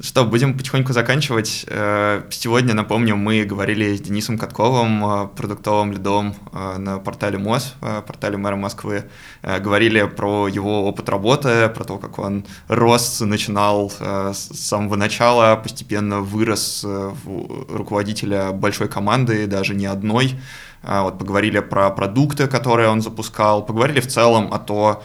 Что, 0.00 0.24
будем 0.24 0.56
потихоньку 0.56 0.92
заканчивать. 0.92 1.64
Э, 1.66 2.22
сегодня, 2.30 2.72
напомню, 2.72 3.16
мы 3.16 3.42
говорили 3.42 3.96
с 3.96 4.00
Денисом 4.00 4.38
Катковым, 4.38 5.04
э, 5.04 5.28
продуктовым 5.34 5.90
лидом 5.90 6.36
э, 6.52 6.78
на 6.78 6.98
портале 6.98 7.36
МОЗ, 7.36 7.74
портале 8.06 8.36
мэра 8.36 8.54
Москвы. 8.54 9.10
Говорили 9.42 10.04
про 10.04 10.46
его 10.46 10.86
опыт 10.86 11.08
работы, 11.08 11.68
про 11.70 11.82
то, 11.82 11.98
как 11.98 12.20
он 12.20 12.44
рос, 12.68 13.20
начинал 13.20 13.90
с 13.90 14.50
самого 14.54 14.94
начала, 14.94 15.56
постепенно 15.56 16.20
вырос 16.20 16.84
в 16.84 17.76
руководителя 17.76 18.52
большой 18.52 18.88
команды, 18.88 19.48
даже 19.48 19.74
не 19.74 19.86
одной. 19.86 20.38
Вот 20.82 21.18
поговорили 21.18 21.58
про 21.58 21.90
продукты, 21.90 22.46
которые 22.46 22.88
он 22.88 23.00
запускал, 23.00 23.64
поговорили 23.66 24.00
в 24.00 24.06
целом 24.06 24.52
о 24.52 24.58
том, 24.58 25.02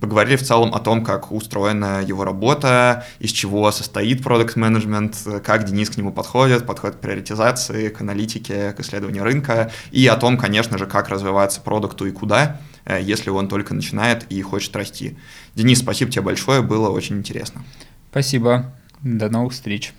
Поговорили 0.00 0.36
в 0.36 0.42
целом 0.42 0.74
о 0.74 0.80
том, 0.80 1.04
как 1.04 1.32
устроена 1.32 2.02
его 2.02 2.24
работа, 2.24 3.04
из 3.18 3.30
чего 3.30 3.70
состоит 3.72 4.22
продукт 4.22 4.56
менеджмент 4.56 5.16
как 5.44 5.64
Денис 5.64 5.90
к 5.90 5.96
нему 5.96 6.12
подходит, 6.12 6.66
подходит 6.66 6.96
к 6.96 7.00
приоритизации, 7.00 7.88
к 7.88 8.00
аналитике, 8.00 8.72
к 8.72 8.80
исследованию 8.80 9.24
рынка, 9.24 9.70
и 9.90 10.06
о 10.06 10.16
том, 10.16 10.38
конечно 10.38 10.78
же, 10.78 10.86
как 10.86 11.08
развивается 11.08 11.60
продукту 11.60 12.06
и 12.06 12.10
куда, 12.10 12.60
э, 12.84 13.00
если 13.02 13.30
он 13.30 13.48
только 13.48 13.74
начинает 13.74 14.24
и 14.30 14.40
хочет 14.42 14.74
расти. 14.76 15.16
Денис, 15.54 15.78
спасибо 15.78 16.10
тебе 16.10 16.22
большое, 16.22 16.62
было 16.62 16.90
очень 16.90 17.18
интересно. 17.18 17.64
Спасибо. 18.10 18.72
До 19.02 19.28
новых 19.28 19.52
встреч. 19.52 19.92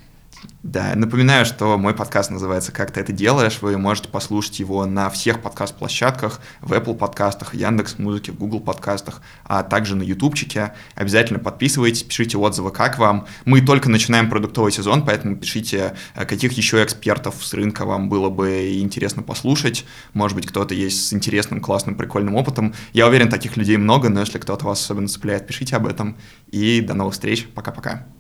Да, 0.63 0.93
напоминаю, 0.95 1.45
что 1.45 1.77
мой 1.77 1.93
подкаст 1.93 2.29
называется 2.29 2.71
«Как 2.71 2.91
ты 2.91 2.99
это 2.99 3.13
делаешь?». 3.13 3.59
Вы 3.61 3.77
можете 3.77 4.09
послушать 4.09 4.59
его 4.59 4.85
на 4.85 5.09
всех 5.09 5.41
подкаст-площадках, 5.41 6.41
в 6.61 6.73
Apple 6.73 6.95
подкастах, 6.95 7.55
Яндекс 7.55 7.99
Музыке, 7.99 8.31
в 8.31 8.35
Google 8.35 8.59
подкастах, 8.59 9.21
а 9.45 9.63
также 9.63 9.95
на 9.95 10.03
ютубчике. 10.03 10.73
Обязательно 10.93 11.39
подписывайтесь, 11.39 12.03
пишите 12.03 12.37
отзывы, 12.37 12.71
как 12.71 12.99
вам. 12.99 13.27
Мы 13.45 13.61
только 13.61 13.89
начинаем 13.89 14.29
продуктовый 14.29 14.71
сезон, 14.71 15.05
поэтому 15.05 15.37
пишите, 15.37 15.95
э, 16.15 16.25
каких 16.25 16.51
еще 16.53 16.83
экспертов 16.83 17.35
с 17.39 17.53
рынка 17.53 17.85
вам 17.85 18.09
было 18.09 18.29
бы 18.29 18.77
интересно 18.79 19.23
послушать. 19.23 19.85
Может 20.13 20.35
быть, 20.35 20.47
кто-то 20.47 20.73
есть 20.73 21.07
с 21.07 21.13
интересным, 21.13 21.61
классным, 21.61 21.95
прикольным 21.95 22.35
опытом. 22.35 22.73
Я 22.93 23.07
уверен, 23.07 23.29
таких 23.29 23.55
людей 23.55 23.77
много, 23.77 24.09
но 24.09 24.19
если 24.19 24.37
кто-то 24.37 24.65
вас 24.65 24.81
особенно 24.81 25.07
цепляет, 25.07 25.47
пишите 25.47 25.75
об 25.77 25.87
этом. 25.87 26.17
И 26.51 26.81
до 26.81 26.93
новых 26.93 27.13
встреч. 27.13 27.47
Пока-пока. 27.53 28.16